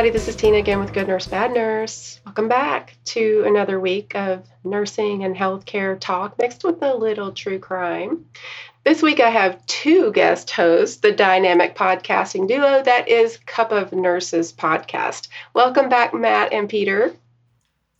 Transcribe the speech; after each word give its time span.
Everybody. 0.00 0.18
This 0.18 0.28
is 0.28 0.36
Tina 0.36 0.56
again 0.56 0.80
with 0.80 0.94
Good 0.94 1.08
Nurse 1.08 1.26
Bad 1.26 1.52
Nurse. 1.52 2.20
Welcome 2.24 2.48
back 2.48 2.96
to 3.04 3.44
another 3.46 3.78
week 3.78 4.14
of 4.14 4.48
nursing 4.64 5.24
and 5.24 5.36
healthcare 5.36 6.00
talk 6.00 6.38
mixed 6.38 6.64
with 6.64 6.82
a 6.82 6.94
little 6.94 7.32
true 7.32 7.58
crime. 7.58 8.24
This 8.82 9.02
week 9.02 9.20
I 9.20 9.28
have 9.28 9.66
two 9.66 10.10
guest 10.12 10.50
hosts, 10.52 11.02
the 11.02 11.12
dynamic 11.12 11.76
podcasting 11.76 12.48
duo 12.48 12.82
that 12.82 13.08
is 13.08 13.36
Cup 13.44 13.72
of 13.72 13.92
Nurses 13.92 14.54
podcast. 14.54 15.28
Welcome 15.52 15.90
back, 15.90 16.14
Matt 16.14 16.50
and 16.54 16.66
Peter. 16.66 17.14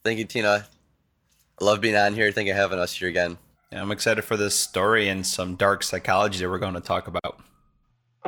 Thank 0.02 0.20
you, 0.20 0.24
Tina. 0.24 0.64
I 1.60 1.62
love 1.62 1.82
being 1.82 1.96
on 1.96 2.14
here. 2.14 2.32
Thank 2.32 2.46
you 2.46 2.54
for 2.54 2.60
having 2.60 2.78
us 2.78 2.94
here 2.94 3.08
again. 3.08 3.36
Yeah, 3.70 3.82
I'm 3.82 3.92
excited 3.92 4.22
for 4.22 4.38
this 4.38 4.58
story 4.58 5.10
and 5.10 5.26
some 5.26 5.54
dark 5.54 5.82
psychology 5.82 6.38
that 6.38 6.48
we're 6.48 6.60
going 6.60 6.72
to 6.72 6.80
talk 6.80 7.08
about. 7.08 7.42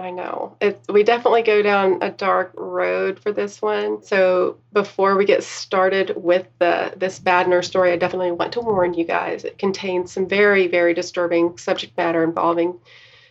I 0.03 0.11
know. 0.11 0.57
It, 0.61 0.81
we 0.89 1.05
definitely 1.05 1.43
go 1.43 1.63
down 1.63 1.99
a 2.03 2.11
dark 2.11 2.53
road 2.57 3.21
for 3.21 3.31
this 3.31 3.63
one. 3.63 4.03
So 4.03 4.59
before 4.73 5.17
we 5.17 5.25
get 5.25 5.45
started 5.45 6.15
with 6.17 6.49
the 6.59 6.93
this 6.97 7.21
bad 7.21 7.49
nurse 7.49 7.69
story, 7.69 7.93
I 7.93 7.97
definitely 7.99 8.33
want 8.33 8.53
to 8.55 8.61
warn 8.63 8.95
you 8.95 9.05
guys. 9.05 9.45
It 9.45 9.59
contains 9.59 10.11
some 10.11 10.27
very, 10.27 10.67
very 10.67 10.93
disturbing 10.93 11.57
subject 11.57 11.97
matter 11.97 12.25
involving 12.25 12.81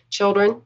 children. 0.08 0.62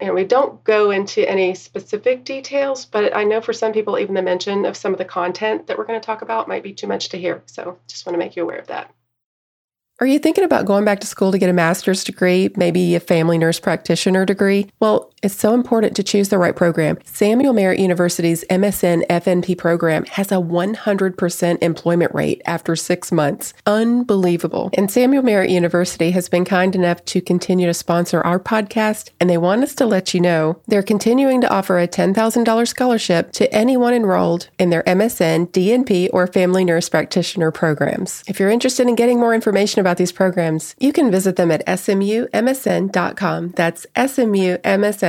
And 0.00 0.12
we 0.16 0.24
don't 0.24 0.62
go 0.64 0.90
into 0.90 1.28
any 1.30 1.54
specific 1.54 2.24
details, 2.24 2.84
but 2.84 3.14
I 3.14 3.22
know 3.22 3.40
for 3.40 3.52
some 3.52 3.72
people, 3.72 3.96
even 3.96 4.16
the 4.16 4.22
mention 4.22 4.64
of 4.64 4.76
some 4.76 4.90
of 4.90 4.98
the 4.98 5.04
content 5.04 5.68
that 5.68 5.78
we're 5.78 5.86
going 5.86 6.00
to 6.00 6.04
talk 6.04 6.22
about 6.22 6.48
might 6.48 6.64
be 6.64 6.72
too 6.72 6.88
much 6.88 7.10
to 7.10 7.16
hear. 7.16 7.44
So 7.46 7.78
just 7.86 8.04
want 8.04 8.14
to 8.14 8.18
make 8.18 8.34
you 8.34 8.42
aware 8.42 8.58
of 8.58 8.66
that. 8.66 8.92
Are 10.00 10.06
you 10.08 10.18
thinking 10.18 10.42
about 10.42 10.66
going 10.66 10.84
back 10.84 10.98
to 11.00 11.06
school 11.06 11.30
to 11.30 11.38
get 11.38 11.48
a 11.48 11.52
master's 11.52 12.02
degree, 12.02 12.50
maybe 12.56 12.96
a 12.96 13.00
family 13.00 13.38
nurse 13.38 13.60
practitioner 13.60 14.26
degree? 14.26 14.68
Well, 14.80 15.13
it's 15.24 15.34
so 15.34 15.54
important 15.54 15.96
to 15.96 16.02
choose 16.02 16.28
the 16.28 16.38
right 16.38 16.54
program. 16.54 16.98
Samuel 17.04 17.54
Merritt 17.54 17.78
University's 17.78 18.44
MSN 18.50 19.06
FNP 19.06 19.56
program 19.56 20.04
has 20.04 20.30
a 20.30 20.34
100% 20.34 21.58
employment 21.62 22.14
rate 22.14 22.42
after 22.44 22.76
six 22.76 23.10
months. 23.10 23.54
Unbelievable. 23.66 24.68
And 24.74 24.90
Samuel 24.90 25.22
Merritt 25.22 25.48
University 25.48 26.10
has 26.10 26.28
been 26.28 26.44
kind 26.44 26.74
enough 26.74 27.02
to 27.06 27.22
continue 27.22 27.66
to 27.66 27.72
sponsor 27.74 28.20
our 28.20 28.38
podcast, 28.38 29.10
and 29.18 29.30
they 29.30 29.38
want 29.38 29.62
us 29.62 29.74
to 29.76 29.86
let 29.86 30.12
you 30.12 30.20
know 30.20 30.60
they're 30.66 30.82
continuing 30.82 31.40
to 31.40 31.48
offer 31.50 31.78
a 31.78 31.88
$10,000 31.88 32.68
scholarship 32.68 33.32
to 33.32 33.50
anyone 33.52 33.94
enrolled 33.94 34.50
in 34.58 34.68
their 34.68 34.82
MSN, 34.82 35.50
DNP, 35.52 36.10
or 36.12 36.26
family 36.26 36.66
nurse 36.66 36.90
practitioner 36.90 37.50
programs. 37.50 38.22
If 38.28 38.38
you're 38.38 38.50
interested 38.50 38.86
in 38.86 38.94
getting 38.94 39.18
more 39.18 39.34
information 39.34 39.80
about 39.80 39.96
these 39.96 40.12
programs, 40.12 40.74
you 40.78 40.92
can 40.92 41.10
visit 41.10 41.36
them 41.36 41.50
at 41.50 41.64
smumsn.com. 41.66 43.50
That's 43.56 43.86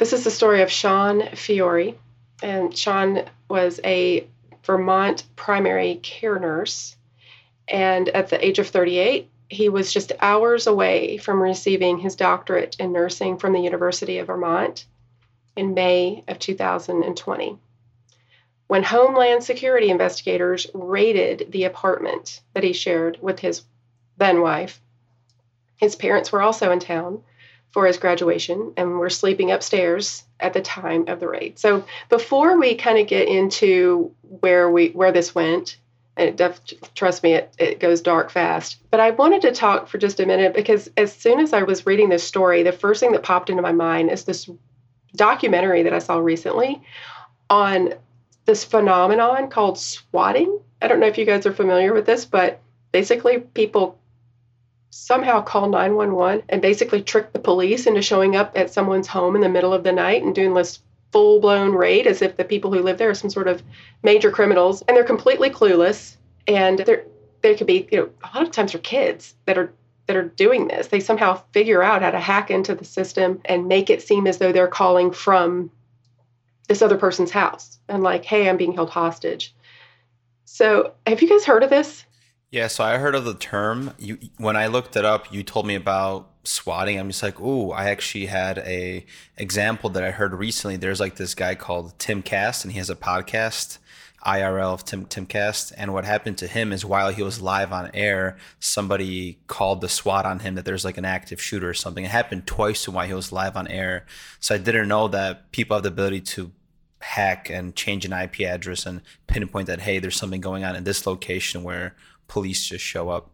This 0.00 0.14
is 0.14 0.24
the 0.24 0.30
story 0.30 0.62
of 0.62 0.72
Sean 0.72 1.28
Fiore. 1.36 1.94
And 2.42 2.74
Sean 2.74 3.26
was 3.50 3.80
a 3.84 4.26
Vermont 4.64 5.24
primary 5.36 5.96
care 5.96 6.38
nurse. 6.38 6.96
And 7.68 8.08
at 8.08 8.30
the 8.30 8.42
age 8.42 8.58
of 8.58 8.68
38, 8.68 9.28
he 9.50 9.68
was 9.68 9.92
just 9.92 10.12
hours 10.18 10.66
away 10.66 11.18
from 11.18 11.42
receiving 11.42 11.98
his 11.98 12.16
doctorate 12.16 12.76
in 12.78 12.92
nursing 12.92 13.36
from 13.36 13.52
the 13.52 13.60
University 13.60 14.16
of 14.16 14.28
Vermont 14.28 14.86
in 15.54 15.74
May 15.74 16.24
of 16.26 16.38
2020 16.38 17.58
when 18.68 18.82
Homeland 18.84 19.44
Security 19.44 19.90
investigators 19.90 20.66
raided 20.72 21.48
the 21.50 21.64
apartment 21.64 22.40
that 22.54 22.64
he 22.64 22.72
shared 22.72 23.18
with 23.20 23.40
his 23.40 23.64
then 24.16 24.40
wife. 24.40 24.80
His 25.76 25.94
parents 25.94 26.32
were 26.32 26.40
also 26.40 26.70
in 26.70 26.78
town 26.78 27.22
for 27.72 27.86
his 27.86 27.98
graduation 27.98 28.72
and 28.76 28.98
we're 28.98 29.08
sleeping 29.08 29.50
upstairs 29.50 30.24
at 30.40 30.52
the 30.52 30.60
time 30.60 31.06
of 31.08 31.20
the 31.20 31.28
raid. 31.28 31.58
So 31.58 31.84
before 32.08 32.58
we 32.58 32.74
kind 32.74 32.98
of 32.98 33.06
get 33.06 33.28
into 33.28 34.12
where 34.22 34.70
we 34.70 34.88
where 34.88 35.12
this 35.12 35.34
went, 35.34 35.76
and 36.16 36.28
it 36.28 36.36
def, 36.36 36.60
trust 36.94 37.22
me, 37.22 37.34
it, 37.34 37.54
it 37.58 37.80
goes 37.80 38.00
dark 38.00 38.30
fast. 38.30 38.78
But 38.90 39.00
I 39.00 39.10
wanted 39.10 39.42
to 39.42 39.52
talk 39.52 39.88
for 39.88 39.98
just 39.98 40.20
a 40.20 40.26
minute 40.26 40.54
because 40.54 40.90
as 40.96 41.14
soon 41.14 41.40
as 41.40 41.52
I 41.52 41.62
was 41.62 41.86
reading 41.86 42.08
this 42.08 42.24
story, 42.24 42.62
the 42.62 42.72
first 42.72 43.00
thing 43.00 43.12
that 43.12 43.22
popped 43.22 43.50
into 43.50 43.62
my 43.62 43.72
mind 43.72 44.10
is 44.10 44.24
this 44.24 44.50
documentary 45.14 45.82
that 45.84 45.94
I 45.94 45.98
saw 45.98 46.18
recently 46.18 46.82
on 47.48 47.94
this 48.46 48.64
phenomenon 48.64 49.48
called 49.48 49.78
swatting. 49.78 50.60
I 50.82 50.88
don't 50.88 51.00
know 51.00 51.06
if 51.06 51.18
you 51.18 51.24
guys 51.24 51.46
are 51.46 51.52
familiar 51.52 51.92
with 51.92 52.06
this, 52.06 52.24
but 52.24 52.60
basically 52.90 53.38
people 53.38 53.99
somehow 54.90 55.40
call 55.40 55.68
911 55.68 56.44
and 56.48 56.60
basically 56.60 57.02
trick 57.02 57.32
the 57.32 57.38
police 57.38 57.86
into 57.86 58.02
showing 58.02 58.36
up 58.36 58.52
at 58.56 58.72
someone's 58.72 59.06
home 59.06 59.34
in 59.36 59.40
the 59.40 59.48
middle 59.48 59.72
of 59.72 59.84
the 59.84 59.92
night 59.92 60.22
and 60.22 60.34
doing 60.34 60.54
this 60.54 60.80
full 61.12 61.40
blown 61.40 61.72
raid 61.72 62.06
as 62.06 62.22
if 62.22 62.36
the 62.36 62.44
people 62.44 62.72
who 62.72 62.82
live 62.82 62.98
there 62.98 63.10
are 63.10 63.14
some 63.14 63.30
sort 63.30 63.48
of 63.48 63.62
major 64.02 64.30
criminals 64.30 64.82
and 64.82 64.96
they're 64.96 65.04
completely 65.04 65.50
clueless 65.50 66.16
and 66.46 66.80
they're 66.80 67.04
they 67.42 67.54
could 67.54 67.66
be 67.66 67.88
you 67.90 67.98
know 67.98 68.10
a 68.22 68.36
lot 68.36 68.46
of 68.46 68.52
times 68.52 68.72
they're 68.72 68.80
kids 68.80 69.34
that 69.46 69.58
are 69.58 69.72
that 70.06 70.16
are 70.16 70.28
doing 70.28 70.68
this 70.68 70.88
they 70.88 71.00
somehow 71.00 71.40
figure 71.52 71.82
out 71.82 72.02
how 72.02 72.10
to 72.10 72.20
hack 72.20 72.50
into 72.50 72.74
the 72.74 72.84
system 72.84 73.40
and 73.44 73.66
make 73.66 73.90
it 73.90 74.02
seem 74.02 74.26
as 74.26 74.38
though 74.38 74.52
they're 74.52 74.68
calling 74.68 75.10
from 75.10 75.70
this 76.70 76.82
other 76.82 76.96
person's 76.96 77.32
house 77.32 77.80
and 77.88 78.04
like, 78.04 78.24
hey, 78.24 78.48
I'm 78.48 78.56
being 78.56 78.72
held 78.72 78.90
hostage. 78.90 79.52
So, 80.44 80.92
have 81.04 81.20
you 81.20 81.28
guys 81.28 81.44
heard 81.44 81.64
of 81.64 81.70
this? 81.70 82.04
Yeah, 82.50 82.66
so 82.66 82.82
I 82.82 82.98
heard 82.98 83.14
of 83.14 83.24
the 83.24 83.34
term. 83.34 83.94
You 83.98 84.18
when 84.36 84.56
I 84.56 84.66
looked 84.66 84.96
it 84.96 85.04
up, 85.04 85.32
you 85.32 85.44
told 85.44 85.66
me 85.66 85.76
about 85.76 86.30
swatting. 86.42 86.98
I'm 86.98 87.08
just 87.10 87.22
like, 87.22 87.40
oh, 87.40 87.70
I 87.70 87.90
actually 87.90 88.26
had 88.26 88.58
a 88.58 89.06
example 89.36 89.88
that 89.90 90.02
I 90.02 90.10
heard 90.10 90.34
recently. 90.34 90.76
There's 90.76 90.98
like 90.98 91.14
this 91.14 91.34
guy 91.34 91.54
called 91.54 91.96
Tim 91.98 92.22
Cast 92.22 92.64
and 92.64 92.72
he 92.72 92.78
has 92.78 92.90
a 92.90 92.96
podcast 92.96 93.78
IRL 94.26 94.74
of 94.74 94.84
Tim 94.84 95.06
Timcast. 95.06 95.72
And 95.76 95.94
what 95.94 96.04
happened 96.04 96.38
to 96.38 96.46
him 96.46 96.72
is 96.72 96.84
while 96.84 97.12
he 97.12 97.22
was 97.22 97.40
live 97.40 97.72
on 97.72 97.90
air, 97.94 98.36
somebody 98.58 99.38
called 99.46 99.80
the 99.80 99.88
SWAT 99.88 100.26
on 100.26 100.40
him 100.40 100.56
that 100.56 100.64
there's 100.64 100.84
like 100.84 100.98
an 100.98 101.04
active 101.04 101.40
shooter 101.40 101.68
or 101.68 101.74
something. 101.74 102.04
It 102.04 102.10
happened 102.10 102.46
twice 102.46 102.84
to 102.84 102.90
while 102.90 103.06
he 103.06 103.14
was 103.14 103.32
live 103.32 103.56
on 103.56 103.68
air. 103.68 104.06
So 104.40 104.54
I 104.54 104.58
didn't 104.58 104.88
know 104.88 105.08
that 105.08 105.52
people 105.52 105.76
have 105.76 105.84
the 105.84 105.88
ability 105.88 106.22
to 106.22 106.52
hack 107.00 107.48
and 107.48 107.74
change 107.74 108.04
an 108.04 108.12
IP 108.12 108.40
address 108.40 108.84
and 108.84 109.00
pinpoint 109.26 109.68
that 109.68 109.80
hey, 109.80 109.98
there's 109.98 110.16
something 110.16 110.40
going 110.40 110.64
on 110.64 110.76
in 110.76 110.84
this 110.84 111.06
location 111.06 111.62
where 111.62 111.94
police 112.30 112.64
just 112.64 112.84
show 112.84 113.10
up. 113.10 113.28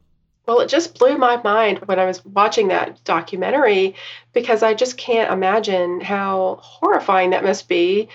Well, 0.46 0.60
it 0.60 0.68
just 0.68 0.98
blew 0.98 1.18
my 1.18 1.36
mind 1.42 1.80
when 1.80 1.98
I 1.98 2.06
was 2.06 2.24
watching 2.24 2.68
that 2.68 3.02
documentary 3.04 3.94
because 4.32 4.62
I 4.62 4.74
just 4.74 4.96
can't 4.96 5.32
imagine 5.32 6.00
how 6.00 6.58
horrifying 6.62 7.30
that 7.30 7.44
must 7.44 7.68
be 7.68 8.08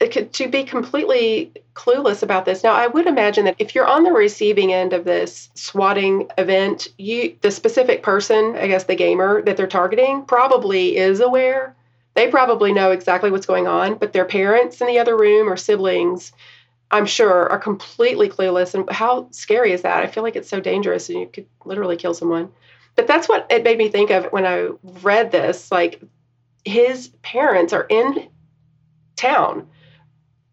to 0.00 0.48
be 0.48 0.62
completely 0.62 1.52
clueless 1.74 2.22
about 2.22 2.44
this. 2.44 2.62
Now, 2.62 2.72
I 2.72 2.86
would 2.86 3.06
imagine 3.06 3.44
that 3.46 3.56
if 3.58 3.74
you're 3.74 3.86
on 3.86 4.04
the 4.04 4.12
receiving 4.12 4.72
end 4.72 4.92
of 4.92 5.04
this 5.04 5.50
swatting 5.54 6.28
event, 6.38 6.88
you 6.98 7.36
the 7.40 7.50
specific 7.50 8.02
person, 8.02 8.54
I 8.56 8.68
guess 8.68 8.84
the 8.84 8.94
gamer 8.94 9.42
that 9.42 9.56
they're 9.56 9.66
targeting, 9.66 10.22
probably 10.22 10.96
is 10.96 11.18
aware. 11.20 11.74
They 12.14 12.28
probably 12.28 12.72
know 12.72 12.92
exactly 12.92 13.30
what's 13.30 13.46
going 13.46 13.66
on, 13.66 13.96
but 13.96 14.12
their 14.12 14.24
parents 14.24 14.80
in 14.80 14.86
the 14.86 15.00
other 15.00 15.16
room 15.16 15.48
or 15.48 15.56
siblings, 15.56 16.32
I'm 16.90 17.06
sure, 17.06 17.50
are 17.50 17.58
completely 17.58 18.28
clueless. 18.28 18.74
And 18.74 18.88
how 18.90 19.28
scary 19.30 19.72
is 19.72 19.82
that? 19.82 20.02
I 20.02 20.06
feel 20.06 20.22
like 20.22 20.36
it's 20.36 20.48
so 20.48 20.60
dangerous 20.60 21.08
and 21.08 21.20
you 21.20 21.26
could 21.26 21.46
literally 21.64 21.96
kill 21.96 22.14
someone. 22.14 22.50
But 22.96 23.06
that's 23.06 23.28
what 23.28 23.46
it 23.50 23.62
made 23.62 23.78
me 23.78 23.88
think 23.90 24.10
of 24.10 24.26
when 24.32 24.46
I 24.46 24.70
read 25.02 25.30
this. 25.30 25.70
Like 25.70 26.02
his 26.64 27.08
parents 27.22 27.72
are 27.72 27.86
in 27.88 28.28
town 29.16 29.68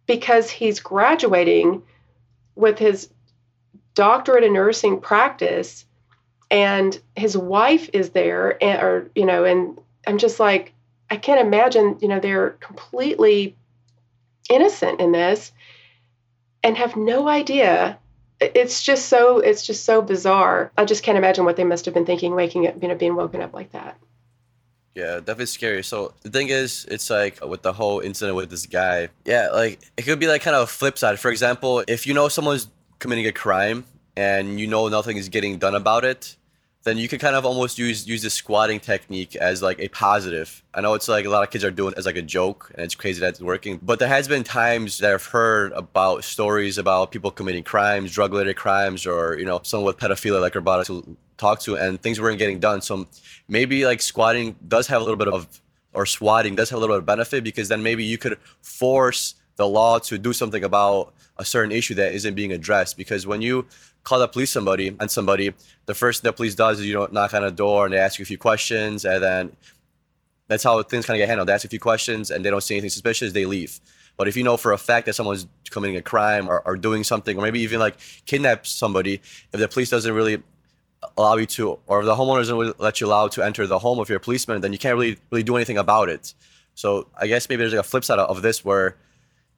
because 0.05 0.49
he's 0.49 0.79
graduating 0.79 1.83
with 2.55 2.79
his 2.79 3.09
doctorate 3.93 4.43
in 4.43 4.53
nursing 4.53 4.99
practice 4.99 5.85
and 6.51 6.99
his 7.15 7.35
wife 7.37 7.89
is 7.93 8.11
there 8.11 8.61
and 8.63 8.81
or 8.81 9.11
you 9.15 9.25
know 9.25 9.45
and 9.45 9.79
i'm 10.05 10.17
just 10.17 10.39
like 10.39 10.73
i 11.09 11.15
can't 11.15 11.45
imagine 11.45 11.97
you 12.01 12.07
know 12.07 12.19
they're 12.19 12.51
completely 12.59 13.55
innocent 14.49 14.99
in 14.99 15.11
this 15.11 15.51
and 16.65 16.75
have 16.75 16.97
no 16.97 17.29
idea 17.29 17.97
it's 18.41 18.83
just 18.83 19.07
so 19.07 19.39
it's 19.39 19.65
just 19.65 19.85
so 19.85 20.01
bizarre 20.01 20.71
i 20.77 20.83
just 20.83 21.03
can't 21.03 21.17
imagine 21.17 21.45
what 21.45 21.55
they 21.55 21.63
must 21.63 21.85
have 21.85 21.93
been 21.93 22.05
thinking 22.05 22.35
waking 22.35 22.67
up 22.67 22.75
you 22.81 22.89
know 22.89 22.95
being 22.95 23.15
woken 23.15 23.41
up 23.41 23.53
like 23.53 23.71
that 23.71 23.97
yeah, 24.95 25.17
definitely 25.17 25.47
scary. 25.47 25.83
So 25.83 26.13
the 26.23 26.29
thing 26.29 26.47
is, 26.47 26.85
it's 26.89 27.09
like 27.09 27.43
with 27.45 27.63
the 27.63 27.73
whole 27.73 27.99
incident 27.99 28.37
with 28.37 28.49
this 28.49 28.65
guy. 28.65 29.09
Yeah, 29.25 29.49
like 29.49 29.81
it 29.97 30.03
could 30.03 30.19
be 30.19 30.27
like 30.27 30.41
kind 30.41 30.55
of 30.55 30.63
a 30.63 30.67
flip 30.67 30.97
side. 30.97 31.19
For 31.19 31.29
example, 31.29 31.83
if 31.85 32.07
you 32.07 32.13
know 32.13 32.29
someone's 32.29 32.69
committing 32.99 33.27
a 33.27 33.33
crime 33.33 33.83
and 34.15 34.57
you 34.57 34.67
know 34.67 34.87
nothing 34.87 35.17
is 35.17 35.27
getting 35.27 35.57
done 35.57 35.75
about 35.75 36.05
it, 36.05 36.37
then 36.85 36.99
you 36.99 37.07
can 37.07 37.17
kind 37.17 37.35
of 37.35 37.47
almost 37.47 37.79
use 37.79 38.07
use 38.07 38.21
this 38.21 38.35
squatting 38.35 38.79
technique 38.79 39.35
as 39.35 39.63
like 39.63 39.79
a 39.79 39.87
positive. 39.87 40.63
I 40.75 40.81
know 40.81 40.93
it's 40.93 41.07
like 41.07 41.25
a 41.25 41.29
lot 41.29 41.41
of 41.41 41.49
kids 41.49 41.63
are 41.63 41.71
doing 41.71 41.95
as 41.97 42.05
like 42.05 42.15
a 42.15 42.21
joke, 42.21 42.71
and 42.75 42.85
it's 42.85 42.93
crazy 42.93 43.19
that 43.21 43.29
it's 43.29 43.41
working. 43.41 43.79
But 43.81 43.97
there 43.97 44.07
has 44.07 44.27
been 44.27 44.43
times 44.43 44.99
that 44.99 45.11
I've 45.11 45.25
heard 45.25 45.71
about 45.71 46.23
stories 46.23 46.77
about 46.77 47.11
people 47.11 47.31
committing 47.31 47.63
crimes, 47.63 48.11
drug 48.11 48.31
related 48.31 48.55
crimes, 48.55 49.07
or 49.07 49.35
you 49.39 49.45
know, 49.45 49.61
someone 49.63 49.87
with 49.87 49.97
pedophilia 49.97 50.39
like 50.39 50.55
about 50.55 50.85
to 50.85 51.17
talk 51.37 51.59
to, 51.61 51.75
and 51.75 51.99
things 51.99 52.21
weren't 52.21 52.37
getting 52.37 52.59
done. 52.59 52.81
So 52.81 53.07
maybe 53.47 53.83
like 53.87 53.99
squatting 53.99 54.55
does 54.67 54.85
have 54.85 55.01
a 55.01 55.03
little 55.03 55.17
bit 55.17 55.27
of, 55.27 55.59
or 55.93 56.05
swatting 56.05 56.55
does 56.55 56.69
have 56.69 56.77
a 56.77 56.79
little 56.79 56.95
bit 56.95 56.99
of 56.99 57.05
benefit 57.07 57.43
because 57.43 57.67
then 57.67 57.81
maybe 57.81 58.03
you 58.03 58.19
could 58.19 58.37
force 58.61 59.33
the 59.55 59.67
law 59.67 59.97
to 59.97 60.19
do 60.19 60.33
something 60.33 60.63
about 60.63 61.15
a 61.37 61.45
certain 61.45 61.71
issue 61.71 61.95
that 61.95 62.13
isn't 62.13 62.35
being 62.35 62.51
addressed. 62.51 62.95
Because 62.95 63.25
when 63.25 63.41
you 63.41 63.65
call 64.05 64.19
the 64.19 64.27
police 64.27 64.51
somebody 64.51 64.95
and 64.99 65.11
somebody, 65.11 65.53
the 65.87 65.93
first 65.93 66.21
thing 66.21 66.29
the 66.29 66.33
police 66.33 66.55
does 66.55 66.79
is 66.79 66.85
you 66.85 66.93
know 66.93 67.07
knock 67.11 67.33
on 67.33 67.43
a 67.43 67.51
door 67.51 67.85
and 67.85 67.93
they 67.93 67.97
ask 67.97 68.17
you 68.17 68.23
a 68.23 68.25
few 68.25 68.37
questions, 68.37 69.03
and 69.03 69.21
then 69.21 69.51
that's 70.47 70.63
how 70.63 70.81
things 70.83 71.05
kind 71.05 71.17
of 71.17 71.21
get 71.21 71.27
handled. 71.27 71.49
They 71.49 71.53
ask 71.53 71.65
a 71.65 71.69
few 71.69 71.79
questions 71.79 72.31
and 72.31 72.45
they 72.45 72.49
don't 72.49 72.61
see 72.61 72.75
anything 72.75 72.91
suspicious, 72.91 73.33
they 73.33 73.45
leave. 73.45 73.81
But 74.15 74.27
if 74.27 74.37
you 74.37 74.43
know 74.43 74.55
for 74.55 74.71
a 74.71 74.77
fact 74.77 75.07
that 75.07 75.13
someone's 75.13 75.47
committing 75.71 75.97
a 75.97 76.01
crime 76.01 76.47
or, 76.47 76.61
or 76.65 76.77
doing 76.77 77.03
something, 77.03 77.37
or 77.37 77.41
maybe 77.41 77.59
even 77.59 77.79
like 77.79 77.97
kidnap 78.25 78.65
somebody, 78.65 79.15
if 79.51 79.59
the 79.59 79.67
police 79.67 79.89
doesn't 79.89 80.13
really 80.13 80.41
allow 81.17 81.35
you 81.35 81.45
to, 81.47 81.79
or 81.87 81.99
if 81.99 82.05
the 82.05 82.15
homeowner 82.15 82.37
doesn't 82.37 82.79
let 82.79 83.01
you 83.01 83.07
allow 83.07 83.27
to 83.27 83.43
enter 83.43 83.67
the 83.67 83.79
home 83.79 83.99
of 83.99 84.07
your 84.07 84.19
policeman, 84.19 84.61
then 84.61 84.71
you 84.71 84.79
can't 84.79 84.95
really 84.97 85.17
really 85.31 85.43
do 85.43 85.55
anything 85.55 85.77
about 85.77 86.09
it. 86.09 86.33
So 86.75 87.07
I 87.19 87.27
guess 87.27 87.49
maybe 87.49 87.61
there's 87.61 87.73
like 87.73 87.79
a 87.79 87.83
flip 87.83 88.05
side 88.05 88.19
of 88.19 88.41
this 88.41 88.63
where 88.63 88.97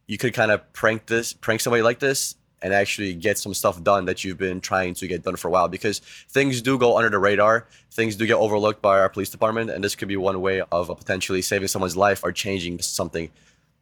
you 0.08 0.18
could 0.18 0.34
kind 0.34 0.52
of 0.52 0.72
prank 0.72 1.08
this, 1.08 1.34
prank 1.34 1.60
somebody 1.60 1.84
like 1.84 2.00
this, 2.00 2.36
and 2.62 2.74
actually 2.74 3.14
get 3.14 3.38
some 3.38 3.54
stuff 3.54 3.82
done 3.84 4.06
that 4.06 4.24
you've 4.24 4.38
been 4.38 4.60
trying 4.60 4.94
to 4.96 5.08
get 5.08 5.24
done 5.24 5.36
for 5.36 5.48
a 5.48 5.52
while. 5.52 5.68
Because 5.68 6.00
things 6.30 6.62
do 6.62 6.78
go 6.78 6.98
under 6.98 7.10
the 7.10 7.20
radar, 7.20 7.68
things 7.92 8.16
do 8.16 8.26
get 8.26 8.36
overlooked 8.36 8.82
by 8.82 9.00
our 9.00 9.10
police 9.10 9.30
department, 9.30 9.70
and 9.70 9.84
this 9.84 9.96
could 9.96 10.08
be 10.08 10.18
one 10.18 10.42
way 10.42 10.62
of 10.72 10.88
potentially 10.98 11.42
saving 11.42 11.68
someone's 11.68 11.96
life 11.96 12.24
or 12.24 12.32
changing 12.32 12.80
something 12.80 13.30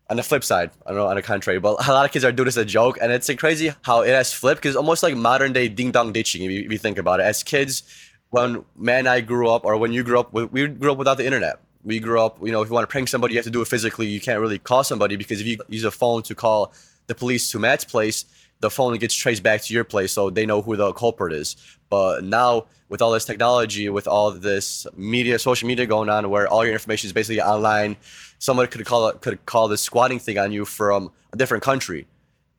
on 0.10 0.18
the 0.18 0.24
flip 0.24 0.44
side, 0.44 0.70
I 0.86 0.90
don't 0.90 1.00
know, 1.00 1.08
on 1.08 1.16
the 1.16 1.22
contrary, 1.22 1.60
but 1.60 1.88
a 1.88 1.92
lot 1.92 2.06
of 2.06 2.12
kids 2.12 2.24
are 2.24 2.32
doing 2.32 2.46
this 2.46 2.58
as 2.58 2.64
a 2.64 2.66
joke, 2.66 2.98
and 3.02 3.12
it's 3.12 3.30
crazy 3.36 3.74
how 3.82 4.02
it 4.02 4.10
has 4.10 4.32
flipped 4.32 4.62
because 4.62 4.76
almost 4.76 5.02
like 5.02 5.16
modern 5.16 5.54
day 5.54 5.68
ding 5.68 5.92
dong 5.92 6.14
ditching, 6.14 6.44
if 6.44 6.52
you, 6.52 6.62
if 6.62 6.72
you, 6.72 6.78
think 6.78 6.98
about 6.98 7.20
it. 7.20 7.24
As 7.24 7.42
kids, 7.42 7.84
when 8.30 8.64
man 8.78 9.00
and 9.00 9.10
I 9.10 9.22
grew 9.22 9.50
up, 9.50 9.66
or 9.66 9.78
when 9.78 9.94
you 9.94 10.04
grew 10.04 10.20
up, 10.20 10.32
we 10.32 10.68
grew 10.68 10.92
up 10.92 10.98
without 10.98 11.18
the 11.18 11.26
internet. 11.26 11.60
We 11.84 12.00
grew 12.00 12.20
up, 12.20 12.40
you 12.42 12.52
know, 12.52 12.62
if 12.62 12.70
you 12.70 12.74
want 12.74 12.88
to 12.88 12.92
prank 12.92 13.08
somebody, 13.08 13.34
you 13.34 13.38
have 13.38 13.46
to 13.46 13.52
do 13.52 13.62
it 13.62 13.68
physically. 13.68 14.08
You 14.08 14.20
can't 14.20 14.40
really 14.40 14.60
call 14.60 14.84
somebody 14.84 15.16
because 15.16 15.40
if 15.40 15.48
you 15.48 15.58
use 15.70 15.84
a 15.84 15.92
phone 15.92 16.24
to 16.24 16.36
call 16.36 16.74
the 17.08 17.16
police 17.16 17.52
to 17.52 17.60
Matt's 17.60 17.86
place, 17.86 18.26
the 18.60 18.70
phone 18.70 18.98
gets 18.98 19.14
traced 19.14 19.44
back 19.44 19.62
to 19.62 19.74
your 19.74 19.84
place 19.84 20.12
so 20.14 20.30
they 20.30 20.46
know 20.46 20.62
who 20.62 20.76
the 20.76 20.92
culprit 20.94 21.34
is. 21.34 21.56
But 21.90 22.24
now, 22.24 22.66
with 22.90 23.02
all 23.02 23.12
this 23.12 23.26
technology, 23.26 23.90
with 23.90 24.08
all 24.08 24.32
this 24.32 24.88
media, 24.96 25.40
social 25.40 25.68
media 25.68 25.86
going 25.86 26.10
on, 26.10 26.30
where 26.30 26.48
all 26.48 26.64
your 26.64 26.74
information 26.74 27.08
is 27.08 27.14
basically 27.14 27.42
online, 27.42 27.98
someone 28.40 28.68
could 28.68 28.86
call 28.86 29.12
could 29.14 29.46
call 29.46 29.68
this 29.68 29.82
squatting 29.82 30.20
thing 30.20 30.38
on 30.38 30.52
you 30.52 30.66
from 30.66 31.12
a 31.34 31.38
different 31.38 31.64
country, 31.64 32.08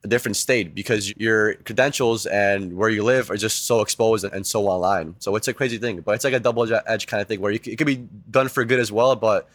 a 0.05 0.09
different 0.09 0.37
state, 0.37 0.75
because 0.75 1.13
your 1.17 1.55
credentials 1.55 2.27
and 2.27 2.77
where 2.77 2.89
you 2.89 3.03
live 3.03 3.31
are 3.31 3.37
just 3.37 3.67
so 3.67 3.81
exposed 3.81 4.25
and 4.25 4.47
so 4.47 4.67
online. 4.67 5.15
So 5.19 5.37
it's 5.37 5.49
a 5.49 5.55
crazy 5.55 5.79
thing, 5.79 6.01
but 6.01 6.15
it's 6.17 6.25
like 6.25 6.35
a 6.35 6.41
double 6.41 6.67
edged 6.87 7.09
kind 7.09 7.21
of 7.21 7.29
thing 7.29 7.41
where 7.41 7.53
it 7.53 7.63
could 7.79 7.87
be 7.87 8.07
done 8.31 8.49
for 8.49 8.65
good 8.65 8.81
as 8.81 8.93
well, 8.93 9.17
but 9.17 9.49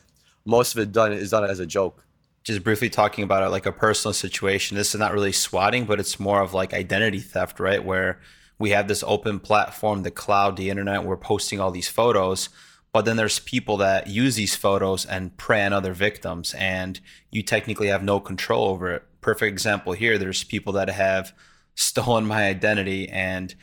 most 0.45 0.73
of 0.73 0.79
it 0.79 0.91
done 0.91 1.13
is 1.13 1.31
done 1.31 1.43
as 1.43 1.59
a 1.59 1.65
joke 1.65 2.03
just 2.43 2.63
briefly 2.63 2.89
talking 2.89 3.23
about 3.23 3.43
it 3.43 3.49
like 3.49 3.65
a 3.65 3.71
personal 3.71 4.13
situation. 4.13 4.77
This 4.77 4.93
is 4.93 4.99
not 4.99 5.13
really 5.13 5.31
swatting 5.31 5.85
but 5.85 5.99
it's 5.99 6.19
more 6.19 6.41
of 6.41 6.53
like 6.53 6.73
identity 6.73 7.19
theft 7.19 7.59
right? 7.59 7.83
Where 7.83 8.19
we 8.59 8.71
have 8.71 8.87
this 8.87 9.03
open 9.07 9.39
platform 9.39 10.03
the 10.03 10.11
cloud 10.11 10.55
the 10.55 10.69
internet 10.69 11.03
we're 11.03 11.17
posting 11.17 11.59
all 11.59 11.71
these 11.71 11.89
photos 11.89 12.49
but 12.93 13.05
then 13.05 13.15
there's 13.15 13.39
people 13.39 13.77
that 13.77 14.07
use 14.07 14.35
these 14.35 14.55
photos 14.55 15.05
and 15.05 15.35
prey 15.37 15.65
on 15.65 15.73
other 15.73 15.93
victims 15.93 16.53
and 16.55 16.99
you 17.31 17.41
technically 17.41 17.87
have 17.87 18.03
no 18.03 18.19
control 18.19 18.67
over 18.67 18.91
it. 18.91 19.03
Perfect 19.21 19.51
example 19.51 19.93
here 19.93 20.17
there's 20.17 20.43
people 20.43 20.73
that 20.73 20.89
have 20.89 21.33
stolen 21.75 22.25
my 22.25 22.45
identity 22.47 23.07
and 23.09 23.55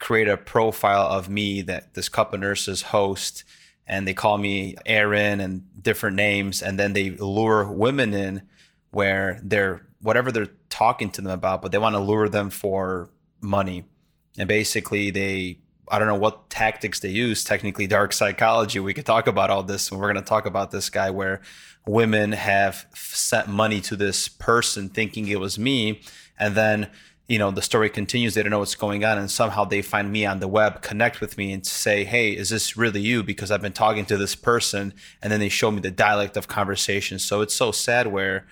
create 0.00 0.28
a 0.28 0.36
profile 0.36 1.06
of 1.06 1.28
me 1.28 1.62
that 1.62 1.94
this 1.94 2.08
Cup 2.08 2.34
of 2.34 2.40
Nurses 2.40 2.82
host 2.82 3.44
and 3.86 4.06
they 4.08 4.14
call 4.14 4.38
me 4.38 4.76
Aaron 4.86 5.40
and 5.40 5.62
different 5.82 6.16
names 6.16 6.62
and 6.62 6.78
then 6.78 6.92
they 6.92 7.10
lure 7.10 7.70
women 7.70 8.14
in 8.14 8.42
where 8.90 9.40
they're 9.42 9.86
whatever 10.00 10.32
they're 10.32 10.48
talking 10.70 11.10
to 11.10 11.20
them 11.20 11.32
about 11.32 11.62
but 11.62 11.72
they 11.72 11.78
want 11.78 11.94
to 11.94 12.00
lure 12.00 12.28
them 12.28 12.50
for 12.50 13.10
money 13.40 13.84
and 14.38 14.48
basically 14.48 15.10
they 15.10 15.58
I 15.88 15.98
don't 15.98 16.08
know 16.08 16.14
what 16.14 16.48
tactics 16.48 17.00
they 17.00 17.10
use, 17.10 17.44
technically 17.44 17.86
dark 17.86 18.12
psychology. 18.12 18.80
We 18.80 18.94
could 18.94 19.04
talk 19.04 19.26
about 19.26 19.50
all 19.50 19.62
this 19.62 19.90
and 19.90 20.00
we're 20.00 20.10
going 20.12 20.24
to 20.24 20.28
talk 20.28 20.46
about 20.46 20.70
this 20.70 20.88
guy 20.88 21.10
where 21.10 21.42
women 21.86 22.32
have 22.32 22.86
sent 22.94 23.48
money 23.48 23.80
to 23.82 23.96
this 23.96 24.28
person 24.28 24.88
thinking 24.88 25.28
it 25.28 25.40
was 25.40 25.58
me. 25.58 26.00
And 26.38 26.54
then, 26.54 26.90
you 27.28 27.38
know, 27.38 27.50
the 27.50 27.62
story 27.62 27.88
continues. 27.88 28.34
They 28.34 28.42
don't 28.42 28.50
know 28.50 28.58
what's 28.58 28.74
going 28.74 29.04
on. 29.04 29.16
And 29.16 29.30
somehow 29.30 29.64
they 29.64 29.80
find 29.80 30.12
me 30.12 30.26
on 30.26 30.40
the 30.40 30.48
web, 30.48 30.82
connect 30.82 31.20
with 31.20 31.38
me 31.38 31.52
and 31.52 31.66
say, 31.66 32.04
Hey, 32.04 32.32
is 32.32 32.50
this 32.50 32.76
really 32.76 33.00
you? 33.00 33.22
Because 33.22 33.50
I've 33.50 33.62
been 33.62 33.72
talking 33.72 34.04
to 34.06 34.16
this 34.16 34.34
person. 34.34 34.92
And 35.22 35.32
then 35.32 35.40
they 35.40 35.48
show 35.48 35.70
me 35.70 35.80
the 35.80 35.90
dialect 35.90 36.36
of 36.36 36.48
conversation. 36.48 37.18
So 37.18 37.40
it's 37.40 37.54
so 37.54 37.72
sad 37.72 38.08
where 38.08 38.46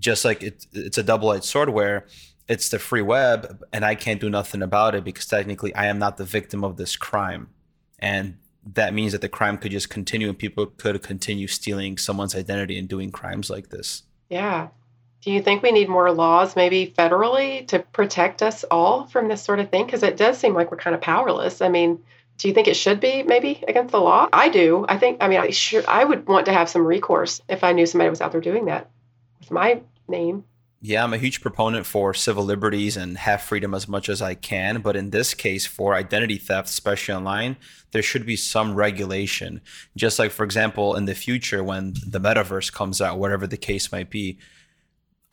just 0.00 0.24
like 0.24 0.42
it, 0.42 0.66
it's 0.72 0.98
a 0.98 1.02
double 1.02 1.32
edged 1.32 1.44
sword 1.44 1.68
where 1.68 2.06
it's 2.48 2.68
the 2.68 2.78
free 2.78 3.00
web 3.00 3.64
and 3.72 3.84
I 3.84 3.94
can't 3.94 4.20
do 4.20 4.28
nothing 4.28 4.60
about 4.60 4.94
it 4.94 5.04
because 5.04 5.26
technically 5.26 5.74
I 5.74 5.86
am 5.86 5.98
not 5.98 6.16
the 6.16 6.24
victim 6.24 6.64
of 6.64 6.76
this 6.76 6.96
crime. 6.96 7.48
And 8.00 8.38
that 8.66 8.92
means 8.92 9.12
that 9.12 9.20
the 9.20 9.28
crime 9.28 9.56
could 9.56 9.70
just 9.70 9.88
continue 9.88 10.28
and 10.28 10.38
people 10.38 10.66
could 10.66 11.00
continue 11.02 11.46
stealing 11.46 11.96
someone's 11.96 12.34
identity 12.34 12.78
and 12.78 12.88
doing 12.88 13.12
crimes 13.12 13.50
like 13.50 13.70
this. 13.70 14.02
Yeah. 14.28 14.68
Do 15.24 15.32
you 15.32 15.40
think 15.40 15.62
we 15.62 15.72
need 15.72 15.88
more 15.88 16.12
laws, 16.12 16.54
maybe 16.54 16.92
federally, 16.98 17.66
to 17.68 17.78
protect 17.78 18.42
us 18.42 18.62
all 18.64 19.06
from 19.06 19.28
this 19.28 19.42
sort 19.42 19.58
of 19.58 19.70
thing? 19.70 19.86
Because 19.86 20.02
it 20.02 20.18
does 20.18 20.36
seem 20.36 20.52
like 20.52 20.70
we're 20.70 20.76
kind 20.76 20.94
of 20.94 21.00
powerless. 21.00 21.62
I 21.62 21.70
mean, 21.70 21.98
do 22.36 22.46
you 22.46 22.52
think 22.52 22.68
it 22.68 22.76
should 22.76 23.00
be 23.00 23.22
maybe 23.22 23.64
against 23.66 23.92
the 23.92 24.00
law? 24.00 24.28
I 24.34 24.50
do. 24.50 24.84
I 24.86 24.98
think. 24.98 25.22
I 25.22 25.28
mean, 25.28 25.40
I 25.40 25.48
should. 25.48 25.86
I 25.86 26.04
would 26.04 26.26
want 26.28 26.44
to 26.46 26.52
have 26.52 26.68
some 26.68 26.86
recourse 26.86 27.40
if 27.48 27.64
I 27.64 27.72
knew 27.72 27.86
somebody 27.86 28.10
was 28.10 28.20
out 28.20 28.32
there 28.32 28.42
doing 28.42 28.66
that 28.66 28.90
with 29.40 29.50
my 29.50 29.80
name. 30.08 30.44
Yeah, 30.82 31.02
I'm 31.02 31.14
a 31.14 31.18
huge 31.18 31.40
proponent 31.40 31.86
for 31.86 32.12
civil 32.12 32.44
liberties 32.44 32.94
and 32.94 33.16
have 33.16 33.40
freedom 33.40 33.72
as 33.72 33.88
much 33.88 34.10
as 34.10 34.20
I 34.20 34.34
can. 34.34 34.82
But 34.82 34.94
in 34.94 35.08
this 35.08 35.32
case, 35.32 35.64
for 35.64 35.94
identity 35.94 36.36
theft, 36.36 36.68
especially 36.68 37.14
online, 37.14 37.56
there 37.92 38.02
should 38.02 38.26
be 38.26 38.36
some 38.36 38.74
regulation. 38.74 39.62
Just 39.96 40.18
like, 40.18 40.32
for 40.32 40.44
example, 40.44 40.94
in 40.94 41.06
the 41.06 41.14
future, 41.14 41.64
when 41.64 41.94
the 42.06 42.20
metaverse 42.20 42.70
comes 42.70 43.00
out, 43.00 43.18
whatever 43.18 43.46
the 43.46 43.56
case 43.56 43.90
might 43.90 44.10
be, 44.10 44.38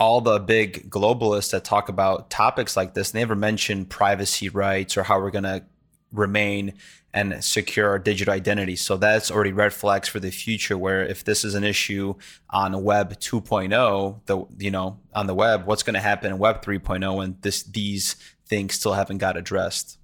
all 0.01 0.19
the 0.19 0.39
big 0.39 0.89
globalists 0.89 1.51
that 1.51 1.63
talk 1.63 1.87
about 1.87 2.31
topics 2.31 2.75
like 2.75 2.95
this 2.95 3.13
never 3.13 3.35
mention 3.35 3.85
privacy 3.85 4.49
rights 4.49 4.97
or 4.97 5.03
how 5.03 5.19
we're 5.19 5.29
going 5.29 5.43
to 5.43 5.63
remain 6.11 6.73
and 7.13 7.43
secure 7.43 7.87
our 7.87 7.99
digital 7.99 8.33
identity. 8.33 8.75
So 8.75 8.97
that's 8.97 9.29
already 9.29 9.51
red 9.51 9.73
flags 9.73 10.07
for 10.07 10.19
the 10.19 10.31
future. 10.31 10.75
Where 10.75 11.05
if 11.05 11.23
this 11.23 11.43
is 11.43 11.53
an 11.53 11.63
issue 11.63 12.15
on 12.49 12.83
Web 12.83 13.19
2.0, 13.19 14.19
the 14.25 14.43
you 14.57 14.71
know 14.71 14.97
on 15.13 15.27
the 15.27 15.35
web, 15.35 15.67
what's 15.67 15.83
going 15.83 15.93
to 15.93 15.99
happen 15.99 16.31
in 16.31 16.39
Web 16.39 16.63
3.0 16.63 17.15
when 17.15 17.37
this 17.41 17.61
these 17.61 18.15
things 18.47 18.73
still 18.73 18.93
haven't 18.93 19.19
got 19.19 19.37
addressed? 19.37 19.99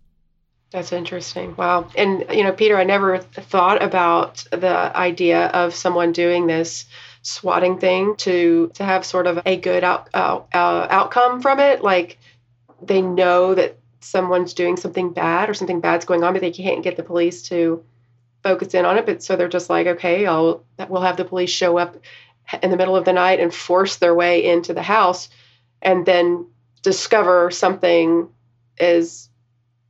That's 0.69 0.91
interesting. 0.91 1.55
Wow. 1.55 1.89
And, 1.95 2.25
you 2.29 2.43
know, 2.43 2.51
Peter, 2.51 2.77
I 2.77 2.83
never 2.83 3.17
thought 3.17 3.81
about 3.81 4.43
the 4.51 4.95
idea 4.95 5.47
of 5.47 5.73
someone 5.73 6.11
doing 6.11 6.45
this 6.45 6.85
swatting 7.21 7.79
thing 7.79 8.15
to 8.17 8.71
to 8.75 8.83
have 8.83 9.05
sort 9.05 9.27
of 9.27 9.39
a 9.45 9.57
good 9.57 9.83
out, 9.83 10.09
uh, 10.13 10.39
uh, 10.53 10.87
outcome 10.89 11.41
from 11.41 11.59
it 11.59 11.83
like 11.83 12.17
they 12.81 13.01
know 13.01 13.55
that 13.55 13.77
someone's 13.99 14.53
doing 14.53 14.77
something 14.77 15.11
bad 15.11 15.49
or 15.49 15.53
something 15.53 15.81
bad's 15.81 16.05
going 16.05 16.23
on 16.23 16.33
but 16.33 16.41
they 16.41 16.51
can't 16.51 16.83
get 16.83 16.95
the 16.95 17.03
police 17.03 17.43
to 17.43 17.83
focus 18.43 18.73
in 18.73 18.85
on 18.85 18.97
it 18.97 19.05
but 19.05 19.21
so 19.21 19.35
they're 19.35 19.49
just 19.49 19.69
like 19.69 19.87
okay 19.87 20.25
I'll 20.25 20.63
we'll 20.87 21.01
have 21.01 21.17
the 21.17 21.25
police 21.25 21.49
show 21.49 21.77
up 21.77 21.97
in 22.61 22.71
the 22.71 22.77
middle 22.77 22.95
of 22.95 23.05
the 23.05 23.13
night 23.13 23.39
and 23.39 23.53
force 23.53 23.97
their 23.97 24.15
way 24.15 24.45
into 24.45 24.73
the 24.73 24.83
house 24.83 25.29
and 25.81 26.05
then 26.05 26.47
discover 26.81 27.51
something 27.51 28.29
is 28.79 29.29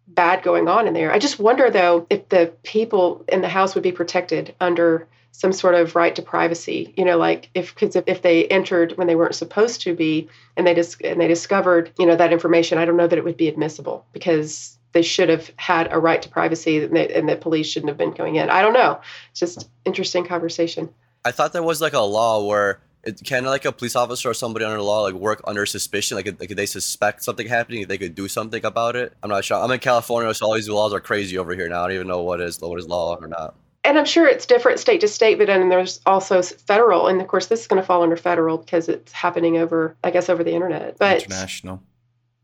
bad 0.07 0.41
going 0.41 0.67
on 0.67 0.87
in 0.87 0.93
there. 0.93 1.11
I 1.11 1.19
just 1.19 1.39
wonder 1.39 1.69
though 1.69 2.07
if 2.09 2.27
the 2.29 2.53
people 2.63 3.23
in 3.27 3.41
the 3.41 3.49
house 3.49 3.75
would 3.75 3.83
be 3.83 3.91
protected 3.91 4.55
under 4.59 5.07
some 5.31 5.53
sort 5.53 5.75
of 5.75 5.95
right 5.95 6.15
to 6.15 6.21
privacy. 6.21 6.93
You 6.97 7.05
know, 7.05 7.17
like 7.17 7.49
if 7.53 7.73
because 7.73 7.95
if, 7.95 8.03
if 8.07 8.21
they 8.21 8.47
entered 8.47 8.93
when 8.97 9.07
they 9.07 9.15
weren't 9.15 9.35
supposed 9.35 9.81
to 9.81 9.95
be 9.95 10.29
and 10.55 10.65
they 10.65 10.73
just 10.73 11.01
and 11.01 11.19
they 11.21 11.27
discovered 11.27 11.91
you 11.97 12.05
know 12.05 12.15
that 12.15 12.33
information, 12.33 12.77
I 12.77 12.85
don't 12.85 12.97
know 12.97 13.07
that 13.07 13.17
it 13.17 13.23
would 13.23 13.37
be 13.37 13.47
admissible 13.47 14.05
because 14.13 14.77
they 14.93 15.01
should 15.01 15.29
have 15.29 15.51
had 15.57 15.91
a 15.91 15.99
right 15.99 16.21
to 16.21 16.29
privacy 16.29 16.83
and, 16.83 16.95
they, 16.95 17.13
and 17.13 17.29
the 17.29 17.35
police 17.35 17.67
shouldn't 17.67 17.89
have 17.89 17.97
been 17.97 18.13
going 18.13 18.37
in. 18.37 18.49
I 18.49 18.61
don't 18.61 18.73
know. 18.73 18.99
It's 19.31 19.39
just 19.39 19.69
interesting 19.85 20.25
conversation. 20.25 20.89
I 21.25 21.31
thought 21.31 21.53
there 21.53 21.61
was 21.61 21.81
like 21.81 21.93
a 21.93 21.99
law 21.99 22.45
where 22.45 22.79
it 23.03 23.21
can 23.23 23.45
like 23.45 23.65
a 23.65 23.71
police 23.71 23.95
officer 23.95 24.29
or 24.29 24.33
somebody 24.33 24.65
under 24.65 24.81
law 24.81 25.03
like 25.03 25.13
work 25.13 25.41
under 25.45 25.65
suspicion 25.65 26.17
like, 26.17 26.25
like 26.39 26.49
they 26.49 26.65
suspect 26.65 27.23
something 27.23 27.47
happening 27.47 27.87
they 27.87 27.97
could 27.97 28.15
do 28.15 28.27
something 28.27 28.65
about 28.65 28.95
it 28.95 29.13
i'm 29.23 29.29
not 29.29 29.45
sure 29.45 29.57
i'm 29.57 29.71
in 29.71 29.79
california 29.79 30.33
so 30.33 30.45
all 30.45 30.55
these 30.55 30.67
laws 30.67 30.93
are 30.93 30.99
crazy 30.99 31.37
over 31.37 31.53
here 31.55 31.69
now 31.69 31.83
i 31.83 31.87
don't 31.87 31.95
even 31.95 32.07
know 32.07 32.21
what 32.21 32.41
is 32.41 32.59
what 32.59 32.77
is 32.77 32.87
law 32.87 33.15
or 33.15 33.27
not 33.27 33.55
and 33.87 33.97
I'm 33.97 34.05
sure 34.05 34.27
it's 34.27 34.45
different 34.45 34.79
state 34.79 34.99
to 35.01 35.07
state, 35.07 35.37
but 35.37 35.47
then 35.47 35.69
there's 35.69 36.01
also 36.05 36.41
federal, 36.41 37.07
and 37.07 37.21
of 37.21 37.27
course 37.27 37.47
this 37.47 37.61
is 37.61 37.67
going 37.67 37.81
to 37.81 37.85
fall 37.85 38.03
under 38.03 38.17
federal 38.17 38.57
because 38.57 38.89
it's 38.89 39.13
happening 39.13 39.57
over, 39.57 39.95
I 40.03 40.11
guess, 40.11 40.29
over 40.29 40.43
the 40.43 40.53
internet. 40.53 40.97
But 40.99 41.23
international. 41.23 41.81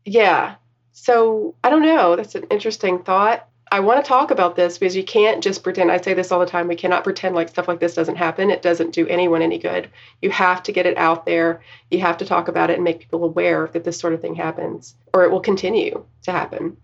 Yeah. 0.06 0.54
So 0.92 1.54
I 1.62 1.68
don't 1.68 1.82
know. 1.82 2.16
That's 2.16 2.34
an 2.34 2.44
interesting 2.50 3.02
thought. 3.02 3.46
I 3.70 3.80
want 3.80 4.02
to 4.02 4.08
talk 4.08 4.30
about 4.30 4.56
this 4.56 4.78
because 4.78 4.96
you 4.96 5.04
can't 5.04 5.42
just 5.42 5.62
pretend. 5.62 5.90
I 5.90 6.00
say 6.00 6.14
this 6.14 6.32
all 6.32 6.40
the 6.40 6.46
time. 6.46 6.66
We 6.66 6.76
cannot 6.76 7.04
pretend 7.04 7.34
like 7.34 7.48
stuff 7.50 7.68
like 7.68 7.80
this 7.80 7.94
doesn't 7.94 8.16
happen. 8.16 8.50
It 8.50 8.62
doesn't 8.62 8.94
do 8.94 9.06
anyone 9.08 9.42
any 9.42 9.58
good. 9.58 9.90
You 10.22 10.30
have 10.30 10.62
to 10.62 10.72
get 10.72 10.86
it 10.86 10.96
out 10.96 11.26
there. 11.26 11.60
You 11.90 12.00
have 12.00 12.18
to 12.18 12.24
talk 12.24 12.48
about 12.48 12.70
it 12.70 12.74
and 12.74 12.84
make 12.84 13.00
people 13.00 13.24
aware 13.24 13.68
that 13.72 13.84
this 13.84 13.98
sort 13.98 14.14
of 14.14 14.22
thing 14.22 14.34
happens, 14.34 14.94
or 15.12 15.24
it 15.24 15.30
will 15.30 15.40
continue 15.40 16.06
to 16.22 16.32
happen. 16.32 16.76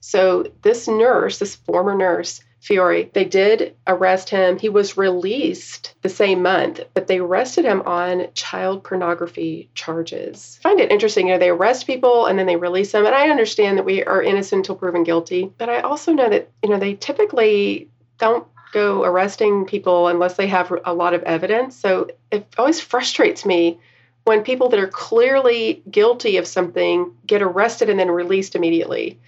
So 0.00 0.50
this 0.62 0.88
nurse, 0.88 1.38
this 1.38 1.54
former 1.54 1.94
nurse, 1.94 2.42
Fiore. 2.62 3.10
They 3.12 3.24
did 3.24 3.74
arrest 3.88 4.30
him. 4.30 4.56
He 4.56 4.68
was 4.68 4.96
released 4.96 5.94
the 6.02 6.08
same 6.08 6.42
month, 6.42 6.80
but 6.94 7.08
they 7.08 7.18
arrested 7.18 7.64
him 7.64 7.82
on 7.82 8.28
child 8.34 8.84
pornography 8.84 9.68
charges. 9.74 10.60
I 10.60 10.62
find 10.62 10.80
it 10.80 10.92
interesting, 10.92 11.26
you 11.26 11.34
know, 11.34 11.40
they 11.40 11.48
arrest 11.48 11.88
people 11.88 12.26
and 12.26 12.38
then 12.38 12.46
they 12.46 12.54
release 12.54 12.92
them. 12.92 13.04
And 13.04 13.16
I 13.16 13.30
understand 13.30 13.78
that 13.78 13.84
we 13.84 14.04
are 14.04 14.22
innocent 14.22 14.60
until 14.60 14.76
proven 14.76 15.02
guilty, 15.02 15.52
but 15.58 15.68
I 15.68 15.80
also 15.80 16.12
know 16.12 16.30
that, 16.30 16.50
you 16.62 16.70
know, 16.70 16.78
they 16.78 16.94
typically 16.94 17.88
don't 18.18 18.46
go 18.72 19.02
arresting 19.02 19.66
people 19.66 20.06
unless 20.06 20.36
they 20.36 20.46
have 20.46 20.72
a 20.84 20.94
lot 20.94 21.14
of 21.14 21.22
evidence. 21.24 21.74
So 21.74 22.10
it 22.30 22.46
always 22.56 22.80
frustrates 22.80 23.44
me 23.44 23.80
when 24.22 24.44
people 24.44 24.68
that 24.68 24.78
are 24.78 24.86
clearly 24.86 25.82
guilty 25.90 26.36
of 26.36 26.46
something 26.46 27.12
get 27.26 27.42
arrested 27.42 27.90
and 27.90 27.98
then 27.98 28.08
released 28.08 28.54
immediately. 28.54 29.18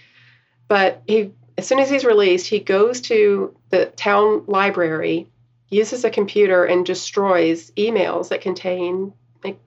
But 0.69 1.03
he 1.05 1.31
as 1.57 1.67
soon 1.67 1.79
as 1.79 1.89
he's 1.89 2.05
released, 2.05 2.47
he 2.47 2.59
goes 2.59 3.01
to 3.01 3.55
the 3.69 3.85
town 3.85 4.43
library, 4.47 5.27
uses 5.69 6.03
a 6.03 6.09
computer, 6.09 6.65
and 6.65 6.85
destroys 6.85 7.71
emails 7.71 8.29
that 8.29 8.41
contain 8.41 9.13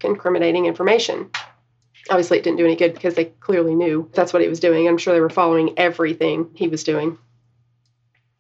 incriminating 0.03 0.67
information. 0.67 1.31
Obviously, 2.11 2.39
it 2.39 2.45
didn't 2.45 2.59
do 2.59 2.65
any 2.65 2.77
good 2.77 2.95
because 2.95 3.15
they 3.15 3.27
clearly 3.27 3.75
knew 3.75 4.11
that's 4.13 4.33
what 4.33 4.43
he 4.43 4.49
was 4.49 4.61
doing. 4.61 4.89
I'm 4.89 4.99
sure 4.99 5.15
they 5.15 5.21
were 5.21 5.31
following 5.31 5.79
everything 5.79 6.51
he 6.55 6.69
was 6.69 6.85
doing. 6.85 7.19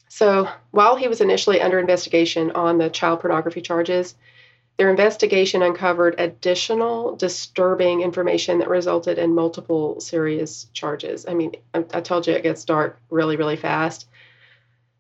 So, 0.09 0.49
while 0.71 0.97
he 0.97 1.07
was 1.07 1.21
initially 1.21 1.61
under 1.61 1.79
investigation 1.79 2.51
on 2.53 2.79
the 2.79 2.91
child 2.91 3.21
pornography 3.21 3.61
charges, 3.61 4.15
their 4.79 4.91
investigation 4.91 5.61
uncovered 5.61 6.15
additional 6.19 7.17
disturbing 7.17 8.01
information 8.01 8.61
that 8.61 8.69
resulted 8.69 9.19
in 9.19 9.35
multiple 9.35 10.01
serious 10.01 10.69
charges. 10.73 11.27
I 11.27 11.35
mean, 11.35 11.57
I, 11.75 11.85
I 11.93 12.01
told 12.01 12.27
you 12.27 12.33
it 12.33 12.45
gets 12.45 12.65
dark 12.65 12.99
really, 13.11 13.37
really 13.37 13.57
fast. 13.57 14.07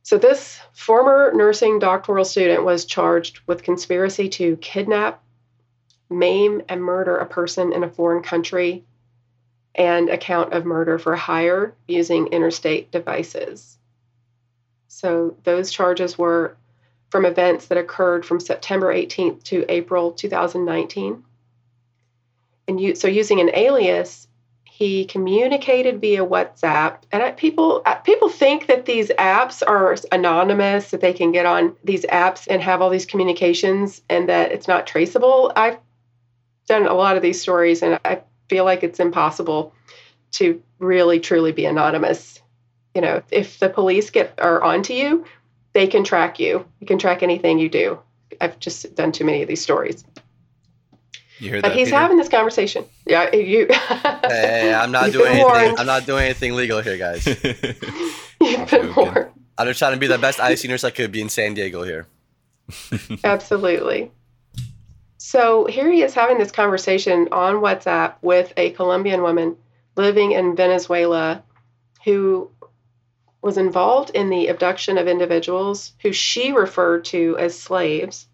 So, 0.02 0.18
this 0.18 0.58
former 0.72 1.32
nursing 1.32 1.78
doctoral 1.78 2.24
student 2.24 2.64
was 2.64 2.86
charged 2.86 3.40
with 3.46 3.62
conspiracy 3.62 4.28
to 4.30 4.56
kidnap, 4.56 5.22
maim, 6.10 6.62
and 6.68 6.82
murder 6.82 7.16
a 7.16 7.26
person 7.26 7.72
in 7.72 7.84
a 7.84 7.90
foreign 7.90 8.22
country 8.22 8.84
and 9.76 10.08
a 10.08 10.18
count 10.18 10.54
of 10.54 10.64
murder 10.64 10.98
for 10.98 11.14
hire 11.14 11.74
using 11.86 12.28
interstate 12.28 12.90
devices. 12.90 13.78
So, 14.88 15.36
those 15.44 15.70
charges 15.70 16.18
were 16.18 16.56
from 17.10 17.24
events 17.24 17.66
that 17.66 17.78
occurred 17.78 18.24
from 18.24 18.40
September 18.40 18.92
18th 18.92 19.42
to 19.44 19.64
April 19.68 20.12
2019. 20.12 21.24
And 22.66 22.80
you, 22.80 22.94
so 22.94 23.08
using 23.08 23.40
an 23.40 23.50
alias, 23.54 24.28
he 24.64 25.06
communicated 25.06 26.00
via 26.00 26.24
WhatsApp. 26.24 26.98
And 27.10 27.36
people 27.36 27.82
people 28.04 28.28
think 28.28 28.66
that 28.66 28.84
these 28.84 29.08
apps 29.08 29.62
are 29.66 29.96
anonymous, 30.12 30.90
that 30.90 31.00
they 31.00 31.12
can 31.12 31.32
get 31.32 31.46
on 31.46 31.74
these 31.82 32.04
apps 32.04 32.46
and 32.48 32.62
have 32.62 32.80
all 32.80 32.90
these 32.90 33.06
communications, 33.06 34.02
and 34.08 34.28
that 34.28 34.52
it's 34.52 34.68
not 34.68 34.86
traceable. 34.86 35.52
I've 35.56 35.78
done 36.66 36.86
a 36.86 36.94
lot 36.94 37.16
of 37.16 37.22
these 37.22 37.40
stories, 37.40 37.82
and 37.82 37.98
I 38.04 38.20
feel 38.48 38.64
like 38.64 38.84
it's 38.84 39.00
impossible 39.00 39.74
to 40.32 40.62
really 40.78 41.18
truly 41.18 41.52
be 41.52 41.64
anonymous. 41.64 42.40
You 42.94 43.00
know, 43.00 43.22
if 43.30 43.58
the 43.58 43.70
police 43.70 44.10
get 44.10 44.34
are 44.38 44.62
onto 44.62 44.92
you, 44.92 45.24
they 45.78 45.86
can 45.86 46.02
track 46.02 46.40
you. 46.40 46.66
You 46.80 46.88
can 46.88 46.98
track 46.98 47.22
anything 47.22 47.60
you 47.60 47.68
do. 47.68 48.00
I've 48.40 48.58
just 48.58 48.96
done 48.96 49.12
too 49.12 49.24
many 49.24 49.42
of 49.42 49.48
these 49.48 49.62
stories. 49.62 50.04
You 51.38 51.50
hear 51.50 51.62
but 51.62 51.68
that, 51.68 51.76
he's 51.76 51.86
Peter? 51.86 51.98
having 51.98 52.16
this 52.16 52.28
conversation. 52.28 52.84
Yeah, 53.06 53.32
you. 53.32 53.68
hey, 53.70 54.74
I'm 54.74 54.90
not 54.90 55.12
doing 55.12 55.28
anything. 55.28 55.78
I'm 55.78 55.86
not 55.86 56.04
doing 56.04 56.24
anything 56.24 56.56
legal 56.56 56.80
here, 56.80 56.98
guys. 56.98 57.24
You've 58.40 58.68
been 58.68 58.92
warned. 58.92 59.28
I'm 59.56 59.68
just 59.68 59.78
trying 59.78 59.92
to 59.92 60.00
be 60.00 60.08
the 60.08 60.18
best 60.18 60.40
IC 60.40 60.68
nurse 60.68 60.82
I 60.82 60.90
could 60.90 61.12
be 61.12 61.20
in 61.20 61.28
San 61.28 61.54
Diego 61.54 61.84
here. 61.84 62.08
Absolutely. 63.22 64.10
So 65.18 65.66
here 65.66 65.88
he 65.92 66.02
is 66.02 66.12
having 66.12 66.38
this 66.38 66.50
conversation 66.50 67.28
on 67.30 67.56
WhatsApp 67.56 68.14
with 68.20 68.52
a 68.56 68.70
Colombian 68.70 69.22
woman 69.22 69.56
living 69.94 70.32
in 70.32 70.56
Venezuela 70.56 71.44
who 72.04 72.50
was 73.40 73.58
involved 73.58 74.10
in 74.10 74.30
the 74.30 74.48
abduction 74.48 74.98
of 74.98 75.06
individuals 75.06 75.92
who 76.02 76.12
she 76.12 76.52
referred 76.52 77.04
to 77.04 77.36
as 77.38 77.58
slaves. 77.58 78.26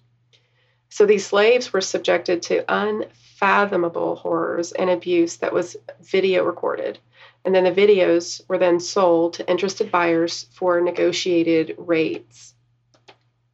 So 0.89 1.07
these 1.07 1.27
slaves 1.27 1.73
were 1.73 1.81
subjected 1.81 2.43
to 2.43 2.65
unfathomable 2.69 4.17
horrors 4.17 4.73
and 4.73 4.89
abuse 4.89 5.37
that 5.39 5.53
was 5.53 5.77
video 6.01 6.45
recorded. 6.45 6.99
And 7.45 7.55
then 7.55 7.65
the 7.65 7.73
videos 7.73 8.41
were 8.49 8.59
then 8.59 8.81
sold 8.81 9.35
to 9.35 9.51
interested 9.51 9.91
buyers 9.91 10.47
for 10.53 10.81
negotiated 10.81 11.75
rates. 11.77 12.55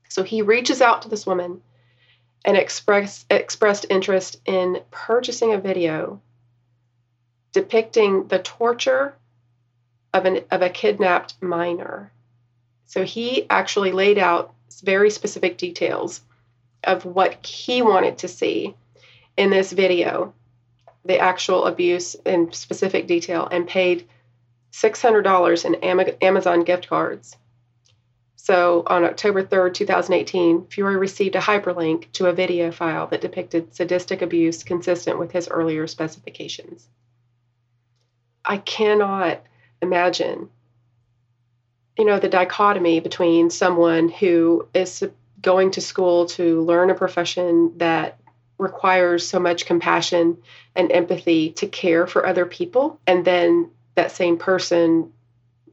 So 0.08 0.22
he 0.22 0.42
reaches 0.42 0.80
out 0.80 1.02
to 1.02 1.08
this 1.08 1.26
woman 1.26 1.62
and 2.44 2.56
express, 2.56 3.24
expressed 3.28 3.86
interest 3.90 4.40
in 4.44 4.82
purchasing 4.90 5.52
a 5.52 5.58
video 5.58 6.20
depicting 7.52 8.28
the 8.28 8.38
torture 8.38 9.14
of, 10.12 10.24
an, 10.26 10.40
of 10.50 10.62
a 10.62 10.70
kidnapped 10.70 11.34
minor. 11.40 12.12
So 12.86 13.04
he 13.04 13.46
actually 13.48 13.92
laid 13.92 14.18
out 14.18 14.54
very 14.82 15.10
specific 15.10 15.58
details 15.58 16.20
of 16.84 17.04
what 17.04 17.44
he 17.46 17.82
wanted 17.82 18.18
to 18.18 18.28
see 18.28 18.74
in 19.36 19.50
this 19.50 19.72
video, 19.72 20.34
the 21.04 21.18
actual 21.18 21.66
abuse 21.66 22.14
in 22.26 22.52
specific 22.52 23.06
detail, 23.06 23.46
and 23.50 23.68
paid 23.68 24.08
$600 24.72 25.64
in 25.64 25.74
Amazon 26.22 26.64
gift 26.64 26.88
cards. 26.88 27.36
So 28.36 28.82
on 28.86 29.04
October 29.04 29.44
3rd, 29.44 29.74
2018, 29.74 30.66
Fiore 30.66 30.96
received 30.96 31.36
a 31.36 31.40
hyperlink 31.40 32.10
to 32.12 32.26
a 32.26 32.32
video 32.32 32.72
file 32.72 33.06
that 33.08 33.20
depicted 33.20 33.74
sadistic 33.74 34.22
abuse 34.22 34.62
consistent 34.62 35.18
with 35.18 35.30
his 35.30 35.48
earlier 35.48 35.86
specifications. 35.86 36.88
I 38.44 38.56
cannot 38.56 39.42
imagine 39.82 40.48
you 42.00 42.06
know, 42.06 42.18
the 42.18 42.30
dichotomy 42.30 42.98
between 43.00 43.50
someone 43.50 44.08
who 44.08 44.66
is 44.72 45.04
going 45.42 45.70
to 45.72 45.82
school 45.82 46.24
to 46.24 46.62
learn 46.62 46.88
a 46.88 46.94
profession 46.94 47.76
that 47.76 48.18
requires 48.56 49.28
so 49.28 49.38
much 49.38 49.66
compassion 49.66 50.38
and 50.74 50.90
empathy 50.92 51.50
to 51.50 51.66
care 51.66 52.06
for 52.06 52.26
other 52.26 52.46
people, 52.46 52.98
and 53.06 53.24
then 53.26 53.70
that 53.96 54.12
same 54.12 54.38
person 54.38 55.12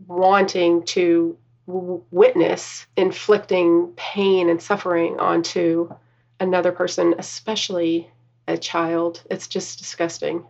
wanting 0.05 0.83
to 0.83 1.37
witness 1.65 2.85
inflicting 2.97 3.93
pain 3.95 4.49
and 4.49 4.61
suffering 4.61 5.17
onto 5.21 5.89
another 6.41 6.73
person, 6.73 7.15
especially 7.17 8.11
a 8.49 8.57
child. 8.57 9.23
It's 9.31 9.47
just 9.47 9.79
disgusting. 9.79 10.45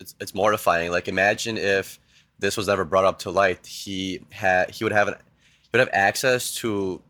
It's, 0.00 0.14
it's 0.20 0.34
mortifying. 0.34 0.90
Like 0.90 1.06
imagine 1.06 1.58
if 1.58 2.00
this 2.38 2.56
was 2.56 2.68
ever 2.68 2.84
brought 2.84 3.04
up 3.04 3.20
to 3.20 3.30
light, 3.30 3.66
he 3.66 4.20
had 4.30 4.70
he 4.70 4.84
would 4.84 4.92
have 4.92 5.08
an, 5.08 5.14
he 5.14 5.68
would 5.72 5.80
have 5.80 5.90
access 5.92 6.54
to 6.56 7.00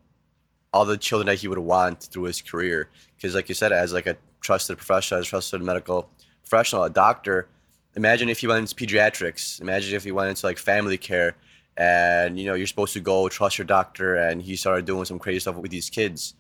all 0.73 0.85
the 0.85 0.97
children 0.97 1.27
that 1.27 1.37
he 1.37 1.49
would 1.49 1.59
want 1.59 2.03
through 2.05 2.25
his 2.25 2.43
career. 2.43 2.89
Because 3.17 3.35
like 3.35 3.49
you 3.49 3.55
said, 3.55 3.73
as 3.73 3.93
like 3.93 4.07
a 4.07 4.17
trusted 4.41 4.77
professional, 4.77 5.21
as 5.21 5.27
a 5.27 5.29
trusted 5.29 5.63
medical 5.63 6.09
professional, 6.43 6.85
a 6.85 6.91
doctor, 6.91 7.49
imagine 7.97 8.29
if 8.29 8.41
he 8.41 8.47
went 8.47 8.61
into 8.61 8.75
pediatrics. 8.75 9.61
Imagine 9.61 9.95
if 9.95 10.05
he 10.05 10.13
went 10.13 10.31
into 10.31 10.47
like 10.47 10.59
family 10.59 10.99
care 10.99 11.37
and 11.79 12.39
you 12.39 12.47
know 12.47 12.55
you're 12.55 12.67
supposed 12.67 12.93
to 12.93 13.01
go 13.01 13.29
trust 13.29 13.57
your 13.57 13.65
doctor 13.65 14.17
and 14.17 14.43
he 14.43 14.57
started 14.57 14.85
doing 14.85 15.05
some 15.05 15.19
crazy 15.19 15.39
stuff 15.39 15.55
with 15.55 15.71
these 15.71 15.89
kids 15.89 16.35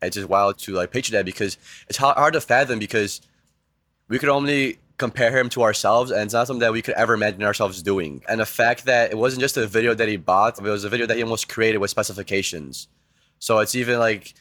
it's 0.00 0.14
just 0.14 0.28
wild 0.28 0.58
to 0.58 0.72
like 0.72 0.92
picture 0.92 1.12
that 1.12 1.24
because 1.24 1.58
it's 1.88 1.98
hard 1.98 2.32
to 2.32 2.40
fathom 2.40 2.78
because 2.78 3.20
we 4.08 4.18
could 4.18 4.28
only 4.28 4.78
compare 4.98 5.36
him 5.36 5.48
to 5.48 5.62
ourselves 5.62 6.10
and 6.10 6.22
it's 6.22 6.34
not 6.34 6.46
something 6.46 6.60
that 6.60 6.72
we 6.72 6.80
could 6.80 6.94
ever 6.94 7.14
imagine 7.14 7.42
ourselves 7.42 7.82
doing 7.82 8.22
and 8.28 8.40
the 8.40 8.46
fact 8.46 8.86
that 8.86 9.10
it 9.10 9.18
wasn't 9.18 9.40
just 9.40 9.56
a 9.56 9.66
video 9.66 9.94
that 9.94 10.08
he 10.08 10.16
bought 10.16 10.58
it 10.58 10.62
was 10.62 10.84
a 10.84 10.88
video 10.88 11.06
that 11.06 11.16
he 11.16 11.22
almost 11.22 11.48
created 11.48 11.78
with 11.78 11.90
specifications 11.90 12.88
so 13.38 13.58
it's 13.58 13.74
even 13.74 13.98
like 13.98 14.34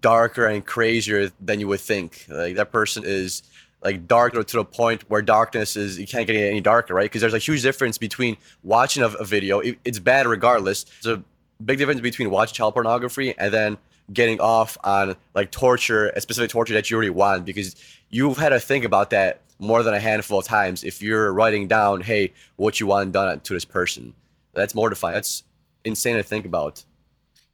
darker 0.00 0.46
and 0.46 0.64
crazier 0.64 1.30
than 1.40 1.58
you 1.58 1.66
would 1.66 1.80
think 1.80 2.26
like 2.28 2.54
that 2.54 2.70
person 2.70 3.02
is 3.04 3.42
like 3.82 4.06
darker 4.06 4.42
to 4.42 4.56
the 4.56 4.64
point 4.64 5.08
where 5.08 5.22
darkness 5.22 5.76
is 5.76 5.98
you 5.98 6.06
can't 6.06 6.26
get 6.26 6.36
any 6.36 6.60
darker, 6.60 6.94
right? 6.94 7.04
Because 7.04 7.20
there's 7.20 7.34
a 7.34 7.38
huge 7.38 7.62
difference 7.62 7.98
between 7.98 8.36
watching 8.64 9.02
a, 9.02 9.24
video. 9.24 9.60
It, 9.60 9.78
it's 9.84 9.98
bad 9.98 10.26
regardless. 10.26 10.84
There's 11.02 11.18
a 11.18 11.22
big 11.64 11.78
difference 11.78 12.00
between 12.00 12.30
watching 12.30 12.54
child 12.54 12.74
pornography 12.74 13.34
and 13.38 13.52
then 13.52 13.78
getting 14.12 14.40
off 14.40 14.76
on 14.82 15.16
like 15.34 15.50
torture, 15.50 16.08
a 16.10 16.20
specific 16.20 16.50
torture 16.50 16.74
that 16.74 16.90
you 16.90 16.96
already 16.96 17.10
want, 17.10 17.44
because 17.44 17.76
you've 18.10 18.38
had 18.38 18.48
to 18.50 18.60
think 18.60 18.84
about 18.84 19.10
that 19.10 19.40
more 19.58 19.82
than 19.82 19.94
a 19.94 20.00
handful 20.00 20.38
of 20.38 20.44
times. 20.44 20.84
If 20.84 21.02
you're 21.02 21.32
writing 21.32 21.68
down, 21.68 22.00
hey, 22.00 22.32
what 22.56 22.80
you 22.80 22.86
want 22.86 23.12
done 23.12 23.40
to 23.40 23.52
this 23.52 23.64
person, 23.64 24.14
that's 24.54 24.74
mortifying. 24.74 25.14
That's 25.14 25.42
insane 25.84 26.16
to 26.16 26.22
think 26.22 26.46
about. 26.46 26.84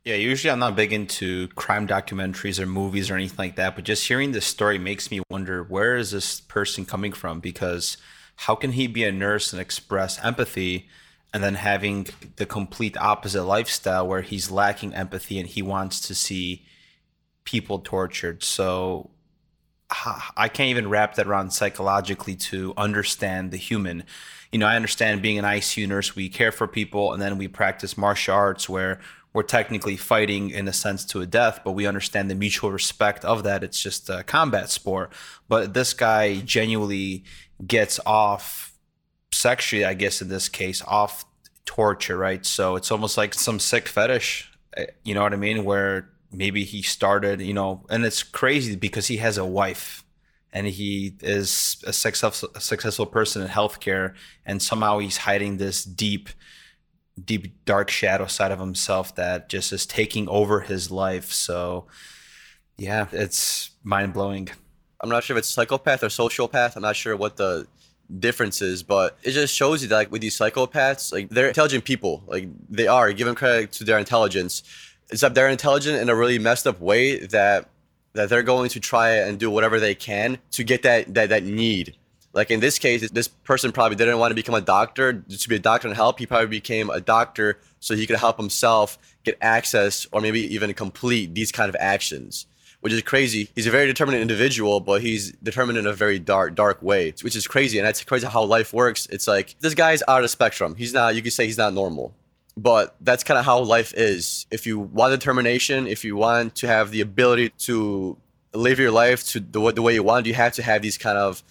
Yeah, 0.04 0.16
usually 0.16 0.50
I'm 0.50 0.58
not 0.58 0.76
big 0.76 0.92
into 0.92 1.48
crime 1.48 1.88
documentaries 1.88 2.58
or 2.58 2.66
movies 2.66 3.10
or 3.10 3.14
anything 3.14 3.38
like 3.38 3.56
that, 3.56 3.74
but 3.74 3.84
just 3.84 4.06
hearing 4.06 4.32
this 4.32 4.44
story 4.44 4.78
makes 4.78 5.10
me 5.10 5.22
wonder 5.30 5.62
where 5.62 5.96
is 5.96 6.10
this 6.10 6.40
person 6.42 6.84
coming 6.84 7.12
from? 7.12 7.40
Because 7.40 7.96
how 8.36 8.54
can 8.54 8.72
he 8.72 8.86
be 8.86 9.04
a 9.04 9.12
nurse 9.12 9.52
and 9.52 9.62
express 9.62 10.22
empathy 10.22 10.88
and 11.32 11.42
then 11.42 11.54
having 11.54 12.06
the 12.36 12.44
complete 12.44 12.98
opposite 12.98 13.44
lifestyle 13.44 14.06
where 14.06 14.20
he's 14.20 14.50
lacking 14.50 14.94
empathy 14.94 15.38
and 15.38 15.48
he 15.48 15.62
wants 15.62 16.00
to 16.00 16.14
see 16.14 16.66
people 17.44 17.78
tortured? 17.78 18.42
So 18.42 19.10
I 20.36 20.48
can't 20.48 20.70
even 20.70 20.88
wrap 20.88 21.14
that 21.14 21.26
around 21.26 21.52
psychologically 21.52 22.36
to 22.36 22.74
understand 22.76 23.50
the 23.50 23.56
human. 23.56 24.04
You 24.52 24.58
know, 24.58 24.66
I 24.66 24.76
understand 24.76 25.22
being 25.22 25.38
an 25.38 25.44
ICU 25.44 25.88
nurse, 25.88 26.14
we 26.14 26.28
care 26.28 26.52
for 26.52 26.66
people 26.66 27.12
and 27.12 27.20
then 27.20 27.38
we 27.38 27.48
practice 27.48 27.98
martial 27.98 28.34
arts 28.34 28.68
where 28.68 29.00
we're 29.32 29.42
technically 29.42 29.96
fighting 29.96 30.50
in 30.50 30.68
a 30.68 30.72
sense 30.72 31.04
to 31.06 31.20
a 31.20 31.26
death, 31.26 31.60
but 31.64 31.72
we 31.72 31.86
understand 31.86 32.30
the 32.30 32.36
mutual 32.36 32.70
respect 32.70 33.24
of 33.24 33.42
that. 33.42 33.64
It's 33.64 33.82
just 33.82 34.08
a 34.08 34.22
combat 34.22 34.70
sport. 34.70 35.12
But 35.48 35.74
this 35.74 35.92
guy 35.92 36.36
genuinely 36.36 37.24
gets 37.66 37.98
off 38.06 38.78
sexually, 39.32 39.84
I 39.84 39.94
guess 39.94 40.22
in 40.22 40.28
this 40.28 40.48
case, 40.48 40.82
off 40.86 41.24
torture, 41.64 42.16
right? 42.16 42.46
So 42.46 42.76
it's 42.76 42.92
almost 42.92 43.16
like 43.16 43.34
some 43.34 43.58
sick 43.58 43.88
fetish, 43.88 44.52
eh, 44.76 44.86
you 45.02 45.14
know 45.14 45.22
what 45.22 45.32
I 45.32 45.36
mean? 45.36 45.64
Where 45.64 46.10
maybe 46.36 46.64
he 46.64 46.82
started, 46.82 47.40
you 47.40 47.54
know, 47.54 47.84
and 47.90 48.04
it's 48.04 48.22
crazy 48.22 48.76
because 48.76 49.06
he 49.06 49.18
has 49.18 49.38
a 49.38 49.44
wife 49.44 50.04
and 50.52 50.66
he 50.66 51.16
is 51.20 51.82
a 51.84 51.92
successful, 51.92 52.48
a 52.54 52.60
successful 52.60 53.06
person 53.06 53.42
in 53.42 53.48
healthcare, 53.48 54.14
and 54.46 54.62
somehow 54.62 54.98
he's 54.98 55.18
hiding 55.18 55.56
this 55.56 55.84
deep 55.84 56.28
deep 57.22 57.64
dark 57.64 57.90
shadow 57.90 58.26
side 58.26 58.50
of 58.50 58.58
himself 58.58 59.14
that 59.14 59.48
just 59.48 59.72
is 59.72 59.86
taking 59.86 60.28
over 60.28 60.60
his 60.60 60.90
life. 60.90 61.32
So 61.32 61.86
yeah, 62.76 63.06
it's 63.12 63.70
mind 63.82 64.12
blowing. 64.12 64.48
I'm 65.00 65.08
not 65.10 65.22
sure 65.22 65.36
if 65.36 65.40
it's 65.40 65.48
psychopath 65.48 66.02
or 66.02 66.08
sociopath. 66.08 66.76
I'm 66.76 66.82
not 66.82 66.96
sure 66.96 67.16
what 67.16 67.36
the 67.36 67.66
difference 68.18 68.62
is, 68.62 68.82
but 68.82 69.16
it 69.22 69.32
just 69.32 69.54
shows 69.54 69.82
you 69.82 69.88
that 69.88 69.96
like 69.96 70.12
with 70.12 70.22
these 70.22 70.36
psychopaths, 70.36 71.12
like 71.12 71.28
they're 71.30 71.48
intelligent 71.48 71.84
people. 71.84 72.22
Like 72.26 72.48
they 72.68 72.86
are, 72.86 73.12
Give 73.12 73.26
them 73.26 73.36
credit 73.36 73.72
to 73.72 73.84
their 73.84 73.98
intelligence. 73.98 74.62
Except 75.14 75.34
they're 75.34 75.48
intelligent 75.48 76.00
in 76.00 76.08
a 76.08 76.14
really 76.14 76.38
messed 76.38 76.66
up 76.66 76.80
way 76.80 77.18
that 77.26 77.68
that 78.12 78.28
they're 78.28 78.42
going 78.42 78.68
to 78.70 78.80
try 78.80 79.10
and 79.10 79.38
do 79.38 79.50
whatever 79.50 79.80
they 79.80 79.94
can 79.94 80.38
to 80.52 80.62
get 80.62 80.82
that 80.82 81.14
that 81.14 81.30
that 81.30 81.44
need 81.44 81.96
like 82.34 82.50
in 82.50 82.60
this 82.60 82.78
case, 82.78 83.08
this 83.10 83.28
person 83.28 83.70
probably 83.70 83.96
didn't 83.96 84.18
want 84.18 84.32
to 84.32 84.34
become 84.34 84.56
a 84.56 84.60
doctor 84.60 85.12
to 85.12 85.48
be 85.48 85.54
a 85.54 85.60
doctor 85.60 85.86
and 85.86 85.96
help. 85.96 86.18
He 86.18 86.26
probably 86.26 86.48
became 86.48 86.90
a 86.90 87.00
doctor 87.00 87.58
so 87.78 87.94
he 87.94 88.06
could 88.06 88.16
help 88.16 88.36
himself 88.36 88.98
get 89.22 89.38
access 89.40 90.06
or 90.10 90.20
maybe 90.20 90.40
even 90.52 90.74
complete 90.74 91.32
these 91.34 91.52
kind 91.52 91.68
of 91.68 91.76
actions, 91.78 92.46
which 92.80 92.92
is 92.92 93.00
crazy. 93.02 93.50
He's 93.54 93.68
a 93.68 93.70
very 93.70 93.86
determined 93.86 94.18
individual, 94.18 94.80
but 94.80 95.00
he's 95.00 95.30
determined 95.44 95.78
in 95.78 95.86
a 95.86 95.92
very 95.92 96.18
dark, 96.18 96.56
dark 96.56 96.82
way, 96.82 97.14
which 97.22 97.36
is 97.36 97.46
crazy. 97.46 97.78
And 97.78 97.86
that's 97.86 98.02
crazy 98.02 98.26
how 98.26 98.42
life 98.42 98.72
works. 98.72 99.06
It's 99.06 99.28
like 99.28 99.54
this 99.60 99.74
guy's 99.74 100.02
out 100.08 100.24
of 100.24 100.30
spectrum. 100.30 100.74
He's 100.74 100.92
not. 100.92 101.14
You 101.14 101.22
could 101.22 101.32
say 101.32 101.46
he's 101.46 101.58
not 101.58 101.72
normal 101.72 102.14
but 102.56 102.94
that's 103.00 103.24
kind 103.24 103.38
of 103.38 103.44
how 103.44 103.58
life 103.60 103.92
is. 103.96 104.46
If 104.50 104.66
you 104.66 104.78
want 104.78 105.12
determination, 105.12 105.86
if 105.86 106.04
you 106.04 106.16
want 106.16 106.54
to 106.56 106.66
have 106.66 106.90
the 106.90 107.00
ability 107.00 107.50
to 107.60 108.16
live 108.52 108.78
your 108.78 108.92
life 108.92 109.26
to 109.28 109.40
the, 109.40 109.72
the 109.72 109.82
way 109.82 109.94
you 109.94 110.02
want, 110.02 110.26
you 110.26 110.34
have 110.34 110.52
to 110.54 110.62
have 110.62 110.82
these 110.82 110.96
kind 110.96 111.18
of 111.18 111.42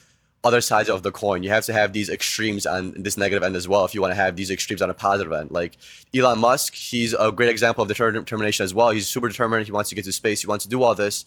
other 0.44 0.62
sides 0.62 0.90
of 0.90 1.04
the 1.04 1.12
coin. 1.12 1.42
You 1.42 1.50
have 1.50 1.66
to 1.66 1.74
have 1.74 1.94
these 1.94 2.10
extremes 2.10 2.66
on 2.66 2.94
this 2.98 3.18
negative 3.18 3.44
end 3.44 3.56
as 3.56 3.68
well 3.68 3.86
if 3.86 3.96
you 3.96 4.02
want 4.02 4.12
to 4.12 4.16
have 4.16 4.36
these 4.36 4.52
extremes 4.52 4.82
on 4.82 4.90
a 4.90 4.94
positive 4.94 5.32
end. 5.32 5.52
Like 5.52 5.78
Elon 6.14 6.40
Musk, 6.40 6.74
he's 6.74 7.14
a 7.14 7.32
great 7.32 7.50
example 7.50 7.82
of 7.82 7.88
determination 7.88 8.64
as 8.64 8.74
well. 8.74 8.92
He's 8.92 9.08
super 9.08 9.30
determined. 9.30 9.66
He 9.66 9.72
wants 9.72 9.90
to 9.90 9.96
get 9.96 10.06
to 10.06 10.12
space. 10.12 10.42
He 10.42 10.48
wants 10.48 10.66
to 10.66 10.70
do 10.70 10.84
all 10.84 10.96
this. 10.96 11.26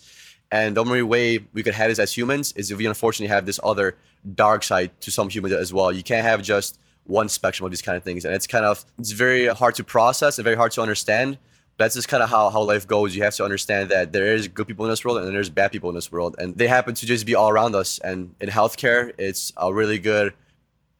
And 0.50 0.76
the 0.76 0.82
only 0.82 1.02
way 1.02 1.40
we 1.54 1.62
could 1.62 1.74
have 1.74 1.88
this 1.88 1.98
as 1.98 2.16
humans 2.16 2.52
is 2.52 2.70
if 2.70 2.78
we 2.78 2.86
unfortunately 2.86 3.34
have 3.34 3.46
this 3.46 3.58
other 3.64 3.96
dark 4.34 4.62
side 4.62 4.98
to 5.00 5.10
some 5.10 5.28
humans 5.28 5.54
as 5.54 5.72
well. 5.72 5.92
You 5.92 6.02
can't 6.02 6.26
have 6.26 6.42
just 6.42 6.78
one 7.06 7.28
spectrum 7.28 7.64
of 7.64 7.70
these 7.70 7.82
kind 7.82 7.96
of 7.96 8.04
things. 8.04 8.24
And 8.24 8.34
it's 8.34 8.46
kind 8.46 8.64
of, 8.64 8.84
it's 8.98 9.12
very 9.12 9.46
hard 9.46 9.74
to 9.76 9.84
process 9.84 10.38
and 10.38 10.44
very 10.44 10.56
hard 10.56 10.72
to 10.72 10.82
understand 10.82 11.38
that's 11.78 11.94
just 11.94 12.08
kind 12.08 12.22
of 12.22 12.30
how, 12.30 12.48
how 12.50 12.62
life 12.62 12.86
goes. 12.86 13.14
You 13.14 13.22
have 13.22 13.34
to 13.36 13.44
understand 13.44 13.90
that 13.90 14.12
there 14.12 14.34
is 14.34 14.48
good 14.48 14.66
people 14.66 14.84
in 14.86 14.90
this 14.90 15.04
world 15.04 15.18
and 15.18 15.34
there's 15.34 15.50
bad 15.50 15.72
people 15.72 15.90
in 15.90 15.94
this 15.94 16.10
world. 16.10 16.36
And 16.38 16.56
they 16.56 16.68
happen 16.68 16.94
to 16.94 17.06
just 17.06 17.26
be 17.26 17.34
all 17.34 17.50
around 17.50 17.74
us. 17.74 17.98
And 17.98 18.34
in 18.40 18.48
healthcare, 18.48 19.12
it's 19.18 19.52
a 19.56 19.72
really 19.72 19.98
good 19.98 20.32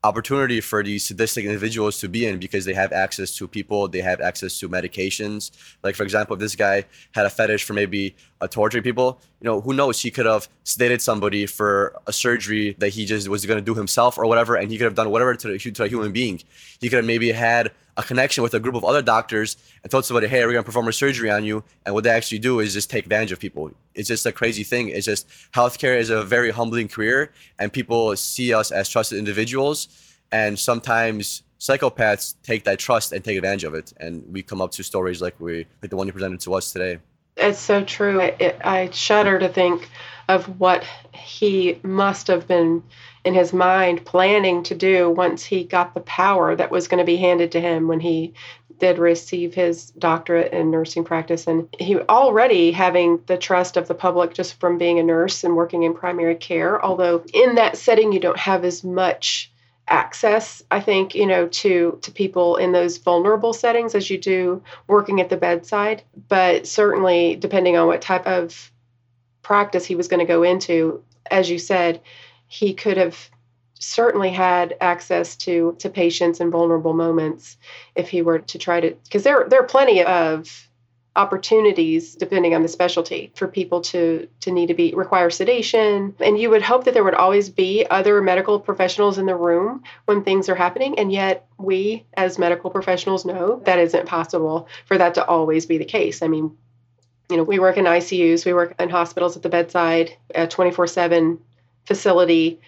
opportunity 0.05 0.61
for 0.61 0.83
these 0.85 1.05
sadistic 1.05 1.45
individuals 1.45 1.99
to 2.01 2.09
be 2.09 2.27
in 2.27 2.38
because 2.38 2.64
they 2.64 2.75
have 2.75 2.92
access 2.92 3.35
to 3.37 3.49
people, 3.49 3.88
they 3.88 4.03
have 4.03 4.21
access 4.21 4.59
to 4.61 4.69
medications. 4.69 5.51
Like 5.83 5.97
for 5.97 6.05
example, 6.05 6.35
if 6.35 6.40
this 6.40 6.55
guy 6.55 6.85
had 7.12 7.27
a 7.27 7.31
fetish 7.31 7.64
for 7.64 7.73
maybe 7.73 8.14
uh, 8.40 8.49
torturing 8.49 8.83
people, 8.83 9.20
you 9.40 9.44
know, 9.44 9.61
who 9.61 9.72
knows? 9.72 10.01
He 10.01 10.11
could 10.11 10.27
have 10.27 10.49
sedated 10.64 11.01
somebody 11.01 11.46
for 11.46 11.94
a 12.07 12.12
surgery 12.12 12.77
that 12.79 12.90
he 12.90 13.07
just 13.07 13.29
was 13.29 13.46
going 13.46 13.59
to 13.59 13.64
do 13.64 13.75
himself 13.75 14.18
or 14.18 14.27
whatever, 14.27 14.57
and 14.57 14.70
he 14.70 14.79
could 14.79 14.85
have 14.85 14.94
done 14.94 15.11
whatever 15.11 15.35
to, 15.35 15.59
to 15.59 15.85
a 15.85 15.88
human 15.88 16.12
being. 16.12 16.42
He 16.81 16.88
could 16.88 16.96
have 16.96 17.05
maybe 17.05 17.33
had 17.33 17.72
a 17.96 18.03
connection 18.03 18.42
with 18.42 18.53
a 18.53 18.61
group 18.61 18.75
of 18.75 18.85
other 18.85 19.01
doctors 19.01 19.57
and 19.83 19.90
told 19.90 20.05
somebody, 20.05 20.27
hey, 20.27 20.44
we're 20.44 20.53
going 20.53 20.62
to 20.62 20.66
perform 20.66 20.88
a 20.88 20.92
surgery 20.92 21.31
on 21.31 21.44
you. 21.44 21.64
And 21.87 21.94
what 21.94 22.05
they 22.05 22.11
actually 22.11 22.40
do 22.40 22.61
is 22.61 22.75
just 22.75 22.90
take 22.90 23.05
advantage 23.05 23.33
of 23.33 23.38
people. 23.38 23.70
It's 23.94 24.09
just 24.09 24.27
a 24.27 24.33
crazy 24.33 24.64
thing. 24.64 24.90
It's 24.90 25.07
just 25.07 25.27
healthcare 25.53 25.99
is 25.99 26.11
a 26.11 26.22
very 26.22 26.51
humbling 26.51 26.88
career, 26.88 27.33
and 27.59 27.72
people 27.72 28.14
see 28.16 28.53
us 28.53 28.70
as 28.70 28.88
trusted 28.88 29.18
individuals. 29.18 29.88
And 30.31 30.59
sometimes 30.59 31.42
psychopaths 31.59 32.35
take 32.42 32.64
that 32.64 32.79
trust 32.79 33.12
and 33.12 33.25
take 33.25 33.38
advantage 33.38 33.64
of 33.64 33.75
it. 33.75 33.94
And 33.99 34.25
we 34.31 34.42
come 34.42 34.61
up 34.61 34.72
to 34.72 34.83
stories 34.83 35.22
like 35.22 35.40
we, 35.40 35.66
like 35.81 35.90
the 35.90 35.96
one 35.96 36.07
you 36.07 36.12
presented 36.12 36.40
to 36.40 36.55
us 36.55 36.72
today. 36.72 36.99
It's 37.47 37.61
so 37.61 37.85
true. 37.85 38.21
It, 38.21 38.37
it, 38.41 38.61
I 38.65 38.91
shudder 38.91 39.39
to 39.39 39.49
think 39.49 39.89
of 40.29 40.59
what 40.59 40.85
he 41.13 41.79
must 41.83 42.27
have 42.27 42.49
been 42.49 42.83
in 43.25 43.35
his 43.35 43.53
mind 43.53 44.05
planning 44.05 44.65
to 44.65 44.75
do 44.75 45.09
once 45.09 45.45
he 45.45 45.63
got 45.65 45.95
the 45.95 46.01
power 46.01 46.57
that 46.57 46.71
was 46.71 46.89
going 46.89 46.99
to 46.99 47.05
be 47.05 47.17
handed 47.17 47.53
to 47.53 47.61
him 47.61 47.87
when 47.87 48.01
he 48.01 48.35
did 48.79 48.99
receive 48.99 49.55
his 49.55 49.91
doctorate 49.93 50.53
in 50.53 50.71
nursing 50.71 51.05
practice 51.05 51.47
and 51.47 51.69
he 51.79 51.97
already 51.97 52.73
having 52.73 53.21
the 53.27 53.39
trust 53.39 53.77
of 53.77 53.89
the 53.89 53.95
public 53.95 54.35
just 54.35 54.61
from 54.61 54.77
being 54.77 54.99
a 54.99 55.03
nurse 55.03 55.45
and 55.45 55.57
working 55.57 55.85
in 55.85 55.95
primary 55.95 56.35
care 56.35 56.85
although 56.85 57.25
in 57.33 57.55
that 57.55 57.79
setting 57.79 58.13
you 58.13 58.21
don't 58.21 58.39
have 58.39 58.65
as 58.65 58.85
much 58.85 59.51
access 59.88 60.62
i 60.72 60.81
think 60.81 61.14
you 61.14 61.27
know 61.27 61.46
to 61.46 61.99
to 62.03 62.11
people 62.11 62.57
in 62.57 62.72
those 62.72 62.96
vulnerable 62.99 63.53
settings 63.53 63.94
as 63.94 64.11
you 64.11 64.18
do 64.18 64.61
working 64.88 65.20
at 65.20 65.29
the 65.29 65.37
bedside. 65.37 66.03
But 66.29 66.66
certainly 66.66 67.37
depending 67.37 67.77
on 67.77 67.87
what 67.87 68.03
type 68.03 68.27
of 68.27 68.72
practice 69.42 69.85
he 69.87 69.94
was 69.94 70.09
going 70.09 70.20
to 70.20 70.27
go 70.27 70.42
into 70.42 71.03
as 71.31 71.49
you 71.49 71.59
said 71.59 72.01
he 72.49 72.75
could 72.75 72.96
have 72.96 73.31
certainly 73.75 74.31
had 74.31 74.77
access 74.81 75.37
to 75.37 75.77
to 75.79 75.88
patients 75.88 76.40
in 76.40 76.51
vulnerable 76.51 76.94
moments 76.94 77.57
if 77.94 78.09
he 78.09 78.22
were 78.22 78.40
to 78.40 78.59
try 78.59 78.81
to 78.81 78.90
because 79.05 79.22
there 79.22 79.46
there 79.49 79.61
are 79.61 79.66
plenty 79.66 80.03
of 80.03 80.66
opportunities 81.17 82.15
depending 82.15 82.55
on 82.55 82.63
the 82.63 82.69
specialty 82.69 83.33
for 83.35 83.49
people 83.49 83.81
to 83.81 84.29
to 84.41 84.51
need 84.53 84.67
to 84.67 84.75
be 84.75 84.93
require 84.95 85.31
sedation. 85.31 86.15
And 86.21 86.39
you 86.39 86.51
would 86.51 86.63
hope 86.63 86.85
that 86.85 86.95
there 86.95 87.05
would 87.05 87.15
always 87.15 87.49
be 87.51 87.87
other 87.91 88.21
medical 88.23 88.61
professionals 88.61 89.19
in 89.19 89.27
the 89.27 89.35
room 89.35 89.83
when 90.05 90.23
things 90.23 90.49
are 90.49 90.55
happening. 90.55 90.99
And 90.99 91.11
yet 91.11 91.47
we 91.59 92.05
as 92.17 92.39
medical 92.39 92.71
professionals 92.71 93.25
know 93.25 93.63
that 93.65 93.79
isn't 93.79 94.07
possible 94.07 94.69
for 94.85 94.99
that 94.99 95.15
to 95.15 95.25
always 95.25 95.67
be 95.67 95.79
the 95.79 95.85
case. 95.85 96.23
I 96.23 96.29
mean 96.29 96.57
you 97.31 97.37
know 97.37 97.43
we 97.43 97.59
work 97.59 97.77
in 97.77 97.87
icus 97.87 98.47
we 98.47 98.53
work 98.53 98.75
in 98.79 98.89
hospitals 98.89 99.37
at 99.37 99.43
the 99.43 99.49
bedside 99.49 100.17
a 100.35 100.47
24/7 100.47 101.39
facility 101.85 102.61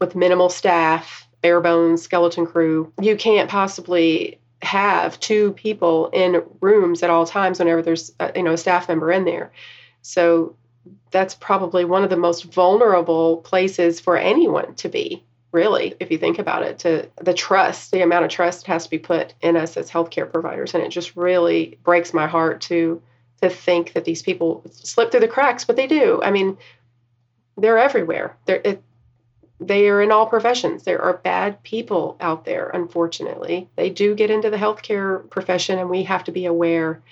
with 0.00 0.16
minimal 0.16 0.48
staff 0.48 1.28
bare 1.42 1.60
bones 1.60 2.02
skeleton 2.02 2.46
crew. 2.46 2.92
You 3.00 3.16
can't 3.16 3.48
possibly 3.48 4.39
have 4.62 5.18
two 5.20 5.52
people 5.52 6.08
in 6.12 6.42
rooms 6.60 7.02
at 7.02 7.10
all 7.10 7.26
times 7.26 7.58
whenever 7.58 7.82
there's 7.82 8.12
a, 8.20 8.32
you 8.36 8.42
know 8.42 8.52
a 8.52 8.58
staff 8.58 8.88
member 8.88 9.10
in 9.10 9.24
there. 9.24 9.50
So 10.02 10.56
that's 11.10 11.34
probably 11.34 11.84
one 11.84 12.04
of 12.04 12.10
the 12.10 12.16
most 12.16 12.44
vulnerable 12.44 13.38
places 13.38 14.00
for 14.00 14.16
anyone 14.16 14.74
to 14.76 14.88
be 14.88 15.24
really 15.52 15.94
if 15.98 16.10
you 16.10 16.18
think 16.18 16.38
about 16.38 16.62
it 16.62 16.78
to 16.78 17.08
the 17.20 17.34
trust 17.34 17.90
the 17.90 18.02
amount 18.02 18.24
of 18.24 18.30
trust 18.30 18.66
has 18.68 18.84
to 18.84 18.90
be 18.90 18.98
put 18.98 19.34
in 19.40 19.56
us 19.56 19.76
as 19.76 19.90
healthcare 19.90 20.30
providers. 20.30 20.74
And 20.74 20.82
it 20.82 20.90
just 20.90 21.16
really 21.16 21.78
breaks 21.82 22.14
my 22.14 22.26
heart 22.26 22.60
to 22.62 23.02
to 23.42 23.48
think 23.48 23.94
that 23.94 24.04
these 24.04 24.22
people 24.22 24.62
slip 24.70 25.10
through 25.10 25.20
the 25.20 25.28
cracks 25.28 25.64
but 25.64 25.76
they 25.76 25.86
do. 25.86 26.20
I 26.22 26.30
mean 26.30 26.56
they're 27.56 27.78
everywhere. 27.78 28.36
They're, 28.46 28.60
it, 28.64 28.82
they 29.60 29.88
are 29.88 30.00
in 30.00 30.10
all 30.10 30.26
professions. 30.26 30.84
There 30.84 31.02
are 31.02 31.18
bad 31.18 31.62
people 31.62 32.16
out 32.20 32.46
there, 32.46 32.70
unfortunately. 32.70 33.68
They 33.76 33.90
do 33.90 34.14
get 34.14 34.30
into 34.30 34.50
the 34.50 34.56
healthcare 34.56 35.28
profession, 35.28 35.78
and 35.78 35.90
we 35.90 36.04
have 36.04 36.24
to 36.24 36.32
be 36.32 36.46
aware, 36.46 37.02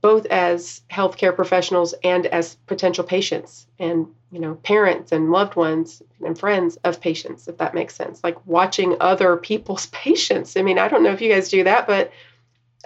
both 0.00 0.24
as 0.26 0.80
healthcare 0.90 1.34
professionals 1.34 1.94
and 2.02 2.26
as 2.26 2.54
potential 2.66 3.04
patients 3.04 3.66
and 3.78 4.06
you 4.32 4.38
know 4.38 4.54
parents 4.54 5.12
and 5.12 5.30
loved 5.30 5.56
ones 5.56 6.02
and 6.24 6.38
friends 6.38 6.76
of 6.84 7.00
patients 7.00 7.48
if 7.48 7.58
that 7.58 7.74
makes 7.74 7.96
sense 7.96 8.22
like 8.22 8.46
watching 8.46 8.96
other 9.00 9.36
people's 9.36 9.86
patients 9.92 10.56
i 10.56 10.62
mean 10.62 10.78
i 10.78 10.88
don't 10.88 11.02
know 11.02 11.12
if 11.12 11.20
you 11.20 11.32
guys 11.32 11.48
do 11.48 11.64
that 11.64 11.86
but 11.86 12.10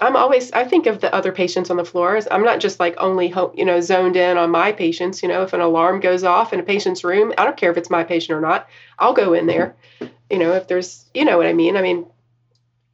I'm 0.00 0.16
always 0.16 0.50
I 0.52 0.64
think 0.64 0.86
of 0.86 1.00
the 1.00 1.14
other 1.14 1.30
patients 1.30 1.70
on 1.70 1.76
the 1.76 1.84
floors. 1.84 2.26
I'm 2.30 2.42
not 2.42 2.60
just 2.60 2.80
like 2.80 2.96
only 2.98 3.32
you 3.54 3.64
know 3.64 3.80
zoned 3.80 4.16
in 4.16 4.36
on 4.36 4.50
my 4.50 4.72
patients. 4.72 5.22
You 5.22 5.28
know, 5.28 5.42
if 5.42 5.52
an 5.52 5.60
alarm 5.60 6.00
goes 6.00 6.24
off 6.24 6.52
in 6.52 6.60
a 6.60 6.64
patient's 6.64 7.04
room, 7.04 7.32
I 7.38 7.44
don't 7.44 7.56
care 7.56 7.70
if 7.70 7.76
it's 7.76 7.90
my 7.90 8.02
patient 8.02 8.36
or 8.36 8.40
not. 8.40 8.68
I'll 8.98 9.12
go 9.12 9.34
in 9.34 9.46
there. 9.46 9.76
You 10.30 10.38
know, 10.38 10.52
if 10.52 10.66
there's 10.66 11.04
you 11.14 11.24
know 11.24 11.36
what 11.36 11.46
I 11.46 11.52
mean. 11.52 11.76
I 11.76 11.82
mean, 11.82 12.06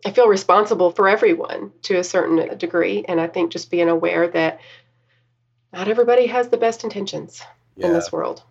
I 0.04 0.10
feel 0.10 0.28
responsible 0.28 0.90
for 0.90 1.08
everyone 1.08 1.72
to 1.82 1.96
a 1.96 2.04
certain 2.04 2.58
degree, 2.58 3.04
and 3.08 3.18
I 3.18 3.28
think 3.28 3.50
just 3.50 3.70
being 3.70 3.88
aware 3.88 4.28
that 4.28 4.60
not 5.72 5.88
everybody 5.88 6.26
has 6.26 6.48
the 6.48 6.58
best 6.58 6.84
intentions 6.84 7.42
yeah. 7.76 7.86
in 7.86 7.92
this 7.94 8.12
world. 8.12 8.42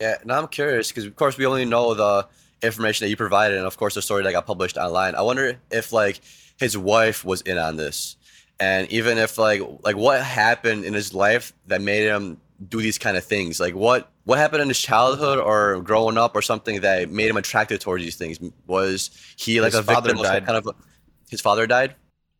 Yeah, 0.00 0.18
and 0.20 0.30
I'm 0.30 0.48
curious 0.48 0.88
because 0.88 1.06
of 1.06 1.16
course 1.16 1.38
we 1.38 1.46
only 1.46 1.64
know 1.64 1.94
the 1.94 2.28
information 2.62 3.06
that 3.06 3.10
you 3.10 3.16
provided, 3.16 3.56
and 3.56 3.66
of 3.66 3.78
course 3.78 3.94
the 3.94 4.02
story 4.02 4.24
that 4.24 4.32
got 4.32 4.46
published 4.46 4.76
online. 4.76 5.14
I 5.14 5.22
wonder 5.22 5.58
if 5.70 5.90
like 5.90 6.20
his 6.58 6.76
wife 6.76 7.24
was 7.24 7.40
in 7.42 7.58
on 7.58 7.76
this. 7.76 8.16
And 8.60 8.90
even 8.90 9.18
if 9.18 9.38
like 9.38 9.60
like 9.82 9.96
what 9.96 10.22
happened 10.22 10.84
in 10.84 10.94
his 10.94 11.12
life 11.12 11.52
that 11.66 11.80
made 11.80 12.06
him 12.06 12.40
do 12.68 12.80
these 12.80 12.98
kind 12.98 13.16
of 13.16 13.24
things? 13.24 13.58
Like 13.58 13.74
what 13.74 14.10
what 14.24 14.38
happened 14.38 14.62
in 14.62 14.68
his 14.68 14.80
childhood 14.80 15.38
or 15.38 15.80
growing 15.80 16.16
up 16.16 16.36
or 16.36 16.42
something 16.42 16.80
that 16.80 17.10
made 17.10 17.28
him 17.28 17.36
attracted 17.36 17.80
towards 17.80 18.04
these 18.04 18.16
things? 18.16 18.38
Was 18.66 19.10
he 19.36 19.60
like 19.60 19.72
his 19.72 19.80
a 19.80 19.82
victim 19.82 20.18
died. 20.18 20.46
kind 20.46 20.58
of 20.64 20.74
his 21.28 21.40
father 21.40 21.66
died? 21.66 21.94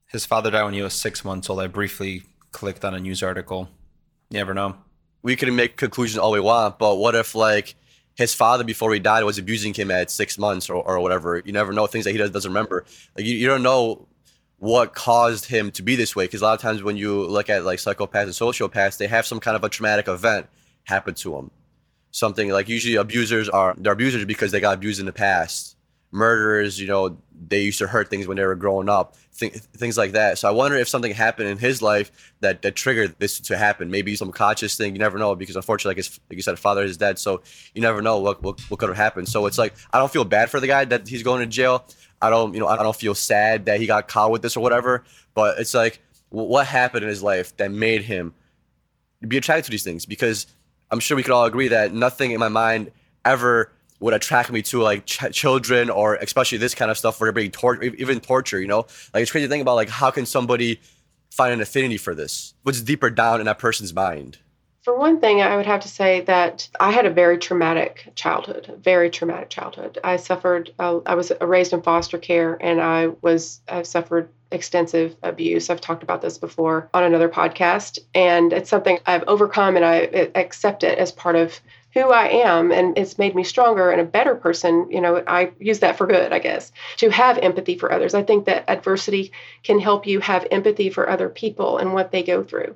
His 0.07 0.24
father 0.24 0.50
died 0.50 0.64
when 0.64 0.74
he 0.74 0.83
was 0.83 0.94
six 0.94 1.24
months 1.24 1.50
old. 1.50 1.61
I 1.61 1.66
briefly 1.66 2.22
clicked 2.53 2.85
on 2.85 2.94
a 2.94 3.00
news 3.00 3.22
article. 3.22 3.68
You 4.31 4.38
never 4.38 4.55
know. 4.55 4.77
We 5.22 5.37
can 5.37 5.57
make 5.57 5.77
conclusions 5.77 6.18
all 6.18 6.31
we 6.31 6.40
want 6.40 6.79
but 6.79 6.96
what 6.96 7.14
if 7.14 7.35
like 7.35 7.74
his 8.16 8.35
father 8.35 8.64
before 8.64 8.92
he 8.92 9.00
died 9.00 9.24
was 9.24 9.38
abusing 9.38 9.74
him 9.74 9.90
at 9.90 10.11
six 10.11 10.38
months 10.38 10.70
or, 10.70 10.77
or 10.77 11.00
whatever. 11.00 11.42
You 11.44 11.53
never 11.53 11.72
know 11.72 11.87
things 11.87 12.05
that 12.05 12.12
he 12.12 12.18
does, 12.18 12.31
doesn't 12.31 12.50
remember. 12.50 12.85
Like 13.16 13.27
you, 13.27 13.35
you 13.35 13.46
don't 13.46 13.62
know 13.62 14.07
what 14.59 14.94
caused 14.94 15.46
him 15.46 15.70
to 15.72 15.83
be 15.83 15.96
this 15.96 16.14
way 16.14 16.24
because 16.24 16.40
a 16.40 16.44
lot 16.44 16.55
of 16.55 16.61
times 16.61 16.83
when 16.83 16.96
you 16.96 17.27
look 17.27 17.50
at 17.50 17.64
like 17.64 17.79
psychopaths 17.79 18.22
and 18.22 18.33
sociopaths, 18.33 18.98
they 18.98 19.09
have 19.09 19.27
some 19.27 19.40
kind 19.40 19.57
of 19.57 19.64
a 19.64 19.68
traumatic 19.68 20.09
event 20.09 20.46
happen 20.85 21.14
to 21.14 21.33
them. 21.33 21.50
Something 22.12 22.50
like 22.50 22.68
usually 22.68 22.94
abusers 22.94 23.48
are 23.48 23.74
they're 23.77 23.92
abusers 23.92 24.24
because 24.24 24.53
they 24.53 24.61
got 24.61 24.74
abused 24.74 25.00
in 25.00 25.07
the 25.07 25.12
past. 25.12 25.74
Murderers, 26.14 26.81
you 26.81 26.87
know, 26.87 27.18
they 27.48 27.62
used 27.62 27.81
to 27.81 27.88
hurt 27.88 28.09
things 28.09 28.29
when 28.29 28.37
they 28.37 28.44
were 28.44 28.55
growing 28.55 28.88
up, 28.88 29.16
th- 29.37 29.53
things 29.53 29.98
like 29.98 30.12
that. 30.12 30.38
So 30.38 30.48
I 30.48 30.53
wonder 30.53 30.77
if 30.77 30.88
something 30.88 31.12
happened 31.12 31.48
in 31.48 31.59
his 31.59 31.83
life 31.83 32.33
that 32.40 32.62
that 32.62 32.77
triggered 32.77 33.16
this 33.18 33.40
to 33.40 33.57
happen. 33.57 33.90
Maybe 33.90 34.14
some 34.14 34.31
conscious 34.31 34.77
thing. 34.77 34.94
You 34.94 35.00
never 35.00 35.18
know 35.18 35.35
because 35.35 35.57
unfortunately, 35.57 35.90
like, 35.90 35.96
his, 35.96 36.20
like 36.31 36.37
you 36.37 36.42
said, 36.42 36.59
father 36.59 36.85
is 36.85 36.96
dead. 36.96 37.18
So 37.18 37.42
you 37.74 37.83
never 37.83 38.00
know 38.00 38.18
what 38.20 38.42
what, 38.42 38.61
what 38.70 38.79
could 38.79 38.88
have 38.88 38.96
happened. 38.96 39.29
So 39.29 39.46
it's 39.46 39.59
like 39.59 39.74
I 39.92 39.98
don't 39.98 40.12
feel 40.12 40.24
bad 40.24 40.50
for 40.50 40.61
the 40.61 40.68
guy 40.68 40.85
that 40.85 41.09
he's 41.09 41.24
going 41.24 41.40
to 41.40 41.46
jail. 41.46 41.85
I 42.22 42.31
don't, 42.31 42.55
you 42.55 42.61
know, 42.61 42.68
I 42.68 42.83
don't 42.83 42.96
feel 42.96 43.14
sad 43.14 43.66
that 43.66 43.81
he 43.81 43.87
got 43.87 44.07
caught 44.07 44.31
with 44.31 44.42
this 44.42 44.57
or 44.57 44.61
whatever. 44.61 45.05
But 45.35 45.59
it's 45.59 45.74
like 45.74 46.00
what 46.29 46.66
happened 46.66 47.03
in 47.03 47.09
his 47.09 47.22
life 47.22 47.57
that 47.57 47.72
made 47.72 48.03
him 48.03 48.35
be 49.27 49.37
attracted 49.37 49.64
to 49.64 49.70
these 49.72 49.83
things 49.85 50.07
because 50.07 50.46
I'm 50.90 51.00
sure 51.00 51.16
we 51.16 51.24
could 51.24 51.33
all 51.33 51.44
agree 51.44 51.68
that 51.68 51.92
nothing 51.92 52.31
in 52.31 52.38
my 52.38 52.48
mind 52.48 52.92
ever 53.24 53.72
would 54.05 54.14
attract 54.14 54.53
me 54.53 54.61
to 54.61 54.83
like 54.83 55.07
ch- 55.07 55.33
children 55.33 55.88
or 55.88 56.17
especially 56.17 56.59
this 56.59 56.75
kind 56.75 56.90
of 56.90 56.99
stuff 56.99 57.19
where 57.19 57.27
they're 57.27 57.33
being 57.33 57.51
tortured, 57.51 57.95
even 57.97 58.21
torture. 58.21 58.61
You 58.61 58.67
know, 58.67 58.87
like 59.14 59.23
it's 59.23 59.31
crazy 59.31 59.47
to 59.47 59.51
think 59.51 59.62
about 59.62 59.77
like 59.77 59.88
how 59.88 60.11
can 60.11 60.27
somebody 60.27 60.81
find 61.31 61.55
an 61.55 61.61
affinity 61.61 61.97
for 61.97 62.14
this? 62.14 62.53
What's 62.62 62.83
deeper 62.83 63.09
down 63.09 63.40
in 63.40 63.47
that 63.47 63.59
person's 63.59 63.95
mind? 63.95 64.38
For 64.83 64.95
one 64.95 65.19
thing, 65.19 65.40
I 65.40 65.57
would 65.57 65.64
have 65.64 65.81
to 65.81 65.88
say 65.88 66.21
that 66.23 66.69
I 66.79 66.93
had 66.93 67.07
a 67.07 67.11
very 67.11 67.38
traumatic 67.38 68.12
childhood, 68.14 68.79
very 68.85 69.09
traumatic 69.09 69.49
childhood. 69.49 69.99
I 70.05 70.17
suffered, 70.17 70.75
uh, 70.79 70.99
I 71.07 71.14
was 71.14 71.33
raised 71.40 71.73
in 71.73 71.81
foster 71.81 72.19
care 72.19 72.59
and 72.61 72.83
I 72.83 73.07
was, 73.23 73.62
I 73.67 73.83
suffered 73.85 74.29
extensive 74.51 75.17
abuse. 75.23 75.71
I've 75.71 75.81
talked 75.81 76.03
about 76.03 76.21
this 76.21 76.37
before 76.37 76.90
on 76.93 77.03
another 77.03 77.31
podcast. 77.31 77.99
And 78.14 78.53
it's 78.53 78.69
something 78.69 78.99
I've 79.07 79.25
overcome 79.27 79.77
and 79.77 79.87
I 79.87 80.29
accept 80.35 80.85
it 80.85 80.99
as 80.99 81.11
part 81.11 81.37
of 81.37 81.59
who 81.94 82.11
I 82.11 82.26
am 82.28 82.72
and 82.72 82.98
it's 82.98 83.18
made 83.18 83.35
me 83.35 83.44
stronger 83.44 83.90
and 83.90 84.00
a 84.00 84.04
better 84.04 84.35
person. 84.35 84.88
You 84.90 85.00
know, 85.00 85.22
I 85.26 85.52
use 85.61 85.78
that 85.78 85.96
for 85.96 86.07
good, 86.07 86.33
I 86.33 86.40
guess, 86.40 86.72
to 86.96 87.09
have 87.11 87.38
empathy 87.38 87.78
for 87.78 87.92
others. 87.92 88.14
I 88.14 88.24
think 88.24 88.46
that 88.46 88.68
adversity 88.68 89.33
can 89.62 89.78
help 89.78 90.07
you 90.07 90.20
have 90.20 90.46
empathy 90.50 90.90
for 90.90 91.09
other 91.09 91.28
people 91.28 91.78
and 91.78 91.94
what 91.94 92.11
they 92.11 92.24
go 92.24 92.42
through. 92.42 92.74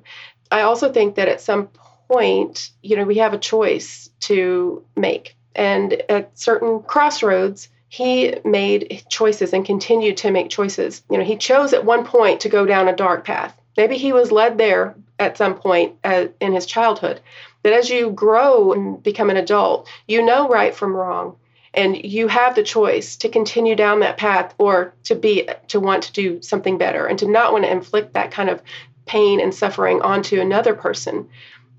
I 0.51 0.61
also 0.61 0.91
think 0.91 1.15
that 1.15 1.27
at 1.27 1.41
some 1.41 1.67
point, 2.07 2.71
you 2.81 2.95
know, 2.95 3.03
we 3.03 3.17
have 3.17 3.33
a 3.33 3.37
choice 3.37 4.09
to 4.21 4.83
make. 4.95 5.35
And 5.53 5.93
at 6.09 6.37
certain 6.39 6.81
crossroads, 6.81 7.67
he 7.89 8.35
made 8.45 9.03
choices 9.09 9.51
and 9.51 9.65
continued 9.65 10.17
to 10.17 10.31
make 10.31 10.49
choices. 10.49 11.03
You 11.09 11.17
know, 11.17 11.23
he 11.25 11.35
chose 11.35 11.73
at 11.73 11.85
one 11.85 12.05
point 12.05 12.41
to 12.41 12.49
go 12.49 12.65
down 12.65 12.87
a 12.87 12.95
dark 12.95 13.25
path. 13.25 13.59
Maybe 13.75 13.97
he 13.97 14.13
was 14.13 14.31
led 14.31 14.57
there 14.57 14.95
at 15.19 15.37
some 15.37 15.55
point 15.55 15.95
uh, 16.03 16.27
in 16.39 16.53
his 16.53 16.65
childhood, 16.65 17.19
that 17.63 17.73
as 17.73 17.89
you 17.89 18.11
grow 18.11 18.73
and 18.73 18.97
mm. 18.97 19.03
become 19.03 19.29
an 19.29 19.37
adult, 19.37 19.89
you 20.07 20.21
know 20.23 20.47
right 20.47 20.73
from 20.73 20.95
wrong. 20.95 21.35
And 21.73 22.03
you 22.03 22.27
have 22.27 22.55
the 22.55 22.63
choice 22.63 23.15
to 23.17 23.29
continue 23.29 23.75
down 23.75 23.99
that 23.99 24.17
path 24.17 24.55
or 24.57 24.95
to 25.03 25.13
be 25.13 25.47
to 25.67 25.79
want 25.79 26.03
to 26.03 26.13
do 26.13 26.41
something 26.41 26.79
better 26.79 27.05
and 27.05 27.19
to 27.19 27.27
not 27.27 27.53
want 27.53 27.63
to 27.63 27.71
inflict 27.71 28.13
that 28.13 28.31
kind 28.31 28.49
of 28.49 28.61
pain 29.05 29.39
and 29.39 29.53
suffering 29.53 30.01
onto 30.01 30.41
another 30.41 30.73
person. 30.73 31.29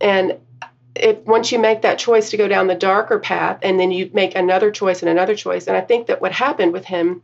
And 0.01 0.38
if 0.95 1.19
once 1.25 1.51
you 1.51 1.59
make 1.59 1.83
that 1.83 1.99
choice 1.99 2.31
to 2.31 2.37
go 2.37 2.47
down 2.47 2.66
the 2.66 2.75
darker 2.75 3.19
path 3.19 3.59
and 3.62 3.81
then 3.81 3.90
you 3.90 4.11
make 4.12 4.37
another 4.37 4.71
choice 4.71 5.03
and 5.03 5.09
another 5.09 5.35
choice, 5.35 5.66
and 5.66 5.77
I 5.77 5.81
think 5.81 6.07
that 6.07 6.21
what 6.21 6.33
happened 6.33 6.73
with 6.73 6.85
him 6.85 7.23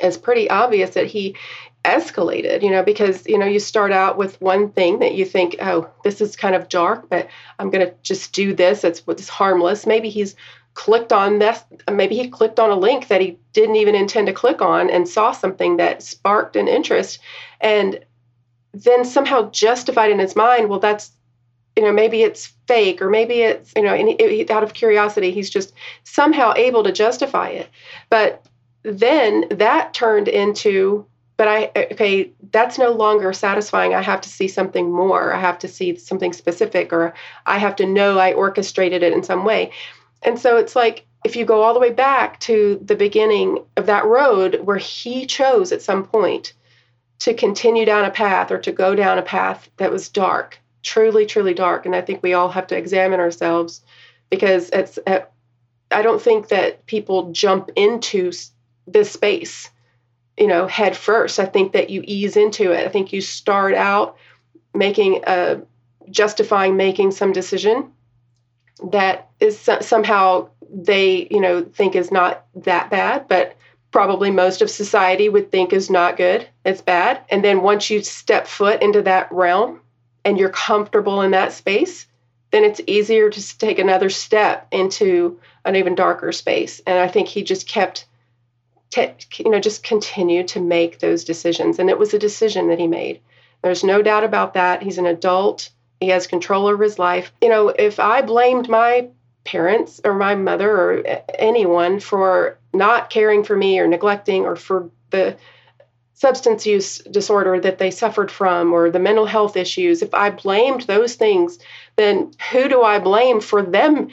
is 0.00 0.16
pretty 0.16 0.48
obvious 0.48 0.90
that 0.90 1.06
he 1.06 1.36
escalated, 1.84 2.62
you 2.62 2.70
know, 2.70 2.82
because, 2.82 3.26
you 3.26 3.38
know, 3.38 3.46
you 3.46 3.58
start 3.58 3.92
out 3.92 4.16
with 4.16 4.40
one 4.40 4.70
thing 4.70 5.00
that 5.00 5.14
you 5.14 5.24
think, 5.24 5.56
oh, 5.60 5.90
this 6.04 6.20
is 6.20 6.36
kind 6.36 6.54
of 6.54 6.68
dark, 6.68 7.08
but 7.08 7.28
I'm 7.58 7.70
going 7.70 7.86
to 7.86 7.94
just 8.02 8.32
do 8.32 8.54
this. 8.54 8.84
It's 8.84 9.06
what's 9.06 9.28
harmless. 9.28 9.86
Maybe 9.86 10.08
he's 10.08 10.36
clicked 10.74 11.12
on 11.12 11.38
this, 11.38 11.62
maybe 11.90 12.16
he 12.16 12.28
clicked 12.28 12.58
on 12.58 12.70
a 12.70 12.74
link 12.74 13.08
that 13.08 13.20
he 13.20 13.38
didn't 13.52 13.76
even 13.76 13.94
intend 13.94 14.26
to 14.26 14.32
click 14.32 14.62
on 14.62 14.88
and 14.88 15.06
saw 15.06 15.32
something 15.32 15.76
that 15.76 16.02
sparked 16.02 16.56
an 16.56 16.66
interest 16.66 17.18
and 17.60 18.02
then 18.72 19.04
somehow 19.04 19.50
justified 19.50 20.10
in 20.10 20.18
his 20.18 20.34
mind, 20.34 20.68
well, 20.68 20.78
that's, 20.78 21.10
you 21.76 21.82
know, 21.82 21.92
maybe 21.92 22.22
it's 22.22 22.52
fake 22.66 23.02
or 23.02 23.10
maybe 23.10 23.42
it's, 23.42 23.72
you 23.76 23.82
know, 23.82 23.94
and 23.94 24.50
out 24.50 24.62
of 24.62 24.72
curiosity, 24.72 25.30
he's 25.30 25.50
just 25.50 25.74
somehow 26.04 26.54
able 26.56 26.82
to 26.84 26.92
justify 26.92 27.48
it. 27.48 27.68
But 28.08 28.46
then 28.82 29.44
that 29.50 29.92
turned 29.92 30.28
into 30.28 31.06
but 31.36 31.48
I 31.48 31.70
okay, 31.92 32.30
that's 32.50 32.78
no 32.78 32.90
longer 32.90 33.32
satisfying. 33.32 33.94
I 33.94 34.02
have 34.02 34.20
to 34.22 34.28
see 34.28 34.48
something 34.48 34.90
more. 34.90 35.32
I 35.32 35.40
have 35.40 35.58
to 35.60 35.68
see 35.68 35.96
something 35.96 36.32
specific 36.32 36.92
or 36.92 37.14
I 37.46 37.58
have 37.58 37.76
to 37.76 37.86
know 37.86 38.18
I 38.18 38.32
orchestrated 38.32 39.02
it 39.02 39.12
in 39.12 39.22
some 39.22 39.44
way. 39.44 39.72
And 40.22 40.38
so 40.38 40.56
it's 40.56 40.76
like 40.76 41.06
if 41.24 41.36
you 41.36 41.44
go 41.44 41.62
all 41.62 41.74
the 41.74 41.80
way 41.80 41.92
back 41.92 42.40
to 42.40 42.80
the 42.84 42.96
beginning 42.96 43.64
of 43.76 43.86
that 43.86 44.04
road 44.04 44.60
where 44.64 44.78
he 44.78 45.26
chose 45.26 45.72
at 45.72 45.82
some 45.82 46.04
point 46.04 46.52
to 47.20 47.34
continue 47.34 47.84
down 47.84 48.04
a 48.04 48.10
path 48.10 48.50
or 48.50 48.58
to 48.58 48.72
go 48.72 48.96
down 48.96 49.18
a 49.18 49.22
path 49.22 49.70
that 49.76 49.92
was 49.92 50.08
dark, 50.08 50.58
truly, 50.82 51.24
truly 51.24 51.54
dark. 51.54 51.86
And 51.86 51.94
I 51.94 52.00
think 52.00 52.22
we 52.22 52.34
all 52.34 52.48
have 52.48 52.66
to 52.68 52.76
examine 52.76 53.20
ourselves 53.20 53.82
because 54.28 54.70
it's, 54.70 54.98
uh, 55.06 55.20
I 55.92 56.02
don't 56.02 56.20
think 56.20 56.48
that 56.48 56.84
people 56.86 57.30
jump 57.30 57.70
into 57.76 58.32
this 58.88 59.12
space, 59.12 59.70
you 60.36 60.46
know, 60.46 60.66
head 60.66 60.96
first. 60.96 61.38
I 61.38 61.44
think 61.44 61.72
that 61.72 61.90
you 61.90 62.02
ease 62.06 62.36
into 62.36 62.72
it. 62.72 62.86
I 62.86 62.88
think 62.88 63.12
you 63.12 63.20
start 63.20 63.74
out 63.74 64.16
making 64.74 65.22
a 65.26 65.60
justifying 66.10 66.76
making 66.76 67.10
some 67.10 67.32
decision 67.32 67.92
that 68.90 69.28
is 69.40 69.58
somehow 69.80 70.48
they 70.72 71.28
you 71.30 71.40
know 71.40 71.62
think 71.62 71.94
is 71.94 72.10
not 72.10 72.44
that 72.54 72.90
bad 72.90 73.28
but 73.28 73.56
probably 73.90 74.30
most 74.30 74.62
of 74.62 74.70
society 74.70 75.28
would 75.28 75.50
think 75.50 75.72
is 75.72 75.90
not 75.90 76.16
good 76.16 76.46
it's 76.64 76.80
bad 76.80 77.20
and 77.30 77.44
then 77.44 77.62
once 77.62 77.90
you 77.90 78.02
step 78.02 78.46
foot 78.46 78.82
into 78.82 79.02
that 79.02 79.30
realm 79.30 79.80
and 80.24 80.38
you're 80.38 80.48
comfortable 80.48 81.22
in 81.22 81.30
that 81.30 81.52
space 81.52 82.06
then 82.50 82.64
it's 82.64 82.80
easier 82.86 83.30
to 83.30 83.58
take 83.58 83.78
another 83.78 84.10
step 84.10 84.66
into 84.70 85.38
an 85.64 85.76
even 85.76 85.94
darker 85.94 86.32
space 86.32 86.80
and 86.86 86.98
i 86.98 87.06
think 87.06 87.28
he 87.28 87.42
just 87.42 87.68
kept 87.68 88.06
you 88.96 89.50
know 89.50 89.60
just 89.60 89.82
continue 89.82 90.44
to 90.44 90.60
make 90.60 90.98
those 90.98 91.24
decisions. 91.24 91.78
And 91.78 91.90
it 91.90 91.98
was 91.98 92.14
a 92.14 92.18
decision 92.18 92.68
that 92.68 92.78
he 92.78 92.86
made. 92.86 93.20
There's 93.62 93.84
no 93.84 94.02
doubt 94.02 94.24
about 94.24 94.54
that. 94.54 94.82
He's 94.82 94.98
an 94.98 95.06
adult. 95.06 95.70
He 96.00 96.08
has 96.08 96.26
control 96.26 96.66
over 96.66 96.82
his 96.82 96.98
life. 96.98 97.32
You 97.40 97.48
know 97.48 97.68
if 97.68 98.00
i 98.00 98.22
blamed 98.22 98.68
my 98.68 99.08
parents 99.44 100.00
or 100.04 100.14
my 100.14 100.34
mother 100.34 100.70
or 100.70 101.22
anyone 101.38 102.00
for 102.00 102.58
not 102.72 103.10
caring 103.10 103.44
for 103.44 103.56
me 103.56 103.78
or 103.78 103.88
neglecting 103.88 104.44
or 104.44 104.56
for 104.56 104.90
the 105.10 105.36
substance 106.22 106.64
use 106.64 106.98
disorder 106.98 107.58
that 107.58 107.78
they 107.78 107.90
suffered 107.90 108.30
from 108.30 108.72
or 108.72 108.90
the 108.90 109.00
mental 109.00 109.26
health 109.26 109.56
issues, 109.56 110.02
if 110.02 110.14
I 110.14 110.30
blamed 110.30 110.82
those 110.82 111.16
things, 111.16 111.58
then 111.96 112.32
who 112.52 112.68
do 112.68 112.82
I 112.82 113.00
blame 113.00 113.40
for 113.40 113.60
them 113.60 114.08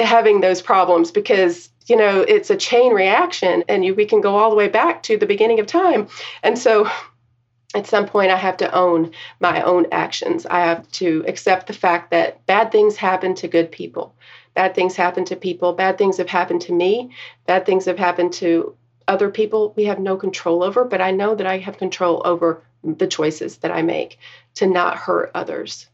having 0.00 0.40
those 0.40 0.60
problems? 0.60 1.12
Because 1.12 1.70
you 1.86 1.96
know 1.96 2.20
it's 2.22 2.50
a 2.50 2.56
chain 2.56 2.92
reaction, 2.92 3.64
and 3.68 3.84
you, 3.84 3.94
we 3.94 4.06
can 4.06 4.20
go 4.20 4.36
all 4.36 4.50
the 4.50 4.56
way 4.56 4.68
back 4.68 5.02
to 5.04 5.16
the 5.16 5.26
beginning 5.26 5.60
of 5.60 5.66
time. 5.66 6.08
And 6.42 6.58
so, 6.58 6.88
at 7.74 7.86
some 7.86 8.06
point, 8.06 8.30
I 8.30 8.36
have 8.36 8.56
to 8.58 8.74
own 8.74 9.12
my 9.40 9.62
own 9.62 9.86
actions. 9.92 10.46
I 10.46 10.60
have 10.60 10.90
to 10.92 11.24
accept 11.26 11.66
the 11.66 11.72
fact 11.72 12.10
that 12.10 12.44
bad 12.46 12.70
things 12.72 12.96
happen 12.96 13.34
to 13.36 13.48
good 13.48 13.72
people. 13.72 14.14
Bad 14.54 14.74
things 14.74 14.96
happen 14.96 15.24
to 15.26 15.36
people. 15.36 15.72
Bad 15.72 15.96
things 15.96 16.18
have 16.18 16.28
happened 16.28 16.60
to 16.62 16.72
me. 16.72 17.10
Bad 17.46 17.64
things 17.64 17.86
have 17.86 17.98
happened 17.98 18.34
to 18.34 18.76
other 19.08 19.30
people 19.30 19.72
we 19.76 19.84
have 19.84 19.98
no 19.98 20.16
control 20.16 20.62
over, 20.62 20.84
but 20.84 21.00
I 21.00 21.10
know 21.10 21.34
that 21.34 21.46
I 21.46 21.58
have 21.58 21.78
control 21.78 22.22
over 22.24 22.62
the 22.84 23.06
choices 23.06 23.58
that 23.58 23.70
I 23.70 23.82
make 23.82 24.18
to 24.54 24.66
not 24.66 24.96
hurt 24.96 25.30
others. 25.34 25.88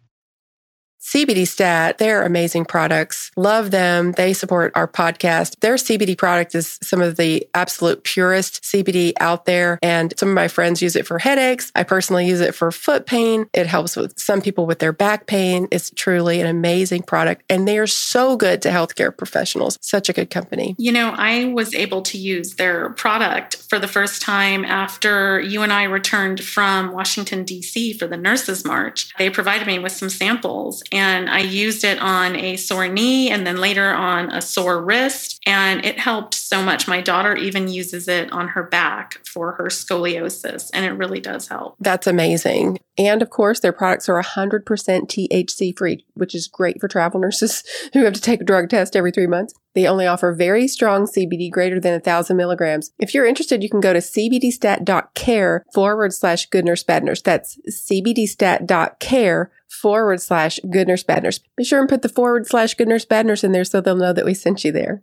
CBD 1.01 1.47
Stat, 1.47 1.99
they're 1.99 2.25
amazing 2.25 2.65
products. 2.65 3.31
Love 3.37 3.71
them. 3.71 4.13
They 4.13 4.33
support 4.33 4.73
our 4.75 4.89
podcast. 4.89 5.61
Their 5.61 5.77
CBD 5.77 6.19
product 6.19 6.57
is 6.57 6.77
some 6.83 7.01
of 7.01 7.17
the 7.17 7.49
absolute 7.55 8.03
purest 8.03 8.65
CBD 8.65 9.13
out 9.21 9.45
there. 9.45 9.79
And 9.81 10.13
some 10.19 10.29
of 10.29 10.35
my 10.35 10.49
friends 10.49 10.83
use 10.83 10.97
it 10.97 11.07
for 11.07 11.21
headaches. 11.21 11.71
I 11.77 11.85
personally 11.85 12.27
use 12.27 12.41
it 12.41 12.55
for 12.55 12.73
foot 12.73 13.07
pain. 13.07 13.47
It 13.55 13.67
helps 13.69 13.95
with 13.95 14.19
some 14.19 14.43
people 14.43 14.67
with 14.67 14.81
their 14.81 14.93
back 14.93 15.27
pain. 15.27 15.69
It's 15.71 15.91
truly 15.91 16.41
an 16.41 16.49
amazing 16.49 17.03
product. 17.03 17.45
And 17.49 17.69
they 17.69 17.79
are 17.79 17.87
so 17.87 18.37
good 18.37 18.61
to 18.63 18.71
healthcare 18.71 19.17
professionals. 19.17 19.79
Such 19.81 20.09
a 20.09 20.13
good 20.13 20.31
company. 20.31 20.75
You 20.79 20.91
know, 20.91 21.15
I 21.17 21.45
was 21.45 21.75
able 21.75 22.03
to 22.03 22.19
use 22.19 22.57
their 22.57 22.91
product 22.91 23.57
for 23.71 23.79
the 23.79 23.89
first 23.89 24.21
time 24.21 24.65
after 24.65 25.41
you 25.41 25.63
and 25.63 25.73
I 25.73 25.85
returned 25.85 26.43
from 26.43 26.93
Washington, 26.93 27.45
D.C. 27.45 27.93
for 27.93 28.09
the 28.09 28.17
Nurses 28.17 28.65
March. 28.65 29.15
They 29.17 29.31
provided 29.31 29.67
me 29.67 29.79
with 29.79 29.93
some 29.93 30.11
samples 30.11 30.83
and 30.93 31.29
I 31.29 31.41
used 31.41 31.85
it 31.85 31.99
on 31.99 32.37
a 32.37 32.57
sore 32.57 32.89
knee 32.89 33.31
and 33.31 33.47
then 33.47 33.57
later 33.57 33.93
on 33.93 34.31
a 34.33 34.41
sore 34.41 34.83
wrist. 34.83 35.41
And 35.47 35.85
it 35.85 35.99
helped 35.99 36.35
so 36.35 36.63
much. 36.63 36.89
My 36.89 37.01
daughter 37.01 37.37
even 37.37 37.69
uses 37.69 38.09
it 38.09 38.31
on 38.33 38.49
her 38.49 38.63
back 38.63 39.21
for 39.27 39.53
her 39.53 39.67
scoliosis, 39.67 40.71
and 40.73 40.85
it 40.85 40.93
really 40.93 41.21
does 41.21 41.49
help. 41.49 41.77
That's 41.81 42.07
amazing. 42.07 42.79
And 42.97 43.23
of 43.23 43.31
course, 43.31 43.61
their 43.61 43.73
products 43.73 44.09
are 44.09 44.21
100% 44.21 44.65
THC 44.65 45.79
free, 45.79 46.05
which 46.15 46.35
is 46.35 46.49
great 46.49 46.81
for 46.81 46.89
travel 46.89 47.21
nurses 47.21 47.63
who 47.93 48.05
have 48.05 48.15
to 48.15 48.21
take 48.21 48.41
a 48.41 48.45
drug 48.45 48.69
test 48.69 48.97
every 48.97 49.13
three 49.13 49.27
months. 49.27 49.55
They 49.75 49.87
only 49.87 50.07
offer 50.07 50.33
very 50.33 50.67
strong 50.67 51.07
CBD 51.07 51.51
greater 51.51 51.79
than 51.79 51.93
1,000 51.93 52.37
milligrams. 52.37 52.91
If 52.99 53.15
you're 53.15 53.27
interested, 53.27 53.63
you 53.63 53.69
can 53.69 53.81
go 53.81 53.93
to 53.93 54.01
cbdstat.care 54.01 55.65
forward 55.73 56.13
slash 56.13 56.47
good 56.47 56.65
nurse 56.65 56.83
bad 56.83 57.05
nurse. 57.05 57.23
That's 57.23 57.59
cbdstat.care 57.71 59.53
forward 59.69 60.21
slash 60.21 60.59
good 60.71 60.89
nurse 60.89 61.03
bad 61.03 61.23
nurse. 61.23 61.41
Be 61.57 61.65
sure 61.65 61.81
and 61.81 61.89
put 61.89 62.03
the 62.03 62.09
forward 62.09 62.47
slash 62.47 62.75
good 62.75 62.89
nurse 62.89 63.05
bad 63.05 63.27
nurse 63.27 63.45
in 63.45 63.53
there 63.53 63.65
so 63.65 63.81
they'll 63.81 63.97
know 63.97 64.13
that 64.13 64.25
we 64.25 64.35
sent 64.35 64.65
you 64.65 64.73
there. 64.73 65.03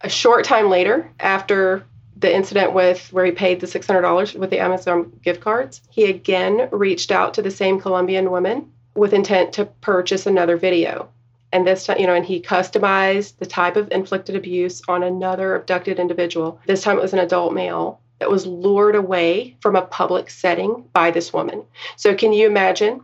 A 0.00 0.08
short 0.08 0.44
time 0.44 0.68
later, 0.68 1.10
after 1.20 1.84
the 2.16 2.34
incident 2.34 2.72
with 2.72 3.12
where 3.12 3.24
he 3.24 3.32
paid 3.32 3.60
the 3.60 3.66
$600 3.66 4.38
with 4.38 4.50
the 4.50 4.60
Amazon 4.60 5.12
gift 5.22 5.40
cards, 5.40 5.80
he 5.90 6.04
again 6.04 6.68
reached 6.72 7.10
out 7.10 7.34
to 7.34 7.42
the 7.42 7.50
same 7.50 7.80
Colombian 7.80 8.30
woman 8.30 8.70
with 8.94 9.12
intent 9.12 9.52
to 9.54 9.66
purchase 9.66 10.26
another 10.26 10.56
video. 10.56 11.08
And 11.52 11.66
this 11.66 11.86
time, 11.86 11.98
you 11.98 12.06
know, 12.06 12.14
and 12.14 12.24
he 12.24 12.40
customized 12.40 13.38
the 13.38 13.46
type 13.46 13.76
of 13.76 13.90
inflicted 13.92 14.34
abuse 14.34 14.82
on 14.88 15.02
another 15.02 15.54
abducted 15.54 15.98
individual. 15.98 16.60
This 16.66 16.82
time 16.82 16.98
it 16.98 17.02
was 17.02 17.12
an 17.12 17.20
adult 17.20 17.52
male 17.52 18.00
that 18.18 18.30
was 18.30 18.46
lured 18.46 18.96
away 18.96 19.56
from 19.60 19.76
a 19.76 19.82
public 19.82 20.30
setting 20.30 20.84
by 20.92 21.10
this 21.10 21.32
woman. 21.32 21.62
So 21.96 22.14
can 22.14 22.32
you 22.32 22.46
imagine 22.46 23.02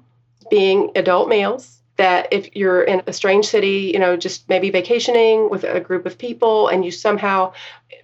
being 0.51 0.91
adult 0.97 1.29
males 1.29 1.81
that 1.97 2.29
if 2.33 2.57
you're 2.57 2.83
in 2.83 3.03
a 3.07 3.13
strange 3.13 3.47
city, 3.47 3.91
you 3.93 3.99
know, 3.99 4.17
just 4.17 4.49
maybe 4.49 4.71
vacationing 4.71 5.51
with 5.51 5.65
a 5.65 5.81
group 5.81 6.07
of 6.07 6.17
people 6.17 6.69
and 6.69 6.85
you 6.85 6.91
somehow 6.91 7.53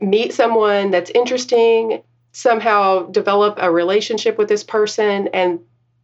meet 0.00 0.34
someone 0.34 0.90
that's 0.90 1.10
interesting, 1.10 2.02
somehow 2.32 3.06
develop 3.06 3.56
a 3.58 3.70
relationship 3.70 4.36
with 4.36 4.48
this 4.48 4.62
person 4.62 5.28
and 5.28 5.60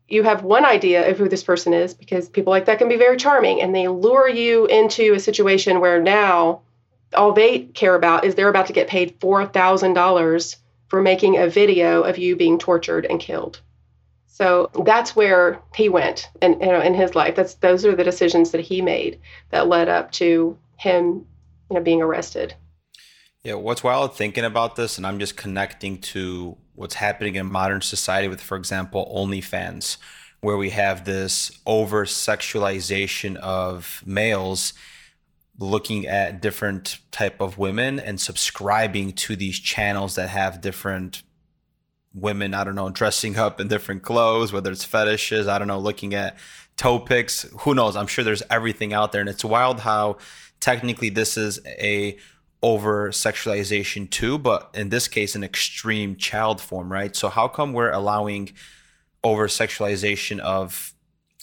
you 0.08 0.22
have 0.22 0.42
one 0.42 0.64
idea 0.64 1.10
of 1.10 1.18
who 1.18 1.28
this 1.28 1.42
person 1.42 1.72
is 1.72 1.94
because 1.94 2.28
people 2.28 2.50
like 2.50 2.66
that 2.66 2.78
can 2.78 2.88
be 2.88 2.96
very 2.96 3.16
charming 3.16 3.60
and 3.60 3.74
they 3.74 3.88
lure 3.88 4.28
you 4.28 4.66
into 4.66 5.14
a 5.14 5.20
situation 5.20 5.80
where 5.80 6.02
now 6.02 6.62
all 7.14 7.32
they 7.32 7.60
care 7.60 7.94
about 7.94 8.24
is 8.24 8.34
they're 8.34 8.48
about 8.48 8.66
to 8.66 8.72
get 8.72 8.88
paid 8.88 9.20
$4,000 9.20 10.56
for 10.88 11.02
making 11.02 11.38
a 11.38 11.48
video 11.48 12.02
of 12.02 12.18
you 12.18 12.36
being 12.36 12.58
tortured 12.58 13.06
and 13.06 13.20
killed. 13.20 13.60
So 14.32 14.70
that's 14.86 15.14
where 15.14 15.60
he 15.74 15.90
went 15.90 16.30
and 16.40 16.58
you 16.58 16.68
know 16.68 16.80
in 16.80 16.94
his 16.94 17.14
life. 17.14 17.36
That's 17.36 17.54
those 17.56 17.84
are 17.84 17.94
the 17.94 18.02
decisions 18.02 18.50
that 18.52 18.62
he 18.62 18.80
made 18.80 19.20
that 19.50 19.68
led 19.68 19.90
up 19.90 20.10
to 20.12 20.56
him, 20.78 21.26
you 21.70 21.76
know, 21.76 21.82
being 21.82 22.00
arrested. 22.00 22.54
Yeah, 23.44 23.54
what's 23.54 23.84
wild 23.84 24.16
thinking 24.16 24.44
about 24.44 24.74
this, 24.74 24.96
and 24.96 25.06
I'm 25.06 25.18
just 25.18 25.36
connecting 25.36 25.98
to 25.98 26.56
what's 26.74 26.94
happening 26.94 27.34
in 27.34 27.52
modern 27.52 27.82
society 27.82 28.26
with, 28.26 28.40
for 28.40 28.56
example, 28.56 29.12
OnlyFans, 29.14 29.98
where 30.40 30.56
we 30.56 30.70
have 30.70 31.04
this 31.04 31.52
over 31.66 32.06
sexualization 32.06 33.36
of 33.36 34.02
males 34.06 34.72
looking 35.58 36.06
at 36.06 36.40
different 36.40 37.00
type 37.10 37.42
of 37.42 37.58
women 37.58 38.00
and 38.00 38.18
subscribing 38.18 39.12
to 39.12 39.36
these 39.36 39.58
channels 39.58 40.14
that 40.14 40.30
have 40.30 40.62
different 40.62 41.22
women, 42.14 42.54
I 42.54 42.64
don't 42.64 42.74
know, 42.74 42.90
dressing 42.90 43.38
up 43.38 43.60
in 43.60 43.68
different 43.68 44.02
clothes, 44.02 44.52
whether 44.52 44.70
it's 44.70 44.84
fetishes, 44.84 45.48
I 45.48 45.58
don't 45.58 45.68
know, 45.68 45.78
looking 45.78 46.14
at 46.14 46.36
toe 46.76 46.98
pics, 46.98 47.46
who 47.60 47.74
knows? 47.74 47.96
I'm 47.96 48.06
sure 48.06 48.24
there's 48.24 48.42
everything 48.50 48.92
out 48.92 49.12
there. 49.12 49.20
And 49.20 49.30
it's 49.30 49.44
wild 49.44 49.80
how 49.80 50.18
technically 50.60 51.08
this 51.08 51.36
is 51.36 51.60
a 51.66 52.18
over 52.62 53.10
sexualization 53.10 54.08
too, 54.08 54.38
but 54.38 54.70
in 54.74 54.88
this 54.90 55.08
case, 55.08 55.34
an 55.34 55.42
extreme 55.42 56.16
child 56.16 56.60
form, 56.60 56.92
right? 56.92 57.16
So 57.16 57.28
how 57.28 57.48
come 57.48 57.72
we're 57.72 57.90
allowing 57.90 58.52
over 59.24 59.48
sexualization 59.48 60.38
of 60.38 60.94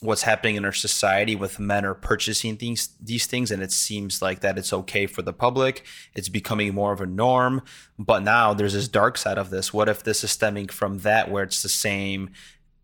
what's 0.01 0.21
happening 0.21 0.55
in 0.55 0.65
our 0.65 0.73
society 0.73 1.35
with 1.35 1.59
men 1.59 1.85
are 1.85 1.93
purchasing 1.93 2.55
these 2.57 2.89
these 3.01 3.25
things 3.25 3.51
and 3.51 3.62
it 3.62 3.71
seems 3.71 4.21
like 4.21 4.39
that 4.41 4.57
it's 4.57 4.71
okay 4.71 5.05
for 5.05 5.21
the 5.21 5.33
public. 5.33 5.85
It's 6.15 6.29
becoming 6.29 6.73
more 6.73 6.93
of 6.93 7.01
a 7.01 7.05
norm. 7.05 7.62
But 7.97 8.23
now 8.23 8.53
there's 8.53 8.73
this 8.73 8.88
dark 8.88 9.17
side 9.17 9.38
of 9.38 9.49
this. 9.49 9.73
What 9.73 9.89
if 9.89 10.03
this 10.03 10.23
is 10.23 10.31
stemming 10.31 10.69
from 10.69 10.99
that 10.99 11.29
where 11.29 11.43
it's 11.43 11.62
the 11.62 11.69
same 11.69 12.31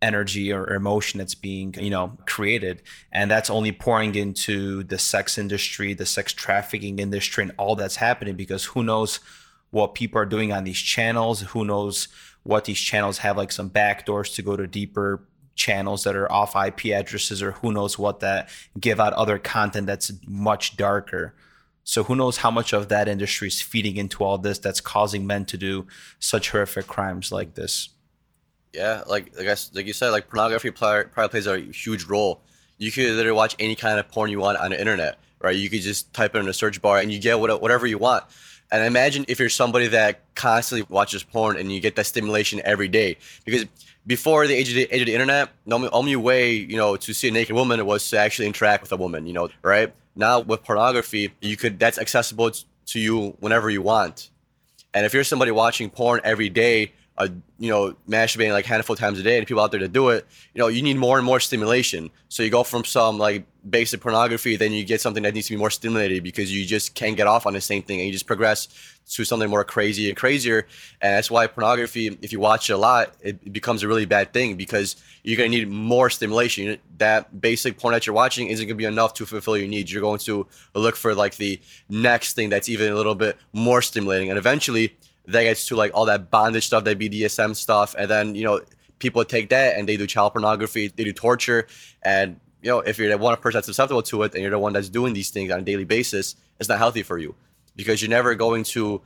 energy 0.02 0.52
or 0.52 0.72
emotion 0.74 1.18
that's 1.18 1.36
being 1.36 1.74
you 1.80 1.90
know 1.90 2.18
created? 2.26 2.82
And 3.12 3.32
that's 3.32 3.50
only 3.50 3.72
pouring 3.72 4.16
into 4.16 4.84
the 4.84 5.00
sex 5.00 5.38
industry 5.38 5.94
the 5.94 6.06
sex 6.06 6.34
trafficking 6.34 7.00
industry 7.00 7.44
and 7.44 7.54
all 7.58 7.76
that's 7.76 7.98
happening 7.98 8.36
because 8.36 8.66
who 8.66 8.84
knows 8.84 9.20
what 9.72 9.96
people 9.96 10.20
are 10.20 10.26
doing 10.26 10.52
on 10.52 10.64
these 10.64 10.80
channels. 10.80 11.42
Who 11.42 11.66
knows 11.66 12.08
what 12.44 12.66
these 12.66 12.80
channels 12.80 13.20
have 13.20 13.38
like 13.38 13.52
some 13.52 13.70
backdoors 13.70 14.36
to 14.36 14.42
go 14.42 14.56
to 14.56 14.68
deeper 14.68 15.24
channels 15.56 16.04
that 16.04 16.16
are 16.16 16.32
off 16.32 16.56
IP 16.56 16.94
addresses 16.94 17.42
or 17.42 17.54
who 17.54 17.72
knows 17.72 17.98
what 17.98 18.20
that 18.20 18.50
give 18.80 19.00
out 19.00 19.14
other 19.14 19.40
content 19.40 19.88
that's 19.88 20.12
much 20.28 20.78
darker. 20.78 21.34
So 21.84 22.04
who 22.04 22.16
knows 22.16 22.38
how 22.38 22.52
much 22.52 22.74
of 22.74 22.90
that 22.90 23.08
industry 23.08 23.48
is 23.48 23.62
feeding 23.62 23.96
into 23.98 24.24
all 24.24 24.38
this 24.38 24.60
that's 24.60 24.82
causing 24.82 25.26
men 25.26 25.46
to 25.46 25.58
do 25.58 25.88
such 26.20 26.50
horrific 26.50 26.88
crimes 26.88 27.32
like 27.32 27.54
this. 27.54 27.90
Yeah, 28.74 29.04
like 29.08 29.32
I 29.40 29.44
guess 29.44 29.72
like 29.74 29.86
you 29.86 29.94
said, 29.94 30.10
like 30.10 30.30
pornography 30.30 30.72
probably 30.72 31.30
plays 31.30 31.48
a 31.48 31.60
huge 31.60 32.04
role. 32.06 32.42
You 32.78 32.92
could 32.92 33.06
literally 33.06 33.38
watch 33.38 33.56
any 33.58 33.76
kind 33.76 34.00
of 34.00 34.10
porn 34.10 34.30
you 34.30 34.40
want 34.40 34.58
on 34.58 34.72
the 34.72 34.80
internet, 34.80 35.18
right? 35.42 35.56
You 35.56 35.70
could 35.70 35.82
just 35.82 36.14
type 36.14 36.36
it 36.36 36.40
in 36.40 36.48
a 36.50 36.54
search 36.54 36.82
bar 36.82 36.98
and 36.98 37.14
you 37.14 37.20
get 37.20 37.40
whatever 37.40 37.88
you 37.88 37.98
want. 37.98 38.26
And 38.72 38.84
imagine 38.84 39.24
if 39.28 39.40
you're 39.40 39.48
somebody 39.48 39.88
that 39.88 40.22
constantly 40.34 40.86
watches 40.90 41.24
porn 41.24 41.56
and 41.56 41.72
you 41.72 41.80
get 41.80 41.96
that 41.96 42.08
stimulation 42.08 42.62
every 42.66 42.88
day, 42.88 43.18
because 43.46 43.66
before 44.08 44.48
the 44.48 44.54
age 44.54 44.70
of 44.70 44.76
the, 44.76 44.84
age 44.94 45.02
of 45.02 45.08
the 45.08 45.14
internet, 45.14 45.50
the 45.66 45.76
only, 45.76 45.90
only 45.90 46.16
way 46.16 46.54
you 46.54 46.78
know 46.78 46.96
to 46.96 47.14
see 47.14 47.28
a 47.28 47.32
naked 47.32 47.56
woman 47.56 47.86
was 47.86 48.10
to 48.10 48.18
actually 48.18 48.48
interact 48.48 48.84
with 48.84 48.92
a 48.92 48.98
woman, 48.98 49.26
you 49.26 49.34
know, 49.34 49.50
right? 49.62 49.94
Now 50.16 50.40
with 50.40 50.64
pornography, 50.64 51.34
you 51.42 51.58
could 51.58 51.80
that's 51.80 51.98
accessible 51.98 52.52
to 52.88 53.00
you 53.00 53.36
whenever 53.40 53.70
you 53.70 53.82
want. 53.82 54.30
And 54.94 55.06
if 55.06 55.14
you're 55.14 55.26
somebody 55.26 55.52
watching 55.52 55.90
porn 55.90 56.22
every 56.24 56.50
day, 56.50 56.94
uh, 57.18 57.30
you 57.58 57.70
know, 57.70 57.96
masturbating 58.10 58.52
like 58.52 58.66
handful 58.66 58.96
times 58.96 59.20
a 59.20 59.24
day, 59.24 59.38
and 59.38 59.48
people 59.48 59.64
out 59.64 59.72
there 59.72 59.80
to 59.80 59.88
do 59.88 60.10
it, 60.10 60.28
you 60.54 60.60
know, 60.60 60.68
you 60.68 60.82
need 60.82 60.98
more 60.98 61.18
and 61.18 61.26
more 61.26 61.40
stimulation. 61.40 62.10
So 62.28 62.44
you 62.44 62.50
go 62.50 62.64
from 62.64 62.84
some 62.84 63.18
like 63.18 63.46
basic 63.70 64.02
pornography, 64.02 64.58
then 64.58 64.74
you 64.74 64.84
get 64.84 65.00
something 65.00 65.24
that 65.24 65.34
needs 65.34 65.48
to 65.48 65.54
be 65.54 65.58
more 65.58 65.70
stimulated 65.70 66.24
because 66.24 66.54
you 66.54 66.66
just 66.66 66.94
can't 66.94 67.16
get 67.16 67.26
off 67.26 67.46
on 67.46 67.54
the 67.54 67.62
same 67.62 67.84
thing, 67.84 68.00
and 68.00 68.08
you 68.08 68.12
just 68.12 68.28
progress 68.28 68.68
to 69.08 69.24
something 69.24 69.50
more 69.50 69.64
crazy 69.64 70.10
and 70.10 70.18
crazier. 70.18 70.68
And 71.00 71.14
that's 71.16 71.32
why 71.32 71.48
pornography, 71.48 72.18
if 72.22 72.34
you 72.34 72.40
watch 72.42 72.70
it 72.70 72.74
a 72.74 72.78
lot, 72.78 73.14
it 73.22 73.54
becomes 73.54 73.84
a 73.84 73.88
really 73.88 74.06
bad 74.06 74.34
thing 74.34 74.58
because 74.58 74.98
you're 75.24 75.38
gonna 75.38 75.50
need 75.50 75.70
more 75.70 76.10
stimulation. 76.10 76.78
That 76.98 77.40
basic 77.40 77.78
porn 77.78 77.94
that 77.94 78.06
you're 78.06 78.16
watching 78.16 78.48
isn't 78.48 78.68
gonna 78.68 78.76
be 78.76 78.86
enough 78.86 79.14
to 79.16 79.26
fulfill 79.26 79.56
your 79.56 79.68
needs. 79.70 79.92
You're 79.92 80.02
going 80.02 80.20
to 80.20 80.48
look 80.74 80.98
for 80.98 81.16
like 81.16 81.38
the 81.38 81.62
next 81.88 82.34
thing 82.34 82.50
that's 82.50 82.68
even 82.68 82.92
a 82.92 82.96
little 82.96 83.16
bit 83.16 83.38
more 83.54 83.82
stimulating, 83.82 84.30
and 84.30 84.38
eventually 84.38 84.98
that 85.28 85.44
gets 85.44 85.68
to 85.68 85.76
like 85.76 85.92
all 85.94 86.06
that 86.06 86.30
bondage 86.32 86.68
stuff, 86.68 86.84
that 86.84 87.00
BDSM 87.00 87.56
stuff, 87.56 87.96
and 87.98 88.10
then 88.10 88.36
you 88.36 88.44
know 88.44 88.62
people 89.00 89.24
take 89.26 89.50
that 89.50 89.78
and 89.78 89.88
they 89.88 89.98
do 89.98 90.08
child 90.08 90.34
pornography, 90.34 90.88
they 90.88 91.04
do 91.04 91.14
torture, 91.14 91.68
and 92.04 92.40
you 92.62 92.70
know 92.70 92.80
if 92.80 92.98
you're 92.98 93.10
the 93.10 93.18
one 93.18 93.36
person 93.38 93.58
that's 93.58 93.68
susceptible 93.68 94.04
to 94.04 94.24
it 94.24 94.34
and 94.34 94.42
you're 94.42 94.52
the 94.52 94.60
one 94.60 94.74
that's 94.74 94.90
doing 94.90 95.14
these 95.14 95.30
things 95.30 95.52
on 95.52 95.60
a 95.60 95.64
daily 95.64 95.86
basis, 95.86 96.36
it's 96.60 96.70
not 96.70 96.78
healthy 96.78 97.04
for 97.04 97.18
you 97.18 97.36
because 97.76 98.02
you're 98.02 98.10
never 98.10 98.36
going 98.36 98.64
to. 98.64 99.02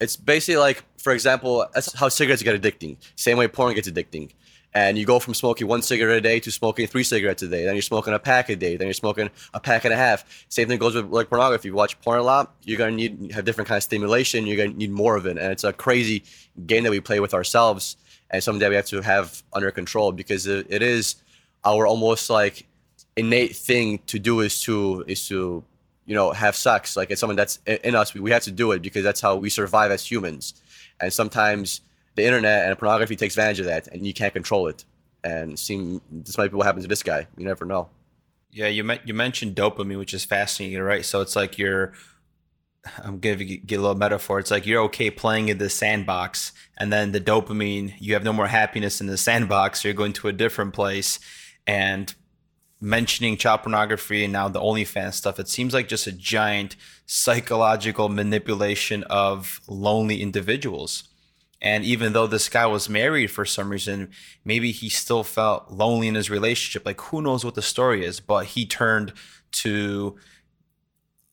It's 0.00 0.16
basically 0.16 0.56
like, 0.56 0.82
for 0.96 1.12
example, 1.12 1.66
that's 1.74 1.92
how 1.92 2.08
cigarettes 2.08 2.42
get 2.42 2.60
addicting. 2.60 2.96
Same 3.16 3.36
way 3.36 3.48
porn 3.48 3.74
gets 3.74 3.86
addicting 3.86 4.30
and 4.72 4.96
you 4.96 5.04
go 5.04 5.18
from 5.18 5.34
smoking 5.34 5.66
one 5.66 5.82
cigarette 5.82 6.18
a 6.18 6.20
day 6.20 6.38
to 6.40 6.50
smoking 6.50 6.86
three 6.86 7.02
cigarettes 7.02 7.42
a 7.42 7.48
day. 7.48 7.64
Then 7.64 7.74
you're 7.74 7.82
smoking 7.82 8.14
a 8.14 8.18
pack 8.18 8.48
a 8.50 8.56
day. 8.56 8.76
Then 8.76 8.86
you're 8.86 8.94
smoking 8.94 9.30
a 9.52 9.58
pack 9.58 9.84
and 9.84 9.92
a 9.92 9.96
half. 9.96 10.24
Same 10.48 10.68
thing 10.68 10.78
goes 10.78 10.94
with 10.94 11.06
like 11.06 11.28
pornography. 11.28 11.68
You 11.68 11.74
watch 11.74 12.00
porn 12.02 12.20
a 12.20 12.22
lot, 12.22 12.54
you're 12.64 12.78
gonna 12.78 12.92
need 12.92 13.32
have 13.32 13.44
different 13.44 13.68
kind 13.68 13.78
of 13.78 13.82
stimulation. 13.82 14.46
You're 14.46 14.56
gonna 14.56 14.76
need 14.76 14.90
more 14.90 15.16
of 15.16 15.26
it, 15.26 15.38
and 15.38 15.52
it's 15.52 15.64
a 15.64 15.72
crazy 15.72 16.22
game 16.66 16.84
that 16.84 16.90
we 16.90 17.00
play 17.00 17.20
with 17.20 17.34
ourselves, 17.34 17.96
and 18.30 18.42
something 18.42 18.60
that 18.60 18.70
we 18.70 18.76
have 18.76 18.86
to 18.86 19.00
have 19.02 19.42
under 19.52 19.70
control 19.70 20.12
because 20.12 20.46
it, 20.46 20.66
it 20.70 20.82
is 20.82 21.16
our 21.64 21.86
almost 21.86 22.30
like 22.30 22.66
innate 23.16 23.56
thing 23.56 23.98
to 24.06 24.18
do 24.18 24.40
is 24.40 24.60
to 24.62 25.04
is 25.08 25.26
to 25.28 25.64
you 26.06 26.14
know 26.14 26.30
have 26.30 26.54
sex. 26.54 26.96
Like 26.96 27.10
it's 27.10 27.20
something 27.20 27.36
that's 27.36 27.58
in 27.66 27.96
us. 27.96 28.14
We 28.14 28.30
have 28.30 28.44
to 28.44 28.52
do 28.52 28.70
it 28.70 28.82
because 28.82 29.02
that's 29.02 29.20
how 29.20 29.34
we 29.34 29.50
survive 29.50 29.90
as 29.90 30.08
humans, 30.08 30.54
and 31.00 31.12
sometimes 31.12 31.80
the 32.20 32.26
internet 32.26 32.66
and 32.66 32.78
pornography 32.78 33.16
takes 33.16 33.34
advantage 33.34 33.60
of 33.60 33.66
that, 33.66 33.88
and 33.88 34.06
you 34.06 34.14
can't 34.14 34.32
control 34.32 34.68
it. 34.68 34.84
And 35.22 35.58
seem 35.58 36.00
this 36.10 36.38
might 36.38 36.50
be 36.50 36.56
what 36.56 36.66
happens 36.66 36.84
to 36.84 36.88
this 36.88 37.02
guy. 37.02 37.26
You 37.36 37.44
never 37.44 37.64
know. 37.64 37.88
Yeah, 38.52 38.68
you 38.68 38.88
you 39.04 39.14
mentioned 39.14 39.54
dopamine, 39.56 39.98
which 39.98 40.14
is 40.14 40.24
fascinating, 40.24 40.80
right? 40.80 41.04
So 41.04 41.20
it's 41.20 41.36
like 41.36 41.58
you're. 41.58 41.92
I'm 43.04 43.20
gonna 43.20 43.44
get 43.44 43.78
a 43.78 43.82
little 43.82 43.94
metaphor. 43.94 44.38
It's 44.38 44.50
like 44.50 44.64
you're 44.64 44.82
okay 44.84 45.10
playing 45.10 45.50
in 45.50 45.58
the 45.58 45.68
sandbox, 45.68 46.52
and 46.78 46.90
then 46.90 47.12
the 47.12 47.20
dopamine, 47.20 47.94
you 47.98 48.14
have 48.14 48.24
no 48.24 48.32
more 48.32 48.46
happiness 48.46 49.00
in 49.02 49.06
the 49.06 49.18
sandbox. 49.18 49.82
So 49.82 49.88
you're 49.88 49.94
going 49.94 50.14
to 50.14 50.28
a 50.28 50.32
different 50.32 50.72
place, 50.72 51.20
and 51.66 52.14
mentioning 52.80 53.36
child 53.36 53.60
pornography 53.62 54.24
and 54.24 54.32
now 54.32 54.48
the 54.48 54.60
OnlyFans 54.60 55.14
stuff, 55.14 55.38
it 55.38 55.48
seems 55.48 55.74
like 55.74 55.86
just 55.86 56.06
a 56.06 56.12
giant 56.12 56.76
psychological 57.04 58.08
manipulation 58.08 59.04
of 59.04 59.60
lonely 59.68 60.22
individuals. 60.22 61.09
And 61.62 61.84
even 61.84 62.12
though 62.14 62.26
this 62.26 62.48
guy 62.48 62.66
was 62.66 62.88
married 62.88 63.30
for 63.30 63.44
some 63.44 63.70
reason, 63.70 64.10
maybe 64.44 64.72
he 64.72 64.88
still 64.88 65.22
felt 65.22 65.70
lonely 65.70 66.08
in 66.08 66.14
his 66.14 66.30
relationship. 66.30 66.86
Like, 66.86 67.00
who 67.00 67.20
knows 67.20 67.44
what 67.44 67.54
the 67.54 67.62
story 67.62 68.04
is? 68.04 68.18
But 68.18 68.46
he 68.46 68.64
turned 68.64 69.12
to 69.52 70.16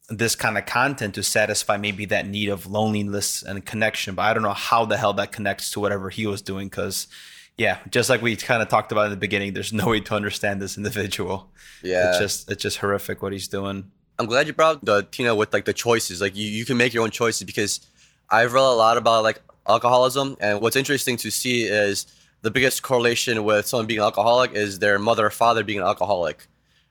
this 0.10 0.36
kind 0.36 0.58
of 0.58 0.66
content 0.66 1.16
to 1.16 1.24
satisfy 1.24 1.78
maybe 1.78 2.06
that 2.06 2.28
need 2.28 2.50
of 2.50 2.66
loneliness 2.66 3.42
and 3.42 3.66
connection. 3.66 4.16
But 4.16 4.24
I 4.24 4.34
don't 4.34 4.44
know 4.44 4.54
how 4.54 4.86
the 4.86 4.98
hell 4.98 5.14
that 5.14 5.32
connects 5.32 5.72
to 5.72 5.80
whatever 5.80 6.10
he 6.10 6.28
was 6.28 6.42
doing. 6.42 6.68
Because, 6.68 7.08
yeah, 7.58 7.80
just 7.90 8.10
like 8.10 8.22
we 8.22 8.36
kind 8.36 8.62
of 8.62 8.68
talked 8.68 8.92
about 8.92 9.06
in 9.06 9.12
the 9.12 9.18
beginning, 9.18 9.54
there's 9.54 9.74
no 9.82 9.88
way 9.88 10.02
to 10.02 10.14
understand 10.14 10.62
this 10.62 10.76
individual. 10.76 11.52
Yeah. 11.82 12.10
It's 12.10 12.20
just, 12.20 12.52
it's 12.52 12.62
just 12.62 12.80
horrific 12.80 13.22
what 13.22 13.32
he's 13.32 13.48
doing. 13.48 13.92
I'm 14.20 14.26
glad 14.26 14.48
you 14.48 14.54
brought 14.54 14.84
the 14.84 15.08
Tina 15.10 15.36
with 15.36 15.54
like 15.54 15.64
the 15.64 15.74
choices. 15.74 16.20
Like, 16.20 16.36
you, 16.36 16.48
you 16.50 16.66
can 16.66 16.76
make 16.76 16.94
your 16.94 17.04
own 17.04 17.12
choices 17.12 17.44
because 17.44 17.80
I've 18.30 18.52
read 18.52 18.62
a 18.62 18.76
lot 18.76 18.98
about 18.98 19.24
like 19.24 19.42
alcoholism. 19.68 20.38
And 20.40 20.62
what's 20.62 20.76
interesting 20.76 21.18
to 21.18 21.32
see 21.32 21.64
is 21.64 22.08
the 22.42 22.52
biggest 22.52 22.84
correlation 22.84 23.44
with 23.44 23.68
someone 23.68 23.88
being 23.88 24.00
an 24.00 24.06
alcoholic 24.06 24.54
is 24.54 24.80
their 24.80 25.00
mother 25.00 25.26
or 25.26 25.30
father 25.30 25.64
being 25.64 25.80
an 25.80 25.86
alcoholic, 25.86 26.48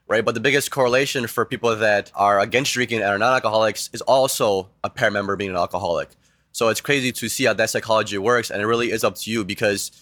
right? 0.09 0.25
But 0.25 0.35
the 0.35 0.41
biggest 0.41 0.71
correlation 0.71 1.27
for 1.27 1.45
people 1.45 1.75
that 1.75 2.11
are 2.15 2.41
against 2.41 2.73
drinking 2.73 2.99
and 2.99 3.09
are 3.09 3.19
not 3.19 3.35
alcoholics 3.35 3.91
is 3.93 4.01
also 4.03 4.69
a 4.83 4.91
parent 4.91 5.15
member 5.15 5.37
being 5.37 5.51
an 5.51 5.57
alcoholic. 5.57 6.11
So 6.53 6.69
it's 6.69 6.81
crazy 6.81 7.13
to 7.13 7.29
see 7.29 7.45
how 7.45 7.53
that 7.53 7.71
psychology 7.71 8.19
works, 8.19 8.51
and 8.51 8.63
it 8.63 8.67
really 8.67 8.91
is 8.91 9.05
up 9.05 9.15
to 9.17 9.31
you 9.31 9.45
because 9.45 9.93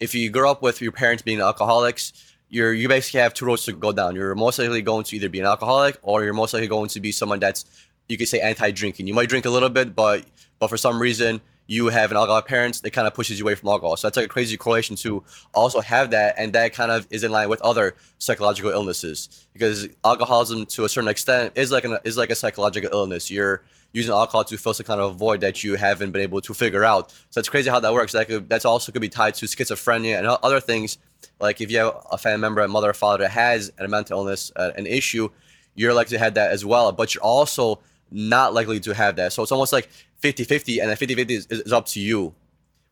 if 0.00 0.14
you 0.14 0.30
grow 0.30 0.50
up 0.50 0.62
with 0.62 0.80
your 0.80 0.92
parents 0.92 1.22
being 1.22 1.40
alcoholics, 1.40 2.12
you're 2.48 2.72
you 2.72 2.88
basically 2.88 3.20
have 3.20 3.34
two 3.34 3.46
roads 3.46 3.64
to 3.64 3.72
go 3.72 3.90
down. 3.90 4.14
You're 4.14 4.34
most 4.34 4.58
likely 4.58 4.80
going 4.80 5.04
to 5.04 5.16
either 5.16 5.28
be 5.28 5.40
an 5.40 5.46
alcoholic 5.46 5.98
or 6.02 6.22
you're 6.22 6.34
most 6.34 6.54
likely 6.54 6.68
going 6.68 6.88
to 6.90 7.00
be 7.00 7.10
someone 7.10 7.40
that's 7.40 7.64
you 8.08 8.16
could 8.16 8.28
say 8.28 8.40
anti-drinking. 8.40 9.06
You 9.06 9.14
might 9.14 9.28
drink 9.28 9.44
a 9.44 9.50
little 9.50 9.70
bit, 9.70 9.96
but 9.96 10.24
but 10.60 10.68
for 10.68 10.76
some 10.76 11.00
reason 11.00 11.40
you 11.66 11.86
have 11.88 12.10
an 12.10 12.16
alcoholic 12.16 12.46
parents, 12.46 12.82
it 12.84 12.90
kind 12.90 13.06
of 13.06 13.14
pushes 13.14 13.38
you 13.38 13.44
away 13.44 13.54
from 13.54 13.70
alcohol. 13.70 13.96
So 13.96 14.06
that's 14.06 14.16
like 14.16 14.26
a 14.26 14.28
crazy 14.28 14.56
correlation 14.56 14.96
to 14.96 15.24
also 15.54 15.80
have 15.80 16.10
that, 16.10 16.34
and 16.36 16.52
that 16.52 16.74
kind 16.74 16.90
of 16.90 17.06
is 17.10 17.24
in 17.24 17.32
line 17.32 17.48
with 17.48 17.62
other 17.62 17.96
psychological 18.18 18.70
illnesses 18.70 19.46
because 19.52 19.88
alcoholism, 20.04 20.66
to 20.66 20.84
a 20.84 20.88
certain 20.88 21.08
extent, 21.08 21.52
is 21.54 21.70
like 21.70 21.84
an 21.84 21.98
is 22.04 22.16
like 22.16 22.30
a 22.30 22.34
psychological 22.34 22.90
illness. 22.92 23.30
You're 23.30 23.62
using 23.94 24.12
alcohol 24.12 24.44
to 24.44 24.58
fill 24.58 24.74
some 24.74 24.84
kind 24.84 25.00
of 25.00 25.16
void 25.16 25.40
that 25.40 25.64
you 25.64 25.76
haven't 25.76 26.10
been 26.10 26.20
able 26.20 26.40
to 26.42 26.52
figure 26.52 26.84
out. 26.84 27.12
So 27.30 27.38
it's 27.38 27.48
crazy 27.48 27.70
how 27.70 27.80
that 27.80 27.94
works. 27.94 28.12
That 28.12 28.26
could, 28.26 28.48
that's 28.48 28.64
also 28.64 28.92
could 28.92 29.00
be 29.00 29.08
tied 29.08 29.34
to 29.36 29.46
schizophrenia 29.46 30.18
and 30.18 30.26
other 30.26 30.60
things. 30.60 30.98
Like 31.40 31.60
if 31.60 31.70
you 31.70 31.78
have 31.78 31.94
a 32.10 32.18
family 32.18 32.40
member, 32.40 32.60
a 32.60 32.68
mother 32.68 32.90
or 32.90 32.94
father 32.94 33.22
that 33.22 33.30
has 33.30 33.72
a 33.78 33.86
mental 33.86 34.18
illness, 34.18 34.50
uh, 34.56 34.72
an 34.76 34.86
issue, 34.86 35.28
you're 35.76 35.94
likely 35.94 36.16
to 36.16 36.24
have 36.24 36.34
that 36.34 36.50
as 36.50 36.64
well. 36.64 36.90
But 36.90 37.14
you're 37.14 37.22
also 37.22 37.78
not 38.10 38.52
likely 38.52 38.80
to 38.80 38.94
have 38.94 39.16
that. 39.16 39.32
So 39.32 39.42
it's 39.42 39.52
almost 39.52 39.72
like 39.72 39.88
50 40.24 40.44
50, 40.44 40.78
and 40.80 40.88
then 40.88 40.96
50 40.96 41.14
50 41.16 41.34
is, 41.34 41.46
is 41.50 41.70
up 41.70 41.84
to 41.84 42.00
you, 42.00 42.34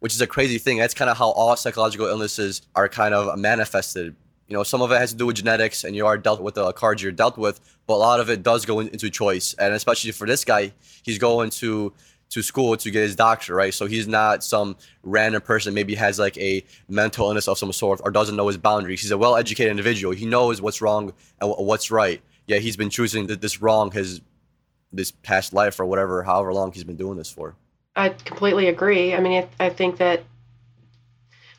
which 0.00 0.12
is 0.12 0.20
a 0.20 0.26
crazy 0.26 0.58
thing. 0.58 0.76
That's 0.76 0.92
kind 0.92 1.08
of 1.08 1.16
how 1.16 1.30
all 1.30 1.56
psychological 1.56 2.06
illnesses 2.06 2.60
are 2.74 2.90
kind 2.90 3.14
of 3.14 3.38
manifested. 3.38 4.14
You 4.48 4.54
know, 4.54 4.64
some 4.64 4.82
of 4.82 4.92
it 4.92 4.98
has 4.98 5.12
to 5.12 5.16
do 5.16 5.24
with 5.24 5.36
genetics, 5.36 5.82
and 5.82 5.96
you 5.96 6.04
are 6.04 6.18
dealt 6.18 6.42
with 6.42 6.56
the 6.56 6.70
cards 6.74 7.02
you're 7.02 7.10
dealt 7.10 7.38
with, 7.38 7.58
but 7.86 7.94
a 7.94 7.96
lot 7.96 8.20
of 8.20 8.28
it 8.28 8.42
does 8.42 8.66
go 8.66 8.80
into 8.80 9.08
choice. 9.08 9.54
And 9.54 9.72
especially 9.72 10.12
for 10.12 10.26
this 10.26 10.44
guy, 10.44 10.74
he's 11.02 11.16
going 11.16 11.48
to 11.62 11.94
to 12.28 12.42
school 12.42 12.76
to 12.76 12.90
get 12.90 13.00
his 13.00 13.16
doctor, 13.16 13.54
right? 13.54 13.72
So 13.72 13.86
he's 13.86 14.06
not 14.06 14.44
some 14.44 14.76
random 15.02 15.40
person 15.40 15.72
maybe 15.72 15.94
has 15.94 16.18
like 16.18 16.36
a 16.36 16.62
mental 16.86 17.28
illness 17.28 17.48
of 17.48 17.56
some 17.56 17.72
sort 17.72 18.02
or 18.04 18.10
doesn't 18.10 18.36
know 18.36 18.48
his 18.48 18.58
boundaries. 18.58 19.00
He's 19.00 19.10
a 19.10 19.18
well-educated 19.18 19.70
individual. 19.70 20.14
He 20.14 20.26
knows 20.26 20.60
what's 20.60 20.82
wrong 20.82 21.14
and 21.40 21.54
what's 21.58 21.90
right. 21.90 22.20
Yeah, 22.46 22.58
he's 22.58 22.76
been 22.76 22.90
choosing 22.90 23.26
that 23.28 23.40
this 23.40 23.62
wrong 23.62 23.90
his 23.90 24.20
this 24.92 25.10
past 25.10 25.52
life 25.52 25.80
or 25.80 25.86
whatever, 25.86 26.22
however 26.22 26.52
long 26.52 26.72
he's 26.72 26.84
been 26.84 26.96
doing 26.96 27.16
this 27.16 27.30
for. 27.30 27.54
I 27.94 28.10
completely 28.10 28.68
agree. 28.68 29.14
I 29.14 29.20
mean, 29.20 29.44
I, 29.60 29.66
I 29.66 29.70
think 29.70 29.98
that 29.98 30.22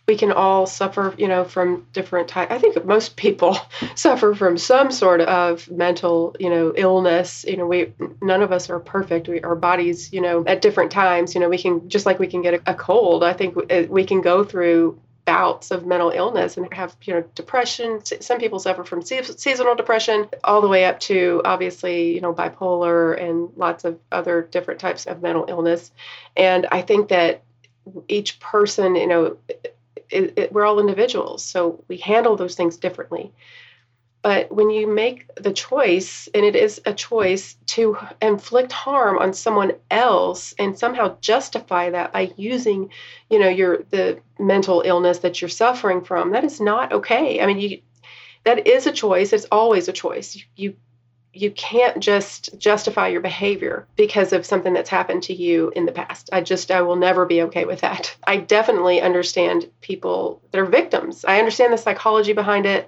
we 0.07 0.17
can 0.17 0.31
all 0.33 0.65
suffer, 0.65 1.15
you 1.17 1.27
know, 1.29 1.45
from 1.45 1.87
different 1.93 2.27
types. 2.27 2.51
I 2.51 2.57
think 2.57 2.83
most 2.85 3.15
people 3.15 3.57
suffer 3.95 4.35
from 4.35 4.57
some 4.57 4.91
sort 4.91 5.21
of 5.21 5.69
mental, 5.71 6.35
you 6.39 6.49
know, 6.49 6.73
illness. 6.75 7.45
You 7.47 7.57
know, 7.57 7.67
we 7.67 7.93
none 8.21 8.41
of 8.41 8.51
us 8.51 8.69
are 8.69 8.79
perfect. 8.79 9.27
We, 9.27 9.41
our 9.41 9.55
bodies, 9.55 10.11
you 10.11 10.19
know, 10.19 10.43
at 10.45 10.61
different 10.61 10.91
times, 10.91 11.33
you 11.35 11.41
know, 11.41 11.49
we 11.49 11.57
can 11.57 11.87
just 11.87 12.05
like 12.05 12.19
we 12.19 12.27
can 12.27 12.41
get 12.41 12.55
a, 12.55 12.71
a 12.71 12.73
cold. 12.73 13.23
I 13.23 13.33
think 13.33 13.55
we, 13.55 13.85
we 13.85 14.03
can 14.03 14.21
go 14.21 14.43
through 14.43 14.99
bouts 15.25 15.71
of 15.71 15.85
mental 15.85 16.09
illness 16.09 16.57
and 16.57 16.73
have 16.73 16.95
you 17.03 17.13
know 17.13 17.23
depression. 17.35 18.03
Some 18.03 18.39
people 18.39 18.59
suffer 18.59 18.83
from 18.83 19.01
seasonal 19.01 19.75
depression 19.75 20.27
all 20.43 20.61
the 20.61 20.67
way 20.67 20.85
up 20.85 20.99
to 21.01 21.41
obviously 21.45 22.13
you 22.13 22.21
know 22.21 22.33
bipolar 22.33 23.21
and 23.21 23.49
lots 23.55 23.85
of 23.85 23.99
other 24.11 24.41
different 24.41 24.79
types 24.79 25.05
of 25.05 25.21
mental 25.21 25.45
illness. 25.47 25.91
And 26.35 26.67
i 26.71 26.81
think 26.81 27.09
that 27.09 27.43
each 28.07 28.39
person 28.39 28.95
you 28.95 29.07
know 29.07 29.37
it, 30.09 30.33
it, 30.37 30.53
we're 30.53 30.65
all 30.65 30.79
individuals 30.79 31.43
so 31.43 31.83
we 31.87 31.97
handle 31.97 32.35
those 32.35 32.55
things 32.55 32.77
differently 32.77 33.31
but 34.23 34.49
when 34.51 34.69
you 34.69 34.87
make 34.87 35.27
the 35.35 35.51
choice, 35.51 36.29
and 36.33 36.45
it 36.45 36.55
is 36.55 36.81
a 36.85 36.93
choice 36.93 37.55
to 37.67 37.97
inflict 38.21 38.71
harm 38.71 39.19
on 39.19 39.33
someone 39.33 39.73
else 39.91 40.55
and 40.57 40.79
somehow 40.79 41.17
justify 41.19 41.89
that 41.89 42.13
by 42.13 42.31
using, 42.37 42.89
you 43.29 43.37
know, 43.37 43.49
your 43.49 43.83
the 43.89 44.21
mental 44.39 44.81
illness 44.85 45.19
that 45.19 45.41
you're 45.41 45.49
suffering 45.49 46.05
from, 46.05 46.31
that 46.31 46.45
is 46.45 46.61
not 46.61 46.93
okay. 46.93 47.41
I 47.41 47.45
mean, 47.45 47.59
you 47.59 47.81
that 48.45 48.65
is 48.65 48.87
a 48.87 48.93
choice. 48.93 49.33
It's 49.33 49.45
always 49.51 49.89
a 49.89 49.93
choice. 49.93 50.41
You 50.55 50.75
you 51.33 51.51
can't 51.51 51.99
just 51.99 52.57
justify 52.59 53.07
your 53.07 53.21
behavior 53.21 53.87
because 53.95 54.33
of 54.33 54.45
something 54.45 54.73
that's 54.73 54.89
happened 54.89 55.23
to 55.23 55.33
you 55.33 55.71
in 55.75 55.85
the 55.85 55.91
past. 55.91 56.29
I 56.31 56.41
just, 56.41 56.69
I 56.69 56.81
will 56.81 56.95
never 56.95 57.25
be 57.25 57.41
okay 57.43 57.65
with 57.65 57.81
that. 57.81 58.15
I 58.25 58.37
definitely 58.37 59.01
understand 59.01 59.67
people 59.81 60.43
that 60.51 60.61
are 60.61 60.65
victims. 60.65 61.25
I 61.25 61.39
understand 61.39 61.73
the 61.73 61.77
psychology 61.77 62.33
behind 62.33 62.67
it. 62.67 62.87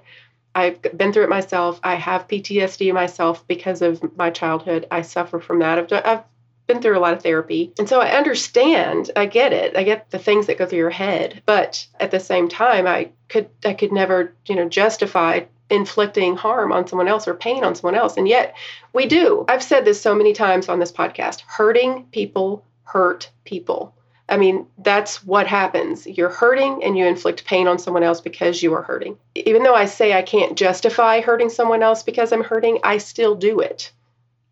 I've 0.56 0.80
been 0.80 1.12
through 1.12 1.24
it 1.24 1.28
myself. 1.28 1.78
I 1.84 1.96
have 1.96 2.26
PTSD 2.26 2.92
myself 2.94 3.46
because 3.46 3.82
of 3.82 4.16
my 4.16 4.30
childhood. 4.30 4.86
I 4.90 5.02
suffer 5.02 5.38
from 5.38 5.58
that. 5.58 5.78
I've, 5.78 5.92
I've 5.92 6.24
been 6.66 6.80
through 6.80 6.96
a 6.96 7.00
lot 7.00 7.12
of 7.12 7.22
therapy. 7.22 7.74
And 7.78 7.86
so 7.86 8.00
I 8.00 8.16
understand, 8.16 9.10
I 9.14 9.26
get 9.26 9.52
it. 9.52 9.76
I 9.76 9.82
get 9.82 10.10
the 10.10 10.18
things 10.18 10.46
that 10.46 10.56
go 10.56 10.64
through 10.64 10.78
your 10.78 10.90
head. 10.90 11.42
But 11.44 11.86
at 12.00 12.10
the 12.10 12.20
same 12.20 12.48
time, 12.48 12.86
I 12.86 13.10
could 13.28 13.50
I 13.64 13.74
could 13.74 13.92
never, 13.92 14.34
you 14.46 14.56
know, 14.56 14.68
justify 14.68 15.40
inflicting 15.68 16.36
harm 16.36 16.72
on 16.72 16.86
someone 16.86 17.08
else 17.08 17.28
or 17.28 17.34
pain 17.34 17.64
on 17.64 17.74
someone 17.74 17.98
else. 17.98 18.16
And 18.16 18.26
yet 18.28 18.56
we 18.92 19.06
do. 19.06 19.44
I've 19.48 19.62
said 19.62 19.84
this 19.84 20.00
so 20.00 20.14
many 20.14 20.32
times 20.32 20.68
on 20.68 20.78
this 20.78 20.92
podcast. 20.92 21.42
Hurting 21.42 22.04
people 22.12 22.64
hurt 22.84 23.30
people. 23.44 23.95
I 24.28 24.36
mean, 24.36 24.66
that's 24.78 25.24
what 25.24 25.46
happens. 25.46 26.06
You're 26.06 26.28
hurting 26.28 26.82
and 26.82 26.98
you 26.98 27.06
inflict 27.06 27.44
pain 27.44 27.68
on 27.68 27.78
someone 27.78 28.02
else 28.02 28.20
because 28.20 28.62
you 28.62 28.74
are 28.74 28.82
hurting. 28.82 29.16
Even 29.34 29.62
though 29.62 29.74
I 29.74 29.84
say 29.84 30.12
I 30.12 30.22
can't 30.22 30.56
justify 30.58 31.20
hurting 31.20 31.48
someone 31.48 31.82
else 31.82 32.02
because 32.02 32.32
I'm 32.32 32.42
hurting, 32.42 32.80
I 32.82 32.98
still 32.98 33.36
do 33.36 33.60
it. 33.60 33.92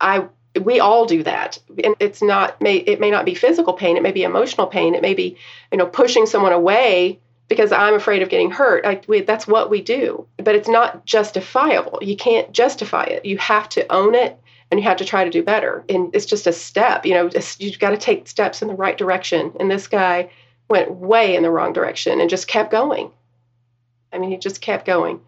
I 0.01 0.27
we 0.63 0.79
all 0.79 1.07
do 1.07 1.25
that. 1.25 1.59
And 1.83 1.97
it's 1.99 2.23
not 2.23 2.61
may 2.61 2.77
it 2.77 3.01
may 3.01 3.11
not 3.11 3.25
be 3.25 3.35
physical 3.35 3.73
pain, 3.73 3.97
it 3.97 4.03
may 4.03 4.13
be 4.13 4.23
emotional 4.23 4.69
pain, 4.69 4.95
it 4.95 5.03
may 5.03 5.15
be, 5.15 5.37
you 5.73 5.79
know, 5.79 5.87
pushing 5.87 6.27
someone 6.27 6.53
away 6.53 7.19
because 7.49 7.73
I'm 7.73 7.95
afraid 7.95 8.23
of 8.23 8.29
getting 8.29 8.53
hurt. 8.53 8.85
Like 8.85 9.05
we, 9.09 9.21
that's 9.23 9.47
what 9.47 9.71
we 9.71 9.83
do. 9.83 10.27
But 10.37 10.55
it's 10.55 10.69
not 10.69 11.05
justifiable. 11.05 11.99
You 12.01 12.17
can't 12.17 12.53
justify 12.53 13.05
it. 13.05 13.25
You 13.25 13.39
have 13.39 13.69
to 13.71 13.93
own 13.93 14.15
it 14.15 14.39
and 14.75 14.83
you 14.83 14.89
have 14.89 14.97
to 14.97 15.05
try 15.05 15.23
to 15.23 15.31
do 15.31 15.41
better. 15.41 15.85
And 15.89 16.13
it's 16.17 16.27
just 16.27 16.49
a 16.49 16.53
step, 16.53 17.07
you 17.07 17.15
know, 17.15 17.31
you've 17.61 17.79
got 17.79 17.91
to 17.91 17.97
take 17.97 18.27
steps 18.27 18.61
in 18.61 18.67
the 18.67 18.75
right 18.75 18.99
direction. 18.99 19.53
And 19.61 19.71
this 19.71 19.87
guy 19.87 20.31
went 20.69 20.91
way 20.91 21.37
in 21.37 21.45
the 21.45 21.51
wrong 21.51 21.73
direction 21.73 22.21
and 22.21 22.29
just 22.29 22.49
kept 22.49 22.73
going. 22.73 23.13
I 24.13 24.19
mean, 24.19 24.33
he 24.33 24.37
just 24.37 24.61
kept 24.61 24.85
going. 24.85 25.21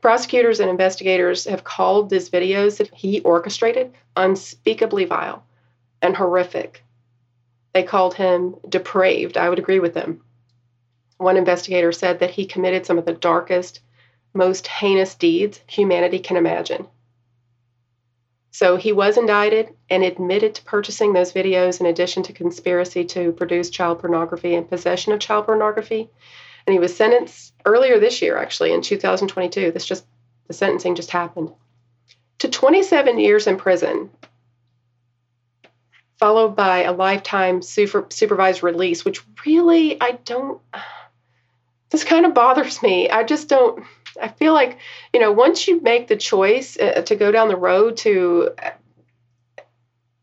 Prosecutors 0.00 0.60
and 0.60 0.70
investigators 0.70 1.44
have 1.44 1.62
called 1.62 2.08
these 2.08 2.30
videos 2.30 2.78
that 2.78 2.88
he 2.94 3.20
orchestrated 3.20 3.92
unspeakably 4.16 5.04
vile 5.04 5.44
and 6.00 6.16
horrific. 6.16 6.82
They 7.74 7.82
called 7.82 8.14
him 8.14 8.54
depraved. 8.66 9.36
I 9.36 9.50
would 9.50 9.58
agree 9.58 9.80
with 9.80 9.92
them. 9.92 10.22
One 11.18 11.36
investigator 11.36 11.92
said 11.92 12.20
that 12.20 12.30
he 12.30 12.46
committed 12.46 12.86
some 12.86 12.96
of 12.96 13.04
the 13.04 13.12
darkest, 13.12 13.80
most 14.32 14.66
heinous 14.66 15.14
deeds 15.14 15.60
humanity 15.66 16.18
can 16.18 16.38
imagine. 16.38 16.86
So 18.56 18.76
he 18.76 18.90
was 18.90 19.18
indicted 19.18 19.74
and 19.90 20.02
admitted 20.02 20.54
to 20.54 20.62
purchasing 20.62 21.12
those 21.12 21.34
videos 21.34 21.78
in 21.78 21.84
addition 21.84 22.22
to 22.22 22.32
conspiracy 22.32 23.04
to 23.04 23.32
produce 23.32 23.68
child 23.68 23.98
pornography 23.98 24.54
and 24.54 24.66
possession 24.66 25.12
of 25.12 25.20
child 25.20 25.44
pornography. 25.44 26.08
And 26.66 26.72
he 26.72 26.78
was 26.78 26.96
sentenced 26.96 27.52
earlier 27.66 28.00
this 28.00 28.22
year, 28.22 28.38
actually, 28.38 28.72
in 28.72 28.80
2022. 28.80 29.72
This 29.72 29.84
just, 29.84 30.06
the 30.46 30.54
sentencing 30.54 30.94
just 30.94 31.10
happened 31.10 31.52
to 32.38 32.48
27 32.48 33.18
years 33.18 33.46
in 33.46 33.58
prison, 33.58 34.08
followed 36.18 36.56
by 36.56 36.84
a 36.84 36.94
lifetime 36.94 37.60
super, 37.60 38.06
supervised 38.08 38.62
release, 38.62 39.04
which 39.04 39.20
really, 39.44 40.00
I 40.00 40.12
don't, 40.24 40.62
this 41.90 42.04
kind 42.04 42.24
of 42.24 42.32
bothers 42.32 42.82
me. 42.82 43.10
I 43.10 43.22
just 43.22 43.50
don't 43.50 43.84
I 44.20 44.28
feel 44.28 44.52
like, 44.52 44.78
you 45.12 45.20
know, 45.20 45.32
once 45.32 45.66
you 45.68 45.80
make 45.80 46.08
the 46.08 46.16
choice 46.16 46.78
uh, 46.78 47.02
to 47.02 47.16
go 47.16 47.30
down 47.30 47.48
the 47.48 47.56
road 47.56 47.96
to, 47.98 48.50
uh, 48.62 48.70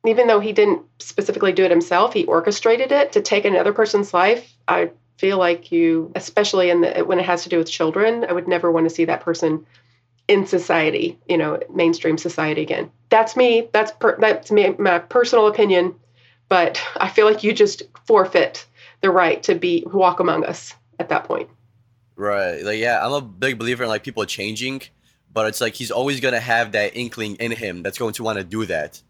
even 0.05 0.27
though 0.27 0.39
he 0.39 0.51
didn't 0.51 0.81
specifically 0.99 1.53
do 1.53 1.63
it 1.63 1.71
himself, 1.71 2.13
he 2.13 2.25
orchestrated 2.25 2.91
it 2.91 3.13
to 3.13 3.21
take 3.21 3.45
another 3.45 3.73
person's 3.73 4.13
life. 4.13 4.53
I 4.67 4.91
feel 5.17 5.37
like 5.37 5.71
you, 5.71 6.11
especially 6.15 6.69
in 6.69 6.81
the 6.81 7.05
when 7.05 7.19
it 7.19 7.25
has 7.25 7.43
to 7.43 7.49
do 7.49 7.57
with 7.57 7.69
children, 7.69 8.25
I 8.27 8.33
would 8.33 8.47
never 8.47 8.71
want 8.71 8.87
to 8.87 8.93
see 8.93 9.05
that 9.05 9.21
person 9.21 9.65
in 10.27 10.45
society, 10.45 11.19
you 11.27 11.37
know, 11.37 11.59
mainstream 11.73 12.17
society 12.17 12.61
again. 12.61 12.91
That's 13.09 13.35
me. 13.35 13.69
That's 13.71 13.91
per, 13.91 14.17
that's 14.19 14.51
me, 14.51 14.69
my 14.77 14.99
personal 14.99 15.47
opinion. 15.47 15.95
But 16.49 16.81
I 16.97 17.09
feel 17.09 17.25
like 17.25 17.43
you 17.43 17.53
just 17.53 17.83
forfeit 18.05 18.65
the 19.01 19.11
right 19.11 19.41
to 19.43 19.55
be 19.55 19.83
walk 19.85 20.19
among 20.19 20.45
us 20.45 20.73
at 20.99 21.09
that 21.09 21.25
point. 21.25 21.49
Right. 22.16 22.61
Like 22.64 22.80
yeah, 22.80 23.05
I'm 23.05 23.14
a 23.14 23.22
big 23.22 23.57
believer 23.57 23.84
in 23.84 23.89
like 23.89 24.03
people 24.03 24.26
changing, 24.26 24.82
but 25.32 25.47
it's 25.47 25.61
like 25.61 25.74
he's 25.74 25.91
always 25.91 26.20
gonna 26.20 26.39
have 26.39 26.72
that 26.74 26.95
inkling 26.95 27.36
in 27.36 27.51
him 27.51 27.84
that's 27.84 27.97
going 27.97 28.14
to 28.14 28.24
want 28.24 28.38
to 28.38 28.43
do 28.43 28.66
that. 28.66 29.01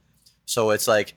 So 0.45 0.71
it's 0.71 0.87
like, 0.87 1.13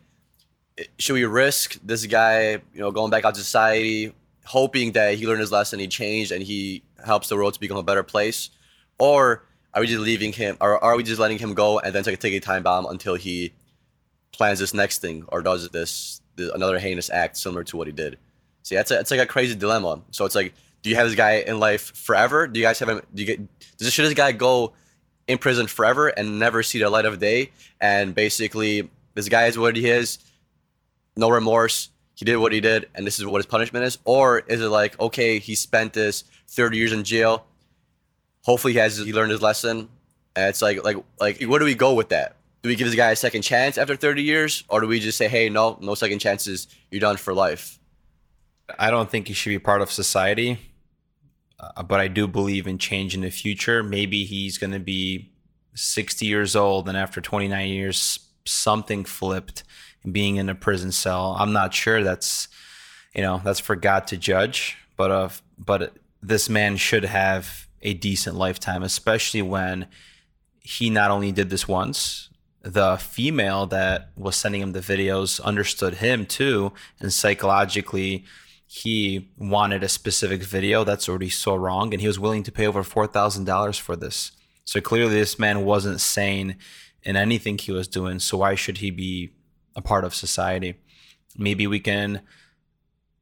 should 0.99 1.14
we 1.14 1.24
risk 1.24 1.78
this 1.82 2.07
guy, 2.07 2.53
you 2.53 2.80
know, 2.80 2.91
going 2.91 3.11
back 3.11 3.24
out 3.24 3.34
to 3.34 3.41
society, 3.41 4.12
hoping 4.45 4.93
that 4.93 5.14
he 5.14 5.26
learned 5.26 5.41
his 5.41 5.53
lesson, 5.53 5.78
he 5.78 5.89
changed, 5.89 6.32
and 6.32 6.43
he 6.43 6.82
helps 7.05 7.28
the 7.28 7.37
world 7.37 7.55
to 7.55 7.61
become 7.61 7.76
a 7.76 7.82
better 7.82 8.03
place, 8.03 8.51
or 8.99 9.45
are 9.74 9.80
we 9.80 9.87
just 9.87 10.01
leaving 10.01 10.32
him, 10.32 10.57
or 10.61 10.82
are 10.82 10.97
we 10.97 11.03
just 11.03 11.20
letting 11.20 11.39
him 11.39 11.55
go 11.55 11.78
and 11.80 11.95
then 11.95 12.03
take, 12.05 12.18
take 12.18 12.34
a 12.34 12.41
time 12.41 12.62
bomb 12.62 12.87
until 12.87 13.14
he 13.14 13.53
plans 14.32 14.59
this 14.59 14.74
next 14.74 14.99
thing 14.99 15.24
or 15.28 15.43
does 15.43 15.68
this, 15.70 16.20
this 16.37 16.51
another 16.53 16.78
heinous 16.78 17.11
act 17.11 17.37
similar 17.37 17.64
to 17.64 17.76
what 17.76 17.87
he 17.87 17.93
did? 17.93 18.18
See, 18.62 18.74
that's 18.74 18.91
a, 18.91 18.99
it's 18.99 19.11
like 19.11 19.20
a 19.20 19.26
crazy 19.26 19.55
dilemma. 19.55 20.03
So 20.11 20.24
it's 20.24 20.34
like 20.34 20.55
do 20.82 20.90
you 20.90 20.96
have 20.96 21.06
this 21.06 21.16
guy 21.16 21.38
in 21.38 21.58
life 21.58 21.94
forever? 21.96 22.46
Do 22.46 22.60
you 22.60 22.66
guys 22.66 22.78
have 22.78 22.88
him? 22.88 23.00
Do 23.14 23.22
you 23.22 23.26
get? 23.26 23.76
Does 23.76 23.92
should 23.92 24.06
this 24.06 24.14
guy 24.14 24.32
go 24.32 24.72
in 25.26 25.38
prison 25.38 25.66
forever 25.66 26.08
and 26.08 26.38
never 26.38 26.62
see 26.62 26.78
the 26.78 26.90
light 26.90 27.04
of 27.04 27.18
day? 27.18 27.50
And 27.80 28.14
basically, 28.14 28.88
this 29.14 29.28
guy 29.28 29.46
is 29.46 29.58
what 29.58 29.76
he 29.76 29.88
is, 29.88 30.18
no 31.16 31.28
remorse. 31.28 31.90
He 32.14 32.24
did 32.24 32.36
what 32.36 32.52
he 32.52 32.60
did, 32.60 32.88
and 32.94 33.06
this 33.06 33.18
is 33.18 33.26
what 33.26 33.38
his 33.38 33.46
punishment 33.46 33.84
is. 33.84 33.98
Or 34.04 34.38
is 34.38 34.62
it 34.62 34.68
like, 34.68 34.98
okay, 34.98 35.38
he 35.38 35.54
spent 35.54 35.92
this 35.92 36.24
30 36.48 36.78
years 36.78 36.92
in 36.92 37.04
jail. 37.04 37.44
Hopefully, 38.44 38.72
he 38.72 38.78
has 38.78 38.96
he 38.96 39.12
learned 39.12 39.32
his 39.32 39.42
lesson. 39.42 39.88
And 40.34 40.48
it's 40.48 40.62
like, 40.62 40.84
like, 40.84 40.96
like, 41.20 41.42
where 41.42 41.58
do 41.58 41.64
we 41.64 41.74
go 41.74 41.94
with 41.94 42.10
that? 42.10 42.36
Do 42.62 42.68
we 42.68 42.76
give 42.76 42.86
this 42.86 42.96
guy 42.96 43.10
a 43.10 43.16
second 43.16 43.42
chance 43.42 43.78
after 43.78 43.96
30 43.96 44.22
years, 44.22 44.64
or 44.68 44.80
do 44.80 44.86
we 44.86 45.00
just 45.00 45.18
say, 45.18 45.28
hey, 45.28 45.48
no, 45.48 45.78
no 45.80 45.94
second 45.94 46.18
chances, 46.18 46.68
you're 46.90 47.00
done 47.00 47.16
for 47.16 47.32
life? 47.32 47.78
I 48.78 48.90
don't 48.90 49.10
think 49.10 49.28
he 49.28 49.34
should 49.34 49.50
be 49.50 49.58
part 49.58 49.82
of 49.82 49.90
society. 49.90 50.58
Uh, 51.58 51.82
but 51.82 52.00
I 52.00 52.08
do 52.08 52.26
believe 52.26 52.66
in 52.66 52.78
change 52.78 53.14
in 53.14 53.22
the 53.22 53.30
future. 53.30 53.82
Maybe 53.82 54.24
he's 54.24 54.58
going 54.58 54.72
to 54.72 54.78
be 54.78 55.32
60 55.74 56.26
years 56.26 56.54
old, 56.54 56.88
and 56.88 56.96
after 56.96 57.20
29 57.20 57.68
years, 57.68 58.20
something 58.44 59.04
flipped 59.04 59.64
being 60.10 60.36
in 60.36 60.48
a 60.48 60.54
prison 60.54 60.92
cell. 60.92 61.36
I'm 61.38 61.52
not 61.52 61.74
sure. 61.74 62.02
That's 62.02 62.48
you 63.14 63.22
know 63.22 63.40
that's 63.42 63.60
for 63.60 63.76
God 63.76 64.06
to 64.08 64.16
judge. 64.16 64.76
But 64.96 65.10
uh, 65.10 65.28
but 65.58 65.94
this 66.22 66.48
man 66.48 66.76
should 66.76 67.04
have 67.04 67.68
a 67.82 67.94
decent 67.94 68.36
lifetime, 68.36 68.82
especially 68.82 69.42
when 69.42 69.86
he 70.60 70.90
not 70.90 71.10
only 71.10 71.32
did 71.32 71.50
this 71.50 71.66
once. 71.68 72.28
The 72.62 72.96
female 72.96 73.66
that 73.66 74.10
was 74.16 74.34
sending 74.34 74.60
him 74.60 74.72
the 74.72 74.80
videos 74.80 75.40
understood 75.40 75.94
him 75.94 76.26
too, 76.26 76.72
and 77.00 77.12
psychologically 77.12 78.24
he 78.66 79.30
wanted 79.38 79.82
a 79.82 79.88
specific 79.88 80.42
video 80.42 80.84
that's 80.84 81.08
already 81.08 81.30
so 81.30 81.54
wrong 81.54 81.94
and 81.94 82.00
he 82.00 82.08
was 82.08 82.18
willing 82.18 82.42
to 82.42 82.52
pay 82.52 82.66
over 82.66 82.82
$4,000 82.82 83.80
for 83.80 83.94
this. 83.94 84.32
So 84.64 84.80
clearly 84.80 85.14
this 85.14 85.38
man 85.38 85.64
wasn't 85.64 86.00
sane 86.00 86.56
in 87.02 87.16
anything 87.16 87.56
he 87.56 87.70
was 87.70 87.86
doing. 87.86 88.18
So 88.18 88.38
why 88.38 88.56
should 88.56 88.78
he 88.78 88.90
be 88.90 89.30
a 89.76 89.80
part 89.80 90.04
of 90.04 90.14
society? 90.14 90.74
Maybe 91.38 91.66
we 91.68 91.78
can 91.78 92.22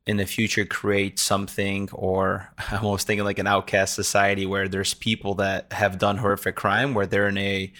in 0.06 0.16
the 0.16 0.26
future 0.26 0.64
create 0.64 1.18
something 1.18 1.88
or 1.92 2.48
I'm 2.70 2.84
almost 2.84 3.06
thinking 3.06 3.24
like 3.24 3.38
an 3.38 3.46
outcast 3.46 3.94
society 3.94 4.46
where 4.46 4.68
there's 4.68 4.94
people 4.94 5.34
that 5.36 5.72
have 5.72 5.98
done 5.98 6.18
horrific 6.18 6.56
crime 6.56 6.94
where 6.94 7.06
they're 7.06 7.28
in 7.28 7.38
a 7.38 7.72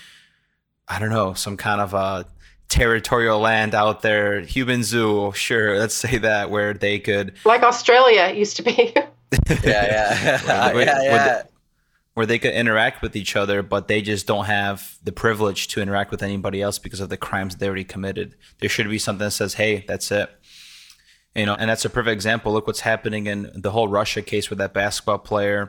I 0.86 0.98
don't 0.98 1.08
know, 1.08 1.32
some 1.32 1.56
kind 1.56 1.80
of 1.80 1.94
a 1.94 2.26
territorial 2.68 3.38
land 3.38 3.74
out 3.74 4.02
there, 4.02 4.40
human 4.40 4.82
zoo, 4.82 5.32
sure, 5.34 5.78
let's 5.78 5.94
say 5.94 6.18
that, 6.18 6.50
where 6.50 6.74
they 6.74 6.98
could 6.98 7.34
like 7.44 7.62
Australia 7.62 8.32
used 8.34 8.56
to 8.56 8.62
be. 8.62 8.92
yeah, 8.94 9.62
yeah, 9.64 10.72
Where- 10.72 10.84
yeah, 10.84 10.98
where 10.98 11.04
yeah. 11.10 11.24
the- 11.42 11.48
where 12.14 12.26
they 12.26 12.38
could 12.38 12.54
interact 12.54 13.02
with 13.02 13.16
each 13.16 13.34
other, 13.34 13.60
but 13.60 13.88
they 13.88 14.00
just 14.00 14.24
don't 14.28 14.44
have 14.44 14.98
the 15.02 15.10
privilege 15.10 15.66
to 15.66 15.82
interact 15.82 16.12
with 16.12 16.22
anybody 16.22 16.62
else 16.62 16.78
because 16.78 17.00
of 17.00 17.08
the 17.08 17.16
crimes 17.16 17.56
they 17.56 17.66
already 17.66 17.82
committed. 17.82 18.36
There 18.60 18.68
should 18.68 18.88
be 18.88 18.98
something 19.00 19.24
that 19.24 19.32
says, 19.32 19.54
"Hey, 19.54 19.84
that's 19.88 20.12
it." 20.12 20.30
You 21.34 21.44
know, 21.44 21.56
and 21.56 21.68
that's 21.68 21.84
a 21.84 21.90
perfect 21.90 22.12
example. 22.12 22.52
Look 22.52 22.68
what's 22.68 22.78
happening 22.80 23.26
in 23.26 23.50
the 23.52 23.72
whole 23.72 23.88
Russia 23.88 24.22
case 24.22 24.48
with 24.48 24.60
that 24.60 24.72
basketball 24.72 25.18
player 25.18 25.68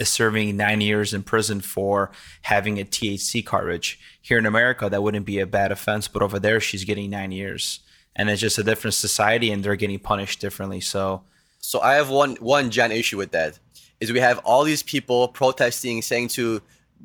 is 0.00 0.08
serving 0.08 0.56
nine 0.56 0.80
years 0.80 1.14
in 1.14 1.22
prison 1.22 1.60
for 1.60 2.10
having 2.42 2.80
a 2.80 2.84
THC 2.84 3.44
cartridge. 3.44 4.00
Here 4.20 4.38
in 4.38 4.46
America, 4.46 4.88
that 4.88 5.02
wouldn't 5.02 5.26
be 5.26 5.38
a 5.38 5.46
bad 5.46 5.70
offense, 5.70 6.08
but 6.08 6.22
over 6.22 6.38
there, 6.38 6.58
she's 6.58 6.84
getting 6.84 7.10
nine 7.10 7.30
years, 7.30 7.80
and 8.16 8.28
it's 8.28 8.40
just 8.40 8.58
a 8.58 8.64
different 8.64 8.94
society, 8.94 9.52
and 9.52 9.62
they're 9.62 9.76
getting 9.76 9.98
punished 9.98 10.40
differently. 10.40 10.80
So, 10.80 11.22
So 11.60 11.80
I 11.80 11.94
have 11.94 12.08
one 12.08 12.36
one 12.40 12.70
giant 12.70 12.94
issue 12.94 13.18
with 13.18 13.30
that 13.32 13.58
is 14.00 14.10
we 14.10 14.20
have 14.20 14.38
all 14.38 14.64
these 14.64 14.82
people 14.82 15.28
protesting, 15.28 16.00
saying 16.02 16.28
to 16.28 16.62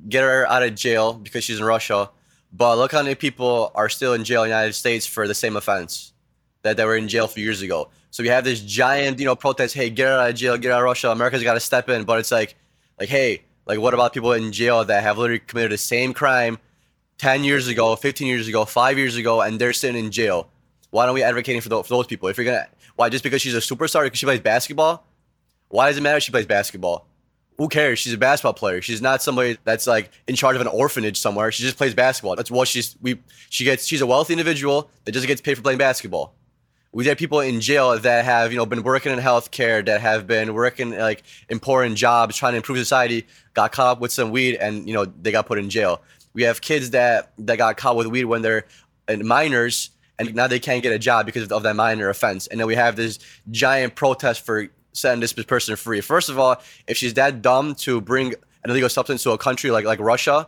get 0.09 0.23
her 0.23 0.47
out 0.47 0.63
of 0.63 0.75
jail 0.75 1.13
because 1.13 1.43
she's 1.43 1.59
in 1.59 1.65
Russia, 1.65 2.09
but 2.53 2.77
look 2.77 2.93
how 2.93 3.03
many 3.03 3.15
people 3.15 3.71
are 3.75 3.89
still 3.89 4.13
in 4.13 4.23
jail 4.23 4.43
in 4.43 4.49
the 4.49 4.55
United 4.55 4.73
States 4.73 5.05
for 5.05 5.27
the 5.27 5.35
same 5.35 5.57
offense 5.57 6.13
that 6.63 6.77
they 6.77 6.85
were 6.85 6.95
in 6.95 7.07
jail 7.07 7.27
few 7.27 7.43
years 7.43 7.61
ago. 7.61 7.89
So 8.11 8.23
we 8.23 8.29
have 8.29 8.45
this 8.45 8.61
giant, 8.61 9.19
you 9.19 9.25
know, 9.25 9.35
protest. 9.35 9.75
Hey, 9.75 9.89
get 9.89 10.07
her 10.07 10.17
out 10.17 10.29
of 10.29 10.35
jail, 10.35 10.57
get 10.57 10.69
her 10.69 10.75
out 10.75 10.79
of 10.79 10.85
Russia. 10.85 11.11
America's 11.11 11.43
got 11.43 11.55
to 11.55 11.59
step 11.59 11.89
in, 11.89 12.05
but 12.05 12.19
it's 12.19 12.31
like, 12.31 12.55
like, 12.99 13.09
hey, 13.09 13.43
like, 13.65 13.79
what 13.79 13.93
about 13.93 14.13
people 14.13 14.33
in 14.33 14.51
jail 14.51 14.83
that 14.85 15.03
have 15.03 15.17
literally 15.17 15.39
committed 15.39 15.71
the 15.71 15.77
same 15.77 16.13
crime 16.13 16.59
10 17.17 17.43
years 17.43 17.67
ago, 17.67 17.95
15 17.95 18.27
years 18.27 18.47
ago, 18.47 18.65
five 18.65 18.97
years 18.97 19.15
ago, 19.15 19.41
and 19.41 19.59
they're 19.59 19.73
sitting 19.73 20.03
in 20.05 20.11
jail? 20.11 20.49
Why 20.91 21.03
aren't 21.03 21.15
we 21.15 21.23
advocating 21.23 21.61
for, 21.61 21.69
tho- 21.69 21.83
for 21.83 21.89
those 21.89 22.07
people? 22.07 22.29
If 22.29 22.37
you're 22.37 22.45
gonna, 22.45 22.67
why 22.95 23.09
just 23.09 23.23
because 23.23 23.41
she's 23.41 23.55
a 23.55 23.59
superstar, 23.59 24.03
because 24.03 24.19
she 24.19 24.25
plays 24.25 24.39
basketball? 24.39 25.05
Why 25.69 25.87
does 25.87 25.97
it 25.97 26.01
matter 26.01 26.17
if 26.17 26.23
she 26.23 26.31
plays 26.31 26.45
basketball? 26.45 27.07
Who 27.57 27.69
cares? 27.69 27.99
She's 27.99 28.13
a 28.13 28.17
basketball 28.17 28.53
player. 28.53 28.81
She's 28.81 29.01
not 29.01 29.21
somebody 29.21 29.57
that's 29.63 29.87
like 29.87 30.11
in 30.27 30.35
charge 30.35 30.55
of 30.55 30.61
an 30.61 30.67
orphanage 30.67 31.17
somewhere. 31.17 31.51
She 31.51 31.63
just 31.63 31.77
plays 31.77 31.93
basketball. 31.93 32.35
That's 32.35 32.51
what 32.51 32.67
she's 32.67 32.95
we 33.01 33.19
she 33.49 33.63
gets 33.63 33.85
she's 33.85 34.01
a 34.01 34.05
wealthy 34.05 34.33
individual 34.33 34.89
that 35.05 35.13
just 35.13 35.25
gets 35.25 35.41
paid 35.41 35.55
for 35.55 35.61
playing 35.61 35.79
basketball. 35.79 36.33
We 36.95 37.05
have 37.07 37.17
people 37.17 37.41
in 37.41 37.59
jail 37.59 37.99
that 37.99 38.23
have, 38.23 38.53
you 38.53 38.57
know, 38.57 38.65
been 38.65 38.81
working 38.81 39.11
in 39.11 39.19
healthcare, 39.19 39.85
that 39.85 39.99
have 39.99 40.27
been 40.27 40.53
working 40.53 40.97
like 40.97 41.23
important 41.49 41.97
jobs, 41.97 42.37
trying 42.37 42.53
to 42.53 42.57
improve 42.57 42.77
society, 42.77 43.27
got 43.53 43.73
caught 43.73 43.87
up 43.87 43.99
with 43.99 44.13
some 44.13 44.31
weed 44.31 44.55
and, 44.55 44.87
you 44.87 44.93
know, 44.93 45.03
they 45.03 45.33
got 45.33 45.45
put 45.45 45.59
in 45.59 45.69
jail. 45.69 46.01
We 46.31 46.43
have 46.43 46.61
kids 46.61 46.91
that 46.91 47.33
that 47.39 47.57
got 47.57 47.75
caught 47.75 47.97
with 47.97 48.07
weed 48.07 48.23
when 48.23 48.43
they're 48.43 48.63
minors 49.09 49.89
and 50.17 50.33
now 50.35 50.47
they 50.47 50.57
can't 50.57 50.81
get 50.81 50.93
a 50.93 50.97
job 50.97 51.25
because 51.25 51.51
of 51.51 51.63
that 51.63 51.75
minor 51.75 52.07
offense. 52.07 52.47
And 52.47 52.61
then 52.61 52.67
we 52.67 52.75
have 52.75 52.95
this 52.95 53.19
giant 53.51 53.95
protest 53.95 54.45
for 54.45 54.69
setting 54.93 55.19
this 55.19 55.33
person 55.33 55.75
free. 55.75 55.99
First 55.99 56.29
of 56.29 56.39
all, 56.39 56.61
if 56.87 56.95
she's 56.95 57.15
that 57.15 57.41
dumb 57.41 57.75
to 57.75 57.99
bring 57.99 58.35
an 58.63 58.69
illegal 58.69 58.87
substance 58.87 59.21
to 59.23 59.31
a 59.31 59.37
country 59.37 59.69
like 59.69 59.83
like 59.83 59.99
Russia, 59.99 60.47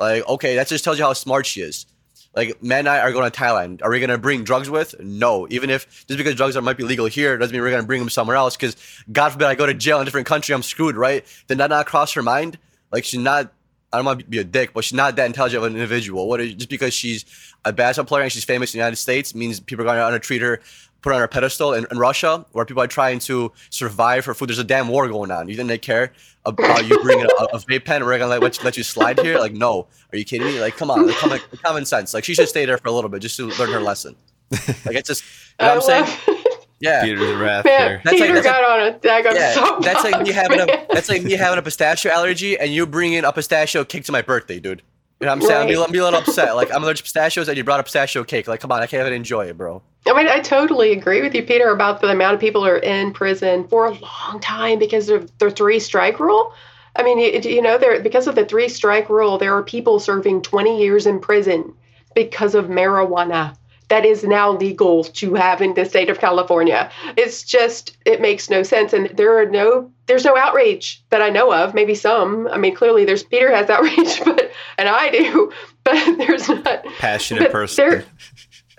like 0.00 0.26
okay, 0.28 0.56
that 0.56 0.66
just 0.66 0.82
tells 0.82 0.98
you 0.98 1.04
how 1.04 1.12
smart 1.12 1.46
she 1.46 1.60
is. 1.60 1.86
Like 2.34 2.62
Matt 2.62 2.80
and 2.80 2.88
I 2.88 2.98
are 2.98 3.12
going 3.12 3.30
to 3.30 3.36
Thailand. 3.36 3.82
Are 3.82 3.90
we 3.90 4.00
going 4.00 4.10
to 4.10 4.18
bring 4.18 4.44
drugs 4.44 4.68
with? 4.68 4.94
No. 5.00 5.46
Even 5.50 5.70
if 5.70 6.06
just 6.06 6.18
because 6.18 6.34
drugs 6.34 6.56
are, 6.56 6.62
might 6.62 6.76
be 6.76 6.82
legal 6.82 7.06
here 7.06 7.38
doesn't 7.38 7.52
mean 7.52 7.62
we're 7.62 7.70
going 7.70 7.82
to 7.82 7.86
bring 7.86 8.00
them 8.00 8.10
somewhere 8.10 8.36
else. 8.36 8.56
Because 8.56 8.76
God 9.10 9.30
forbid 9.30 9.46
I 9.46 9.54
go 9.54 9.66
to 9.66 9.74
jail 9.74 9.98
in 9.98 10.02
a 10.02 10.04
different 10.04 10.26
country, 10.26 10.54
I'm 10.54 10.62
screwed, 10.62 10.96
right? 10.96 11.24
Did 11.46 11.58
that 11.58 11.70
not 11.70 11.86
cross 11.86 12.12
her 12.14 12.22
mind? 12.22 12.58
Like 12.90 13.04
she's 13.04 13.20
not. 13.20 13.52
I 13.92 13.98
don't 13.98 14.06
want 14.06 14.18
to 14.18 14.26
be 14.26 14.38
a 14.38 14.44
dick, 14.44 14.72
but 14.74 14.82
she's 14.82 14.96
not 14.96 15.14
that 15.14 15.26
intelligent 15.26 15.62
of 15.62 15.70
an 15.70 15.76
individual. 15.76 16.28
What 16.28 16.40
is, 16.40 16.54
just 16.54 16.68
because 16.68 16.92
she's 16.92 17.24
a 17.64 17.72
basketball 17.72 18.08
player 18.08 18.24
and 18.24 18.32
she's 18.32 18.44
famous 18.44 18.74
in 18.74 18.78
the 18.78 18.82
United 18.82 18.96
States 18.96 19.36
means 19.36 19.60
people 19.60 19.88
are 19.88 19.96
going 19.96 20.12
to 20.12 20.18
treat 20.18 20.42
her, 20.42 20.60
put 21.04 21.12
on 21.12 21.22
a 21.22 21.28
pedestal 21.28 21.74
in, 21.74 21.86
in 21.92 21.98
Russia, 21.98 22.44
where 22.52 22.64
people 22.64 22.82
are 22.82 22.86
trying 22.88 23.18
to 23.20 23.52
survive 23.70 24.24
for 24.24 24.34
food. 24.34 24.48
There's 24.48 24.58
a 24.58 24.64
damn 24.64 24.88
war 24.88 25.06
going 25.06 25.30
on. 25.30 25.48
You 25.48 25.54
think 25.56 25.68
they 25.68 25.78
care 25.78 26.12
about 26.46 26.86
you 26.86 26.98
bringing 27.02 27.26
a, 27.26 27.44
a 27.44 27.58
vape 27.58 27.84
pen? 27.84 28.04
We're 28.04 28.18
gonna 28.18 28.30
let, 28.30 28.42
let, 28.42 28.58
you, 28.58 28.64
let 28.64 28.76
you 28.76 28.82
slide 28.82 29.18
here? 29.20 29.38
Like, 29.38 29.52
no. 29.52 29.86
Are 30.12 30.18
you 30.18 30.24
kidding 30.24 30.46
me? 30.46 30.60
Like, 30.60 30.76
come 30.76 30.90
on, 30.90 31.06
like, 31.06 31.16
common, 31.16 31.40
common 31.62 31.84
sense. 31.84 32.14
Like, 32.14 32.24
she 32.24 32.34
should 32.34 32.48
stay 32.48 32.64
there 32.64 32.78
for 32.78 32.88
a 32.88 32.92
little 32.92 33.10
bit 33.10 33.20
just 33.20 33.36
to 33.36 33.46
learn 33.58 33.70
her 33.70 33.80
lesson. 33.80 34.16
Like, 34.50 34.96
it's 34.96 35.08
just, 35.08 35.22
you 35.60 35.66
know 35.66 35.76
what 35.76 35.76
I'm 35.76 35.82
saying? 36.06 36.18
love- 36.26 36.38
Yeah. 36.80 37.04
Peter's 37.04 37.36
wrath 37.36 37.64
Man, 37.66 37.78
there. 37.80 38.00
That's 38.04 38.18
like- 38.18 38.28
Peter 38.28 38.34
that's 38.34 38.46
like- 38.46 38.54
got 38.56 38.80
on 38.80 38.80
a 39.04 39.12
I 39.12 39.22
got 39.22 39.34
Yeah, 39.36 39.52
so 39.52 39.78
that's 39.80 40.04
like 40.04 40.20
me 40.22 40.32
having 40.32 40.60
a 40.60 40.66
that's 40.92 41.08
like 41.08 41.22
me 41.22 41.32
having 41.32 41.58
a 41.58 41.62
pistachio 41.62 42.12
allergy 42.12 42.58
and 42.58 42.72
you 42.72 42.86
bringing 42.86 43.24
a 43.24 43.32
pistachio 43.32 43.84
cake 43.84 44.04
to 44.04 44.12
my 44.12 44.22
birthday, 44.22 44.58
dude. 44.58 44.82
You 45.20 45.26
know 45.26 45.32
what 45.34 45.42
I'm 45.42 45.48
saying? 45.48 45.60
I'm, 45.62 45.68
be, 45.68 45.76
Right. 45.76 45.86
I'm 45.86 45.92
be 45.92 45.98
a 45.98 46.04
little 46.04 46.18
upset. 46.20 46.56
Like 46.56 46.74
I'm 46.74 46.82
allergic 46.82 46.98
to 46.98 47.02
pistachios 47.04 47.48
and 47.48 47.56
you 47.56 47.64
brought 47.64 47.80
a 47.80 47.84
pistachio 47.84 48.24
cake. 48.24 48.48
Like 48.48 48.60
come 48.60 48.72
on, 48.72 48.82
I 48.82 48.86
can't 48.86 49.00
even 49.00 49.12
enjoy 49.12 49.46
it, 49.46 49.56
bro. 49.56 49.82
I 50.06 50.12
mean, 50.12 50.28
I 50.28 50.40
totally 50.40 50.92
agree 50.92 51.22
with 51.22 51.34
you, 51.34 51.42
Peter, 51.42 51.70
about 51.70 52.00
the 52.00 52.08
amount 52.10 52.34
of 52.34 52.40
people 52.40 52.62
who 52.62 52.70
are 52.70 52.78
in 52.78 53.12
prison 53.12 53.66
for 53.68 53.86
a 53.86 53.90
long 53.98 54.38
time 54.40 54.78
because 54.78 55.08
of 55.08 55.30
the 55.38 55.50
three 55.50 55.80
strike 55.80 56.20
rule. 56.20 56.52
I 56.96 57.02
mean, 57.02 57.18
you, 57.18 57.40
you 57.50 57.62
know, 57.62 57.78
there 57.78 58.00
because 58.02 58.26
of 58.26 58.34
the 58.34 58.44
three 58.44 58.68
strike 58.68 59.08
rule, 59.08 59.38
there 59.38 59.56
are 59.56 59.62
people 59.62 59.98
serving 59.98 60.42
20 60.42 60.78
years 60.80 61.06
in 61.06 61.20
prison 61.20 61.74
because 62.14 62.54
of 62.54 62.66
marijuana 62.66 63.56
that 63.88 64.04
is 64.04 64.24
now 64.24 64.50
legal 64.50 65.04
to 65.04 65.34
have 65.34 65.60
in 65.60 65.74
the 65.74 65.84
state 65.84 66.08
of 66.08 66.18
California. 66.18 66.90
It's 67.16 67.42
just 67.42 67.96
it 68.04 68.20
makes 68.20 68.48
no 68.48 68.62
sense, 68.62 68.92
and 68.92 69.10
there 69.16 69.38
are 69.38 69.46
no 69.46 69.90
there's 70.06 70.24
no 70.24 70.36
outrage 70.36 71.02
that 71.10 71.22
I 71.22 71.30
know 71.30 71.52
of. 71.52 71.74
Maybe 71.74 71.94
some. 71.94 72.46
I 72.48 72.56
mean, 72.58 72.74
clearly 72.74 73.04
there's 73.04 73.22
Peter 73.22 73.54
has 73.54 73.68
outrage, 73.70 74.22
but 74.24 74.50
and 74.78 74.88
I 74.88 75.10
do, 75.10 75.52
but 75.84 76.16
there's 76.18 76.48
not 76.48 76.84
Passionate 76.98 77.50
person. 77.50 77.88
there- 77.88 78.04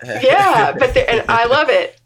yeah, 0.04 0.72
but 0.78 0.94
the, 0.94 1.10
and 1.10 1.24
I 1.28 1.46
love 1.46 1.68
it. 1.68 2.00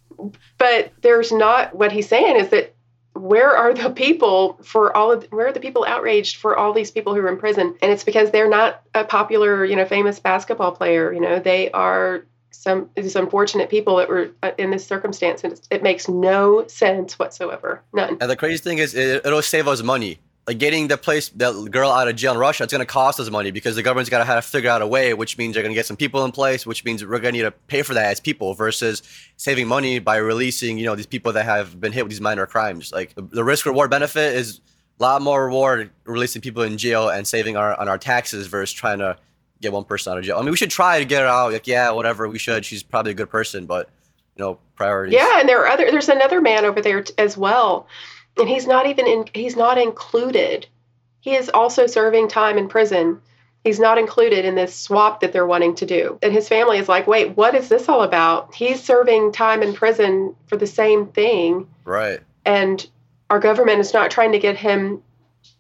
But 0.59 0.93
there's 1.01 1.33
not 1.33 1.75
what 1.75 1.93
he's 1.93 2.09
saying 2.09 2.37
is 2.37 2.51
that 2.51 2.75
where 3.15 3.51
are 3.51 3.75
the 3.75 3.91
people 3.91 4.59
for 4.63 4.97
all 4.97 5.13
of 5.13 5.25
where 5.31 5.49
are 5.49 5.53
the 5.53 5.61
people 5.61 5.85
outraged 5.87 6.37
for 6.37 6.57
all 6.57 6.73
these 6.73 6.91
people 6.91 7.15
who 7.15 7.21
are 7.21 7.29
in 7.29 7.39
prison? 7.39 7.77
And 7.83 7.91
it's 7.91 8.05
because 8.05 8.31
they're 8.31 8.49
not 8.49 8.83
a 8.95 9.05
popular, 9.05 9.65
you 9.65 9.77
know, 9.77 9.85
famous 9.85 10.21
basketball 10.21 10.73
player. 10.73 11.13
You 11.13 11.21
know, 11.21 11.41
they 11.41 11.71
are 11.73 12.27
some 12.51 12.91
these 12.95 13.17
unfortunate 13.17 13.71
people 13.71 13.97
that 13.97 14.09
were 14.09 14.31
uh, 14.43 14.53
in 14.59 14.71
this 14.71 14.87
circumstance, 14.87 15.43
and 15.45 15.53
it's, 15.53 15.67
it 15.71 15.83
makes 15.83 16.09
no 16.09 16.67
sense 16.67 17.19
whatsoever. 17.19 17.83
None. 17.93 18.19
And 18.21 18.31
the 18.31 18.37
crazy 18.37 18.63
thing 18.63 18.79
is, 18.79 18.95
it, 18.95 19.25
it'll 19.25 19.43
save 19.43 19.67
us 19.67 19.83
money. 19.83 20.19
Like 20.51 20.59
getting 20.59 20.89
the 20.89 20.99
place, 20.99 21.29
that 21.29 21.71
girl 21.71 21.93
out 21.93 22.09
of 22.09 22.17
jail 22.17 22.33
in 22.33 22.39
Russia, 22.39 22.65
it's 22.65 22.73
going 22.73 22.81
to 22.81 22.85
cost 22.85 23.21
us 23.21 23.31
money 23.31 23.53
because 23.53 23.77
the 23.77 23.85
government's 23.85 24.11
got 24.11 24.19
to 24.19 24.25
have 24.25 24.45
to 24.45 24.51
figure 24.51 24.69
out 24.69 24.83
a 24.83 24.87
way, 24.89 25.15
which 25.15 25.39
means 25.39 25.55
they're 25.55 25.63
going 25.63 25.71
to 25.71 25.77
get 25.77 25.87
some 25.87 25.97
people 25.97 26.25
in 26.25 26.33
place, 26.33 26.67
which 26.67 26.85
means 26.85 27.05
we're 27.05 27.21
going 27.21 27.35
to 27.35 27.39
need 27.39 27.45
to 27.45 27.53
pay 27.53 27.83
for 27.83 27.95
that 27.95 28.07
as 28.07 28.19
people 28.19 28.53
versus 28.55 29.01
saving 29.37 29.69
money 29.69 30.01
by 30.01 30.17
releasing, 30.17 30.77
you 30.77 30.87
know, 30.87 30.97
these 30.97 31.07
people 31.07 31.33
that 31.35 31.45
have 31.45 31.81
been 31.81 31.93
hit 31.93 32.03
with 32.03 32.11
these 32.11 32.21
minor 32.21 32.47
crimes. 32.47 32.91
Like 32.91 33.15
the, 33.15 33.45
risk 33.45 33.65
reward 33.65 33.93
benefit 33.93 34.35
is 34.35 34.61
a 34.99 35.03
lot 35.05 35.23
more 35.23 35.45
reward 35.45 35.93
releasing 36.03 36.43
people 36.43 36.65
in 36.65 36.77
jail 36.79 37.09
and 37.09 37.29
saving 37.29 37.57
our 37.57 37.79
on 37.79 37.89
our 37.89 37.97
taxes 37.97 38.49
versus 38.49 38.73
trying 38.73 38.99
to 38.99 39.17
get 39.61 39.73
one 39.73 39.85
person 39.85 40.11
out 40.11 40.19
of 40.19 40.25
jail. 40.25 40.37
I 40.37 40.41
mean, 40.41 40.51
we 40.51 40.57
should 40.57 40.71
try 40.71 40.99
to 40.99 41.05
get 41.05 41.21
her 41.21 41.29
out. 41.29 41.53
Like, 41.53 41.69
yeah, 41.69 41.93
whatever, 41.93 42.29
we 42.29 42.41
should. 42.41 42.65
She's 42.65 42.83
probably 42.83 43.13
a 43.13 43.15
good 43.15 43.31
person, 43.31 43.67
but 43.67 43.89
you 44.35 44.45
know, 44.45 44.59
priorities. 44.75 45.15
Yeah, 45.15 45.39
and 45.39 45.49
there 45.49 45.61
are 45.61 45.69
other. 45.69 45.89
There's 45.93 46.09
another 46.09 46.41
man 46.41 46.65
over 46.65 46.81
there 46.81 47.05
t- 47.05 47.15
as 47.19 47.37
well, 47.37 47.87
and 48.39 48.49
he's 48.49 48.67
not 48.67 48.87
even 48.87 49.07
in. 49.07 49.25
He's 49.35 49.57
not 49.57 49.79
included. 49.79 50.67
He 51.21 51.35
is 51.35 51.51
also 51.51 51.87
serving 51.87 52.29
time 52.29 52.57
in 52.59 52.69
prison. 52.69 53.21
He's 53.63 53.79
not 53.79 53.99
included 53.99 54.47
in 54.47 54.55
this 54.55 54.75
swap 54.75 55.21
that 55.21 55.35
they're 55.35 55.47
wanting 55.47 55.75
to 55.77 55.87
do. 55.87 56.19
And 56.23 56.33
his 56.33 56.49
family 56.49 56.79
is 56.79 56.89
like, 56.89 57.07
wait, 57.07 57.37
what 57.37 57.55
is 57.55 57.69
this 57.69 57.91
all 57.91 58.03
about? 58.03 58.55
He's 58.55 58.83
serving 58.83 59.33
time 59.33 59.63
in 59.63 59.75
prison 59.75 60.35
for 60.47 60.57
the 60.57 60.67
same 60.67 61.09
thing, 61.09 61.69
Right. 61.85 62.21
and 62.47 62.89
our 63.29 63.39
government 63.39 63.81
is 63.81 63.93
not 63.93 64.11
trying 64.11 64.33
to 64.33 64.39
get 64.39 64.57
him 64.57 65.03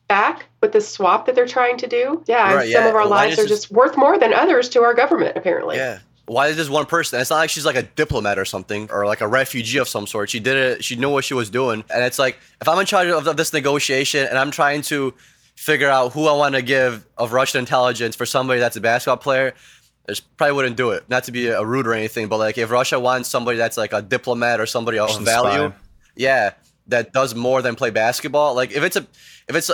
back 0.09 0.47
with 0.63 0.73
the 0.73 0.81
swap 0.81 1.27
that 1.27 1.35
they're 1.35 1.47
trying 1.47 1.77
to 1.77 1.87
do. 1.87 2.25
Yeah, 2.27 2.55
Right, 2.55 2.73
some 2.73 2.85
yeah. 2.85 2.89
of 2.89 2.95
our 2.95 3.07
lives 3.07 3.39
are 3.39 3.47
just 3.47 3.71
worth 3.71 3.99
more 3.99 4.19
than 4.19 4.33
others 4.33 4.71
to 4.71 4.83
our 4.83 4.95
government, 4.95 5.37
apparently. 5.37 5.77
Yeah. 5.77 5.99
Why 6.31 6.47
is 6.47 6.57
this 6.57 6.69
one 6.69 6.87
person? 6.87 7.21
It's 7.21 7.31
not 7.31 7.39
like 7.39 7.51
she's 7.51 7.67
like 7.67 7.75
a 7.75 7.83
diplomat 7.83 8.39
or 8.39 8.45
something 8.45 8.89
or 8.93 9.05
like 9.05 9.21
a 9.21 9.27
refugee 9.27 9.79
of 9.79 9.89
some 9.89 10.07
sort. 10.07 10.31
She 10.31 10.39
did 10.39 10.57
it. 10.57 10.85
She 10.85 10.95
knew 10.95 11.11
what 11.11 11.25
she 11.25 11.35
was 11.35 11.51
doing. 11.51 11.83
And 11.93 12.05
it's 12.05 12.21
like, 12.21 12.39
if 12.61 12.69
I'm 12.69 12.79
in 12.79 12.87
charge 12.87 13.09
of, 13.09 13.37
this 13.37 13.53
negotiation 13.53 14.29
and 14.29 14.39
I'm 14.39 14.53
trying 14.53 14.83
to 14.83 15.13
figure 15.57 15.89
out 15.89 16.13
who 16.13 16.29
I 16.29 16.33
want 16.37 16.55
to 16.55 16.63
give 16.63 17.05
of 17.19 17.33
Russian 17.33 17.59
intelligence 17.59 18.15
for 18.15 18.27
somebody 18.27 18.61
that's 18.61 18.77
a 18.77 18.81
basketball 18.81 19.17
player, 19.17 19.55
I 20.09 20.15
probably 20.37 20.55
wouldn't 20.55 20.77
do 20.77 20.91
it. 20.91 21.03
Not 21.09 21.25
to 21.25 21.33
be 21.33 21.49
a 21.49 21.65
rude 21.65 21.89
or 21.89 21.95
anything, 21.95 22.29
but 22.29 22.37
like 22.37 22.59
if 22.59 22.71
Russia 22.71 23.01
wants 23.01 23.29
somebody 23.29 23.59
that's 23.59 23.77
like 23.77 23.93
a 23.93 24.01
diplomat 24.01 24.61
or 24.61 24.67
somebody 24.67 25.01
of 25.01 25.11
value, 25.23 25.73
yeah, 26.15 26.53
that 26.87 27.13
does 27.13 27.35
more 27.35 27.61
than 27.61 27.75
play 27.75 27.91
basketball. 27.91 28.55
Like 28.55 28.71
if 28.71 28.85
it's 28.85 28.95
a, 28.95 29.05
if 29.49 29.57
it's 29.57 29.69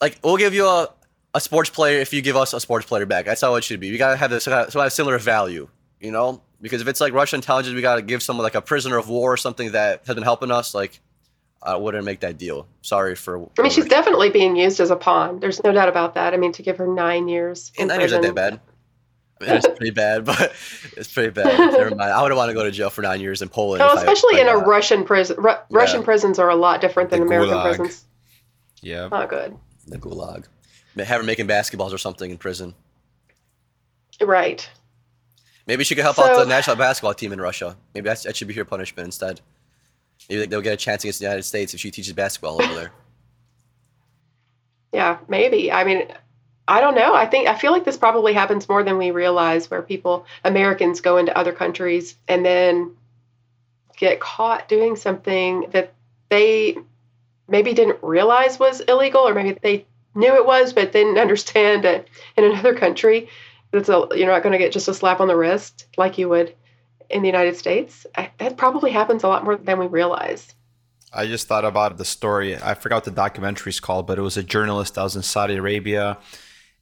like 0.00 0.18
we'll 0.24 0.38
give 0.38 0.54
you 0.54 0.66
a, 0.66 0.88
a 1.34 1.40
sports 1.40 1.68
player 1.68 2.00
if 2.00 2.14
you 2.14 2.22
give 2.22 2.36
us 2.36 2.54
a 2.54 2.60
sports 2.60 2.86
player 2.86 3.04
back. 3.04 3.26
That's 3.26 3.42
how 3.42 3.56
it 3.56 3.64
should 3.64 3.80
be. 3.80 3.90
We 3.90 3.98
gotta 3.98 4.16
have 4.16 4.30
this 4.30 4.44
so 4.44 4.80
have 4.80 4.92
similar 4.92 5.18
value, 5.18 5.68
you 6.02 6.10
know. 6.10 6.42
Because 6.60 6.80
if 6.82 6.86
it's 6.88 7.00
like 7.00 7.12
Russian 7.12 7.38
intelligence, 7.38 7.74
we 7.74 7.80
gotta 7.82 8.02
give 8.02 8.22
someone 8.22 8.44
like 8.44 8.54
a 8.54 8.60
prisoner 8.60 8.96
of 8.98 9.08
war 9.08 9.32
or 9.32 9.36
something 9.36 9.72
that 9.72 10.02
has 10.06 10.14
been 10.14 10.22
helping 10.24 10.50
us. 10.50 10.74
Like 10.74 11.00
I 11.62 11.76
wouldn't 11.76 12.04
make 12.04 12.20
that 12.20 12.38
deal. 12.38 12.66
Sorry 12.82 13.14
for. 13.14 13.48
I 13.58 13.62
mean, 13.62 13.70
she's 13.70 13.86
definitely 13.86 14.30
being 14.30 14.56
used 14.56 14.78
as 14.80 14.90
a 14.90 14.96
pawn. 14.96 15.40
There's 15.40 15.62
no 15.64 15.72
doubt 15.72 15.88
about 15.88 16.14
that. 16.14 16.34
I 16.34 16.36
mean, 16.36 16.52
to 16.52 16.62
give 16.62 16.76
her 16.78 16.86
nine 16.86 17.28
years 17.28 17.72
in 17.76 17.82
And 17.82 17.88
nine 17.88 18.00
years 18.00 18.12
not 18.12 18.22
that 18.22 18.34
bad. 18.34 18.60
it's 19.40 19.66
pretty 19.66 19.90
bad, 19.90 20.24
but 20.26 20.52
it's 20.96 21.12
pretty 21.12 21.30
bad. 21.30 21.58
Never 21.58 21.90
mind. 21.96 22.02
I 22.12 22.22
would 22.22 22.32
want 22.32 22.50
to 22.50 22.54
go 22.54 22.62
to 22.62 22.70
jail 22.70 22.90
for 22.90 23.02
nine 23.02 23.20
years 23.20 23.42
in 23.42 23.48
Poland. 23.48 23.82
Oh, 23.82 23.96
especially 23.96 24.38
I, 24.38 24.42
in 24.42 24.48
a 24.48 24.56
Russian 24.56 25.04
prison. 25.04 25.36
Ru- 25.38 25.50
yeah. 25.50 25.58
Russian 25.70 26.02
prisons 26.04 26.38
are 26.38 26.48
a 26.50 26.56
lot 26.56 26.80
different 26.80 27.10
than 27.10 27.20
the 27.20 27.26
American 27.26 27.54
gulag. 27.56 27.76
prisons. 27.76 28.04
Yeah. 28.82 29.08
Not 29.08 29.28
good. 29.30 29.56
The 29.86 29.98
gulag. 29.98 30.44
Have 30.96 31.20
her 31.20 31.22
making 31.22 31.48
basketballs 31.48 31.92
or 31.92 31.98
something 31.98 32.30
in 32.30 32.38
prison. 32.38 32.74
Right. 34.20 34.68
Maybe 35.66 35.84
she 35.84 35.94
could 35.94 36.04
help 36.04 36.16
so, 36.16 36.24
out 36.24 36.38
the 36.38 36.46
national 36.46 36.76
basketball 36.76 37.14
team 37.14 37.32
in 37.32 37.40
Russia. 37.40 37.76
Maybe 37.94 38.08
that 38.08 38.36
should 38.36 38.48
be 38.48 38.54
her 38.54 38.64
punishment 38.64 39.06
instead. 39.06 39.40
Maybe 40.28 40.46
they'll 40.46 40.60
get 40.60 40.74
a 40.74 40.76
chance 40.76 41.04
against 41.04 41.18
the 41.18 41.24
United 41.24 41.44
States 41.44 41.74
if 41.74 41.80
she 41.80 41.90
teaches 41.90 42.12
basketball 42.12 42.62
over 42.62 42.74
there. 42.74 42.92
Yeah, 44.92 45.18
maybe. 45.28 45.72
I 45.72 45.84
mean, 45.84 46.06
I 46.68 46.80
don't 46.80 46.94
know. 46.94 47.14
I 47.14 47.26
think 47.26 47.48
I 47.48 47.56
feel 47.56 47.72
like 47.72 47.84
this 47.84 47.96
probably 47.96 48.34
happens 48.34 48.68
more 48.68 48.82
than 48.82 48.98
we 48.98 49.10
realize 49.10 49.70
where 49.70 49.82
people 49.82 50.26
Americans 50.44 51.00
go 51.00 51.16
into 51.16 51.36
other 51.36 51.52
countries 51.52 52.14
and 52.28 52.44
then 52.44 52.96
get 53.96 54.20
caught 54.20 54.68
doing 54.68 54.96
something 54.96 55.68
that 55.70 55.92
they 56.28 56.76
maybe 57.48 57.74
didn't 57.74 57.98
realize 58.02 58.58
was 58.58 58.80
illegal 58.80 59.28
or 59.28 59.34
maybe 59.34 59.58
they 59.60 59.86
knew 60.14 60.34
it 60.34 60.46
was 60.46 60.72
but 60.72 60.92
didn't 60.92 61.18
understand 61.26 61.84
it 61.84 62.08
in 62.36 62.44
another 62.44 62.74
country. 62.74 63.28
It's 63.72 63.88
a, 63.88 64.06
you're 64.14 64.28
not 64.28 64.42
going 64.42 64.52
to 64.52 64.58
get 64.58 64.72
just 64.72 64.88
a 64.88 64.94
slap 64.94 65.20
on 65.20 65.28
the 65.28 65.36
wrist 65.36 65.86
like 65.96 66.18
you 66.18 66.28
would 66.28 66.54
in 67.08 67.22
the 67.22 67.28
United 67.28 67.56
States. 67.56 68.06
I, 68.16 68.30
that 68.38 68.56
probably 68.56 68.90
happens 68.90 69.22
a 69.22 69.28
lot 69.28 69.44
more 69.44 69.56
than 69.56 69.78
we 69.78 69.86
realize. 69.86 70.54
I 71.12 71.26
just 71.26 71.46
thought 71.46 71.64
about 71.64 71.98
the 71.98 72.04
story. 72.04 72.56
I 72.56 72.74
forgot 72.74 73.04
the 73.04 73.10
documentary 73.10 73.70
is 73.70 73.80
called, 73.80 74.06
but 74.06 74.18
it 74.18 74.22
was 74.22 74.36
a 74.36 74.42
journalist 74.42 74.94
that 74.94 75.02
was 75.02 75.16
in 75.16 75.22
Saudi 75.22 75.56
Arabia 75.56 76.18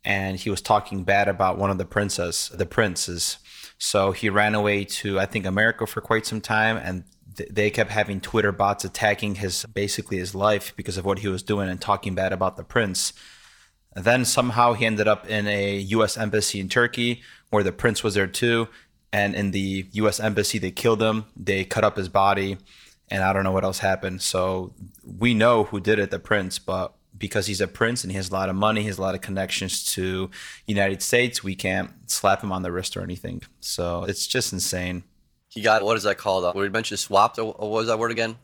and 0.04 0.36
he 0.38 0.50
was 0.50 0.60
talking 0.60 1.04
bad 1.04 1.28
about 1.28 1.58
one 1.58 1.70
of 1.70 1.78
the 1.78 1.84
princess, 1.84 2.48
the 2.48 2.66
princes. 2.66 3.38
So 3.78 4.12
he 4.12 4.30
ran 4.30 4.54
away 4.54 4.84
to 4.84 5.18
I 5.18 5.26
think 5.26 5.46
America 5.46 5.86
for 5.86 6.00
quite 6.00 6.26
some 6.26 6.40
time, 6.40 6.76
and 6.76 7.04
th- 7.36 7.50
they 7.50 7.70
kept 7.70 7.90
having 7.90 8.20
Twitter 8.20 8.52
bots 8.52 8.84
attacking 8.84 9.36
his 9.36 9.64
basically 9.66 10.18
his 10.18 10.34
life 10.34 10.74
because 10.76 10.96
of 10.96 11.04
what 11.04 11.20
he 11.20 11.28
was 11.28 11.42
doing 11.42 11.68
and 11.68 11.80
talking 11.80 12.14
bad 12.14 12.32
about 12.32 12.56
the 12.56 12.64
prince. 12.64 13.12
And 13.94 14.04
then 14.04 14.24
somehow 14.24 14.74
he 14.74 14.86
ended 14.86 15.08
up 15.08 15.28
in 15.28 15.46
a 15.46 15.78
U.S. 15.78 16.16
embassy 16.16 16.60
in 16.60 16.68
Turkey 16.68 17.22
where 17.50 17.62
the 17.62 17.72
prince 17.72 18.04
was 18.04 18.14
there 18.14 18.28
too, 18.28 18.68
and 19.12 19.34
in 19.34 19.50
the 19.50 19.86
U.S. 19.92 20.20
embassy 20.20 20.58
they 20.58 20.70
killed 20.70 21.02
him. 21.02 21.24
They 21.36 21.64
cut 21.64 21.84
up 21.84 21.96
his 21.96 22.08
body, 22.08 22.58
and 23.10 23.24
I 23.24 23.32
don't 23.32 23.42
know 23.42 23.52
what 23.52 23.64
else 23.64 23.80
happened. 23.80 24.22
So 24.22 24.72
we 25.04 25.34
know 25.34 25.64
who 25.64 25.80
did 25.80 25.98
it, 25.98 26.10
the 26.10 26.20
prince, 26.20 26.58
but 26.58 26.94
because 27.18 27.46
he's 27.46 27.60
a 27.60 27.68
prince 27.68 28.02
and 28.02 28.10
he 28.10 28.16
has 28.16 28.30
a 28.30 28.32
lot 28.32 28.48
of 28.48 28.56
money, 28.56 28.80
he 28.80 28.86
has 28.86 28.98
a 28.98 29.02
lot 29.02 29.14
of 29.14 29.20
connections 29.20 29.84
to 29.94 30.30
United 30.66 31.02
States. 31.02 31.44
We 31.44 31.54
can't 31.54 31.90
slap 32.06 32.42
him 32.42 32.50
on 32.50 32.62
the 32.62 32.72
wrist 32.72 32.96
or 32.96 33.02
anything. 33.02 33.42
So 33.60 34.04
it's 34.04 34.26
just 34.26 34.52
insane. 34.52 35.04
He 35.48 35.60
got 35.60 35.84
what 35.84 35.96
is 35.96 36.04
that 36.04 36.16
called? 36.16 36.44
Uh, 36.44 36.52
we 36.54 36.68
mentioned 36.68 37.00
swapped. 37.00 37.38
Or 37.38 37.52
what 37.52 37.70
was 37.70 37.86
that 37.88 37.98
word 37.98 38.10
again? 38.10 38.36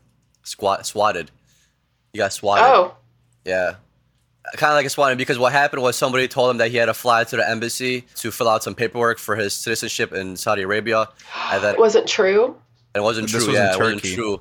Squat, 0.43 0.87
swatted. 0.87 1.31
He 2.13 2.19
got 2.19 2.33
swatted. 2.33 2.65
Oh, 2.65 2.97
yeah. 3.45 3.77
Kind 4.55 4.71
of 4.71 4.77
like 4.77 4.87
a 4.87 4.91
swatted 4.91 5.19
because 5.19 5.39
what 5.39 5.53
happened 5.53 5.83
was 5.83 5.97
somebody 5.97 6.29
told 6.29 6.51
him 6.51 6.59
that 6.59 6.71
he 6.71 6.77
had 6.77 6.87
to 6.87 6.95
fly 6.95 7.25
to 7.25 7.37
the 7.37 7.49
embassy 7.49 8.05
to 8.17 8.31
fill 8.31 8.49
out 8.49 8.63
some 8.63 8.75
paperwork 8.75 9.19
for 9.19 9.35
his 9.37 9.53
citizenship 9.53 10.13
in 10.13 10.37
Saudi 10.37 10.63
Arabia. 10.63 11.09
And 11.51 11.65
that 11.65 11.75
it 11.75 11.81
wasn't 11.81 12.07
true. 12.07 12.57
It 12.95 13.03
wasn't 13.03 13.29
true. 13.29 13.47
Was 13.47 13.55
yeah, 13.55 13.75
it 13.75 13.79
wasn't 13.79 14.03
true 14.03 14.41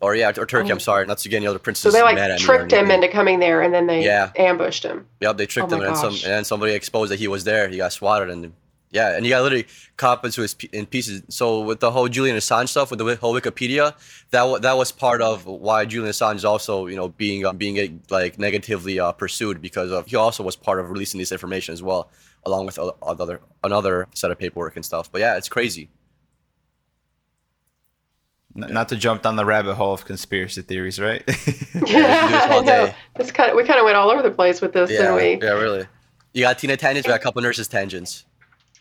or 0.00 0.14
yeah, 0.14 0.32
or 0.36 0.46
Turkey. 0.46 0.70
I'm 0.70 0.76
oh. 0.76 0.78
sorry, 0.78 1.06
not 1.06 1.18
to 1.18 1.28
get 1.28 1.36
any 1.36 1.46
other 1.46 1.58
princes. 1.58 1.82
So 1.82 1.90
they 1.90 2.02
like 2.02 2.38
tricked 2.38 2.72
him 2.72 2.90
into 2.90 3.08
coming 3.08 3.38
there, 3.38 3.62
and 3.62 3.72
then 3.72 3.86
they 3.86 4.04
yeah. 4.04 4.30
ambushed 4.36 4.82
him. 4.82 5.06
Yep, 5.20 5.36
they 5.36 5.46
tricked 5.46 5.72
oh 5.72 5.76
him, 5.76 5.82
and, 5.82 5.96
some, 5.96 6.14
and 6.14 6.22
then 6.22 6.44
somebody 6.44 6.72
exposed 6.72 7.12
that 7.12 7.18
he 7.18 7.28
was 7.28 7.44
there. 7.44 7.68
He 7.68 7.76
got 7.76 7.92
swatted, 7.92 8.30
and 8.30 8.52
yeah, 8.92 9.14
and 9.14 9.24
he 9.24 9.30
got 9.30 9.42
literally 9.42 9.66
cut 9.96 10.24
into 10.24 10.42
his 10.42 10.56
in 10.72 10.84
pieces. 10.84 11.22
So 11.28 11.60
with 11.60 11.78
the 11.78 11.92
whole 11.92 12.08
Julian 12.08 12.36
Assange 12.36 12.68
stuff, 12.68 12.90
with 12.90 12.98
the 12.98 13.16
whole 13.16 13.38
Wikipedia, 13.38 13.94
that 14.30 14.62
that 14.62 14.76
was 14.76 14.90
part 14.90 15.22
of 15.22 15.46
why 15.46 15.84
Julian 15.84 16.10
Assange 16.10 16.36
is 16.36 16.44
also 16.44 16.86
you 16.88 16.96
know 16.96 17.08
being 17.08 17.46
uh, 17.46 17.52
being 17.52 18.02
like 18.10 18.38
negatively 18.38 18.98
uh, 18.98 19.12
pursued 19.12 19.62
because 19.62 19.92
of 19.92 20.06
he 20.06 20.16
also 20.16 20.42
was 20.42 20.56
part 20.56 20.80
of 20.80 20.90
releasing 20.90 21.20
this 21.20 21.30
information 21.30 21.72
as 21.72 21.82
well, 21.82 22.10
along 22.44 22.66
with 22.66 22.78
other 23.02 23.40
another 23.62 24.08
set 24.14 24.32
of 24.32 24.38
paperwork 24.38 24.74
and 24.74 24.84
stuff. 24.84 25.10
But 25.10 25.20
yeah, 25.20 25.36
it's 25.36 25.48
crazy. 25.48 25.88
Not 28.52 28.88
to 28.88 28.96
jump 28.96 29.22
down 29.22 29.36
the 29.36 29.44
rabbit 29.44 29.76
hole 29.76 29.94
of 29.94 30.04
conspiracy 30.04 30.62
theories, 30.62 30.98
right? 30.98 31.22
yeah, 31.86 32.48
I 32.50 32.60
know. 32.60 32.92
This 33.16 33.30
kind 33.30 33.50
of, 33.50 33.56
we 33.56 33.62
kind 33.62 33.78
of 33.78 33.84
went 33.84 33.96
all 33.96 34.10
over 34.10 34.22
the 34.22 34.30
place 34.32 34.60
with 34.60 34.72
this, 34.72 34.90
yeah, 34.90 34.98
didn't 34.98 35.14
we? 35.14 35.46
Yeah, 35.46 35.52
really. 35.52 35.86
You 36.32 36.42
got 36.42 36.58
Tina 36.58 36.76
tangents, 36.76 37.06
we 37.06 37.12
got 37.12 37.20
a 37.20 37.22
Cup 37.22 37.36
of 37.36 37.44
Nurses 37.44 37.68
tangents. 37.68 38.24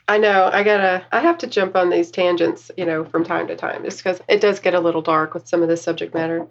I 0.10 0.18
know. 0.18 0.50
I 0.52 0.64
gotta. 0.64 1.06
I 1.12 1.20
have 1.20 1.38
to 1.38 1.48
jump 1.48 1.76
on 1.76 1.92
these 1.92 2.10
tangents, 2.10 2.72
you 2.76 2.84
know, 2.84 3.06
from 3.06 3.24
time 3.24 3.46
to 3.48 3.56
time, 3.56 3.84
just 3.84 4.00
because 4.00 4.20
it 4.28 4.42
does 4.42 4.60
get 4.60 4.74
a 4.74 4.80
little 4.80 5.04
dark 5.04 5.36
with 5.36 5.48
some 5.48 5.62
of 5.62 5.70
this 5.70 5.84
subject 5.84 6.16
matter. 6.16 6.48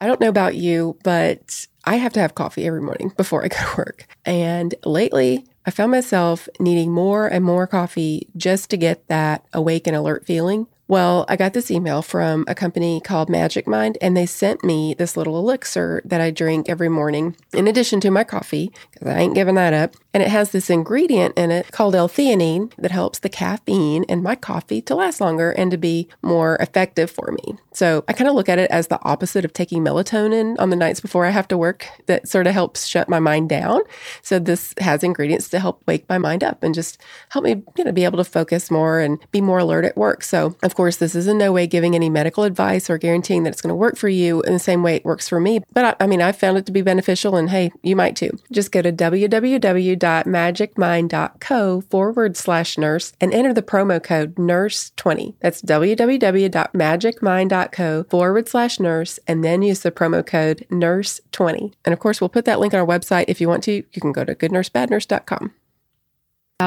I 0.00 0.08
don't 0.08 0.20
know 0.20 0.28
about 0.28 0.56
you, 0.56 0.98
but 1.04 1.68
I 1.84 1.94
have 1.94 2.12
to 2.14 2.20
have 2.20 2.34
coffee 2.34 2.66
every 2.66 2.80
morning 2.80 3.12
before 3.16 3.44
I 3.44 3.48
go 3.48 3.56
to 3.56 3.76
work. 3.78 4.08
And 4.24 4.74
lately, 4.84 5.46
I 5.64 5.70
found 5.70 5.92
myself 5.92 6.48
needing 6.58 6.90
more 6.90 7.28
and 7.28 7.44
more 7.44 7.68
coffee 7.68 8.26
just 8.36 8.68
to 8.70 8.76
get 8.76 9.06
that 9.06 9.46
awake 9.52 9.86
and 9.86 9.94
alert 9.94 10.26
feeling. 10.26 10.66
Well, 10.88 11.24
I 11.28 11.36
got 11.36 11.54
this 11.54 11.70
email 11.70 12.02
from 12.02 12.44
a 12.48 12.54
company 12.54 13.00
called 13.00 13.30
Magic 13.30 13.66
Mind, 13.66 13.96
and 14.02 14.16
they 14.16 14.26
sent 14.26 14.62
me 14.62 14.94
this 14.94 15.16
little 15.16 15.38
elixir 15.38 16.02
that 16.04 16.20
I 16.20 16.30
drink 16.30 16.68
every 16.68 16.88
morning, 16.88 17.36
in 17.54 17.66
addition 17.66 18.00
to 18.00 18.10
my 18.10 18.24
coffee, 18.24 18.72
because 18.90 19.08
I 19.08 19.20
ain't 19.20 19.34
giving 19.34 19.54
that 19.54 19.72
up. 19.72 19.94
And 20.12 20.22
it 20.22 20.28
has 20.28 20.50
this 20.50 20.68
ingredient 20.68 21.38
in 21.38 21.50
it 21.50 21.70
called 21.72 21.94
L-theanine 21.94 22.74
that 22.76 22.90
helps 22.90 23.20
the 23.20 23.30
caffeine 23.30 24.04
in 24.04 24.22
my 24.22 24.34
coffee 24.34 24.82
to 24.82 24.94
last 24.94 25.22
longer 25.22 25.52
and 25.52 25.70
to 25.70 25.78
be 25.78 26.08
more 26.20 26.56
effective 26.56 27.10
for 27.10 27.32
me. 27.32 27.56
So 27.72 28.04
I 28.08 28.12
kind 28.12 28.28
of 28.28 28.34
look 28.34 28.50
at 28.50 28.58
it 28.58 28.70
as 28.70 28.88
the 28.88 29.02
opposite 29.02 29.46
of 29.46 29.54
taking 29.54 29.82
melatonin 29.82 30.56
on 30.58 30.68
the 30.68 30.76
nights 30.76 31.00
before 31.00 31.24
I 31.24 31.30
have 31.30 31.48
to 31.48 31.56
work, 31.56 31.86
that 32.06 32.28
sort 32.28 32.46
of 32.46 32.52
helps 32.52 32.84
shut 32.84 33.08
my 33.08 33.20
mind 33.20 33.48
down. 33.48 33.80
So 34.20 34.38
this 34.38 34.74
has 34.78 35.02
ingredients 35.02 35.48
to 35.50 35.58
help 35.58 35.82
wake 35.86 36.06
my 36.10 36.18
mind 36.18 36.44
up 36.44 36.62
and 36.62 36.74
just 36.74 37.00
help 37.30 37.46
me, 37.46 37.62
you 37.78 37.84
know, 37.84 37.92
be 37.92 38.04
able 38.04 38.18
to 38.18 38.24
focus 38.24 38.70
more 38.70 39.00
and 39.00 39.18
be 39.30 39.40
more 39.40 39.60
alert 39.60 39.86
at 39.86 39.96
work. 39.96 40.22
So, 40.22 40.54
of 40.62 40.74
course, 40.74 40.81
this 40.90 41.14
is 41.14 41.26
in 41.26 41.38
no 41.38 41.50
way 41.52 41.66
giving 41.66 41.94
any 41.94 42.10
medical 42.10 42.44
advice 42.44 42.90
or 42.90 42.98
guaranteeing 42.98 43.44
that 43.44 43.50
it's 43.50 43.62
going 43.62 43.68
to 43.68 43.74
work 43.74 43.96
for 43.96 44.08
you 44.08 44.42
in 44.42 44.52
the 44.52 44.58
same 44.58 44.82
way 44.82 44.96
it 44.96 45.04
works 45.04 45.28
for 45.28 45.38
me. 45.40 45.60
But 45.72 45.84
I, 45.84 45.94
I 46.04 46.06
mean, 46.06 46.20
I've 46.20 46.36
found 46.36 46.58
it 46.58 46.66
to 46.66 46.72
be 46.72 46.82
beneficial, 46.82 47.36
and 47.36 47.48
hey, 47.50 47.70
you 47.82 47.96
might 47.96 48.16
too. 48.16 48.38
Just 48.50 48.72
go 48.72 48.82
to 48.82 48.92
www.magicmind.co 48.92 51.80
forward 51.82 52.36
slash 52.36 52.76
nurse 52.78 53.12
and 53.20 53.32
enter 53.32 53.54
the 53.54 53.62
promo 53.62 54.02
code 54.02 54.34
NURSE20. 54.34 55.34
That's 55.40 55.62
www.magicmind.co 55.62 58.04
forward 58.04 58.48
slash 58.48 58.80
nurse 58.80 59.18
and 59.26 59.44
then 59.44 59.62
use 59.62 59.80
the 59.80 59.92
promo 59.92 60.26
code 60.26 60.66
NURSE20. 60.70 61.72
And 61.84 61.92
of 61.92 61.98
course, 61.98 62.20
we'll 62.20 62.28
put 62.28 62.44
that 62.46 62.60
link 62.60 62.74
on 62.74 62.80
our 62.80 62.86
website. 62.86 63.24
If 63.28 63.40
you 63.40 63.48
want 63.48 63.62
to, 63.64 63.72
you 63.72 64.00
can 64.00 64.12
go 64.12 64.24
to 64.24 64.34
goodnursebadnurse.com 64.34 65.52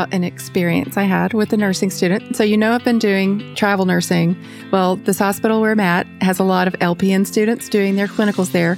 an 0.04 0.24
experience 0.24 0.98
I 0.98 1.04
had 1.04 1.34
with 1.34 1.52
a 1.54 1.58
nursing 1.58 1.90
student. 1.90 2.36
So, 2.36 2.44
you 2.44 2.58
know, 2.58 2.74
I've 2.74 2.84
been 2.84 3.00
doing 3.00 3.56
travel 3.56 3.86
nursing. 3.86 4.36
Well, 4.72 4.98
this 4.98 5.20
hospital 5.20 5.62
where 5.62 5.72
I'm 5.72 5.80
at 5.80 6.06
has 6.22 6.40
a 6.40 6.44
lot 6.44 6.68
of 6.68 6.74
LPN 6.76 7.26
students 7.26 7.70
doing 7.70 7.96
their 7.96 8.08
clinicals 8.08 8.52
there. 8.52 8.78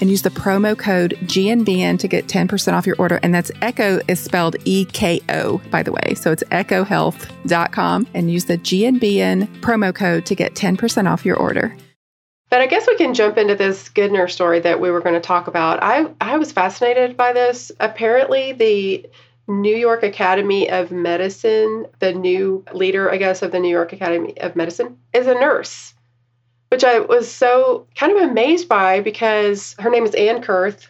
and 0.00 0.10
use 0.10 0.22
the 0.22 0.30
promo 0.30 0.76
code 0.76 1.16
GNBN 1.22 1.98
to 1.98 2.08
get 2.08 2.26
10% 2.26 2.72
off 2.72 2.86
your 2.86 2.96
order. 2.96 3.20
And 3.22 3.34
that's 3.34 3.50
Eko 3.62 4.02
is 4.08 4.20
spelled 4.20 4.56
E 4.64 4.84
K 4.86 5.20
O, 5.28 5.58
by 5.70 5.82
the 5.82 5.92
way. 5.92 6.14
So 6.14 6.32
it's 6.32 6.42
ekohealth.com 6.44 8.06
and 8.14 8.30
use 8.30 8.46
the 8.46 8.58
GNBN 8.58 9.60
promo 9.60 9.94
code 9.94 10.26
to 10.26 10.34
get 10.34 10.54
10% 10.54 11.10
off 11.10 11.24
your 11.24 11.36
order. 11.36 11.76
But 12.50 12.60
I 12.60 12.66
guess 12.66 12.86
we 12.88 12.96
can 12.96 13.14
jump 13.14 13.38
into 13.38 13.54
this 13.54 13.88
Goodner 13.88 14.28
story 14.28 14.58
that 14.60 14.80
we 14.80 14.90
were 14.90 15.00
going 15.00 15.14
to 15.14 15.20
talk 15.20 15.46
about. 15.46 15.82
I, 15.82 16.06
I 16.20 16.36
was 16.36 16.50
fascinated 16.50 17.16
by 17.16 17.32
this. 17.32 17.70
Apparently, 17.78 18.52
the 18.52 19.06
New 19.46 19.76
York 19.76 20.02
Academy 20.02 20.68
of 20.68 20.90
Medicine, 20.90 21.86
the 22.00 22.12
new 22.12 22.64
leader, 22.72 23.10
I 23.10 23.18
guess, 23.18 23.42
of 23.42 23.52
the 23.52 23.60
New 23.60 23.68
York 23.68 23.92
Academy 23.92 24.38
of 24.40 24.56
Medicine, 24.56 24.98
is 25.12 25.28
a 25.28 25.34
nurse, 25.34 25.94
which 26.70 26.84
I 26.84 27.00
was 27.00 27.30
so 27.30 27.86
kind 27.96 28.16
of 28.16 28.22
amazed 28.30 28.68
by 28.68 29.00
because 29.00 29.74
her 29.78 29.90
name 29.90 30.04
is 30.04 30.14
Ann 30.14 30.40
Kurth. 30.40 30.86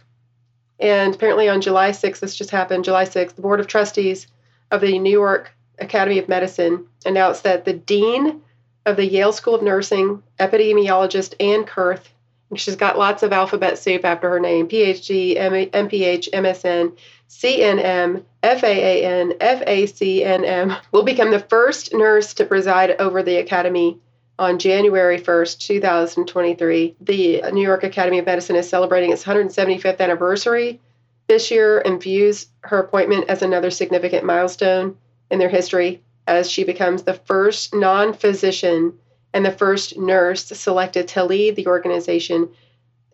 And 0.78 1.14
apparently, 1.14 1.48
on 1.48 1.60
July 1.60 1.90
6th, 1.90 2.20
this 2.20 2.36
just 2.36 2.50
happened, 2.50 2.84
July 2.84 3.04
6th, 3.04 3.34
the 3.34 3.42
Board 3.42 3.60
of 3.60 3.66
Trustees 3.66 4.26
of 4.70 4.80
the 4.80 4.98
New 4.98 5.10
York 5.10 5.52
Academy 5.78 6.18
of 6.18 6.28
Medicine 6.28 6.86
announced 7.04 7.44
that 7.44 7.64
the 7.64 7.72
Dean 7.72 8.40
of 8.86 8.96
the 8.96 9.06
Yale 9.06 9.32
School 9.32 9.54
of 9.54 9.62
Nursing, 9.62 10.22
epidemiologist 10.38 11.34
Ann 11.40 11.64
Kurth. 11.64 12.08
She's 12.56 12.76
got 12.76 12.98
lots 12.98 13.22
of 13.22 13.32
alphabet 13.32 13.78
soup 13.78 14.04
after 14.04 14.28
her 14.28 14.40
name 14.40 14.68
PhD, 14.68 15.36
MPH, 15.38 16.30
MSN, 16.30 16.96
CNM, 17.28 18.24
FAAN, 18.42 19.32
FACNM, 19.38 20.80
will 20.92 21.04
become 21.04 21.30
the 21.30 21.38
first 21.38 21.94
nurse 21.94 22.34
to 22.34 22.44
preside 22.44 23.00
over 23.00 23.22
the 23.22 23.36
Academy 23.36 23.98
on 24.40 24.58
January 24.58 25.20
1st, 25.20 25.58
2023. 25.58 26.96
The 27.02 27.42
New 27.52 27.62
York 27.62 27.84
Academy 27.84 28.18
of 28.18 28.24
Medicine 28.24 28.56
is 28.56 28.68
celebrating 28.68 29.12
its 29.12 29.22
175th 29.22 30.00
anniversary 30.00 30.80
this 31.28 31.50
year 31.50 31.78
and 31.78 32.02
views 32.02 32.46
her 32.62 32.78
appointment 32.78 33.28
as 33.28 33.42
another 33.42 33.70
significant 33.70 34.24
milestone 34.24 34.96
in 35.30 35.38
their 35.38 35.50
history 35.50 36.02
as 36.26 36.50
she 36.50 36.64
becomes 36.64 37.02
the 37.02 37.12
first 37.12 37.74
non 37.74 38.14
physician 38.14 38.94
and 39.34 39.44
the 39.44 39.50
first 39.50 39.98
nurse 39.98 40.46
selected 40.46 41.06
to 41.08 41.24
lead 41.24 41.54
the 41.54 41.66
organization. 41.66 42.48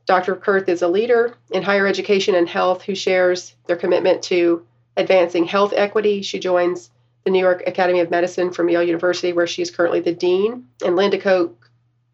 Dr. 0.06 0.36
Kurth 0.36 0.68
is 0.68 0.82
a 0.82 0.88
leader 0.88 1.34
in 1.50 1.64
higher 1.64 1.88
education 1.88 2.36
and 2.36 2.48
health 2.48 2.82
who 2.82 2.94
shares 2.94 3.52
their 3.66 3.76
commitment 3.76 4.22
to 4.22 4.64
advancing 4.96 5.44
health 5.44 5.72
equity. 5.76 6.22
She 6.22 6.38
joins 6.38 6.88
the 7.26 7.32
New 7.32 7.40
York 7.40 7.64
Academy 7.66 7.98
of 8.00 8.10
Medicine 8.10 8.52
from 8.52 8.68
Yale 8.68 8.84
University, 8.84 9.32
where 9.32 9.48
she's 9.48 9.70
currently 9.70 10.00
the 10.00 10.12
dean, 10.12 10.68
and 10.84 10.94
Linda 10.94 11.18
Koch 11.18 11.52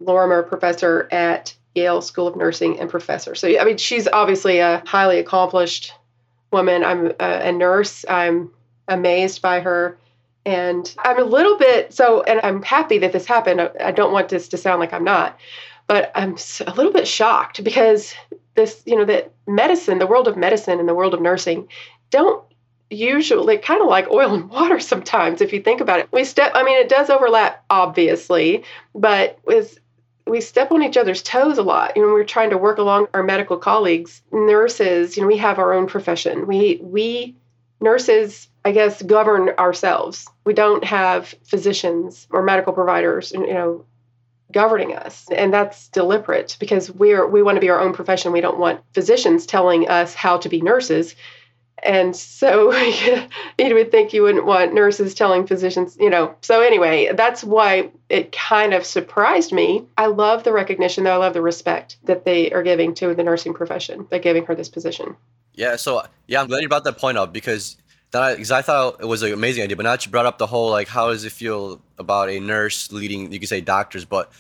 Lorimer, 0.01 0.43
professor 0.43 1.07
at 1.13 1.55
Yale 1.75 2.01
School 2.01 2.27
of 2.27 2.35
Nursing 2.35 2.81
and 2.81 2.91
professor. 2.91 3.35
So, 3.35 3.47
I 3.61 3.65
mean, 3.65 3.77
she's 3.77 4.09
obviously 4.09 4.59
a 4.59 4.83
highly 4.87 5.19
accomplished 5.19 5.93
woman. 6.51 6.83
I'm 6.83 7.13
a, 7.21 7.49
a 7.49 7.53
nurse. 7.53 8.07
I'm 8.09 8.53
amazed 8.89 9.43
by 9.43 9.61
her 9.61 9.99
and 10.45 10.95
I'm 10.99 11.19
a 11.19 11.25
little 11.25 11.57
bit 11.57 11.93
so, 11.95 12.23
and 12.23 12.41
I'm 12.43 12.63
happy 12.63 12.99
that 12.99 13.13
this 13.13 13.27
happened. 13.27 13.61
I 13.81 13.93
don't 13.93 14.13
want 14.13 14.29
this 14.29 14.49
to 14.49 14.57
sound 14.57 14.81
like 14.81 14.93
I'm 14.93 15.05
not, 15.05 15.39
but 15.87 16.11
I'm 16.15 16.37
a 16.67 16.75
little 16.75 16.93
bit 16.93 17.07
shocked 17.07 17.63
because 17.63 18.13
this, 18.55 18.83
you 18.85 18.97
know, 18.97 19.05
that 19.05 19.33
medicine, 19.47 19.99
the 19.99 20.07
world 20.07 20.27
of 20.27 20.37
medicine 20.37 20.81
and 20.81 20.89
the 20.89 20.95
world 20.95 21.15
of 21.15 21.21
nursing 21.21 21.69
don't 22.11 22.45
usually 22.93 23.59
kind 23.59 23.81
of 23.81 23.89
like 23.89 24.11
oil 24.11 24.35
and 24.35 24.49
water 24.51 24.81
sometimes 24.81 25.41
if 25.41 25.53
you 25.53 25.63
think 25.63 25.81
about 25.81 26.01
it. 26.01 26.09
We 26.13 26.25
step, 26.25 26.53
I 26.55 26.63
mean, 26.63 26.79
it 26.79 26.89
does 26.89 27.11
overlap, 27.11 27.65
obviously, 27.71 28.65
but 28.95 29.39
with 29.45 29.79
we 30.25 30.41
step 30.41 30.71
on 30.71 30.85
each 30.85 30.97
other's 30.97 31.23
toes 31.23 31.59
a 31.59 31.63
lot. 31.63 31.97
You 31.97 32.03
know, 32.03 32.13
we're 32.13 32.23
trying 32.25 32.51
to 32.51 32.59
work 32.59 32.79
along 32.79 33.09
our 33.13 33.25
medical 33.25 33.57
colleagues, 33.57 34.23
nurses. 34.31 35.17
You 35.17 35.23
know, 35.23 35.27
we 35.27 35.39
have 35.39 35.59
our 35.59 35.73
own 35.73 35.89
profession. 35.89 36.47
We 36.47 36.79
we 36.81 37.35
nurses 37.81 38.49
I 38.65 38.73
guess, 38.73 39.03
govern 39.03 39.51
ourselves. 39.51 40.29
We 40.45 40.55
don't 40.55 40.85
have 40.85 41.35
physicians 41.45 42.29
or 42.31 42.43
medical 42.43 42.73
providers, 42.73 43.33
you 43.33 43.53
know, 43.53 43.85
governing 44.53 44.95
us. 44.95 45.27
And 45.33 45.53
that's 45.53 45.89
deliberate 45.89 46.57
because 46.61 46.91
we're 46.91 47.27
we 47.27 47.43
want 47.43 47.57
to 47.57 47.61
be 47.61 47.71
our 47.71 47.81
own 47.81 47.93
profession. 47.93 48.33
We 48.33 48.41
don't 48.41 48.59
want 48.59 48.83
physicians 48.93 49.47
telling 49.47 49.89
us 49.89 50.15
how 50.15 50.39
to 50.39 50.49
be 50.49 50.61
nurses. 50.61 51.17
And 51.83 52.15
so 52.15 52.73
you 53.59 53.75
would 53.75 53.91
think 53.91 54.13
you 54.13 54.23
wouldn't 54.23 54.47
want 54.47 54.75
nurses 54.75 55.15
telling 55.15 55.47
physicians, 55.47 55.97
you 55.99 56.11
know. 56.11 56.35
So 56.41 56.61
anyway, 56.61 57.11
that's 57.15 57.43
why 57.43 57.91
it 58.09 58.33
kind 58.33 58.73
of 58.73 58.87
surprised 58.87 59.53
me. 59.53 59.85
I 59.99 60.07
love 60.07 60.45
the 60.45 60.53
recognition, 60.53 61.05
though. 61.05 61.13
I 61.13 61.17
love 61.17 61.35
the 61.35 61.43
respect 61.43 61.97
that 62.05 62.25
they 62.25 62.53
are 62.53 62.63
giving 62.63 62.95
to 62.95 63.15
the 63.15 63.25
nursing 63.25 63.55
profession 63.55 64.05
by 64.05 64.19
giving 64.19 64.47
her 64.47 64.55
this 64.55 64.69
position. 64.69 65.17
Yeah, 65.55 65.77
so 65.77 66.03
yeah, 66.27 66.41
I'm 66.41 66.47
glad 66.47 66.63
you 66.63 66.69
brought 66.69 66.85
that 66.85 66.99
point 66.99 67.19
up 67.19 67.33
because 67.33 67.77
that 68.13 68.37
because 68.37 68.51
I, 68.51 68.63
thought 68.63 69.01
it 69.01 69.07
was 69.07 69.23
an 69.23 69.33
amazing 69.33 69.65
idea. 69.65 69.77
But 69.77 69.85
now 69.85 69.93
that 69.93 70.07
you 70.07 70.13
brought 70.13 70.27
up 70.27 70.39
the 70.39 70.47
whole 70.47 70.71
like, 70.71 70.89
how 70.89 71.09
does 71.09 71.25
it 71.25 71.33
feel 71.33 71.83
about 71.99 72.29
a 72.31 72.39
nurse 72.39 72.93
leading? 72.93 73.33
You 73.33 73.41
could 73.41 73.49
say 73.49 73.61
doctors, 73.61 74.05
but 74.05 74.33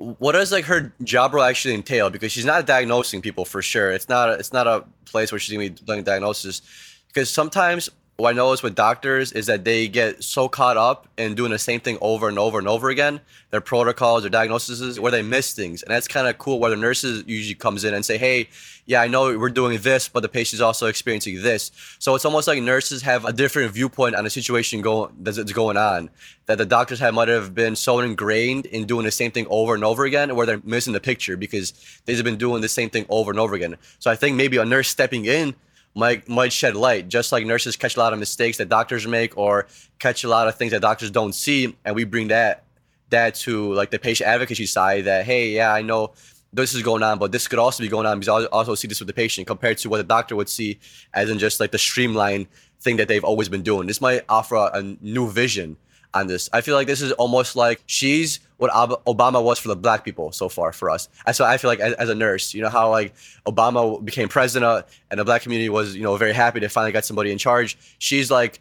what 0.00 0.32
does 0.32 0.50
like 0.50 0.64
her 0.64 0.94
job 1.04 1.34
role 1.34 1.44
actually 1.44 1.74
entail? 1.74 2.08
Because 2.08 2.32
she's 2.32 2.46
not 2.46 2.66
diagnosing 2.66 3.20
people 3.20 3.44
for 3.44 3.60
sure. 3.60 3.90
It's 3.90 4.08
not. 4.08 4.30
A, 4.30 4.32
it's 4.32 4.52
not 4.52 4.66
a 4.66 4.84
place 5.04 5.30
where 5.30 5.38
she's 5.38 5.52
gonna 5.52 5.68
be 5.68 5.74
doing 5.84 6.02
diagnosis. 6.02 6.62
Because 7.08 7.28
sometimes 7.28 7.90
what 8.20 8.30
I 8.30 8.36
notice 8.36 8.62
with 8.62 8.74
doctors 8.74 9.32
is 9.32 9.46
that 9.46 9.64
they 9.64 9.88
get 9.88 10.22
so 10.22 10.48
caught 10.48 10.76
up 10.76 11.08
in 11.16 11.34
doing 11.34 11.50
the 11.50 11.58
same 11.58 11.80
thing 11.80 11.98
over 12.00 12.28
and 12.28 12.38
over 12.38 12.58
and 12.58 12.68
over 12.68 12.90
again, 12.90 13.20
their 13.50 13.60
protocols, 13.60 14.22
their 14.22 14.30
diagnoses, 14.30 15.00
where 15.00 15.10
they 15.10 15.22
miss 15.22 15.52
things. 15.52 15.82
And 15.82 15.90
that's 15.90 16.06
kind 16.06 16.26
of 16.26 16.38
cool 16.38 16.58
where 16.60 16.70
the 16.70 16.76
nurses 16.76 17.24
usually 17.26 17.54
comes 17.54 17.84
in 17.84 17.94
and 17.94 18.04
say, 18.04 18.18
hey, 18.18 18.48
yeah, 18.86 19.00
I 19.00 19.08
know 19.08 19.38
we're 19.38 19.50
doing 19.50 19.80
this, 19.80 20.08
but 20.08 20.20
the 20.20 20.28
patient's 20.28 20.60
also 20.60 20.86
experiencing 20.86 21.42
this. 21.42 21.70
So 21.98 22.14
it's 22.14 22.24
almost 22.24 22.48
like 22.48 22.62
nurses 22.62 23.02
have 23.02 23.24
a 23.24 23.32
different 23.32 23.72
viewpoint 23.72 24.14
on 24.14 24.24
the 24.24 24.30
situation 24.30 24.80
going 24.82 25.12
that's 25.20 25.52
going 25.52 25.76
on. 25.76 26.10
That 26.46 26.58
the 26.58 26.66
doctors 26.66 26.98
have 27.00 27.14
might 27.14 27.28
have 27.28 27.54
been 27.54 27.76
so 27.76 28.00
ingrained 28.00 28.66
in 28.66 28.86
doing 28.86 29.04
the 29.04 29.10
same 29.10 29.30
thing 29.30 29.46
over 29.48 29.74
and 29.74 29.84
over 29.84 30.04
again, 30.04 30.34
where 30.34 30.46
they're 30.46 30.60
missing 30.64 30.92
the 30.92 31.00
picture 31.00 31.36
because 31.36 31.72
they've 32.04 32.24
been 32.24 32.36
doing 32.36 32.60
the 32.60 32.68
same 32.68 32.90
thing 32.90 33.06
over 33.08 33.30
and 33.30 33.38
over 33.38 33.54
again. 33.54 33.76
So 33.98 34.10
I 34.10 34.16
think 34.16 34.36
maybe 34.36 34.56
a 34.56 34.64
nurse 34.64 34.88
stepping 34.88 35.26
in 35.26 35.54
might 35.94 36.28
might 36.28 36.52
shed 36.52 36.76
light. 36.76 37.08
Just 37.08 37.32
like 37.32 37.44
nurses 37.46 37.76
catch 37.76 37.96
a 37.96 37.98
lot 37.98 38.12
of 38.12 38.18
mistakes 38.18 38.58
that 38.58 38.68
doctors 38.68 39.06
make, 39.06 39.36
or 39.36 39.66
catch 39.98 40.24
a 40.24 40.28
lot 40.28 40.48
of 40.48 40.56
things 40.56 40.72
that 40.72 40.82
doctors 40.82 41.10
don't 41.10 41.34
see, 41.34 41.76
and 41.84 41.94
we 41.94 42.04
bring 42.04 42.28
that 42.28 42.64
that 43.10 43.34
to 43.34 43.72
like 43.74 43.90
the 43.90 43.98
patient 43.98 44.28
advocacy 44.28 44.66
side. 44.66 45.04
That 45.04 45.24
hey, 45.24 45.50
yeah, 45.50 45.72
I 45.72 45.82
know 45.82 46.12
this 46.52 46.74
is 46.74 46.82
going 46.82 47.02
on, 47.02 47.18
but 47.18 47.32
this 47.32 47.46
could 47.46 47.58
also 47.58 47.82
be 47.82 47.88
going 47.88 48.06
on 48.06 48.18
because 48.18 48.44
I 48.44 48.46
also 48.46 48.74
see 48.74 48.88
this 48.88 49.00
with 49.00 49.06
the 49.06 49.12
patient 49.12 49.46
compared 49.46 49.78
to 49.78 49.88
what 49.88 49.98
the 49.98 50.04
doctor 50.04 50.36
would 50.36 50.48
see, 50.48 50.78
as 51.14 51.30
in 51.30 51.38
just 51.38 51.60
like 51.60 51.70
the 51.70 51.78
streamline 51.78 52.48
thing 52.80 52.96
that 52.96 53.08
they've 53.08 53.24
always 53.24 53.48
been 53.48 53.62
doing. 53.62 53.86
This 53.86 54.00
might 54.00 54.22
offer 54.28 54.56
a, 54.56 54.70
a 54.74 54.82
new 55.00 55.30
vision 55.30 55.76
on 56.14 56.26
this. 56.26 56.50
I 56.52 56.60
feel 56.60 56.74
like 56.74 56.86
this 56.86 57.00
is 57.00 57.12
almost 57.12 57.56
like 57.56 57.82
she's 57.86 58.40
what 58.56 58.70
Obama 58.70 59.42
was 59.42 59.58
for 59.58 59.68
the 59.68 59.76
black 59.76 60.04
people 60.04 60.32
so 60.32 60.48
far 60.48 60.72
for 60.72 60.90
us. 60.90 61.08
And 61.26 61.34
so 61.34 61.44
I 61.44 61.56
feel 61.56 61.70
like 61.70 61.80
as, 61.80 61.94
as, 61.94 62.08
a 62.10 62.14
nurse, 62.14 62.52
you 62.52 62.62
know 62.62 62.68
how 62.68 62.90
like 62.90 63.14
Obama 63.46 64.04
became 64.04 64.28
president 64.28 64.84
and 65.10 65.18
the 65.18 65.24
black 65.24 65.42
community 65.42 65.68
was 65.68 65.96
you 65.96 66.02
know 66.02 66.16
very 66.16 66.32
happy 66.32 66.60
to 66.60 66.68
finally 66.68 66.92
get 66.92 67.04
somebody 67.04 67.32
in 67.32 67.38
charge. 67.38 67.78
She's 67.98 68.30
like 68.30 68.60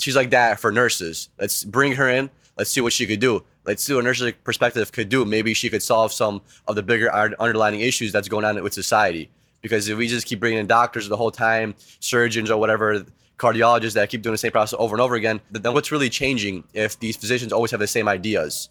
she's 0.00 0.16
like 0.16 0.30
that 0.30 0.60
for 0.60 0.72
nurses. 0.72 1.28
Let's 1.38 1.64
bring 1.64 1.92
her 1.92 2.08
in. 2.08 2.30
Let's 2.58 2.70
see 2.70 2.80
what 2.80 2.92
she 2.92 3.06
could 3.06 3.20
do. 3.20 3.44
Let's 3.64 3.84
see 3.84 3.94
what 3.94 4.04
nurses' 4.04 4.32
perspective 4.44 4.90
could 4.92 5.08
do. 5.08 5.24
Maybe 5.24 5.54
she 5.54 5.70
could 5.70 5.82
solve 5.82 6.12
some 6.12 6.42
of 6.66 6.74
the 6.74 6.82
bigger 6.82 7.12
underlying 7.14 7.80
issues 7.80 8.12
that's 8.12 8.28
going 8.28 8.44
on 8.44 8.60
with 8.62 8.74
society. 8.74 9.30
Because 9.60 9.88
if 9.88 9.96
we 9.96 10.08
just 10.08 10.26
keep 10.26 10.40
bringing 10.40 10.58
in 10.58 10.66
doctors 10.66 11.08
the 11.08 11.16
whole 11.16 11.30
time, 11.30 11.76
surgeons 12.00 12.50
or 12.50 12.58
whatever, 12.58 13.06
cardiologists 13.38 13.94
that 13.94 14.08
keep 14.08 14.22
doing 14.22 14.32
the 14.32 14.38
same 14.38 14.52
process 14.52 14.78
over 14.78 14.94
and 14.94 15.00
over 15.00 15.14
again, 15.14 15.40
then 15.50 15.72
what's 15.74 15.90
really 15.90 16.10
changing 16.10 16.64
if 16.74 16.98
these 16.98 17.16
physicians 17.16 17.52
always 17.52 17.70
have 17.70 17.80
the 17.80 17.86
same 17.86 18.08
ideas? 18.08 18.68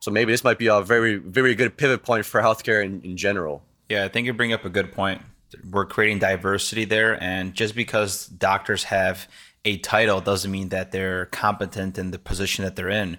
So 0.00 0.10
maybe 0.10 0.32
this 0.32 0.42
might 0.42 0.58
be 0.58 0.66
a 0.66 0.80
very, 0.80 1.16
very 1.16 1.54
good 1.54 1.76
pivot 1.76 2.02
point 2.02 2.26
for 2.26 2.40
healthcare 2.40 2.84
in, 2.84 3.00
in 3.02 3.16
general. 3.16 3.62
Yeah, 3.88 4.04
I 4.04 4.08
think 4.08 4.26
you 4.26 4.32
bring 4.32 4.52
up 4.52 4.64
a 4.64 4.68
good 4.68 4.92
point. 4.92 5.22
We're 5.70 5.86
creating 5.86 6.18
diversity 6.18 6.84
there. 6.84 7.22
And 7.22 7.54
just 7.54 7.74
because 7.74 8.26
doctors 8.26 8.84
have 8.84 9.28
a 9.64 9.76
title 9.78 10.20
doesn't 10.20 10.50
mean 10.50 10.70
that 10.70 10.90
they're 10.90 11.26
competent 11.26 11.98
in 11.98 12.10
the 12.10 12.18
position 12.18 12.64
that 12.64 12.74
they're 12.74 12.88
in. 12.88 13.18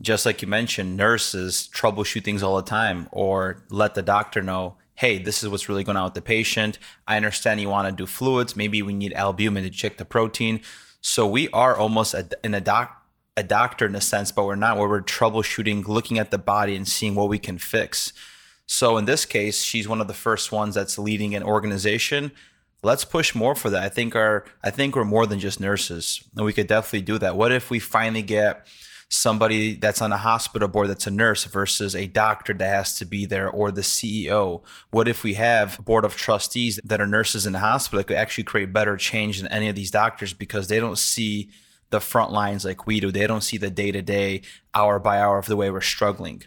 Just 0.00 0.24
like 0.24 0.42
you 0.42 0.48
mentioned, 0.48 0.96
nurses 0.96 1.68
troubleshoot 1.74 2.24
things 2.24 2.42
all 2.42 2.56
the 2.56 2.62
time 2.62 3.08
or 3.10 3.64
let 3.68 3.94
the 3.94 4.02
doctor 4.02 4.42
know 4.42 4.76
hey, 4.94 5.18
this 5.18 5.42
is 5.42 5.48
what's 5.48 5.68
really 5.68 5.84
going 5.84 5.96
on 5.96 6.04
with 6.04 6.14
the 6.14 6.22
patient. 6.22 6.78
I 7.06 7.16
understand 7.16 7.60
you 7.60 7.68
want 7.68 7.88
to 7.88 7.94
do 7.94 8.06
fluids. 8.06 8.56
Maybe 8.56 8.82
we 8.82 8.92
need 8.92 9.12
albumin 9.14 9.64
to 9.64 9.70
check 9.70 9.96
the 9.96 10.04
protein. 10.04 10.60
So 11.00 11.26
we 11.26 11.48
are 11.48 11.76
almost 11.76 12.14
a, 12.14 12.28
in 12.44 12.54
a 12.54 12.60
doc 12.60 12.98
a 13.36 13.42
doctor 13.42 13.86
in 13.86 13.94
a 13.94 14.00
sense, 14.00 14.30
but 14.30 14.44
we're 14.44 14.56
not 14.56 14.76
where 14.76 14.88
we're 14.88 15.00
troubleshooting, 15.00 15.88
looking 15.88 16.18
at 16.18 16.30
the 16.30 16.38
body 16.38 16.76
and 16.76 16.86
seeing 16.86 17.14
what 17.14 17.30
we 17.30 17.38
can 17.38 17.56
fix. 17.56 18.12
So 18.66 18.96
in 18.98 19.06
this 19.06 19.24
case, 19.24 19.62
she's 19.62 19.88
one 19.88 20.00
of 20.00 20.06
the 20.06 20.14
first 20.14 20.52
ones 20.52 20.74
that's 20.74 20.98
leading 20.98 21.34
an 21.34 21.42
organization. 21.42 22.32
Let's 22.82 23.04
push 23.04 23.34
more 23.34 23.54
for 23.54 23.70
that. 23.70 23.82
I 23.82 23.88
think 23.88 24.14
our 24.14 24.44
I 24.62 24.70
think 24.70 24.96
we're 24.96 25.04
more 25.04 25.26
than 25.26 25.38
just 25.38 25.60
nurses, 25.60 26.22
and 26.36 26.44
we 26.44 26.52
could 26.52 26.66
definitely 26.66 27.02
do 27.02 27.18
that. 27.18 27.36
What 27.36 27.52
if 27.52 27.70
we 27.70 27.78
finally 27.78 28.22
get 28.22 28.66
somebody 29.12 29.74
that's 29.74 30.00
on 30.00 30.10
a 30.10 30.16
hospital 30.16 30.68
board 30.68 30.88
that's 30.88 31.06
a 31.06 31.10
nurse 31.10 31.44
versus 31.44 31.94
a 31.94 32.06
doctor 32.06 32.54
that 32.54 32.66
has 32.66 32.98
to 32.98 33.04
be 33.04 33.26
there 33.26 33.48
or 33.48 33.70
the 33.70 33.82
CEO? 33.82 34.62
What 34.90 35.06
if 35.06 35.22
we 35.22 35.34
have 35.34 35.78
a 35.78 35.82
board 35.82 36.06
of 36.06 36.16
trustees 36.16 36.80
that 36.82 37.00
are 37.00 37.06
nurses 37.06 37.44
in 37.44 37.52
the 37.52 37.58
hospital 37.58 37.98
that 37.98 38.06
could 38.06 38.16
actually 38.16 38.44
create 38.44 38.72
better 38.72 38.96
change 38.96 39.40
than 39.40 39.52
any 39.52 39.68
of 39.68 39.76
these 39.76 39.90
doctors 39.90 40.32
because 40.32 40.68
they 40.68 40.80
don't 40.80 40.98
see 40.98 41.50
the 41.90 42.00
front 42.00 42.32
lines 42.32 42.64
like 42.64 42.86
we 42.86 43.00
do. 43.00 43.12
They 43.12 43.26
don't 43.26 43.42
see 43.42 43.58
the 43.58 43.70
day 43.70 43.92
to 43.92 44.00
day, 44.00 44.42
hour 44.74 44.98
by 44.98 45.20
hour 45.20 45.36
of 45.36 45.46
the 45.46 45.56
way 45.56 45.70
we're 45.70 45.82
struggling. 45.82 46.42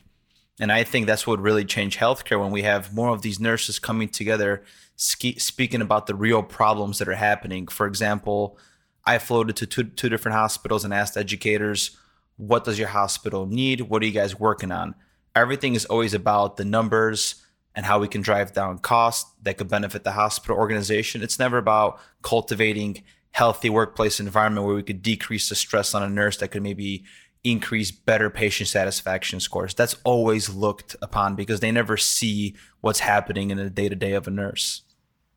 And 0.59 0.71
I 0.71 0.83
think 0.83 1.05
that's 1.05 1.27
what 1.27 1.39
would 1.39 1.45
really 1.45 1.65
changed 1.65 1.99
healthcare 1.99 2.39
when 2.39 2.51
we 2.51 2.63
have 2.63 2.95
more 2.95 3.09
of 3.09 3.21
these 3.21 3.39
nurses 3.39 3.77
coming 3.77 4.09
together, 4.09 4.63
ske- 4.95 5.39
speaking 5.39 5.81
about 5.81 6.07
the 6.07 6.15
real 6.15 6.41
problems 6.41 6.97
that 6.97 7.07
are 7.07 7.15
happening. 7.15 7.67
For 7.67 7.85
example, 7.85 8.57
I 9.05 9.19
floated 9.19 9.55
to 9.57 9.67
two, 9.67 9.83
two 9.83 10.09
different 10.09 10.35
hospitals 10.35 10.83
and 10.83 10.93
asked 10.93 11.15
educators, 11.15 11.95
what 12.37 12.63
does 12.63 12.77
your 12.77 12.89
hospital 12.89 13.45
need? 13.45 13.81
What 13.81 14.01
are 14.01 14.05
you 14.05 14.11
guys 14.11 14.39
working 14.39 14.71
on? 14.71 14.95
Everything 15.35 15.75
is 15.75 15.85
always 15.85 16.13
about 16.13 16.57
the 16.57 16.65
numbers 16.65 17.43
and 17.75 17.85
how 17.85 17.99
we 17.99 18.07
can 18.07 18.21
drive 18.21 18.53
down 18.53 18.79
costs 18.79 19.29
that 19.43 19.57
could 19.57 19.67
benefit 19.67 20.03
the 20.03 20.13
hospital 20.13 20.57
organization. 20.57 21.21
It's 21.21 21.39
never 21.39 21.57
about 21.57 21.99
cultivating 22.21 23.03
healthy 23.31 23.69
workplace 23.69 24.19
environment 24.19 24.65
where 24.65 24.75
we 24.75 24.83
could 24.83 25.01
decrease 25.01 25.49
the 25.49 25.55
stress 25.55 25.93
on 25.93 26.01
a 26.01 26.09
nurse 26.09 26.37
that 26.37 26.49
could 26.49 26.63
maybe 26.63 27.03
increase 27.43 27.91
better 27.91 28.29
patient 28.29 28.69
satisfaction 28.69 29.39
scores. 29.39 29.73
That's 29.73 29.97
always 30.03 30.49
looked 30.49 30.95
upon 31.01 31.35
because 31.35 31.59
they 31.59 31.71
never 31.71 31.97
see 31.97 32.55
what's 32.81 32.99
happening 32.99 33.51
in 33.51 33.57
the 33.57 33.69
day 33.69 33.89
to 33.89 33.95
day 33.95 34.13
of 34.13 34.27
a 34.27 34.31
nurse. 34.31 34.83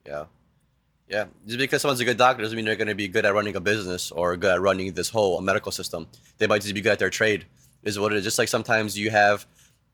Yeah. 0.06 0.24
Yeah, 1.08 1.24
just 1.46 1.58
because 1.58 1.80
someone's 1.80 2.00
a 2.00 2.04
good 2.04 2.18
doctor 2.18 2.42
doesn't 2.42 2.54
mean 2.54 2.66
they're 2.66 2.76
going 2.76 2.88
to 2.88 2.94
be 2.94 3.08
good 3.08 3.24
at 3.24 3.32
running 3.32 3.56
a 3.56 3.60
business 3.60 4.10
or 4.10 4.36
good 4.36 4.52
at 4.52 4.60
running 4.60 4.92
this 4.92 5.08
whole 5.08 5.38
uh, 5.38 5.40
medical 5.40 5.72
system. 5.72 6.06
They 6.36 6.46
might 6.46 6.60
just 6.60 6.74
be 6.74 6.82
good 6.82 6.92
at 6.92 6.98
their 6.98 7.08
trade, 7.08 7.46
is 7.82 7.98
what 7.98 8.12
it 8.12 8.18
is. 8.18 8.24
Just 8.24 8.38
like 8.38 8.48
sometimes 8.48 8.98
you 8.98 9.10
have 9.10 9.46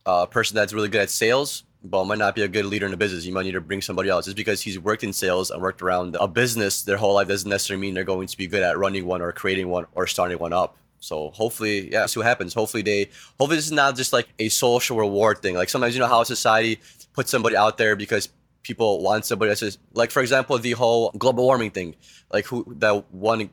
a 0.06 0.26
person 0.26 0.56
that's 0.56 0.72
really 0.72 0.88
good 0.88 1.02
at 1.02 1.10
sales, 1.10 1.62
but 1.84 2.04
might 2.06 2.18
not 2.18 2.34
be 2.34 2.42
a 2.42 2.48
good 2.48 2.66
leader 2.66 2.86
in 2.86 2.90
the 2.90 2.96
business. 2.96 3.24
You 3.24 3.32
might 3.32 3.44
need 3.44 3.52
to 3.52 3.60
bring 3.60 3.80
somebody 3.80 4.08
else. 4.08 4.24
Just 4.24 4.36
because 4.36 4.60
he's 4.60 4.76
worked 4.76 5.04
in 5.04 5.12
sales 5.12 5.52
and 5.52 5.62
worked 5.62 5.82
around 5.82 6.16
a 6.18 6.26
business 6.26 6.82
their 6.82 6.96
whole 6.96 7.14
life 7.14 7.28
doesn't 7.28 7.48
necessarily 7.48 7.80
mean 7.80 7.94
they're 7.94 8.02
going 8.02 8.26
to 8.26 8.36
be 8.36 8.48
good 8.48 8.64
at 8.64 8.76
running 8.76 9.06
one 9.06 9.22
or 9.22 9.30
creating 9.30 9.68
one 9.68 9.86
or 9.94 10.08
starting 10.08 10.38
one 10.38 10.52
up. 10.52 10.76
So 10.98 11.30
hopefully, 11.30 11.92
yeah, 11.92 12.06
see 12.06 12.18
what 12.18 12.26
happens. 12.26 12.54
Hopefully 12.54 12.82
they, 12.82 13.10
hopefully 13.38 13.56
this 13.56 13.66
is 13.66 13.72
not 13.72 13.94
just 13.94 14.12
like 14.12 14.26
a 14.40 14.48
social 14.48 14.96
reward 14.96 15.42
thing. 15.42 15.54
Like 15.54 15.68
sometimes 15.68 15.94
you 15.94 16.00
know 16.00 16.08
how 16.08 16.24
society 16.24 16.80
puts 17.12 17.30
somebody 17.30 17.56
out 17.56 17.78
there 17.78 17.94
because 17.94 18.30
people 18.64 19.02
want 19.02 19.24
somebody 19.24 19.50
that's 19.50 19.60
just 19.60 19.78
like 19.92 20.10
for 20.10 20.20
example 20.20 20.58
the 20.58 20.72
whole 20.72 21.12
global 21.16 21.44
warming 21.44 21.70
thing. 21.70 21.94
Like 22.32 22.46
who 22.46 22.64
that 22.78 23.12
one 23.12 23.50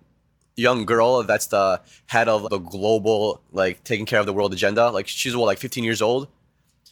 young 0.55 0.85
girl 0.85 1.23
that's 1.23 1.47
the 1.47 1.81
head 2.07 2.27
of 2.27 2.49
the 2.49 2.57
global 2.57 3.41
like 3.51 3.83
taking 3.83 4.05
care 4.05 4.19
of 4.19 4.25
the 4.25 4.33
world 4.33 4.51
agenda 4.53 4.89
like 4.89 5.07
she's 5.07 5.35
what 5.35 5.45
like 5.45 5.59
15 5.59 5.83
years 5.83 6.01
old? 6.01 6.27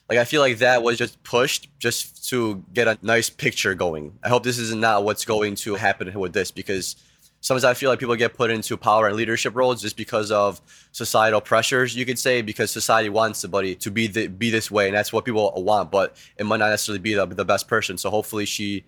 Like 0.07 0.20
i 0.20 0.26
feel 0.26 0.41
like 0.41 0.59
that 0.59 0.84
was 0.84 0.97
just 0.97 1.22
pushed 1.24 1.67
just 1.80 2.30
to 2.30 2.63
get 2.74 2.88
a 2.88 2.97
nice 3.01 3.30
picture 3.30 3.74
going. 3.74 4.17
I 4.24 4.30
hope 4.30 4.43
this 4.43 4.59
is 4.59 4.74
not 4.76 5.03
what's 5.03 5.26
going 5.26 5.55
to 5.55 5.76
happen 5.76 6.17
with 6.20 6.34
this 6.34 6.51
because 6.51 6.95
sometimes 7.42 7.64
I 7.64 7.74
feel 7.74 7.90
like 7.90 8.00
people 8.00 8.16
get 8.16 8.34
put 8.34 8.52
into 8.52 8.78
power 8.78 9.08
and 9.08 9.16
leadership 9.16 9.56
roles 9.56 9.82
just 9.82 9.98
because 9.98 10.32
of 10.32 10.62
societal 10.92 11.42
pressures, 11.42 11.96
you 11.96 12.06
could 12.06 12.20
say, 12.20 12.42
because 12.42 12.72
society 12.72 13.10
wants 13.10 13.40
somebody 13.40 13.76
to 13.76 13.92
be 13.92 14.08
the, 14.08 14.28
be 14.28 14.50
this 14.50 14.70
way, 14.70 14.88
and 14.88 14.96
that's 14.96 15.14
what 15.14 15.26
people 15.26 15.52
want. 15.64 15.92
But 15.92 16.16
it 16.38 16.46
might 16.46 16.58
not 16.58 16.70
necessarily 16.70 17.00
be 17.00 17.14
the, 17.14 17.26
the 17.26 17.46
best 17.46 17.68
person. 17.68 17.98
So 17.98 18.10
hopefully 18.10 18.46
she, 18.46 18.84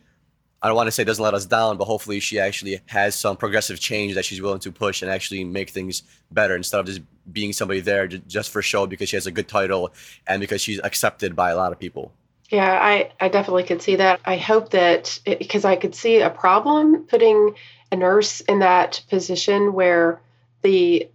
I 0.61 0.67
don't 0.67 0.75
want 0.75 0.87
to 0.87 0.91
say 0.91 1.03
doesn't 1.03 1.23
let 1.23 1.33
us 1.33 1.45
down, 1.45 1.77
but 1.77 1.85
hopefully 1.85 2.19
she 2.19 2.39
actually 2.39 2.81
has 2.87 3.15
some 3.15 3.37
progressive 3.37 3.79
change 3.79 4.15
that 4.15 4.25
she's 4.25 4.41
willing 4.41 4.59
to 4.59 4.71
push 4.71 5.01
and 5.01 5.09
actually 5.09 5.43
make 5.43 5.69
things 5.69 6.03
better 6.31 6.55
instead 6.55 6.79
of 6.79 6.85
just 6.85 7.01
being 7.31 7.53
somebody 7.53 7.79
there 7.79 8.07
just 8.07 8.49
for 8.49 8.61
show 8.61 8.85
because 8.85 9.09
she 9.09 9.15
has 9.15 9.27
a 9.27 9.31
good 9.31 9.47
title 9.47 9.93
and 10.27 10.41
because 10.41 10.61
she's 10.61 10.79
accepted 10.83 11.35
by 11.35 11.51
a 11.51 11.55
lot 11.55 11.71
of 11.71 11.79
people. 11.79 12.11
Yeah, 12.49 12.69
I, 12.69 13.11
I 13.21 13.29
definitely 13.29 13.63
could 13.63 13.81
see 13.81 13.95
that. 13.95 14.19
I 14.25 14.35
hope 14.35 14.71
that 14.71 15.19
because 15.23 15.63
I 15.63 15.77
could 15.77 15.95
see 15.95 16.19
a 16.19 16.29
problem 16.29 17.05
putting 17.05 17.55
a 17.91 17.95
nurse 17.95 18.41
in 18.41 18.59
that 18.59 19.03
position 19.09 19.73
where 19.73 20.19
the 20.61 21.09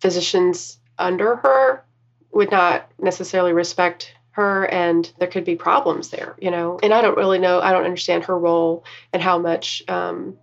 physicians 0.00 0.78
under 0.98 1.36
her 1.36 1.84
would 2.32 2.50
not 2.50 2.90
necessarily 3.00 3.52
respect 3.52 4.14
her 4.30 4.64
and 4.64 5.12
there 5.18 5.28
could 5.28 5.44
be 5.44 5.54
problems 5.54 6.10
there 6.10 6.34
you 6.40 6.50
know? 6.50 6.78
And 6.82 6.92
i 6.92 7.00
don't 7.00 7.16
really 7.16 7.38
know 7.38 7.60
i 7.60 7.72
don't 7.72 7.84
understand 7.84 8.24
her 8.24 8.38
role 8.38 8.84
and 9.12 9.22
how 9.22 9.38
much 9.38 9.82
um, 9.88 10.36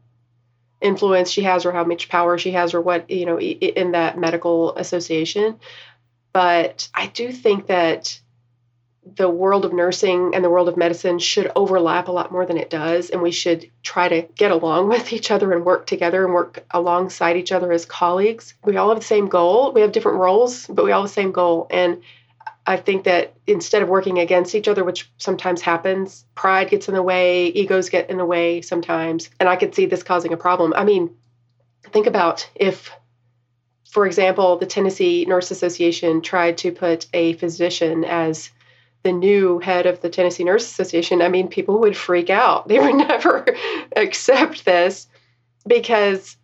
influence 0.82 1.30
she 1.30 1.44
has 1.44 1.66
or 1.66 1.72
how 1.72 1.84
much 1.84 2.10
power 2.10 2.38
she 2.38 2.52
has 2.52 2.74
or 2.74 2.82
what 2.82 3.10
you 3.10 3.26
know 3.26 3.40
in 3.40 3.92
that 3.92 4.18
medical 4.18 4.76
association. 4.76 5.60
But 6.34 6.90
i 6.94 7.08
do 7.08 7.32
think 7.32 7.68
that 7.68 8.20
the 9.04 9.30
world 9.30 9.66
of 9.66 9.74
nursing 9.74 10.36
and 10.36 10.44
the 10.44 10.50
world 10.50 10.68
of 10.68 10.78
medicine 10.78 11.18
should 11.18 11.52
overlap 11.56 12.08
a 12.08 12.12
lot 12.12 12.32
more 12.32 12.46
than 12.46 12.58
it 12.58 12.70
does. 12.70 13.10
And 13.10 13.22
we 13.22 13.32
should 13.32 13.70
try 13.84 14.08
to 14.08 14.22
get 14.36 14.52
along 14.52 14.90
with 14.90 15.12
each 15.14 15.32
other 15.32 15.52
and 15.52 15.66
work 15.66 15.88
together 15.88 16.24
and 16.24 16.34
work 16.34 16.64
alongside 16.72 17.38
each 17.38 17.52
other 17.52 17.72
as 17.72 17.86
colleagues. 17.86 18.54
We 18.64 18.78
all 18.78 18.90
have 18.90 19.00
the 19.00 19.06
same 19.06 19.28
goal. 19.28 19.72
We 19.74 19.82
have 19.82 19.92
different 19.92 20.20
roles, 20.20 20.68
but 20.68 20.86
we 20.86 20.92
all 20.92 21.02
have 21.02 21.10
the 21.10 21.14
same 21.14 21.32
goal. 21.32 21.68
And 21.70 22.02
I 22.66 22.78
think 22.78 23.06
that 23.06 23.34
instead 23.48 23.82
of 23.82 23.90
working 23.90 24.20
against 24.20 24.54
each 24.54 24.68
other, 24.68 24.84
which 24.84 25.10
sometimes 25.18 25.62
happens, 25.62 26.26
pride 26.36 26.70
gets 26.70 26.88
in 26.88 26.94
the 26.94 27.02
way, 27.02 27.48
egos 27.48 27.90
get 27.90 28.10
in 28.10 28.18
the 28.18 28.26
way 28.26 28.62
sometimes. 28.62 29.30
And 29.40 29.50
I 29.50 29.56
could 29.56 29.74
see 29.74 29.88
this 29.88 30.04
causing 30.04 30.32
a 30.32 30.38
problem. 30.38 30.74
I 30.76 30.84
mean, 30.84 31.16
think 31.92 32.06
about 32.06 32.48
if 32.54 32.92
for 33.90 34.06
example, 34.06 34.58
the 34.58 34.66
Tennessee 34.66 35.26
Nurse 35.26 35.52
Association 35.52 36.22
tried 36.22 36.60
to 36.60 36.72
put 36.72 37.08
a 37.14 37.34
physician 37.34 38.06
as 38.06 38.50
the 39.04 39.12
new 39.12 39.60
head 39.60 39.86
of 39.86 40.02
the 40.02 40.10
Tennessee 40.10 40.44
Nurse 40.44 40.70
Association, 40.70 41.22
I 41.22 41.30
mean, 41.30 41.48
people 41.48 41.80
would 41.80 41.98
freak 41.98 42.30
out. 42.30 42.68
They 42.72 42.80
would 42.80 42.96
never 42.96 43.46
accept 43.96 44.66
this 44.66 45.08
because 45.68 46.38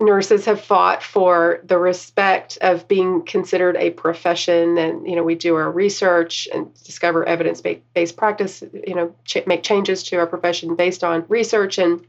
nurses 0.00 0.44
have 0.44 0.60
fought 0.60 1.02
for 1.02 1.60
the 1.64 1.78
respect 1.78 2.58
of 2.60 2.86
being 2.86 3.22
considered 3.22 3.76
a 3.76 3.90
profession 3.90 4.76
and 4.76 5.08
you 5.08 5.16
know 5.16 5.22
we 5.22 5.34
do 5.34 5.54
our 5.54 5.70
research 5.70 6.46
and 6.52 6.72
discover 6.84 7.24
evidence-based 7.24 8.16
practice 8.16 8.62
you 8.86 8.94
know 8.94 9.14
ch- 9.24 9.46
make 9.46 9.62
changes 9.62 10.02
to 10.02 10.16
our 10.16 10.26
profession 10.26 10.76
based 10.76 11.02
on 11.02 11.24
research 11.28 11.78
and 11.78 12.04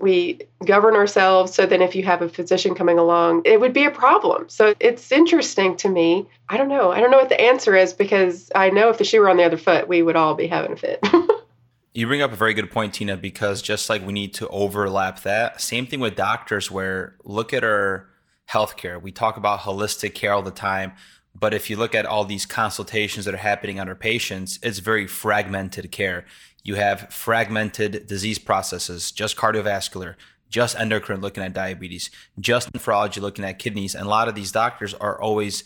we 0.00 0.40
govern 0.64 0.94
ourselves 0.94 1.54
so 1.54 1.66
then 1.66 1.82
if 1.82 1.94
you 1.94 2.02
have 2.04 2.22
a 2.22 2.28
physician 2.28 2.74
coming 2.74 2.98
along 2.98 3.42
it 3.44 3.60
would 3.60 3.72
be 3.72 3.84
a 3.84 3.90
problem. 3.90 4.48
So 4.48 4.74
it's 4.80 5.10
interesting 5.12 5.76
to 5.78 5.88
me. 5.88 6.26
I 6.48 6.56
don't 6.56 6.68
know. 6.68 6.92
I 6.92 7.00
don't 7.00 7.10
know 7.10 7.18
what 7.18 7.28
the 7.28 7.40
answer 7.40 7.74
is 7.74 7.92
because 7.92 8.50
i 8.54 8.70
know 8.70 8.88
if 8.90 8.98
the 8.98 9.04
shoe 9.04 9.20
were 9.20 9.28
on 9.28 9.36
the 9.36 9.44
other 9.44 9.56
foot 9.56 9.88
we 9.88 10.02
would 10.02 10.16
all 10.16 10.34
be 10.34 10.46
having 10.46 10.72
a 10.72 10.76
fit. 10.76 11.00
You 11.94 12.06
bring 12.06 12.20
up 12.20 12.30
a 12.30 12.36
very 12.36 12.52
good 12.52 12.70
point 12.70 12.92
tina 12.92 13.16
because 13.16 13.62
just 13.62 13.88
like 13.88 14.04
we 14.04 14.12
need 14.12 14.34
to 14.34 14.46
overlap 14.48 15.22
that 15.22 15.62
same 15.62 15.86
thing 15.86 15.98
with 15.98 16.14
doctors 16.14 16.70
where 16.70 17.16
look 17.24 17.54
at 17.54 17.64
our 17.64 18.10
healthcare. 18.50 19.00
We 19.00 19.12
talk 19.12 19.38
about 19.38 19.60
holistic 19.60 20.14
care 20.14 20.34
all 20.34 20.42
the 20.42 20.50
time 20.50 20.92
but 21.38 21.52
if 21.52 21.68
you 21.68 21.76
look 21.76 21.94
at 21.94 22.06
all 22.06 22.24
these 22.24 22.46
consultations 22.46 23.24
that 23.26 23.34
are 23.34 23.38
happening 23.38 23.78
on 23.78 23.88
our 23.88 23.94
patients, 23.94 24.58
it's 24.62 24.78
very 24.78 25.06
fragmented 25.06 25.90
care 25.92 26.24
you 26.66 26.74
have 26.74 27.12
fragmented 27.12 28.06
disease 28.06 28.38
processes, 28.38 29.12
just 29.12 29.36
cardiovascular, 29.36 30.16
just 30.48 30.78
endocrine 30.78 31.20
looking 31.20 31.42
at 31.42 31.52
diabetes, 31.52 32.10
just 32.40 32.72
nephrology 32.72 33.20
looking 33.20 33.44
at 33.44 33.58
kidneys. 33.58 33.94
And 33.94 34.06
a 34.06 34.08
lot 34.08 34.28
of 34.28 34.34
these 34.34 34.52
doctors 34.52 34.92
are 34.94 35.20
always 35.20 35.62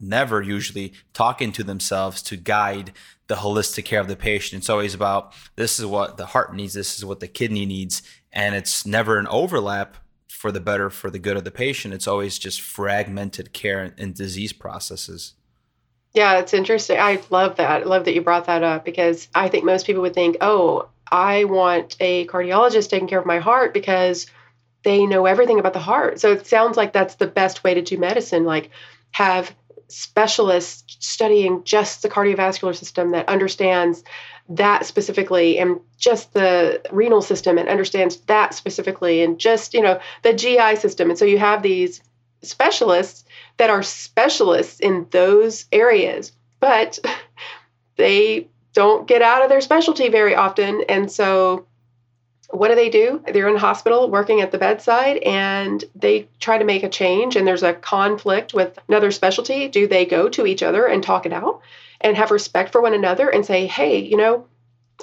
never 0.00 0.42
usually 0.42 0.92
talking 1.12 1.52
to 1.52 1.62
themselves 1.62 2.22
to 2.22 2.36
guide 2.36 2.92
the 3.28 3.36
holistic 3.36 3.84
care 3.84 4.00
of 4.00 4.08
the 4.08 4.16
patient. 4.16 4.62
It's 4.62 4.70
always 4.70 4.94
about 4.94 5.34
this 5.56 5.78
is 5.78 5.86
what 5.86 6.16
the 6.16 6.26
heart 6.26 6.54
needs, 6.54 6.74
this 6.74 6.96
is 6.96 7.04
what 7.04 7.20
the 7.20 7.28
kidney 7.28 7.66
needs. 7.66 8.02
And 8.32 8.54
it's 8.54 8.86
never 8.86 9.18
an 9.18 9.26
overlap 9.28 9.96
for 10.28 10.52
the 10.52 10.60
better, 10.60 10.90
for 10.90 11.10
the 11.10 11.18
good 11.18 11.36
of 11.36 11.44
the 11.44 11.50
patient. 11.50 11.94
It's 11.94 12.06
always 12.06 12.38
just 12.38 12.60
fragmented 12.60 13.52
care 13.52 13.94
and 13.98 14.14
disease 14.14 14.52
processes. 14.52 15.34
Yeah, 16.16 16.38
it's 16.38 16.54
interesting. 16.54 16.98
I 16.98 17.20
love 17.28 17.56
that. 17.56 17.82
I 17.82 17.84
love 17.84 18.06
that 18.06 18.14
you 18.14 18.22
brought 18.22 18.46
that 18.46 18.62
up 18.62 18.86
because 18.86 19.28
I 19.34 19.48
think 19.48 19.64
most 19.66 19.84
people 19.86 20.00
would 20.00 20.14
think, 20.14 20.38
oh, 20.40 20.88
I 21.12 21.44
want 21.44 21.94
a 22.00 22.26
cardiologist 22.26 22.88
taking 22.88 23.06
care 23.06 23.20
of 23.20 23.26
my 23.26 23.38
heart 23.38 23.74
because 23.74 24.26
they 24.82 25.04
know 25.04 25.26
everything 25.26 25.58
about 25.58 25.74
the 25.74 25.78
heart. 25.78 26.18
So 26.18 26.32
it 26.32 26.46
sounds 26.46 26.78
like 26.78 26.94
that's 26.94 27.16
the 27.16 27.26
best 27.26 27.62
way 27.62 27.74
to 27.74 27.82
do 27.82 27.98
medicine. 27.98 28.46
Like 28.46 28.70
have 29.12 29.54
specialists 29.88 30.96
studying 31.00 31.64
just 31.64 32.00
the 32.00 32.08
cardiovascular 32.08 32.74
system 32.74 33.10
that 33.10 33.28
understands 33.28 34.02
that 34.48 34.86
specifically 34.86 35.58
and 35.58 35.80
just 35.98 36.32
the 36.32 36.80
renal 36.92 37.20
system 37.20 37.58
and 37.58 37.68
understands 37.68 38.16
that 38.22 38.54
specifically 38.54 39.22
and 39.22 39.38
just 39.38 39.74
you 39.74 39.82
know 39.82 40.00
the 40.22 40.32
gi 40.32 40.76
system 40.76 41.10
and 41.10 41.18
so 41.18 41.24
you 41.24 41.38
have 41.38 41.62
these 41.62 42.00
specialists 42.42 43.24
that 43.58 43.70
are 43.70 43.82
specialists 43.82 44.80
in 44.80 45.06
those 45.10 45.66
areas, 45.72 46.32
but 46.60 46.98
they 47.96 48.48
don't 48.72 49.08
get 49.08 49.22
out 49.22 49.42
of 49.42 49.48
their 49.48 49.60
specialty 49.60 50.08
very 50.08 50.34
often. 50.34 50.84
And 50.88 51.10
so 51.10 51.66
what 52.50 52.68
do 52.68 52.74
they 52.74 52.90
do? 52.90 53.22
They're 53.32 53.48
in 53.48 53.54
the 53.54 53.60
hospital 53.60 54.10
working 54.10 54.40
at 54.40 54.52
the 54.52 54.58
bedside 54.58 55.18
and 55.18 55.82
they 55.94 56.28
try 56.38 56.58
to 56.58 56.64
make 56.64 56.82
a 56.82 56.88
change 56.88 57.36
and 57.36 57.46
there's 57.46 57.62
a 57.62 57.74
conflict 57.74 58.54
with 58.54 58.78
another 58.88 59.10
specialty. 59.10 59.68
Do 59.68 59.86
they 59.86 60.04
go 60.06 60.28
to 60.28 60.46
each 60.46 60.62
other 60.62 60.86
and 60.86 61.02
talk 61.02 61.26
it 61.26 61.32
out 61.32 61.62
and 62.00 62.16
have 62.16 62.30
respect 62.30 62.72
for 62.72 62.80
one 62.80 62.94
another 62.94 63.28
and 63.28 63.44
say, 63.44 63.66
hey, 63.66 63.98
you 63.98 64.16
know, 64.16 64.46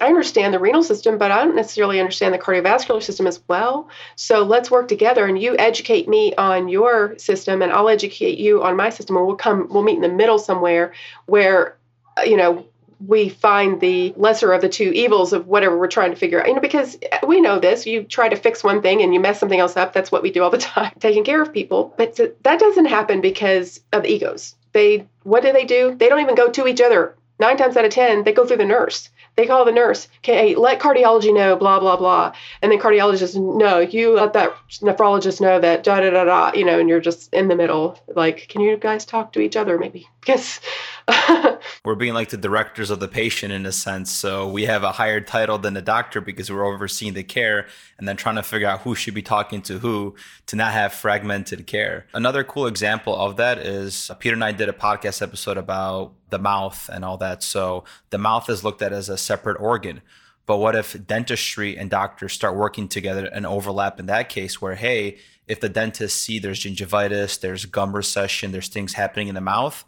I 0.01 0.07
understand 0.07 0.53
the 0.53 0.59
renal 0.59 0.83
system, 0.83 1.17
but 1.17 1.31
I 1.31 1.43
don't 1.43 1.55
necessarily 1.55 1.99
understand 1.99 2.33
the 2.33 2.39
cardiovascular 2.39 3.01
system 3.01 3.27
as 3.27 3.41
well. 3.47 3.89
So 4.15 4.43
let's 4.43 4.71
work 4.71 4.87
together 4.87 5.25
and 5.25 5.39
you 5.39 5.55
educate 5.57 6.07
me 6.07 6.33
on 6.35 6.67
your 6.67 7.17
system 7.19 7.61
and 7.61 7.71
I'll 7.71 7.89
educate 7.89 8.39
you 8.39 8.63
on 8.63 8.75
my 8.75 8.89
system 8.89 9.17
or 9.17 9.25
we'll 9.25 9.35
come 9.35 9.67
we'll 9.69 9.83
meet 9.83 9.95
in 9.95 10.01
the 10.01 10.09
middle 10.09 10.39
somewhere 10.39 10.93
where 11.25 11.77
uh, 12.17 12.23
you 12.23 12.37
know 12.37 12.65
we 13.05 13.29
find 13.29 13.81
the 13.81 14.13
lesser 14.15 14.53
of 14.53 14.61
the 14.61 14.69
two 14.69 14.91
evils 14.91 15.33
of 15.33 15.47
whatever 15.47 15.77
we're 15.77 15.87
trying 15.87 16.11
to 16.11 16.15
figure 16.15 16.41
out. 16.41 16.47
You 16.47 16.55
know, 16.55 16.61
because 16.61 16.97
we 17.27 17.41
know 17.41 17.59
this. 17.59 17.85
You 17.85 18.03
try 18.03 18.29
to 18.29 18.35
fix 18.35 18.63
one 18.63 18.81
thing 18.81 19.01
and 19.01 19.13
you 19.13 19.19
mess 19.19 19.39
something 19.39 19.59
else 19.59 19.75
up. 19.75 19.93
That's 19.93 20.11
what 20.11 20.23
we 20.23 20.31
do 20.31 20.43
all 20.43 20.49
the 20.49 20.57
time, 20.73 20.93
taking 20.99 21.23
care 21.23 21.41
of 21.41 21.53
people. 21.53 21.93
But 21.97 22.15
that 22.43 22.59
doesn't 22.59 22.85
happen 22.85 23.21
because 23.21 23.81
of 23.91 24.05
egos. 24.05 24.55
They, 24.71 25.07
what 25.23 25.43
do 25.43 25.51
they 25.51 25.65
do? 25.65 25.95
They 25.95 26.09
don't 26.09 26.21
even 26.21 26.35
go 26.35 26.49
to 26.49 26.67
each 26.67 26.81
other. 26.81 27.15
Nine 27.39 27.57
times 27.57 27.75
out 27.75 27.85
of 27.85 27.91
10, 27.91 28.23
they 28.23 28.31
go 28.31 28.45
through 28.45 28.57
the 28.57 28.65
nurse. 28.65 29.09
They 29.36 29.47
call 29.47 29.65
the 29.65 29.71
nurse, 29.71 30.07
okay, 30.19 30.55
let 30.55 30.79
cardiology 30.79 31.34
know, 31.34 31.55
blah, 31.55 31.79
blah, 31.79 31.97
blah. 31.97 32.34
And 32.61 32.71
then 32.71 32.79
cardiologist, 32.79 33.36
no, 33.36 33.79
you 33.79 34.13
let 34.13 34.34
that 34.34 34.53
nephrologist 34.81 35.41
know 35.41 35.59
that 35.59 35.84
da 35.84 36.01
da 36.01 36.11
da 36.11 36.23
da, 36.25 36.51
you 36.53 36.65
know, 36.65 36.79
and 36.79 36.88
you're 36.88 36.99
just 36.99 37.34
in 37.34 37.47
the 37.47 37.55
middle. 37.55 37.99
Like, 38.07 38.47
can 38.49 38.61
you 38.61 38.77
guys 38.77 39.05
talk 39.05 39.34
to 39.34 39.39
each 39.39 39.55
other 39.55 39.77
maybe? 39.79 40.07
Because 40.26 40.59
we're 41.86 41.95
being 41.95 42.13
like 42.13 42.30
the 42.30 42.38
directors 42.38 42.89
of 42.89 42.99
the 42.99 43.07
patient 43.07 43.51
in 43.51 43.65
a 43.65 43.71
sense. 43.71 44.11
So 44.11 44.47
we 44.47 44.63
have 44.63 44.84
a 44.84 44.93
higher 44.93 45.19
title 45.19 45.57
than 45.57 45.74
the 45.74 45.82
doctor 45.82 46.21
because 46.21 46.49
we're 46.51 46.65
overseeing 46.65 47.13
the 47.13 47.24
care 47.24 47.67
and 47.97 48.07
then 48.07 48.15
trying 48.15 48.36
to 48.36 48.43
figure 48.43 48.67
out 48.67 48.82
who 48.82 48.95
should 48.95 49.13
be 49.13 49.21
talking 49.21 49.61
to 49.63 49.80
who 49.80 50.15
to 50.47 50.55
not 50.55 50.74
have 50.74 50.93
fragmented 50.93 51.67
care. 51.67 52.05
Another 52.13 52.43
cool 52.43 52.67
example 52.67 53.15
of 53.15 53.36
that 53.38 53.57
is 53.57 54.09
uh, 54.09 54.15
Peter 54.15 54.34
and 54.34 54.43
I 54.43 54.51
did 54.51 54.69
a 54.69 54.74
podcast 54.74 55.21
episode 55.21 55.57
about 55.57 56.13
the 56.30 56.39
mouth 56.39 56.89
and 56.91 57.03
all 57.03 57.17
that. 57.17 57.43
So 57.43 57.84
the 58.09 58.17
mouth 58.17 58.49
is 58.49 58.63
looked 58.63 58.82
at 58.82 58.93
as 58.93 59.09
a 59.09 59.17
separate 59.17 59.59
organ. 59.59 60.01
But 60.45 60.57
what 60.57 60.76
if 60.76 60.95
dentistry 61.07 61.78
and 61.78 61.89
doctors 61.89 62.34
start 62.34 62.55
working 62.55 62.88
together 62.88 63.26
and 63.26 63.45
overlap 63.45 63.99
in 63.99 64.07
that 64.07 64.28
case 64.30 64.61
where, 64.61 64.76
hey, 64.76 65.17
if 65.47 65.59
the 65.59 65.69
dentists 65.69 66.19
see 66.19 66.39
there's 66.39 66.61
gingivitis, 66.61 67.39
there's 67.39 67.65
gum 67.65 67.95
recession, 67.95 68.51
there's 68.51 68.67
things 68.67 68.93
happening 68.93 69.28
in 69.28 69.36
the 69.36 69.41
mouth, 69.41 69.86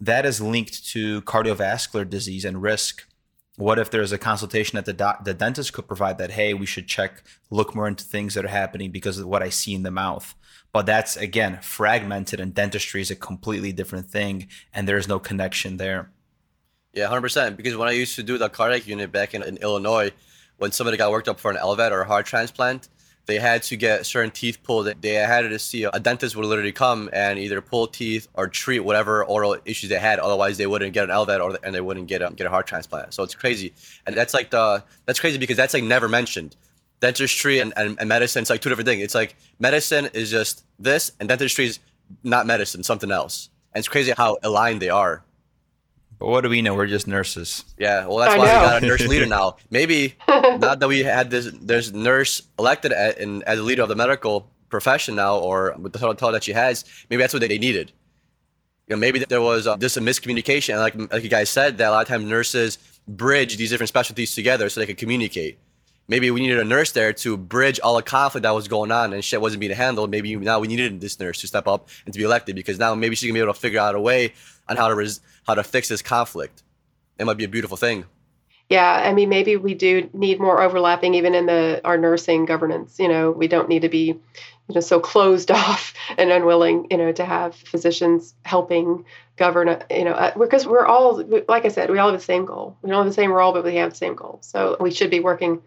that 0.00 0.24
is 0.24 0.40
linked 0.40 0.86
to 0.90 1.22
cardiovascular 1.22 2.08
disease 2.08 2.44
and 2.44 2.62
risk. 2.62 3.06
What 3.56 3.78
if 3.78 3.90
there's 3.90 4.12
a 4.12 4.18
consultation 4.18 4.76
that 4.76 4.84
the, 4.84 4.92
doc- 4.92 5.24
the 5.24 5.34
dentist 5.34 5.72
could 5.72 5.88
provide 5.88 6.18
that, 6.18 6.30
hey, 6.30 6.54
we 6.54 6.66
should 6.66 6.86
check, 6.86 7.24
look 7.50 7.74
more 7.74 7.88
into 7.88 8.04
things 8.04 8.34
that 8.34 8.44
are 8.44 8.48
happening 8.48 8.92
because 8.92 9.18
of 9.18 9.26
what 9.26 9.42
I 9.42 9.48
see 9.48 9.74
in 9.74 9.82
the 9.82 9.90
mouth. 9.90 10.34
But 10.72 10.86
that's 10.86 11.16
again 11.16 11.58
fragmented, 11.62 12.40
and 12.40 12.54
dentistry 12.54 13.00
is 13.00 13.10
a 13.10 13.16
completely 13.16 13.72
different 13.72 14.06
thing, 14.10 14.48
and 14.72 14.86
there's 14.86 15.08
no 15.08 15.18
connection 15.18 15.78
there. 15.78 16.10
Yeah, 16.92 17.08
hundred 17.08 17.22
percent. 17.22 17.56
Because 17.56 17.76
when 17.76 17.88
I 17.88 17.92
used 17.92 18.16
to 18.16 18.22
do 18.22 18.38
the 18.38 18.48
cardiac 18.48 18.86
unit 18.86 19.10
back 19.10 19.34
in, 19.34 19.42
in 19.42 19.56
Illinois, 19.56 20.12
when 20.58 20.70
somebody 20.72 20.96
got 20.96 21.10
worked 21.10 21.28
up 21.28 21.40
for 21.40 21.50
an 21.50 21.56
LVAD 21.56 21.90
or 21.90 22.02
a 22.02 22.06
heart 22.06 22.26
transplant, 22.26 22.88
they 23.28 23.38
had 23.38 23.62
to 23.64 23.76
get 23.76 24.06
certain 24.06 24.30
teeth 24.30 24.62
pulled. 24.62 24.86
They 25.02 25.12
had 25.12 25.42
to 25.42 25.58
see 25.58 25.84
a 25.84 26.00
dentist 26.00 26.34
would 26.34 26.46
literally 26.46 26.72
come 26.72 27.10
and 27.12 27.38
either 27.38 27.60
pull 27.60 27.86
teeth 27.86 28.26
or 28.32 28.48
treat 28.48 28.80
whatever 28.80 29.22
oral 29.22 29.58
issues 29.66 29.90
they 29.90 29.98
had. 29.98 30.18
Otherwise, 30.18 30.56
they 30.56 30.66
wouldn't 30.66 30.94
get 30.94 31.04
an 31.04 31.10
LVAD 31.10 31.44
or 31.44 31.58
and 31.62 31.74
they 31.74 31.82
wouldn't 31.82 32.06
get 32.06 32.22
a, 32.22 32.30
get 32.30 32.46
a 32.46 32.50
heart 32.50 32.66
transplant. 32.66 33.12
So 33.12 33.22
it's 33.22 33.34
crazy, 33.34 33.74
and 34.06 34.16
that's 34.16 34.32
like 34.32 34.48
the 34.50 34.82
that's 35.04 35.20
crazy 35.20 35.36
because 35.36 35.58
that's 35.58 35.74
like 35.74 35.84
never 35.84 36.08
mentioned. 36.08 36.56
Dentistry 37.00 37.60
and, 37.60 37.72
and, 37.76 37.96
and 38.00 38.08
medicine, 38.08 38.40
it's 38.40 38.50
like 38.50 38.60
two 38.60 38.70
different 38.70 38.88
things. 38.88 39.04
It's 39.04 39.14
like 39.14 39.36
medicine 39.60 40.08
is 40.14 40.30
just 40.32 40.64
this, 40.80 41.12
and 41.20 41.28
dentistry 41.28 41.66
is 41.66 41.78
not 42.24 42.44
medicine, 42.46 42.82
something 42.82 43.12
else. 43.12 43.50
And 43.72 43.80
it's 43.82 43.88
crazy 43.88 44.12
how 44.16 44.38
aligned 44.42 44.82
they 44.82 44.88
are. 44.88 45.22
But 46.18 46.26
what 46.26 46.40
do 46.42 46.48
we 46.48 46.62
know? 46.62 46.74
We're 46.74 46.86
just 46.86 47.06
nurses. 47.06 47.64
Yeah, 47.78 48.06
well, 48.06 48.18
that's 48.18 48.34
I 48.34 48.38
why 48.38 48.46
know. 48.46 48.60
we 48.60 48.66
got 48.66 48.82
a 48.82 48.86
nurse 48.86 49.06
leader 49.06 49.26
now. 49.38 49.56
Maybe 49.70 50.14
not 50.28 50.80
that 50.80 50.88
we 50.88 51.00
had 51.00 51.30
this, 51.30 51.50
there's 51.60 51.92
nurse 51.92 52.42
elected 52.58 52.92
as, 52.92 53.14
in, 53.14 53.42
as 53.44 53.58
a 53.58 53.62
leader 53.62 53.82
of 53.82 53.88
the 53.88 53.96
medical 53.96 54.50
profession 54.68 55.14
now, 55.14 55.38
or 55.38 55.74
with 55.78 55.92
the 55.92 55.98
title 55.98 56.32
that 56.32 56.44
she 56.44 56.52
has, 56.52 56.84
maybe 57.08 57.22
that's 57.22 57.32
what 57.32 57.40
they 57.40 57.58
needed. 57.58 57.92
You 58.88 58.96
know, 58.96 59.00
maybe 59.00 59.18
there 59.20 59.42
was 59.42 59.66
uh, 59.66 59.76
just 59.76 59.96
a 59.96 60.00
miscommunication, 60.00 60.70
and 60.70 60.80
like 60.80 61.12
like 61.12 61.22
you 61.22 61.28
guys 61.28 61.50
said, 61.50 61.78
that 61.78 61.88
a 61.88 61.90
lot 61.90 62.02
of 62.02 62.08
times 62.08 62.24
nurses 62.24 62.78
bridge 63.06 63.56
these 63.56 63.70
different 63.70 63.88
specialties 63.88 64.34
together 64.34 64.68
so 64.68 64.80
they 64.80 64.86
could 64.86 64.98
communicate. 64.98 65.58
Maybe 66.08 66.30
we 66.30 66.40
needed 66.40 66.58
a 66.58 66.64
nurse 66.64 66.92
there 66.92 67.12
to 67.12 67.36
bridge 67.36 67.78
all 67.80 67.96
the 67.96 68.02
conflict 68.02 68.42
that 68.42 68.50
was 68.50 68.66
going 68.66 68.90
on 68.90 69.12
and 69.12 69.22
shit 69.22 69.42
wasn't 69.42 69.60
being 69.60 69.72
handled. 69.72 70.10
Maybe 70.10 70.34
now 70.36 70.58
we 70.58 70.66
needed 70.66 71.02
this 71.02 71.20
nurse 71.20 71.40
to 71.42 71.46
step 71.46 71.68
up 71.68 71.88
and 72.06 72.14
to 72.14 72.18
be 72.18 72.24
elected 72.24 72.56
because 72.56 72.78
now 72.78 72.94
maybe 72.94 73.14
she's 73.14 73.28
gonna 73.28 73.34
be 73.34 73.42
able 73.42 73.52
to 73.52 73.60
figure 73.60 73.80
out 73.80 73.94
a 73.94 74.00
way 74.00 74.32
on 74.68 74.76
how 74.76 74.88
to 74.88 74.94
res- 74.94 75.20
how 75.46 75.54
to 75.54 75.62
fix 75.62 75.88
this 75.88 76.00
conflict. 76.00 76.62
It 77.18 77.26
might 77.26 77.36
be 77.36 77.44
a 77.44 77.48
beautiful 77.48 77.76
thing. 77.76 78.06
Yeah, 78.70 78.90
I 78.90 79.12
mean, 79.14 79.28
maybe 79.28 79.56
we 79.56 79.74
do 79.74 80.10
need 80.12 80.40
more 80.40 80.60
overlapping 80.62 81.14
even 81.14 81.34
in 81.34 81.46
the 81.46 81.80
our 81.84 81.98
nursing 81.98 82.46
governance. 82.46 82.98
You 82.98 83.08
know, 83.08 83.30
we 83.30 83.48
don't 83.48 83.68
need 83.68 83.82
to 83.82 83.88
be, 83.90 84.06
you 84.06 84.74
know, 84.74 84.80
so 84.80 85.00
closed 85.00 85.50
off 85.62 85.92
and 86.16 86.30
unwilling, 86.30 86.86
you 86.90 86.96
know, 86.96 87.12
to 87.12 87.24
have 87.24 87.54
physicians 87.54 88.34
helping 88.44 89.04
govern. 89.36 89.82
You 89.90 90.04
know, 90.04 90.12
uh, 90.12 90.36
because 90.38 90.66
we're 90.66 90.86
all, 90.86 91.22
like 91.48 91.66
I 91.66 91.68
said, 91.68 91.90
we 91.90 91.98
all 91.98 92.10
have 92.10 92.18
the 92.18 92.24
same 92.24 92.46
goal. 92.46 92.78
We 92.80 92.88
don't 92.88 93.04
have 93.04 93.06
the 93.06 93.12
same 93.12 93.32
role, 93.32 93.52
but 93.52 93.64
we 93.64 93.76
have 93.76 93.90
the 93.90 93.96
same 93.96 94.14
goal. 94.14 94.38
So 94.42 94.76
we 94.80 94.90
should 94.90 95.10
be 95.10 95.20
working 95.20 95.62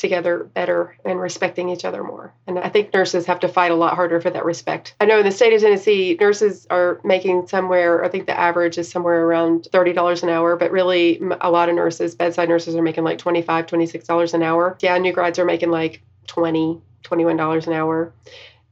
together 0.00 0.50
better 0.54 0.96
and 1.04 1.20
respecting 1.20 1.68
each 1.68 1.84
other 1.84 2.02
more. 2.02 2.34
And 2.46 2.58
I 2.58 2.68
think 2.68 2.92
nurses 2.92 3.26
have 3.26 3.40
to 3.40 3.48
fight 3.48 3.70
a 3.70 3.76
lot 3.76 3.94
harder 3.94 4.20
for 4.20 4.30
that 4.30 4.44
respect. 4.44 4.94
I 5.00 5.04
know 5.04 5.18
in 5.18 5.24
the 5.24 5.30
state 5.30 5.52
of 5.52 5.60
Tennessee, 5.60 6.16
nurses 6.20 6.66
are 6.70 7.00
making 7.04 7.46
somewhere, 7.46 8.04
I 8.04 8.08
think 8.08 8.26
the 8.26 8.38
average 8.38 8.78
is 8.78 8.90
somewhere 8.90 9.24
around 9.24 9.68
$30 9.72 10.22
an 10.22 10.28
hour, 10.28 10.56
but 10.56 10.70
really 10.70 11.20
a 11.40 11.50
lot 11.50 11.68
of 11.68 11.74
nurses, 11.74 12.14
bedside 12.14 12.48
nurses 12.48 12.74
are 12.74 12.82
making 12.82 13.04
like 13.04 13.18
$25, 13.18 13.44
$26 13.44 14.34
an 14.34 14.42
hour. 14.42 14.76
Yeah, 14.80 14.98
new 14.98 15.12
grads 15.12 15.38
are 15.38 15.44
making 15.44 15.70
like 15.70 16.02
20 16.26 16.80
$21 17.02 17.66
an 17.66 17.72
hour. 17.72 18.12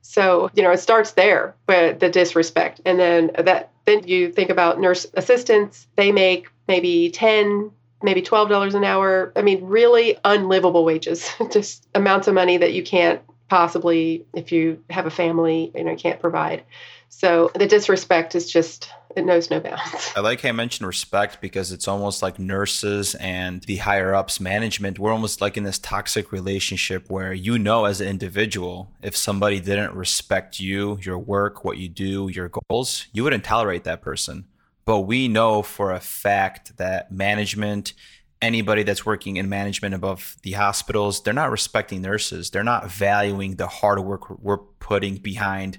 So, 0.03 0.51
you 0.55 0.63
know, 0.63 0.71
it 0.71 0.81
starts 0.81 1.13
there, 1.13 1.55
but 1.67 2.01
the 2.01 2.09
disrespect. 2.09 2.81
And 2.85 2.99
then 2.99 3.31
that 3.39 3.73
then 3.85 4.07
you 4.07 4.33
think 4.33 4.51
about 4.51 4.81
nurse 4.81 5.07
assistants, 5.15 5.87
they 5.97 6.13
make 6.13 6.49
maybe 6.67 7.11
10 7.11 7.71
maybe 8.03 8.23
$12 8.23 8.75
an 8.75 8.85
hour. 8.85 9.33
I 9.37 9.43
mean, 9.43 9.65
really 9.65 10.17
unlivable 10.25 10.85
wages, 10.85 11.31
just 11.51 11.87
amounts 11.95 12.29
of 12.29 12.35
money 12.35 12.57
that 12.57 12.73
you 12.73 12.83
can't 12.83 13.21
possibly, 13.49 14.27
if 14.35 14.53
you 14.53 14.83
have 14.91 15.07
a 15.07 15.11
family, 15.11 15.73
you 15.75 15.85
know, 15.85 15.97
can't 15.97 16.21
provide. 16.21 16.65
So 17.09 17.51
the 17.55 17.67
disrespect 17.67 18.35
is 18.35 18.51
just, 18.51 18.91
it 19.17 19.25
knows 19.25 19.51
no 19.51 19.59
bounds. 19.61 20.13
I 20.15 20.21
like 20.21 20.43
how 20.43 20.51
I 20.51 20.53
mentioned 20.53 20.87
respect 20.87 21.41
because 21.41 21.73
it's 21.73 21.89
almost 21.89 22.23
like 22.23 22.39
nurses 22.39 23.15
and 23.15 23.63
the 23.63 23.77
higher 23.77 24.15
ups 24.15 24.39
management. 24.39 24.99
We're 24.99 25.13
almost 25.13 25.41
like 25.41 25.57
in 25.57 25.65
this 25.65 25.79
toxic 25.79 26.31
relationship 26.31 27.09
where 27.09 27.33
you 27.33 27.59
know, 27.59 27.87
as 27.87 28.03
an 28.03 28.09
individual, 28.09 28.93
if 29.03 29.17
somebody 29.17 29.59
didn't 29.59 29.95
respect 29.95 30.61
you, 30.61 30.99
your 31.01 31.19
work, 31.19 31.65
what 31.65 31.79
you 31.79 31.89
do, 31.89 32.29
your 32.29 32.51
goals, 32.69 33.07
you 33.13 33.25
wouldn't 33.25 33.45
tolerate 33.45 33.85
that 33.85 34.03
person 34.03 34.45
but 34.89 35.01
we 35.01 35.29
know 35.29 35.61
for 35.61 35.93
a 35.93 36.01
fact 36.01 36.79
that 36.79 37.13
management 37.13 37.93
anybody 38.41 38.83
that's 38.83 39.05
working 39.05 39.37
in 39.37 39.47
management 39.47 39.95
above 39.95 40.39
the 40.45 40.53
hospitals 40.53 41.23
they're 41.23 41.35
not 41.35 41.51
respecting 41.51 42.01
nurses. 42.01 42.49
They're 42.49 42.65
not 42.65 42.91
valuing 42.91 43.57
the 43.57 43.67
hard 43.67 44.01
work 44.01 44.31
we're 44.43 44.57
putting 44.57 45.17
behind 45.17 45.79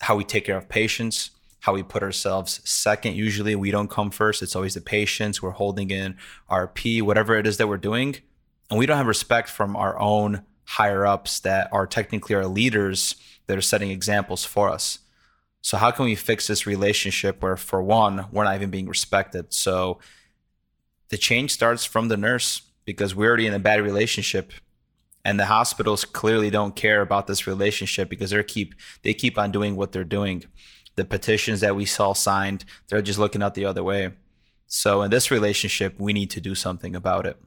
how 0.00 0.14
we 0.14 0.22
take 0.22 0.44
care 0.44 0.56
of 0.56 0.68
patients 0.68 1.32
how 1.58 1.72
we 1.72 1.82
put 1.82 2.04
ourselves 2.04 2.60
second. 2.64 3.16
Usually 3.16 3.56
we 3.56 3.72
don't 3.72 3.90
come 3.90 4.12
first. 4.12 4.42
It's 4.42 4.54
always 4.54 4.74
the 4.74 4.80
patients. 4.80 5.42
We're 5.42 5.50
holding 5.50 5.90
in 5.90 6.16
rp 6.48 7.02
whatever 7.02 7.34
it 7.34 7.48
is 7.48 7.56
that 7.56 7.66
we're 7.66 7.78
doing. 7.78 8.14
And 8.70 8.78
we 8.78 8.86
don't 8.86 8.96
have 8.96 9.08
respect 9.08 9.48
from 9.48 9.74
our 9.74 9.98
own 9.98 10.42
higher 10.66 11.04
ups 11.04 11.40
that 11.40 11.68
are 11.72 11.88
technically 11.88 12.36
our 12.36 12.46
leaders 12.46 13.16
that 13.48 13.58
are 13.58 13.68
setting 13.72 13.90
examples 13.90 14.44
for 14.44 14.68
us 14.70 15.00
so 15.64 15.78
how 15.78 15.90
can 15.90 16.04
we 16.04 16.14
fix 16.14 16.46
this 16.46 16.66
relationship 16.66 17.42
where 17.42 17.56
for 17.56 17.82
one, 17.82 18.26
we're 18.30 18.44
not 18.44 18.54
even 18.54 18.68
being 18.68 18.86
respected? 18.86 19.54
So 19.54 19.98
the 21.08 21.16
change 21.16 21.52
starts 21.52 21.86
from 21.86 22.08
the 22.08 22.18
nurse 22.18 22.60
because 22.84 23.14
we're 23.14 23.28
already 23.28 23.46
in 23.46 23.54
a 23.54 23.58
bad 23.58 23.80
relationship 23.80 24.52
and 25.24 25.40
the 25.40 25.46
hospitals 25.46 26.04
clearly 26.04 26.50
don't 26.50 26.76
care 26.76 27.00
about 27.00 27.26
this 27.26 27.46
relationship 27.46 28.10
because 28.10 28.28
they 28.28 28.42
keep 28.42 28.74
they 29.04 29.14
keep 29.14 29.38
on 29.38 29.52
doing 29.52 29.74
what 29.74 29.92
they're 29.92 30.04
doing. 30.04 30.44
The 30.96 31.06
petitions 31.06 31.60
that 31.60 31.74
we 31.74 31.86
saw 31.86 32.12
signed, 32.12 32.66
they're 32.88 33.00
just 33.00 33.18
looking 33.18 33.42
out 33.42 33.54
the 33.54 33.64
other 33.64 33.82
way. 33.82 34.10
So 34.66 35.00
in 35.00 35.10
this 35.10 35.30
relationship, 35.30 35.94
we 35.98 36.12
need 36.12 36.28
to 36.32 36.42
do 36.42 36.54
something 36.54 36.94
about 36.94 37.24
it. 37.24 37.38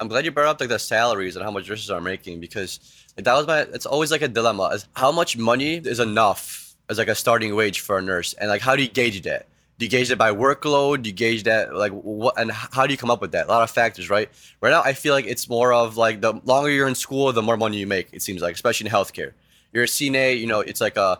I'm 0.00 0.08
glad 0.08 0.24
you 0.24 0.32
brought 0.32 0.48
up 0.48 0.58
like 0.58 0.68
the 0.68 0.80
salaries 0.80 1.36
and 1.36 1.44
how 1.44 1.52
much 1.52 1.68
nurses 1.68 1.92
are 1.92 2.00
making 2.00 2.40
because 2.40 2.80
that 3.14 3.34
was 3.34 3.46
my. 3.46 3.60
It's 3.60 3.86
always 3.86 4.10
like 4.10 4.22
a 4.22 4.26
dilemma: 4.26 4.64
is 4.74 4.88
how 4.94 5.12
much 5.12 5.38
money 5.38 5.76
is 5.76 6.00
enough 6.00 6.61
as 6.88 6.98
like 6.98 7.08
a 7.08 7.14
starting 7.14 7.54
wage 7.54 7.80
for 7.80 7.98
a 7.98 8.02
nurse 8.02 8.34
and 8.34 8.48
like 8.48 8.60
how 8.60 8.76
do 8.76 8.82
you 8.82 8.88
gauge 8.88 9.22
that 9.22 9.46
Do 9.78 9.86
you 9.86 9.90
gauge 9.90 10.10
it 10.10 10.18
by 10.18 10.30
workload? 10.32 11.02
Do 11.02 11.08
you 11.08 11.14
gauge 11.14 11.42
that 11.44 11.74
like 11.74 11.92
what 11.92 12.38
and 12.38 12.52
how 12.52 12.86
do 12.86 12.92
you 12.92 12.98
come 12.98 13.10
up 13.10 13.20
with 13.20 13.32
that? 13.32 13.46
A 13.46 13.48
lot 13.48 13.62
of 13.62 13.70
factors, 13.70 14.08
right? 14.08 14.28
Right 14.60 14.70
now, 14.70 14.82
I 14.82 14.92
feel 14.92 15.12
like 15.12 15.26
it's 15.26 15.48
more 15.48 15.72
of 15.72 15.96
like 15.96 16.20
the 16.20 16.34
longer 16.44 16.70
you're 16.70 16.86
in 16.86 16.94
school, 16.94 17.32
the 17.32 17.42
more 17.42 17.56
money 17.56 17.78
you 17.78 17.86
make. 17.86 18.08
It 18.12 18.22
seems 18.22 18.42
like, 18.42 18.54
especially 18.54 18.86
in 18.86 18.92
healthcare. 18.92 19.32
You're 19.72 19.84
a 19.84 19.88
CNA, 19.88 20.38
you 20.38 20.46
know, 20.46 20.60
it's 20.60 20.80
like 20.80 20.96
a 20.96 21.18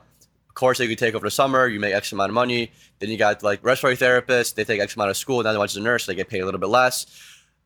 course 0.55 0.79
that 0.79 0.87
you 0.87 0.95
take 0.95 1.15
over 1.15 1.27
the 1.27 1.31
summer. 1.31 1.67
You 1.67 1.81
make 1.81 1.95
X 1.95 2.13
amount 2.13 2.31
of 2.31 2.35
money. 2.35 2.71
Then 2.99 3.11
you 3.11 3.17
got 3.17 3.43
like 3.43 3.65
respiratory 3.65 3.97
therapists. 3.97 4.55
They 4.55 4.65
take 4.65 4.81
X 4.81 4.95
amount 4.95 5.11
of 5.11 5.17
school. 5.17 5.43
Now 5.43 5.53
they 5.53 5.59
want 5.59 5.71
to 5.71 5.81
a 5.81 5.83
nurse. 5.83 6.07
They 6.07 6.15
get 6.15 6.29
paid 6.29 6.43
a 6.43 6.45
little 6.45 6.61
bit 6.61 6.69
less. 6.69 7.07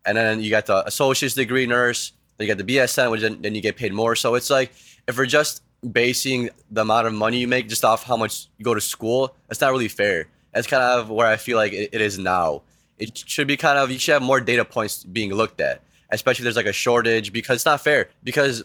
And 0.06 0.16
then 0.16 0.40
you 0.40 0.50
got 0.50 0.66
the 0.66 0.86
associate's 0.86 1.34
degree 1.34 1.66
nurse. 1.66 2.12
Then 2.38 2.46
you 2.46 2.54
got 2.54 2.64
the 2.64 2.76
BSN, 2.76 3.10
which 3.10 3.20
then, 3.20 3.42
then 3.42 3.54
you 3.54 3.60
get 3.60 3.76
paid 3.76 3.92
more. 3.92 4.14
So 4.14 4.34
it's 4.34 4.48
like 4.48 4.72
if 5.08 5.18
we're 5.18 5.26
just 5.26 5.62
basing 5.92 6.50
the 6.70 6.82
amount 6.82 7.06
of 7.06 7.14
money 7.14 7.38
you 7.38 7.48
make 7.48 7.68
just 7.68 7.84
off 7.84 8.04
how 8.04 8.16
much 8.16 8.48
you 8.58 8.64
go 8.64 8.74
to 8.74 8.80
school, 8.80 9.34
that's 9.48 9.60
not 9.60 9.72
really 9.72 9.88
fair. 9.88 10.28
That's 10.52 10.66
kind 10.66 10.82
of 10.82 11.10
where 11.10 11.26
I 11.26 11.36
feel 11.36 11.56
like 11.56 11.72
it, 11.72 11.90
it 11.92 12.00
is 12.00 12.18
now. 12.18 12.62
It 12.98 13.16
should 13.16 13.46
be 13.46 13.56
kind 13.56 13.78
of 13.78 13.90
you 13.90 13.98
should 13.98 14.12
have 14.12 14.22
more 14.22 14.40
data 14.40 14.64
points 14.64 15.04
being 15.04 15.32
looked 15.32 15.60
at, 15.60 15.82
especially 16.10 16.42
if 16.42 16.44
there's 16.44 16.56
like 16.56 16.66
a 16.66 16.72
shortage 16.72 17.32
because 17.32 17.56
it's 17.56 17.66
not 17.66 17.82
fair. 17.82 18.08
Because 18.24 18.64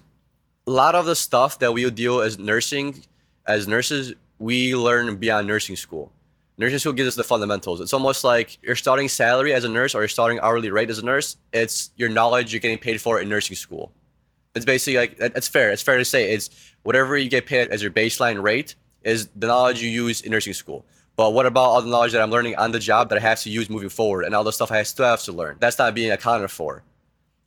a 0.67 0.71
lot 0.71 0.95
of 0.95 1.05
the 1.05 1.15
stuff 1.15 1.59
that 1.59 1.73
we 1.73 1.89
deal 1.89 2.21
as 2.21 2.39
nursing, 2.39 3.03
as 3.45 3.67
nurses, 3.67 4.13
we 4.39 4.75
learn 4.75 5.17
beyond 5.17 5.47
nursing 5.47 5.75
school. 5.75 6.11
Nursing 6.57 6.79
school 6.79 6.93
gives 6.93 7.07
us 7.09 7.15
the 7.15 7.23
fundamentals. 7.23 7.81
It's 7.81 7.93
almost 7.93 8.23
like 8.23 8.57
your 8.61 8.75
starting 8.75 9.09
salary 9.09 9.53
as 9.53 9.63
a 9.63 9.69
nurse 9.69 9.95
or 9.95 10.01
your 10.01 10.07
starting 10.07 10.39
hourly 10.41 10.69
rate 10.69 10.89
as 10.89 10.99
a 10.99 11.05
nurse. 11.05 11.37
It's 11.51 11.91
your 11.95 12.09
knowledge 12.09 12.53
you're 12.53 12.59
getting 12.59 12.77
paid 12.77 13.01
for 13.01 13.19
in 13.19 13.29
nursing 13.29 13.55
school. 13.55 13.91
It's 14.53 14.65
basically 14.65 14.97
like 14.97 15.15
it's 15.19 15.47
fair. 15.47 15.71
It's 15.71 15.81
fair 15.81 15.97
to 15.97 16.05
say 16.05 16.31
it's 16.31 16.49
whatever 16.83 17.17
you 17.17 17.29
get 17.29 17.45
paid 17.45 17.69
as 17.69 17.81
your 17.81 17.91
baseline 17.91 18.41
rate 18.41 18.75
is 19.03 19.29
the 19.35 19.47
knowledge 19.47 19.81
you 19.81 19.89
use 19.89 20.21
in 20.21 20.31
nursing 20.31 20.53
school. 20.53 20.85
But 21.15 21.33
what 21.33 21.45
about 21.45 21.61
all 21.61 21.81
the 21.81 21.89
knowledge 21.89 22.13
that 22.13 22.21
I'm 22.21 22.31
learning 22.31 22.55
on 22.55 22.71
the 22.71 22.79
job 22.79 23.09
that 23.09 23.17
I 23.17 23.21
have 23.21 23.41
to 23.41 23.49
use 23.49 23.69
moving 23.69 23.89
forward 23.89 24.23
and 24.23 24.33
all 24.33 24.43
the 24.43 24.53
stuff 24.53 24.71
I 24.71 24.83
still 24.83 25.05
have 25.05 25.21
to 25.23 25.31
learn? 25.31 25.57
That's 25.59 25.77
not 25.77 25.93
being 25.93 26.11
accounted 26.11 26.51
for. 26.51 26.83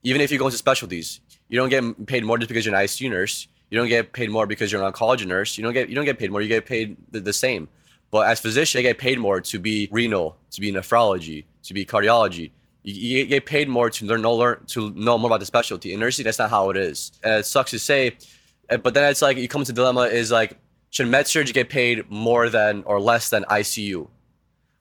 Even 0.03 0.20
if 0.20 0.30
you 0.30 0.39
go 0.39 0.47
into 0.47 0.59
specialties, 0.59 1.20
you 1.49 1.59
don't 1.59 1.70
get 1.70 2.07
paid 2.07 2.24
more 2.24 2.39
just 2.39 2.49
because 2.49 2.66
you're 2.66 2.74
an 2.74 2.80
ICU 2.80 3.11
nurse. 3.11 3.49
You 3.70 3.78
don't 3.78 3.89
get 3.89 4.12
paid 4.12 4.30
more 4.30 4.47
because 4.47 4.70
you're 4.70 4.82
an 4.82 4.93
oncology 4.93 5.26
nurse. 5.26 5.57
You 5.57 5.64
don't 5.64 5.72
get 5.72 5.89
you 5.89 5.95
don't 5.95 6.05
get 6.05 6.18
paid 6.18 6.30
more. 6.30 6.43
You 6.43 6.49
get 6.49 6.66
paid 6.66 6.97
the, 7.11 7.20
the 7.20 7.32
same. 7.32 7.68
But 8.11 8.28
as 8.28 8.39
physician, 8.39 8.78
you 8.78 8.82
get 8.82 8.99
paid 8.99 9.18
more 9.18 9.41
to 9.41 9.59
be 9.59 9.89
renal, 9.91 10.37
to 10.53 10.61
be 10.61 10.70
nephrology, 10.70 11.45
to 11.64 11.74
be 11.74 11.85
cardiology. 11.85 12.53
You, 12.85 13.18
you 13.18 13.26
get 13.26 13.47
paid 13.47 13.68
more 13.68 13.91
to 13.91 14.05
learn, 14.05 14.22
know, 14.22 14.35
learn 14.35 14.61
to 14.68 14.91
know 14.91 15.18
more 15.18 15.28
about 15.28 15.41
the 15.41 15.47
specialty. 15.47 15.93
In 15.93 16.01
nursing, 16.01 16.24
that's 16.24 16.39
not 16.39 16.51
how 16.51 16.70
it 16.70 16.76
is. 16.76 17.11
And 17.24 17.41
it 17.41 17.47
sucks 17.47 17.72
to 17.72 17.78
say, 17.78 18.16
but 18.69 18.95
then 18.95 19.11
it's 19.11 19.23
like 19.23 19.37
you 19.37 19.49
come 19.49 19.65
to 19.65 19.73
dilemma 19.73 20.03
is 20.03 20.31
like 20.31 20.59
should 20.91 21.09
med 21.09 21.27
surg 21.27 21.53
get 21.53 21.69
paid 21.69 22.09
more 22.09 22.49
than 22.49 22.85
or 22.85 23.01
less 23.01 23.29
than 23.31 23.43
ICU? 23.45 24.09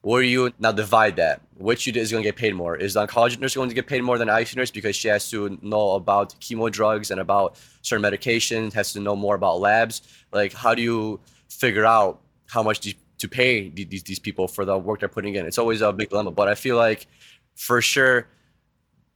Where 0.02 0.22
you 0.22 0.52
now 0.60 0.70
divide 0.70 1.16
that? 1.16 1.40
Which 1.56 1.86
you 1.86 1.92
do 1.92 1.98
is 1.98 2.12
going 2.12 2.22
to 2.22 2.28
get 2.28 2.36
paid 2.36 2.54
more? 2.54 2.76
Is 2.76 2.94
the 2.94 3.04
oncology 3.04 3.38
nurse 3.40 3.56
going 3.56 3.68
to 3.68 3.74
get 3.74 3.86
paid 3.86 4.04
more 4.04 4.16
than 4.16 4.28
ICU 4.28 4.56
nurse 4.56 4.70
because 4.70 4.94
she 4.94 5.08
has 5.08 5.28
to 5.30 5.58
know 5.60 5.92
about 5.92 6.38
chemo 6.40 6.70
drugs 6.70 7.10
and 7.10 7.20
about 7.20 7.56
certain 7.82 8.04
medications, 8.04 8.74
has 8.74 8.92
to 8.92 9.00
know 9.00 9.16
more 9.16 9.34
about 9.34 9.60
labs? 9.60 10.02
Like, 10.30 10.52
how 10.52 10.74
do 10.74 10.82
you 10.82 11.18
figure 11.48 11.84
out 11.84 12.20
how 12.46 12.62
much 12.62 12.94
to 13.18 13.28
pay 13.28 13.70
these, 13.70 14.02
these 14.04 14.18
people 14.20 14.46
for 14.46 14.64
the 14.64 14.78
work 14.78 15.00
they're 15.00 15.08
putting 15.08 15.34
in? 15.34 15.46
It's 15.46 15.58
always 15.58 15.80
a 15.80 15.92
big 15.92 16.10
dilemma. 16.10 16.30
But 16.30 16.46
I 16.46 16.54
feel 16.54 16.76
like 16.76 17.08
for 17.56 17.82
sure, 17.82 18.28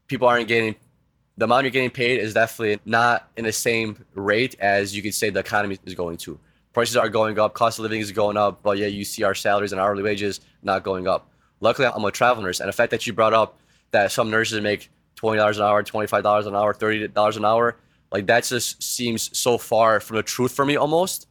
people 0.09 0.27
aren't 0.27 0.49
getting 0.49 0.75
the 1.39 1.45
amount 1.45 1.65
you're 1.65 1.71
getting 1.71 1.91
paid 1.91 2.21
is 2.21 2.35
definitely 2.35 2.81
not 2.85 3.31
in 3.37 3.45
the 3.45 3.53
same 3.53 4.05
rate 4.15 4.57
as 4.61 4.95
you 4.95 5.01
could 5.01 5.15
say 5.15 5.31
the 5.31 5.41
economy 5.41 5.79
is 5.87 5.95
going 5.95 6.19
to 6.19 6.39
prices 6.75 6.97
are 6.97 7.09
going 7.09 7.39
up, 7.41 7.55
cost 7.55 7.79
of 7.79 7.83
living 7.83 8.01
is 8.01 8.13
going 8.13 8.37
up, 8.37 8.63
but 8.63 8.79
yeah, 8.79 8.87
you 8.87 9.05
see 9.05 9.25
our 9.25 9.35
salaries 9.35 9.73
and 9.73 9.81
hourly 9.81 10.03
wages 10.03 10.41
not 10.63 10.85
going 10.85 11.09
up. 11.09 11.29
Luckily, 11.61 11.89
I'm 11.89 12.05
a 12.05 12.11
travel 12.13 12.43
nurse, 12.43 12.61
and 12.61 12.69
the 12.69 12.73
fact 12.73 12.91
that 12.93 13.05
you 13.05 13.13
brought 13.13 13.35
up 13.35 13.59
that 13.91 14.13
some 14.13 14.31
nurses 14.31 14.61
make 14.61 14.91
twenty 15.17 15.39
dollars 15.39 15.59
an 15.59 15.65
hour, 15.65 15.83
twenty 15.83 16.07
five 16.07 16.23
dollars 16.23 16.47
an 16.47 16.55
hour, 16.55 16.73
thirty 16.73 17.09
dollars 17.09 17.37
an 17.37 17.45
hour, 17.45 17.77
like 18.13 18.27
that 18.27 18.45
just 18.45 18.81
seems 18.81 19.37
so 19.37 19.59
far 19.59 19.99
from 19.99 20.19
the 20.19 20.23
truth 20.23 20.53
for 20.53 20.65
me 20.65 20.77
almost, 20.77 21.27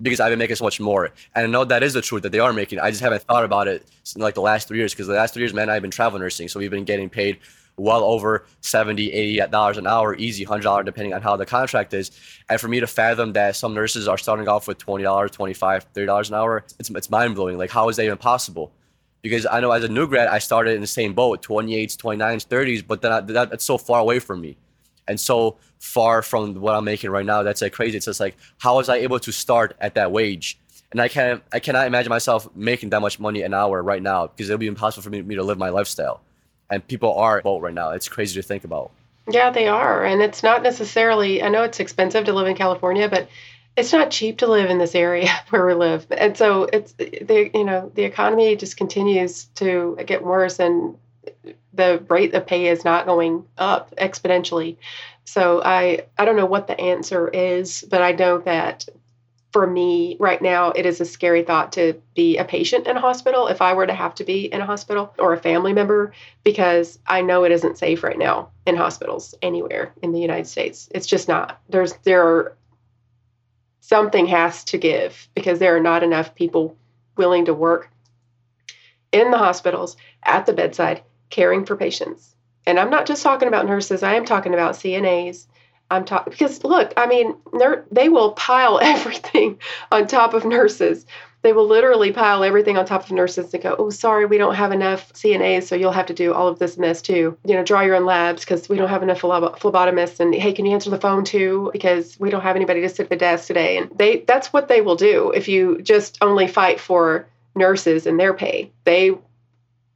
because 0.00 0.18
I've 0.18 0.30
been 0.30 0.38
making 0.38 0.56
so 0.56 0.64
much 0.64 0.80
more, 0.80 1.10
and 1.34 1.46
I 1.46 1.46
know 1.46 1.64
that 1.64 1.82
is 1.82 1.92
the 1.92 2.00
truth 2.00 2.22
that 2.22 2.32
they 2.32 2.38
are 2.38 2.54
making. 2.54 2.78
I 2.78 2.90
just 2.90 3.02
haven't 3.02 3.22
thought 3.24 3.44
about 3.44 3.68
it 3.68 3.86
in 4.14 4.22
like 4.22 4.34
the 4.34 4.40
last 4.40 4.66
three 4.66 4.78
years, 4.78 4.94
because 4.94 5.08
the 5.08 5.14
last 5.14 5.34
three 5.34 5.42
years, 5.42 5.52
man, 5.52 5.68
I've 5.68 5.82
been 5.82 5.90
travel 5.90 6.18
nursing, 6.18 6.48
so 6.48 6.58
we've 6.58 6.70
been 6.70 6.84
getting 6.84 7.10
paid 7.10 7.38
well 7.78 8.04
over 8.04 8.46
70 8.62 9.12
80 9.12 9.50
dollars 9.50 9.76
an 9.76 9.86
hour 9.86 10.16
easy 10.16 10.46
$100 10.46 10.84
depending 10.84 11.12
on 11.12 11.20
how 11.20 11.36
the 11.36 11.44
contract 11.44 11.92
is. 11.92 12.10
And 12.48 12.60
for 12.60 12.68
me 12.68 12.80
to 12.80 12.86
fathom 12.86 13.34
that 13.34 13.54
some 13.54 13.74
nurses 13.74 14.08
are 14.08 14.16
starting 14.16 14.48
off 14.48 14.66
with 14.66 14.78
$20 14.78 15.30
25 15.30 15.92
$30 15.92 16.28
an 16.28 16.34
hour 16.34 16.64
it's, 16.78 16.90
it's 16.90 17.10
mind-blowing. 17.10 17.58
Like 17.58 17.70
how 17.70 17.88
is 17.88 17.96
that 17.96 18.04
even 18.04 18.16
possible? 18.16 18.72
Because 19.22 19.46
i 19.46 19.60
know 19.60 19.72
as 19.72 19.84
a 19.84 19.88
new 19.88 20.06
grad 20.06 20.28
i 20.28 20.38
started 20.38 20.74
in 20.74 20.80
the 20.80 20.86
same 20.86 21.12
boat 21.12 21.42
28s 21.42 21.96
29s 21.96 22.46
30s 22.46 22.86
but 22.86 23.02
then 23.02 23.12
I, 23.12 23.20
that, 23.20 23.50
that's 23.50 23.64
so 23.64 23.76
far 23.76 24.00
away 24.00 24.20
from 24.20 24.40
me. 24.40 24.56
And 25.08 25.20
so 25.20 25.56
far 25.78 26.22
from 26.22 26.54
what 26.54 26.74
i'm 26.74 26.84
making 26.84 27.10
right 27.10 27.26
now 27.26 27.42
that's 27.42 27.60
like 27.60 27.72
crazy. 27.72 27.98
It's 27.98 28.06
just 28.06 28.20
like 28.20 28.36
how 28.58 28.76
was 28.76 28.88
i 28.88 28.96
able 28.96 29.20
to 29.20 29.32
start 29.32 29.76
at 29.80 29.94
that 29.96 30.12
wage? 30.12 30.58
And 30.92 31.00
I 31.02 31.08
can't, 31.08 31.42
I 31.52 31.58
cannot 31.58 31.88
imagine 31.88 32.10
myself 32.10 32.48
making 32.54 32.90
that 32.90 33.00
much 33.00 33.18
money 33.18 33.42
an 33.42 33.52
hour 33.52 33.82
right 33.82 34.00
now 34.00 34.28
because 34.28 34.48
it'll 34.48 34.58
be 34.58 34.68
impossible 34.68 35.02
for 35.02 35.10
me, 35.10 35.20
me 35.20 35.34
to 35.34 35.42
live 35.42 35.58
my 35.58 35.68
lifestyle 35.68 36.22
and 36.70 36.86
people 36.86 37.14
are 37.14 37.40
boat 37.42 37.62
right 37.62 37.74
now. 37.74 37.90
It's 37.90 38.08
crazy 38.08 38.40
to 38.40 38.46
think 38.46 38.64
about. 38.64 38.90
Yeah, 39.28 39.50
they 39.50 39.66
are, 39.66 40.04
and 40.04 40.22
it's 40.22 40.42
not 40.42 40.62
necessarily. 40.62 41.42
I 41.42 41.48
know 41.48 41.64
it's 41.64 41.80
expensive 41.80 42.24
to 42.26 42.32
live 42.32 42.46
in 42.46 42.56
California, 42.56 43.08
but 43.08 43.28
it's 43.76 43.92
not 43.92 44.10
cheap 44.10 44.38
to 44.38 44.46
live 44.46 44.70
in 44.70 44.78
this 44.78 44.94
area 44.94 45.28
where 45.50 45.66
we 45.66 45.74
live, 45.74 46.06
and 46.10 46.36
so 46.36 46.64
it's 46.64 46.92
the 46.92 47.50
you 47.52 47.64
know 47.64 47.90
the 47.94 48.04
economy 48.04 48.54
just 48.56 48.76
continues 48.76 49.44
to 49.56 49.98
get 50.06 50.24
worse, 50.24 50.60
and 50.60 50.96
the 51.74 52.04
rate 52.08 52.34
of 52.34 52.46
pay 52.46 52.68
is 52.68 52.84
not 52.84 53.06
going 53.06 53.44
up 53.58 53.94
exponentially. 53.96 54.76
So 55.24 55.60
I 55.62 56.04
I 56.16 56.24
don't 56.24 56.36
know 56.36 56.46
what 56.46 56.68
the 56.68 56.80
answer 56.80 57.28
is, 57.28 57.84
but 57.90 58.02
I 58.02 58.12
know 58.12 58.38
that 58.38 58.88
for 59.56 59.66
me 59.66 60.18
right 60.20 60.42
now, 60.42 60.68
it 60.68 60.84
is 60.84 61.00
a 61.00 61.06
scary 61.06 61.42
thought 61.42 61.72
to 61.72 61.98
be 62.14 62.36
a 62.36 62.44
patient 62.44 62.86
in 62.86 62.94
a 62.94 63.00
hospital 63.00 63.46
if 63.46 63.62
I 63.62 63.72
were 63.72 63.86
to 63.86 63.94
have 63.94 64.14
to 64.16 64.24
be 64.24 64.52
in 64.52 64.60
a 64.60 64.66
hospital 64.66 65.14
or 65.18 65.32
a 65.32 65.38
family 65.38 65.72
member 65.72 66.12
because 66.44 66.98
I 67.06 67.22
know 67.22 67.42
it 67.42 67.52
isn't 67.52 67.78
safe 67.78 68.02
right 68.02 68.18
now 68.18 68.50
in 68.66 68.76
hospitals 68.76 69.34
anywhere 69.40 69.94
in 70.02 70.12
the 70.12 70.20
United 70.20 70.46
States. 70.46 70.90
It's 70.94 71.06
just 71.06 71.26
not. 71.26 71.58
There's 71.70 71.94
there 72.02 72.22
are 72.22 72.56
something 73.80 74.26
has 74.26 74.62
to 74.64 74.76
give 74.76 75.26
because 75.34 75.58
there 75.58 75.74
are 75.74 75.80
not 75.80 76.02
enough 76.02 76.34
people 76.34 76.76
willing 77.16 77.46
to 77.46 77.54
work 77.54 77.90
in 79.10 79.30
the 79.30 79.38
hospitals 79.38 79.96
at 80.22 80.44
the 80.44 80.52
bedside 80.52 81.02
caring 81.30 81.64
for 81.64 81.76
patients. 81.76 82.36
And 82.66 82.78
I'm 82.78 82.90
not 82.90 83.06
just 83.06 83.22
talking 83.22 83.48
about 83.48 83.64
nurses, 83.64 84.02
I 84.02 84.16
am 84.16 84.26
talking 84.26 84.52
about 84.52 84.74
CNAs, 84.74 85.46
I'm 85.90 86.04
talking 86.04 86.32
because 86.32 86.64
look, 86.64 86.92
I 86.96 87.06
mean, 87.06 87.36
they 87.90 88.08
will 88.08 88.32
pile 88.32 88.78
everything 88.82 89.58
on 89.92 90.06
top 90.06 90.34
of 90.34 90.44
nurses. 90.44 91.06
They 91.42 91.52
will 91.52 91.68
literally 91.68 92.10
pile 92.10 92.42
everything 92.42 92.76
on 92.76 92.86
top 92.86 93.04
of 93.04 93.12
nurses 93.12 93.54
and 93.54 93.62
go, 93.62 93.76
"Oh, 93.78 93.90
sorry, 93.90 94.26
we 94.26 94.36
don't 94.36 94.56
have 94.56 94.72
enough 94.72 95.12
CNAs, 95.12 95.64
so 95.64 95.76
you'll 95.76 95.92
have 95.92 96.06
to 96.06 96.14
do 96.14 96.34
all 96.34 96.48
of 96.48 96.58
this 96.58 96.74
and 96.74 96.82
this 96.82 97.00
too. 97.00 97.38
You 97.44 97.54
know, 97.54 97.62
draw 97.62 97.82
your 97.82 97.94
own 97.94 98.04
labs 98.04 98.44
because 98.44 98.68
we 98.68 98.76
don't 98.76 98.88
have 98.88 99.04
enough 99.04 99.20
phlebotomists. 99.20 100.18
And 100.18 100.34
hey, 100.34 100.52
can 100.52 100.66
you 100.66 100.72
answer 100.72 100.90
the 100.90 100.98
phone 100.98 101.24
too? 101.24 101.70
Because 101.72 102.18
we 102.18 102.30
don't 102.30 102.40
have 102.40 102.56
anybody 102.56 102.80
to 102.80 102.88
sit 102.88 103.04
at 103.04 103.10
the 103.10 103.16
desk 103.16 103.46
today." 103.46 103.78
And 103.78 103.90
they—that's 103.96 104.52
what 104.52 104.66
they 104.66 104.80
will 104.80 104.96
do 104.96 105.30
if 105.30 105.46
you 105.46 105.80
just 105.82 106.18
only 106.20 106.48
fight 106.48 106.80
for 106.80 107.28
nurses 107.54 108.06
and 108.06 108.18
their 108.18 108.34
pay. 108.34 108.72
They 108.82 109.12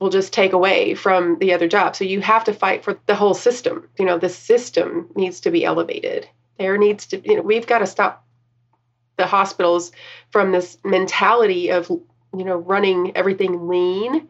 will 0.01 0.11
just 0.11 0.32
take 0.32 0.55
away 0.55 0.94
from 0.94 1.38
the 1.38 1.53
other 1.53 1.68
job. 1.68 1.94
So 1.94 2.05
you 2.05 2.20
have 2.22 2.44
to 2.44 2.55
fight 2.55 2.82
for 2.82 2.98
the 3.07 3.14
whole 3.14 3.34
system. 3.34 3.88
You 3.98 4.07
know, 4.07 4.18
the 4.18 4.30
system 4.30 5.11
needs 5.14 5.40
to 5.40 5.51
be 5.51 5.64
elevated. 5.64 6.26
There 6.59 6.78
needs 6.78 7.07
to, 7.09 7.20
you 7.20 7.36
know, 7.36 7.42
we've 7.42 7.66
got 7.66 7.80
to 7.80 7.86
stop 7.86 8.26
the 9.18 9.26
hospitals 9.26 9.92
from 10.30 10.53
this 10.53 10.78
mentality 10.82 11.70
of, 11.70 11.88
you 11.90 12.44
know, 12.44 12.57
running 12.57 13.14
everything 13.14 13.68
lean 13.68 14.28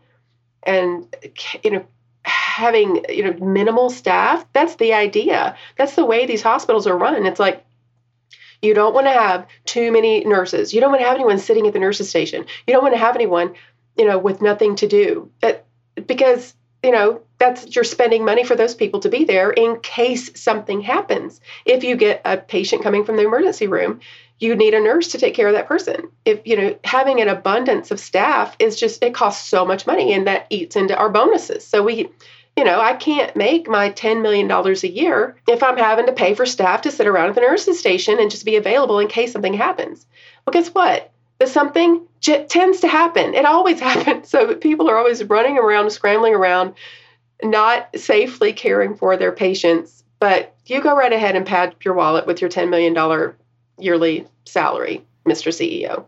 and, 0.64 1.14
you 1.62 1.70
know, 1.70 1.86
having, 2.24 3.04
you 3.08 3.24
know, 3.24 3.32
minimal 3.44 3.90
staff. 3.90 4.44
That's 4.52 4.74
the 4.74 4.92
idea. 4.92 5.56
That's 5.78 5.94
the 5.94 6.04
way 6.04 6.26
these 6.26 6.42
hospitals 6.42 6.88
are 6.88 6.98
run. 6.98 7.24
It's 7.24 7.40
like, 7.40 7.64
you 8.60 8.74
don't 8.74 8.94
want 8.94 9.06
to 9.06 9.12
have 9.12 9.46
too 9.64 9.90
many 9.90 10.24
nurses. 10.24 10.74
You 10.74 10.80
don't 10.80 10.90
want 10.90 11.00
to 11.00 11.06
have 11.06 11.14
anyone 11.14 11.38
sitting 11.38 11.66
at 11.66 11.72
the 11.72 11.78
nurses 11.78 12.10
station. 12.10 12.44
You 12.66 12.74
don't 12.74 12.82
want 12.82 12.94
to 12.94 13.00
have 13.00 13.14
anyone 13.14 13.54
you 14.00 14.06
know, 14.06 14.16
with 14.16 14.40
nothing 14.40 14.76
to 14.76 14.88
do. 14.88 15.30
Because, 16.06 16.54
you 16.82 16.90
know, 16.90 17.20
that's 17.36 17.76
you're 17.76 17.84
spending 17.84 18.24
money 18.24 18.44
for 18.44 18.56
those 18.56 18.74
people 18.74 19.00
to 19.00 19.10
be 19.10 19.24
there 19.24 19.50
in 19.50 19.78
case 19.80 20.40
something 20.40 20.80
happens. 20.80 21.38
If 21.66 21.84
you 21.84 21.96
get 21.96 22.22
a 22.24 22.38
patient 22.38 22.82
coming 22.82 23.04
from 23.04 23.16
the 23.16 23.26
emergency 23.26 23.66
room, 23.66 24.00
you 24.38 24.56
need 24.56 24.72
a 24.72 24.80
nurse 24.80 25.08
to 25.08 25.18
take 25.18 25.34
care 25.34 25.48
of 25.48 25.52
that 25.52 25.68
person. 25.68 26.08
If 26.24 26.46
you 26.46 26.56
know 26.56 26.78
having 26.82 27.20
an 27.20 27.28
abundance 27.28 27.90
of 27.90 28.00
staff 28.00 28.56
is 28.58 28.80
just 28.80 29.04
it 29.04 29.12
costs 29.12 29.46
so 29.46 29.66
much 29.66 29.86
money 29.86 30.14
and 30.14 30.26
that 30.26 30.46
eats 30.48 30.76
into 30.76 30.96
our 30.96 31.10
bonuses. 31.10 31.66
So 31.66 31.82
we 31.82 32.08
you 32.56 32.64
know, 32.64 32.80
I 32.80 32.94
can't 32.94 33.36
make 33.36 33.68
my 33.68 33.90
$10 33.90 34.22
million 34.22 34.50
a 34.50 34.86
year 34.86 35.36
if 35.46 35.62
I'm 35.62 35.76
having 35.76 36.06
to 36.06 36.12
pay 36.12 36.34
for 36.34 36.44
staff 36.44 36.82
to 36.82 36.90
sit 36.90 37.06
around 37.06 37.28
at 37.28 37.34
the 37.34 37.42
nurse's 37.42 37.78
station 37.78 38.18
and 38.18 38.30
just 38.30 38.44
be 38.44 38.56
available 38.56 38.98
in 38.98 39.08
case 39.08 39.32
something 39.32 39.54
happens. 39.54 40.04
Well, 40.44 40.52
guess 40.52 40.68
what? 40.68 41.12
But 41.38 41.48
something 41.48 42.06
j- 42.20 42.44
tends 42.46 42.80
to 42.80 42.88
happen. 42.88 43.34
It 43.34 43.44
always 43.44 43.80
happens. 43.90 44.28
So 44.28 44.54
people 44.54 44.88
are 44.88 44.96
always 44.96 45.22
running 45.24 45.58
around, 45.58 45.90
scrambling 45.90 46.34
around, 46.34 46.74
not 47.42 47.88
safely 47.96 48.52
caring 48.52 48.96
for 48.96 49.16
their 49.16 49.32
patients. 49.32 50.04
But 50.18 50.54
you 50.66 50.82
go 50.82 50.94
right 50.94 51.12
ahead 51.12 51.34
and 51.34 51.46
pad 51.46 51.74
your 51.82 51.94
wallet 51.94 52.26
with 52.26 52.40
your 52.40 52.50
$10 52.50 52.68
million 52.68 53.34
yearly 53.78 54.26
salary, 54.44 55.04
Mr. 55.26 55.48
CEO. 55.48 56.04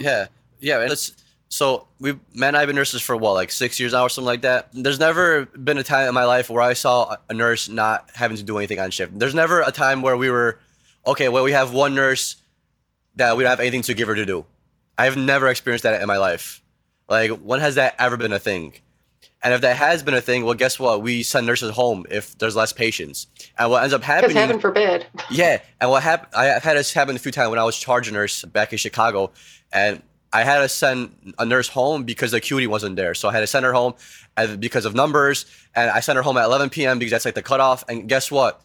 Yeah. 0.00 0.26
Yeah. 0.60 0.80
And 0.80 0.92
it's, 0.92 1.12
so 1.50 1.88
we 1.98 2.16
man 2.32 2.54
I've 2.54 2.68
been 2.68 2.76
nurses 2.76 3.02
for 3.02 3.16
what 3.16 3.32
like 3.32 3.50
six 3.50 3.80
years 3.80 3.92
now 3.92 4.04
or 4.04 4.08
something 4.08 4.26
like 4.26 4.42
that. 4.42 4.68
There's 4.72 5.00
never 5.00 5.46
been 5.46 5.78
a 5.78 5.82
time 5.82 6.08
in 6.08 6.14
my 6.14 6.24
life 6.24 6.48
where 6.48 6.62
I 6.62 6.74
saw 6.74 7.16
a 7.28 7.34
nurse 7.34 7.68
not 7.68 8.08
having 8.14 8.36
to 8.36 8.42
do 8.42 8.56
anything 8.56 8.78
on 8.78 8.90
shift. 8.92 9.18
There's 9.18 9.34
never 9.34 9.60
a 9.60 9.72
time 9.72 10.00
where 10.00 10.16
we 10.16 10.30
were 10.30 10.58
okay. 11.06 11.28
Well, 11.28 11.42
we 11.42 11.52
have 11.52 11.72
one 11.72 11.94
nurse 11.94 12.36
that 13.16 13.36
we 13.36 13.42
don't 13.42 13.50
have 13.50 13.60
anything 13.60 13.82
to 13.82 13.94
give 13.94 14.06
her 14.06 14.14
to 14.14 14.24
do. 14.24 14.46
I've 15.00 15.16
never 15.16 15.48
experienced 15.48 15.84
that 15.84 16.00
in 16.00 16.06
my 16.06 16.18
life. 16.18 16.62
Like 17.08 17.30
when 17.30 17.60
has 17.60 17.76
that 17.76 17.94
ever 17.98 18.16
been 18.16 18.32
a 18.32 18.38
thing? 18.38 18.74
And 19.42 19.54
if 19.54 19.62
that 19.62 19.76
has 19.76 20.02
been 20.02 20.12
a 20.12 20.20
thing, 20.20 20.44
well, 20.44 20.54
guess 20.54 20.78
what? 20.78 21.00
We 21.00 21.22
send 21.22 21.46
nurses 21.46 21.70
home 21.70 22.04
if 22.10 22.36
there's 22.36 22.54
less 22.54 22.74
patients. 22.74 23.26
And 23.58 23.70
what 23.70 23.82
ends 23.82 23.94
up 23.94 24.02
happening? 24.02 24.34
Because 24.34 24.40
heaven 24.42 24.60
forbid. 24.60 25.06
yeah. 25.30 25.62
And 25.80 25.88
what 25.88 26.02
happened? 26.02 26.34
I've 26.34 26.62
had 26.62 26.76
this 26.76 26.92
happen 26.92 27.16
a 27.16 27.18
few 27.18 27.32
times 27.32 27.48
when 27.48 27.58
I 27.58 27.64
was 27.64 27.78
charge 27.78 28.12
nurse 28.12 28.44
back 28.44 28.72
in 28.72 28.78
Chicago, 28.78 29.32
and 29.72 30.02
I 30.32 30.44
had 30.44 30.58
to 30.58 30.68
send 30.68 31.34
a 31.38 31.46
nurse 31.46 31.68
home 31.68 32.04
because 32.04 32.32
the 32.32 32.36
acuity 32.36 32.66
wasn't 32.66 32.96
there. 32.96 33.14
So 33.14 33.30
I 33.30 33.32
had 33.32 33.40
to 33.40 33.46
send 33.46 33.64
her 33.64 33.72
home 33.72 33.94
because 34.58 34.84
of 34.84 34.94
numbers. 34.94 35.46
And 35.74 35.90
I 35.90 36.00
sent 36.00 36.16
her 36.16 36.22
home 36.22 36.36
at 36.36 36.44
11 36.44 36.68
p.m. 36.68 36.98
because 36.98 37.12
that's 37.12 37.24
like 37.24 37.34
the 37.34 37.42
cutoff. 37.42 37.82
And 37.88 38.08
guess 38.08 38.30
what? 38.30 38.62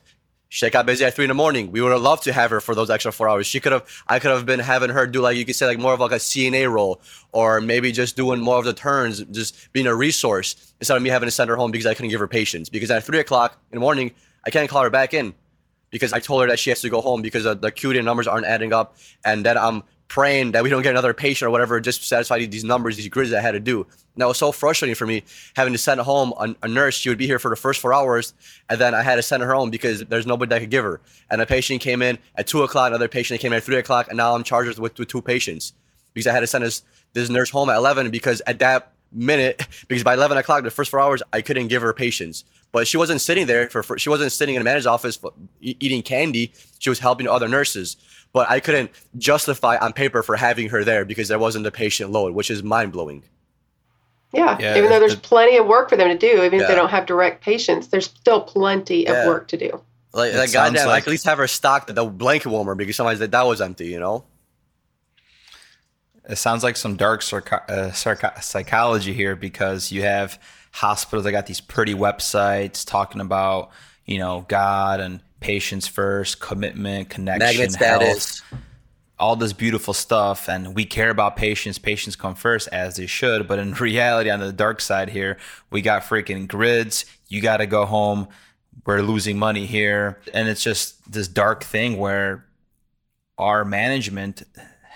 She 0.56 0.70
got 0.70 0.86
busy 0.86 1.04
at 1.04 1.14
three 1.14 1.26
in 1.26 1.28
the 1.28 1.36
morning. 1.36 1.70
We 1.74 1.82
would 1.82 1.92
have 1.92 2.02
loved 2.02 2.24
to 2.24 2.32
have 2.32 2.50
her 2.50 2.62
for 2.62 2.76
those 2.76 2.90
extra 2.90 3.12
four 3.12 3.28
hours. 3.28 3.46
She 3.46 3.60
could 3.60 3.74
have, 3.74 3.86
I 4.08 4.20
could 4.20 4.32
have 4.32 4.46
been 4.46 4.62
having 4.62 4.90
her 4.90 5.06
do 5.06 5.20
like 5.20 5.36
you 5.36 5.44
could 5.44 5.54
say 5.54 5.66
like 5.66 5.80
more 5.80 5.94
of 5.94 6.00
like 6.00 6.14
a 6.14 6.16
CNA 6.16 6.72
role, 6.72 7.02
or 7.34 7.60
maybe 7.60 7.92
just 7.92 8.16
doing 8.16 8.40
more 8.40 8.58
of 8.58 8.64
the 8.64 8.72
turns, 8.72 9.22
just 9.26 9.74
being 9.74 9.86
a 9.86 9.94
resource 9.94 10.74
instead 10.80 10.96
of 10.96 11.04
me 11.04 11.10
having 11.10 11.28
to 11.28 11.32
send 11.32 11.50
her 11.50 11.58
home 11.58 11.72
because 11.72 11.86
I 11.86 11.94
couldn't 11.94 12.10
give 12.10 12.22
her 12.22 12.28
patients. 12.30 12.70
Because 12.70 12.90
at 12.90 13.04
three 13.04 13.20
o'clock 13.20 13.60
in 13.70 13.76
the 13.76 13.82
morning, 13.82 14.14
I 14.46 14.50
can't 14.50 14.70
call 14.70 14.82
her 14.84 14.90
back 14.90 15.14
in 15.14 15.34
because 15.90 16.14
I 16.14 16.20
told 16.20 16.44
her 16.44 16.48
that 16.48 16.58
she 16.58 16.70
has 16.70 16.80
to 16.84 16.90
go 16.90 17.02
home 17.02 17.22
because 17.22 17.44
the 17.44 17.60
acuity 17.62 18.02
numbers 18.02 18.26
aren't 18.26 18.46
adding 18.46 18.72
up, 18.72 18.96
and 19.26 19.46
then 19.46 19.58
I'm 19.58 19.84
praying 20.08 20.52
that 20.52 20.64
we 20.64 20.70
don't 20.70 20.84
get 20.84 20.92
another 20.92 21.14
patient 21.14 21.48
or 21.48 21.52
whatever 21.52 21.80
just 21.80 22.08
satisfy 22.08 22.46
these 22.46 22.64
numbers, 22.64 22.96
these 22.96 23.08
grids 23.08 23.34
I 23.34 23.42
had 23.42 23.52
to 23.52 23.60
do. 23.60 23.82
And 23.82 24.22
that 24.22 24.28
was 24.28 24.38
so 24.38 24.52
frustrating 24.52 24.96
for 24.96 25.06
me 25.06 25.24
having 25.56 25.74
to 25.74 25.80
send 25.80 26.00
home 26.00 26.34
a, 26.40 26.56
a, 26.64 26.68
nurse. 26.68 26.96
She 26.96 27.10
would 27.10 27.18
be 27.18 27.26
here 27.26 27.40
for 27.40 27.50
the 27.50 27.56
first 27.56 27.82
four 27.82 27.94
hours, 27.94 28.34
and 28.70 28.80
then 28.80 28.94
I 28.94 29.02
had 29.02 29.16
to 29.16 29.22
send 29.22 29.44
her 29.44 29.54
home 29.54 29.70
because 29.70 30.06
there's 30.06 30.26
nobody 30.26 30.50
that 30.50 30.60
could 30.62 30.70
give 30.70 30.84
her. 30.84 31.02
And 31.30 31.42
a 31.42 31.46
patient 31.46 31.82
came 31.82 32.02
in 32.02 32.18
at 32.36 32.48
two 32.48 32.64
o'clock, 32.64 32.90
another 32.90 33.08
patient 33.08 33.42
came 33.42 33.52
in 33.52 33.58
at 33.58 33.64
three 33.64 33.78
o'clock, 33.78 34.08
and 34.08 34.18
now 34.18 34.36
I'm 34.36 34.44
charged 34.44 34.80
with, 34.80 35.00
with 35.00 35.08
two 35.08 35.22
patients 35.22 35.74
because 36.14 36.28
I 36.28 36.32
had 36.32 36.42
to 36.42 36.48
send 36.48 36.64
this, 36.64 36.84
this 37.14 37.30
nurse 37.30 37.50
home 37.50 37.70
at 37.70 37.76
11 37.76 38.10
because 38.12 38.42
at 38.48 38.60
that 38.60 38.94
minute, 39.12 39.68
because 39.88 40.04
by 40.04 40.14
11 40.14 40.38
o'clock, 40.38 40.64
the 40.64 40.72
first 40.72 40.92
four 40.92 41.00
hours, 41.00 41.22
I 41.34 41.42
couldn't 41.42 41.68
give 41.68 41.82
her 41.82 41.94
patients. 41.94 42.46
But 42.72 42.88
she 42.88 42.98
wasn't 42.98 43.22
sitting 43.22 43.48
there 43.48 43.70
for, 43.70 43.84
for 43.84 43.98
she 43.98 44.10
wasn't 44.10 44.32
sitting 44.32 44.56
in 44.56 44.62
a 44.62 44.64
manager's 44.66 44.88
office 44.88 45.18
eating 45.62 46.02
candy. 46.02 46.52
She 46.80 46.90
was 46.90 47.00
helping 47.00 47.28
other 47.28 47.48
nurses 47.48 47.98
but 48.36 48.50
I 48.50 48.60
couldn't 48.60 48.92
justify 49.18 49.78
on 49.78 49.94
paper 49.94 50.22
for 50.22 50.36
having 50.36 50.68
her 50.68 50.84
there 50.84 51.06
because 51.06 51.30
there 51.30 51.40
wasn't 51.40 51.66
a 51.68 51.72
patient 51.72 52.10
load, 52.12 52.34
which 52.34 52.52
is 52.52 52.64
mind 52.64 52.92
blowing. 52.92 53.24
Yeah. 54.34 54.58
yeah, 54.60 54.78
even 54.78 54.90
though 54.90 55.00
there's 55.00 55.16
plenty 55.16 55.56
of 55.56 55.66
work 55.66 55.88
for 55.88 55.96
them 55.96 56.10
to 56.10 56.18
do, 56.18 56.44
even 56.44 56.60
yeah. 56.60 56.64
if 56.64 56.68
they 56.68 56.76
don't 56.76 56.90
have 56.90 57.06
direct 57.06 57.42
patients, 57.42 57.88
there's 57.88 58.08
still 58.08 58.42
plenty 58.42 59.04
yeah. 59.04 59.22
of 59.22 59.28
work 59.28 59.48
to 59.48 59.58
do. 59.58 59.82
Like 60.12 60.34
that 60.34 60.52
goddamn, 60.52 60.88
like, 60.88 61.04
at 61.04 61.10
least 61.10 61.24
have 61.24 61.38
her 61.38 61.48
stocked 61.48 61.96
the 61.96 62.04
blanket 62.04 62.50
warmer 62.50 62.76
because 62.76 62.98
sometimes 62.98 63.20
that, 63.20 63.32
that 63.32 63.48
was 63.48 63.62
empty, 63.62 63.88
you 63.88 64.02
know. 64.02 64.26
It 66.28 66.36
sounds 66.36 66.62
like 66.62 66.76
some 66.76 66.98
dark 66.98 67.24
uh, 67.70 67.94
psychology 67.94 69.14
here 69.14 69.38
because 69.38 69.94
you 69.94 70.02
have 70.02 70.42
hospitals 70.74 71.24
that 71.24 71.32
got 71.32 71.46
these 71.46 71.62
pretty 71.62 71.94
websites 71.94 72.86
talking 72.86 73.22
about 73.22 73.72
you 74.06 74.18
know 74.18 74.44
God 74.50 75.00
and 75.00 75.22
patients 75.46 75.86
first, 75.86 76.40
commitment, 76.40 77.08
connection, 77.08 77.72
health, 77.76 78.42
all 79.20 79.36
this 79.36 79.54
beautiful 79.54 79.94
stuff. 79.94 80.50
And 80.50 80.74
we 80.74 80.86
care 80.86 81.12
about 81.12 81.36
patients. 81.36 81.78
Patients 81.78 82.16
come 82.16 82.34
first, 82.34 82.68
as 82.72 82.96
they 82.96 83.06
should. 83.06 83.48
But 83.48 83.60
in 83.60 83.74
reality, 83.92 84.32
on 84.32 84.40
the 84.40 84.52
dark 84.52 84.82
side 84.82 85.10
here, 85.10 85.38
we 85.70 85.84
got 85.84 86.02
freaking 86.02 86.48
grids. 86.48 87.06
You 87.28 87.44
got 87.44 87.58
to 87.58 87.68
go 87.68 87.86
home. 87.86 88.28
We're 88.88 89.04
losing 89.04 89.38
money 89.38 89.68
here. 89.68 90.20
And 90.34 90.50
it's 90.50 90.64
just 90.64 91.12
this 91.12 91.28
dark 91.28 91.64
thing 91.64 91.98
where 91.98 92.44
our 93.38 93.64
management 93.64 94.42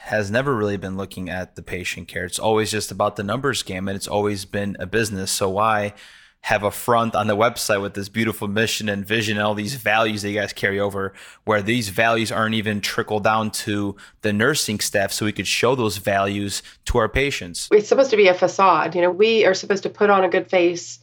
has 0.06 0.32
never 0.32 0.56
really 0.56 0.78
been 0.78 0.98
looking 0.98 1.30
at 1.30 1.56
the 1.56 1.62
patient 1.62 2.08
care. 2.08 2.26
It's 2.26 2.40
always 2.40 2.72
just 2.72 2.90
about 2.90 3.18
the 3.18 3.24
numbers 3.24 3.62
game 3.62 3.88
and 3.88 3.96
it's 3.96 4.08
always 4.08 4.46
been 4.46 4.76
a 4.80 4.88
business. 4.88 5.30
So 5.30 5.48
why 5.48 5.94
have 6.42 6.64
a 6.64 6.72
front 6.72 7.16
on 7.16 7.28
the 7.28 7.36
website 7.36 7.82
with 7.82 7.94
this 7.94 8.10
beautiful 8.10 8.48
mission 8.48 8.88
and 8.90 9.06
vision 9.06 9.38
and 9.38 9.46
all 9.46 9.54
these 9.54 9.76
values 9.76 10.22
that 10.22 10.30
you 10.30 10.40
guys 10.40 10.54
carry 10.54 10.80
over 10.80 11.14
where 11.44 11.62
these 11.62 11.90
values 11.90 12.32
aren't 12.32 12.56
even 12.56 12.80
trickled 12.82 13.24
down 13.24 13.52
to 13.52 13.96
the 14.22 14.32
nursing 14.32 14.80
staff 14.80 15.12
so 15.12 15.26
we 15.26 15.32
could 15.34 15.48
show 15.48 15.76
those 15.76 15.98
values 15.98 16.64
to 16.86 16.98
our 16.98 17.10
patients. 17.10 17.68
It's 17.72 17.90
supposed 17.90 18.12
to 18.12 18.18
be 18.18 18.28
a 18.30 18.34
facade. 18.34 18.96
You 18.96 19.02
know 19.02 19.12
we 19.12 19.46
are 19.46 19.54
supposed 19.54 19.84
to 19.84 19.90
put 19.90 20.10
on 20.10 20.24
a 20.24 20.30
good 20.30 20.50
face. 20.50 21.00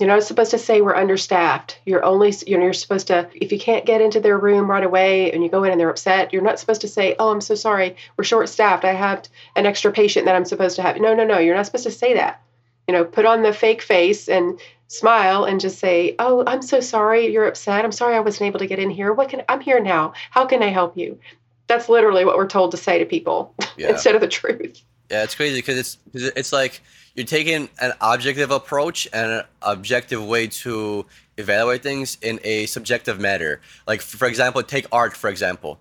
You're 0.00 0.08
not 0.08 0.24
supposed 0.24 0.50
to 0.50 0.58
say 0.58 0.80
we're 0.80 0.96
understaffed. 0.96 1.78
You're 1.86 2.04
only 2.04 2.34
you 2.46 2.58
know 2.58 2.64
you're 2.64 2.72
supposed 2.72 3.06
to 3.06 3.30
if 3.32 3.52
you 3.52 3.60
can't 3.60 3.86
get 3.86 4.00
into 4.00 4.18
their 4.18 4.36
room 4.36 4.68
right 4.68 4.82
away 4.82 5.30
and 5.30 5.42
you 5.44 5.48
go 5.48 5.62
in 5.62 5.70
and 5.70 5.80
they're 5.80 5.88
upset 5.88 6.32
you're 6.32 6.42
not 6.42 6.58
supposed 6.58 6.80
to 6.80 6.88
say 6.88 7.14
oh 7.20 7.30
i'm 7.30 7.40
so 7.40 7.54
sorry. 7.54 7.96
We're 8.16 8.24
short 8.24 8.48
staffed 8.48 8.84
i 8.84 8.92
have 8.92 9.28
an 9.54 9.66
extra 9.66 9.92
patient 9.92 10.26
that 10.26 10.34
i'm 10.34 10.44
supposed 10.44 10.76
to 10.76 10.82
have. 10.82 10.96
No 10.96 11.14
no 11.14 11.24
no. 11.24 11.38
You're 11.38 11.54
not 11.54 11.66
supposed 11.66 11.84
to 11.84 11.92
say 11.92 12.14
that 12.14 12.42
you 12.86 12.94
know, 12.94 13.04
put 13.04 13.24
on 13.24 13.42
the 13.42 13.52
fake 13.52 13.82
face 13.82 14.28
and 14.28 14.60
smile 14.88 15.44
and 15.44 15.60
just 15.60 15.78
say, 15.78 16.14
"Oh, 16.18 16.44
I'm 16.46 16.62
so 16.62 16.80
sorry 16.80 17.32
you're 17.32 17.46
upset. 17.46 17.84
I'm 17.84 17.92
sorry 17.92 18.14
I 18.16 18.20
wasn't 18.20 18.48
able 18.48 18.58
to 18.60 18.66
get 18.66 18.78
in 18.78 18.90
here. 18.90 19.12
What 19.12 19.28
can 19.28 19.42
I'm 19.48 19.60
here 19.60 19.80
now. 19.80 20.12
How 20.30 20.46
can 20.46 20.62
I 20.62 20.68
help 20.68 20.96
you?" 20.96 21.18
That's 21.66 21.88
literally 21.88 22.24
what 22.24 22.36
we're 22.36 22.46
told 22.46 22.70
to 22.72 22.76
say 22.76 22.98
to 22.98 23.06
people 23.06 23.54
yeah. 23.76 23.90
instead 23.90 24.14
of 24.14 24.20
the 24.20 24.28
truth. 24.28 24.82
Yeah, 25.10 25.22
it's 25.22 25.34
crazy 25.34 25.58
because 25.58 25.78
it's 25.78 25.98
it's 26.14 26.52
like 26.52 26.82
you're 27.14 27.26
taking 27.26 27.68
an 27.80 27.92
objective 28.00 28.50
approach 28.50 29.08
and 29.12 29.30
an 29.30 29.42
objective 29.62 30.24
way 30.24 30.46
to 30.48 31.06
evaluate 31.36 31.82
things 31.82 32.18
in 32.22 32.40
a 32.44 32.66
subjective 32.66 33.20
manner. 33.20 33.60
Like 33.86 34.02
for 34.02 34.26
example, 34.26 34.62
take 34.62 34.86
art 34.92 35.16
for 35.16 35.30
example. 35.30 35.78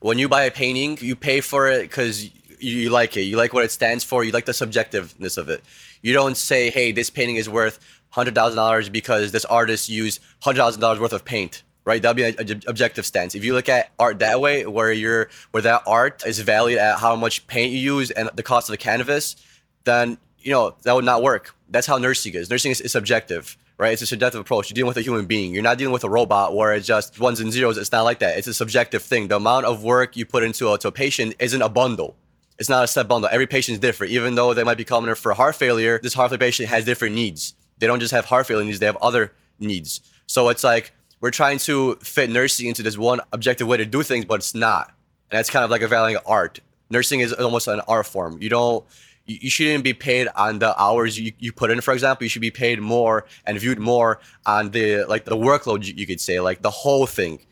When 0.00 0.18
you 0.18 0.28
buy 0.28 0.42
a 0.42 0.50
painting, 0.50 0.98
you 1.00 1.16
pay 1.16 1.40
for 1.40 1.68
it 1.68 1.82
because 1.82 2.30
you 2.58 2.90
like 2.90 3.16
it. 3.16 3.22
You 3.22 3.36
like 3.36 3.52
what 3.52 3.64
it 3.64 3.70
stands 3.70 4.04
for. 4.04 4.24
You 4.24 4.32
like 4.32 4.46
the 4.46 4.52
subjectiveness 4.52 5.38
of 5.38 5.48
it. 5.48 5.62
You 6.02 6.12
don't 6.12 6.36
say, 6.36 6.70
"Hey, 6.70 6.92
this 6.92 7.10
painting 7.10 7.36
is 7.36 7.48
worth 7.48 7.78
hundred 8.10 8.34
thousand 8.34 8.56
dollars 8.56 8.88
because 8.88 9.32
this 9.32 9.44
artist 9.44 9.88
used 9.88 10.20
hundred 10.40 10.58
thousand 10.58 10.80
dollars 10.80 11.00
worth 11.00 11.12
of 11.12 11.24
paint." 11.24 11.62
Right? 11.84 12.02
That'd 12.02 12.16
be 12.16 12.24
an 12.24 12.62
objective 12.66 13.06
stance. 13.06 13.36
If 13.36 13.44
you 13.44 13.54
look 13.54 13.68
at 13.68 13.90
art 13.96 14.18
that 14.18 14.40
way, 14.40 14.66
where 14.66 14.92
you're 14.92 15.28
where 15.52 15.62
that 15.62 15.82
art 15.86 16.26
is 16.26 16.40
valued 16.40 16.80
at 16.80 16.98
how 16.98 17.14
much 17.14 17.46
paint 17.46 17.72
you 17.72 17.78
use 17.78 18.10
and 18.10 18.28
the 18.34 18.42
cost 18.42 18.68
of 18.68 18.72
the 18.72 18.78
canvas, 18.78 19.36
then 19.84 20.18
you 20.40 20.50
know 20.50 20.74
that 20.82 20.94
would 20.94 21.04
not 21.04 21.22
work. 21.22 21.54
That's 21.68 21.86
how 21.86 21.98
nursing 21.98 22.34
is. 22.34 22.50
Nursing 22.50 22.72
is, 22.72 22.80
is 22.80 22.92
subjective 22.92 23.56
right? 23.78 23.92
It's 23.92 24.02
a 24.02 24.06
subjective 24.06 24.40
approach. 24.40 24.70
You're 24.70 24.74
dealing 24.74 24.88
with 24.88 24.96
a 24.96 25.02
human 25.02 25.26
being. 25.26 25.52
You're 25.52 25.62
not 25.62 25.78
dealing 25.78 25.92
with 25.92 26.04
a 26.04 26.10
robot 26.10 26.54
where 26.54 26.74
it's 26.74 26.86
just 26.86 27.20
ones 27.20 27.40
and 27.40 27.52
zeros. 27.52 27.76
It's 27.76 27.92
not 27.92 28.02
like 28.02 28.20
that. 28.20 28.38
It's 28.38 28.46
a 28.46 28.54
subjective 28.54 29.02
thing. 29.02 29.28
The 29.28 29.36
amount 29.36 29.66
of 29.66 29.82
work 29.82 30.16
you 30.16 30.24
put 30.24 30.42
into 30.42 30.72
a, 30.72 30.78
to 30.78 30.88
a 30.88 30.92
patient 30.92 31.34
isn't 31.38 31.60
a 31.60 31.68
bundle. 31.68 32.16
It's 32.58 32.68
not 32.68 32.84
a 32.84 32.86
set 32.86 33.08
bundle. 33.08 33.28
Every 33.30 33.46
patient 33.46 33.74
is 33.74 33.80
different. 33.80 34.12
Even 34.12 34.34
though 34.34 34.54
they 34.54 34.64
might 34.64 34.78
be 34.78 34.84
coming 34.84 35.10
in 35.10 35.16
for 35.16 35.34
heart 35.34 35.56
failure, 35.56 36.00
this 36.02 36.14
heart 36.14 36.30
failure 36.30 36.38
patient 36.38 36.68
has 36.68 36.84
different 36.84 37.14
needs. 37.14 37.54
They 37.78 37.86
don't 37.86 38.00
just 38.00 38.12
have 38.12 38.24
heart 38.24 38.46
failure 38.46 38.64
needs, 38.64 38.78
they 38.78 38.86
have 38.86 38.96
other 38.96 39.32
needs. 39.58 40.00
So 40.26 40.48
it's 40.48 40.64
like 40.64 40.92
we're 41.20 41.30
trying 41.30 41.58
to 41.60 41.96
fit 41.96 42.30
nursing 42.30 42.68
into 42.68 42.82
this 42.82 42.96
one 42.96 43.20
objective 43.32 43.66
way 43.66 43.76
to 43.76 43.84
do 43.84 44.02
things, 44.02 44.24
but 44.24 44.36
it's 44.36 44.54
not. 44.54 44.88
And 45.30 45.38
that's 45.38 45.50
kind 45.50 45.64
of 45.64 45.70
like 45.70 45.82
a 45.82 45.88
valuing 45.88 46.22
art. 46.26 46.60
Nursing 46.88 47.20
is 47.20 47.32
almost 47.32 47.68
an 47.68 47.80
art 47.88 48.06
form. 48.06 48.40
You 48.40 48.48
don't 48.48 48.84
you, 49.26 49.50
shouldn't 49.50 49.84
be 49.84 49.92
paid 49.92 50.28
on 50.36 50.60
the 50.60 50.80
hours 50.80 51.18
you, 51.18 51.32
you 51.38 51.52
put 51.52 51.70
in 51.70 51.80
for 51.80 51.92
example 51.92 52.24
you 52.24 52.28
should 52.28 52.42
be 52.42 52.50
paid 52.50 52.80
more 52.80 53.26
and 53.44 53.58
viewed 53.58 53.78
more 53.78 54.20
on 54.46 54.70
the 54.70 55.04
like 55.04 55.24
the 55.24 55.36
workload 55.36 55.84
you 55.84 56.06
could 56.06 56.20
say 56.20 56.40
like 56.40 56.62
the 56.62 56.70
whole 56.70 57.06
thing 57.06 57.44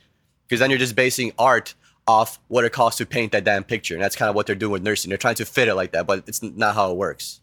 because 0.46 0.60
then 0.60 0.70
you're 0.70 0.78
just 0.78 0.94
basing 0.94 1.32
art 1.38 1.74
off 2.06 2.38
what 2.48 2.64
it 2.64 2.72
costs 2.72 2.98
to 2.98 3.06
paint 3.06 3.32
that 3.32 3.44
damn 3.44 3.64
picture. 3.64 3.94
And 3.94 4.02
that's 4.02 4.16
kind 4.16 4.28
of 4.28 4.34
what 4.34 4.46
they're 4.46 4.54
doing 4.54 4.72
with 4.72 4.82
nursing. 4.82 5.08
They're 5.08 5.18
trying 5.18 5.36
to 5.36 5.44
fit 5.44 5.68
it 5.68 5.74
like 5.74 5.92
that, 5.92 6.06
but 6.06 6.24
it's 6.26 6.42
not 6.42 6.74
how 6.74 6.90
it 6.90 6.96
works. 6.96 7.40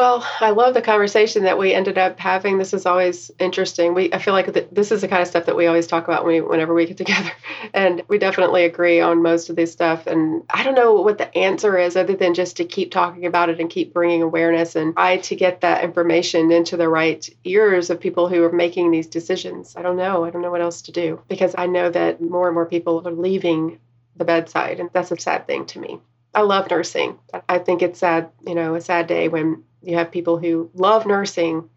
Well, 0.00 0.26
I 0.40 0.50
love 0.52 0.72
the 0.72 0.80
conversation 0.80 1.42
that 1.44 1.58
we 1.58 1.74
ended 1.74 1.98
up 1.98 2.18
having. 2.18 2.56
This 2.56 2.72
is 2.72 2.86
always 2.86 3.30
interesting. 3.38 3.92
We 3.92 4.10
I 4.10 4.18
feel 4.18 4.32
like 4.32 4.50
th- 4.50 4.68
this 4.72 4.92
is 4.92 5.02
the 5.02 5.08
kind 5.08 5.20
of 5.20 5.28
stuff 5.28 5.44
that 5.44 5.56
we 5.56 5.66
always 5.66 5.86
talk 5.86 6.04
about 6.04 6.24
when 6.24 6.36
we, 6.36 6.40
whenever 6.40 6.72
we 6.72 6.86
get 6.86 6.96
together, 7.04 7.30
and 7.74 8.02
we 8.08 8.16
definitely 8.16 8.64
agree 8.64 9.02
on 9.02 9.20
most 9.20 9.50
of 9.50 9.56
this 9.56 9.72
stuff. 9.72 10.06
And 10.06 10.42
I 10.48 10.62
don't 10.62 10.74
know 10.76 10.94
what 10.94 11.18
the 11.18 11.36
answer 11.36 11.76
is, 11.76 11.96
other 11.96 12.16
than 12.16 12.32
just 12.32 12.56
to 12.56 12.64
keep 12.64 12.90
talking 12.90 13.26
about 13.26 13.50
it 13.50 13.60
and 13.60 13.68
keep 13.68 13.92
bringing 13.92 14.22
awareness 14.22 14.74
and 14.74 14.94
try 14.94 15.18
to 15.18 15.36
get 15.36 15.60
that 15.60 15.84
information 15.84 16.50
into 16.50 16.78
the 16.78 16.88
right 16.88 17.28
ears 17.44 17.90
of 17.90 18.00
people 18.00 18.26
who 18.26 18.42
are 18.44 18.52
making 18.52 18.92
these 18.92 19.08
decisions. 19.08 19.76
I 19.76 19.82
don't 19.82 19.98
know. 19.98 20.24
I 20.24 20.30
don't 20.30 20.40
know 20.40 20.50
what 20.50 20.62
else 20.62 20.80
to 20.82 20.92
do 20.92 21.20
because 21.28 21.54
I 21.58 21.66
know 21.66 21.90
that 21.90 22.22
more 22.22 22.46
and 22.46 22.54
more 22.54 22.64
people 22.64 23.06
are 23.06 23.12
leaving 23.12 23.78
the 24.20 24.24
bedside. 24.24 24.78
And 24.78 24.90
that's 24.92 25.10
a 25.10 25.18
sad 25.18 25.48
thing 25.48 25.66
to 25.66 25.80
me. 25.80 25.98
I 26.32 26.42
love 26.42 26.70
nursing. 26.70 27.18
I 27.48 27.58
think 27.58 27.82
it's 27.82 27.98
sad, 27.98 28.30
you 28.46 28.54
know, 28.54 28.76
a 28.76 28.80
sad 28.80 29.08
day 29.08 29.26
when 29.26 29.64
you 29.82 29.96
have 29.96 30.12
people 30.12 30.38
who 30.38 30.70
love 30.74 31.06
nursing 31.06 31.68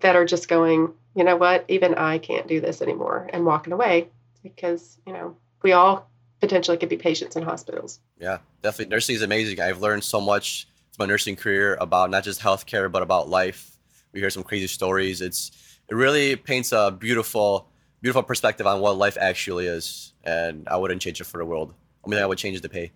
that 0.00 0.16
are 0.16 0.24
just 0.24 0.48
going, 0.48 0.94
you 1.14 1.24
know 1.24 1.36
what, 1.36 1.66
even 1.68 1.94
I 1.96 2.16
can't 2.16 2.48
do 2.48 2.60
this 2.60 2.80
anymore 2.80 3.28
and 3.32 3.44
walking 3.44 3.74
away 3.74 4.08
because, 4.42 4.96
you 5.06 5.12
know, 5.12 5.36
we 5.62 5.72
all 5.72 6.08
potentially 6.40 6.78
could 6.78 6.88
be 6.88 6.96
patients 6.96 7.36
in 7.36 7.42
hospitals. 7.42 8.00
Yeah, 8.18 8.38
definitely. 8.62 8.94
Nursing 8.94 9.16
is 9.16 9.22
amazing. 9.22 9.60
I've 9.60 9.82
learned 9.82 10.04
so 10.04 10.20
much 10.20 10.66
from 10.96 11.06
my 11.06 11.12
nursing 11.12 11.36
career 11.36 11.76
about 11.80 12.10
not 12.10 12.24
just 12.24 12.40
healthcare, 12.40 12.90
but 12.90 13.02
about 13.02 13.28
life. 13.28 13.76
We 14.12 14.20
hear 14.20 14.30
some 14.30 14.42
crazy 14.42 14.68
stories. 14.68 15.20
It's 15.20 15.50
it 15.88 15.94
really 15.96 16.36
paints 16.36 16.72
a 16.72 16.96
beautiful, 16.96 17.68
beautiful 18.02 18.22
perspective 18.22 18.66
on 18.66 18.80
what 18.80 18.98
life 18.98 19.16
actually 19.18 19.66
is. 19.66 20.12
And 20.24 20.68
I 20.68 20.76
wouldn't 20.76 21.00
change 21.00 21.20
it 21.20 21.24
for 21.24 21.38
the 21.38 21.46
world. 21.46 21.72
Only 22.04 22.16
thing 22.16 22.24
I 22.24 22.26
would 22.26 22.38
change 22.38 22.56
is 22.56 22.60
the 22.60 22.68
pay. 22.68 22.92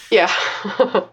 yeah. 0.10 0.32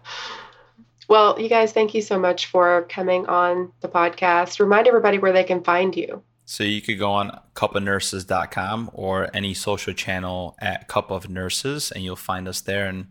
well, 1.08 1.38
you 1.40 1.48
guys, 1.48 1.72
thank 1.72 1.94
you 1.94 2.00
so 2.00 2.18
much 2.18 2.46
for 2.46 2.86
coming 2.88 3.26
on 3.26 3.72
the 3.80 3.88
podcast. 3.88 4.60
Remind 4.60 4.86
everybody 4.86 5.18
where 5.18 5.32
they 5.32 5.44
can 5.44 5.64
find 5.64 5.94
you. 5.96 6.22
So 6.44 6.62
you 6.62 6.80
could 6.80 7.00
go 7.00 7.10
on 7.10 7.40
cupofnurses.com 7.56 8.90
or 8.92 9.28
any 9.34 9.52
social 9.52 9.92
channel 9.92 10.54
at 10.60 10.86
Cup 10.86 11.10
of 11.10 11.28
Nurses, 11.28 11.90
and 11.90 12.04
you'll 12.04 12.14
find 12.14 12.46
us 12.46 12.60
there 12.60 12.86
and 12.86 13.08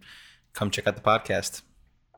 come 0.54 0.72
check 0.72 0.88
out 0.88 0.96
the 0.96 1.02
podcast. 1.02 1.62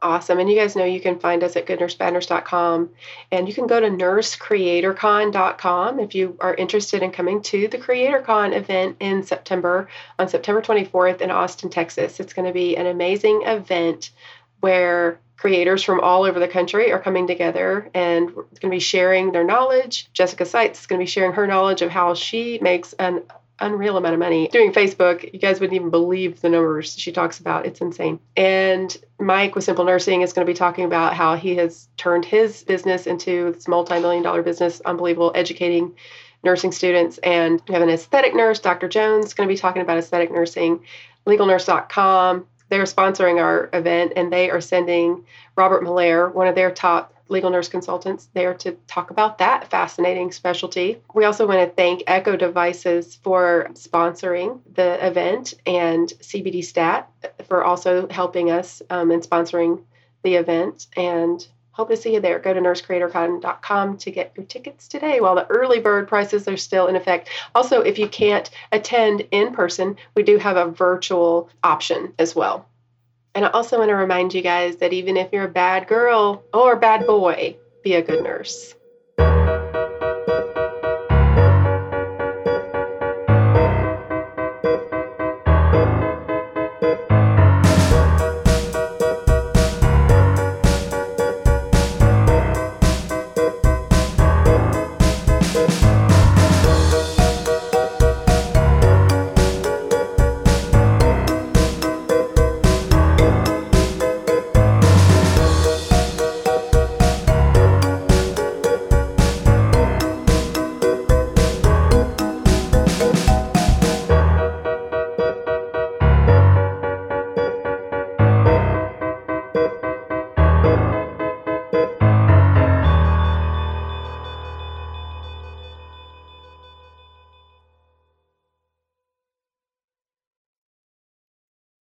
Awesome. 0.01 0.39
And 0.39 0.49
you 0.49 0.55
guys 0.55 0.75
know 0.75 0.85
you 0.85 1.01
can 1.01 1.19
find 1.19 1.43
us 1.43 1.55
at 1.55 1.65
goodnursebadnurse.com 1.65 2.91
and 3.31 3.47
you 3.47 3.53
can 3.53 3.67
go 3.67 3.79
to 3.79 3.87
nursecreatorcon.com 3.87 5.99
if 5.99 6.15
you 6.15 6.35
are 6.39 6.53
interested 6.53 7.01
in 7.01 7.11
coming 7.11 7.41
to 7.43 7.67
the 7.67 7.77
CreatorCon 7.77 8.55
event 8.55 8.97
in 8.99 9.23
September 9.23 9.89
on 10.19 10.27
September 10.27 10.61
24th 10.61 11.21
in 11.21 11.31
Austin, 11.31 11.69
Texas. 11.69 12.19
It's 12.19 12.33
going 12.33 12.47
to 12.47 12.53
be 12.53 12.77
an 12.77 12.85
amazing 12.85 13.43
event 13.45 14.11
where 14.59 15.19
creators 15.37 15.83
from 15.83 15.99
all 15.99 16.23
over 16.23 16.39
the 16.39 16.47
country 16.47 16.91
are 16.91 16.99
coming 16.99 17.27
together 17.27 17.89
and 17.93 18.33
going 18.33 18.47
to 18.61 18.69
be 18.69 18.79
sharing 18.79 19.31
their 19.31 19.43
knowledge. 19.43 20.09
Jessica 20.13 20.45
Seitz 20.45 20.81
is 20.81 20.87
going 20.87 20.99
to 20.99 21.05
be 21.05 21.09
sharing 21.09 21.33
her 21.33 21.47
knowledge 21.47 21.81
of 21.81 21.91
how 21.91 22.15
she 22.15 22.59
makes 22.59 22.93
an 22.93 23.23
unreal 23.59 23.97
amount 23.97 24.13
of 24.13 24.19
money 24.19 24.47
doing 24.49 24.71
Facebook. 24.71 25.31
You 25.33 25.39
guys 25.39 25.59
wouldn't 25.59 25.75
even 25.75 25.89
believe 25.89 26.41
the 26.41 26.49
numbers 26.49 26.97
she 26.97 27.11
talks 27.11 27.39
about. 27.39 27.65
It's 27.65 27.81
insane. 27.81 28.19
And 28.35 28.95
Mike 29.19 29.55
with 29.55 29.63
Simple 29.63 29.85
Nursing 29.85 30.21
is 30.21 30.33
going 30.33 30.45
to 30.45 30.51
be 30.51 30.57
talking 30.57 30.85
about 30.85 31.13
how 31.13 31.35
he 31.35 31.55
has 31.55 31.87
turned 31.97 32.25
his 32.25 32.63
business 32.63 33.07
into 33.07 33.51
this 33.53 33.67
multi-million 33.67 34.23
dollar 34.23 34.43
business, 34.43 34.81
unbelievable, 34.81 35.31
educating 35.35 35.95
nursing 36.43 36.71
students. 36.71 37.17
And 37.19 37.61
we 37.67 37.73
have 37.73 37.83
an 37.83 37.89
aesthetic 37.89 38.35
nurse, 38.35 38.59
Dr. 38.59 38.87
Jones, 38.87 39.33
going 39.33 39.49
to 39.49 39.53
be 39.53 39.57
talking 39.57 39.81
about 39.81 39.97
aesthetic 39.97 40.31
nursing. 40.31 40.81
LegalNurse.com, 41.25 42.45
they're 42.69 42.83
sponsoring 42.83 43.41
our 43.41 43.69
event 43.73 44.13
and 44.15 44.31
they 44.31 44.49
are 44.49 44.61
sending 44.61 45.25
Robert 45.55 45.83
Malaire, 45.83 46.29
one 46.29 46.47
of 46.47 46.55
their 46.55 46.71
top 46.71 47.13
legal 47.29 47.49
nurse 47.49 47.69
consultants 47.69 48.29
there 48.33 48.53
to 48.55 48.73
talk 48.87 49.11
about 49.11 49.37
that 49.39 49.69
fascinating 49.69 50.31
specialty. 50.31 51.01
We 51.13 51.25
also 51.25 51.47
want 51.47 51.59
to 51.59 51.75
thank 51.75 52.03
Eko 52.03 52.37
Devices 52.37 53.15
for 53.23 53.69
sponsoring 53.73 54.59
the 54.73 55.05
event 55.05 55.53
and 55.65 56.07
CBD 56.21 56.63
Stat 56.63 57.09
for 57.47 57.63
also 57.63 58.07
helping 58.09 58.51
us 58.51 58.81
um, 58.89 59.11
and 59.11 59.21
sponsoring 59.21 59.83
the 60.23 60.35
event. 60.35 60.87
And 60.95 61.45
hope 61.77 61.89
to 61.89 61.95
see 61.95 62.15
you 62.15 62.19
there. 62.19 62.39
Go 62.39 62.53
to 62.53 62.59
nursecreatorcon.com 62.59 63.97
to 63.97 64.11
get 64.11 64.33
your 64.35 64.45
tickets 64.47 64.87
today 64.87 65.21
while 65.21 65.35
the 65.35 65.45
early 65.47 65.79
bird 65.79 66.07
prices 66.07 66.47
are 66.47 66.57
still 66.57 66.87
in 66.87 66.95
effect. 66.95 67.29
Also, 67.53 67.81
if 67.81 67.99
you 67.99 68.07
can't 68.07 68.49
attend 68.71 69.27
in 69.29 69.53
person, 69.53 69.95
we 70.15 70.23
do 70.23 70.37
have 70.39 70.57
a 70.57 70.71
virtual 70.71 71.49
option 71.63 72.13
as 72.17 72.35
well. 72.35 72.65
And 73.35 73.45
I 73.45 73.49
also 73.49 73.77
want 73.77 73.89
to 73.89 73.95
remind 73.95 74.33
you 74.33 74.41
guys 74.41 74.77
that 74.77 74.93
even 74.93 75.17
if 75.17 75.31
you're 75.31 75.43
a 75.43 75.49
bad 75.49 75.87
girl 75.87 76.43
or 76.53 76.73
a 76.73 76.79
bad 76.79 77.05
boy, 77.05 77.57
be 77.83 77.93
a 77.93 78.01
good 78.01 78.23
nurse. 78.23 78.73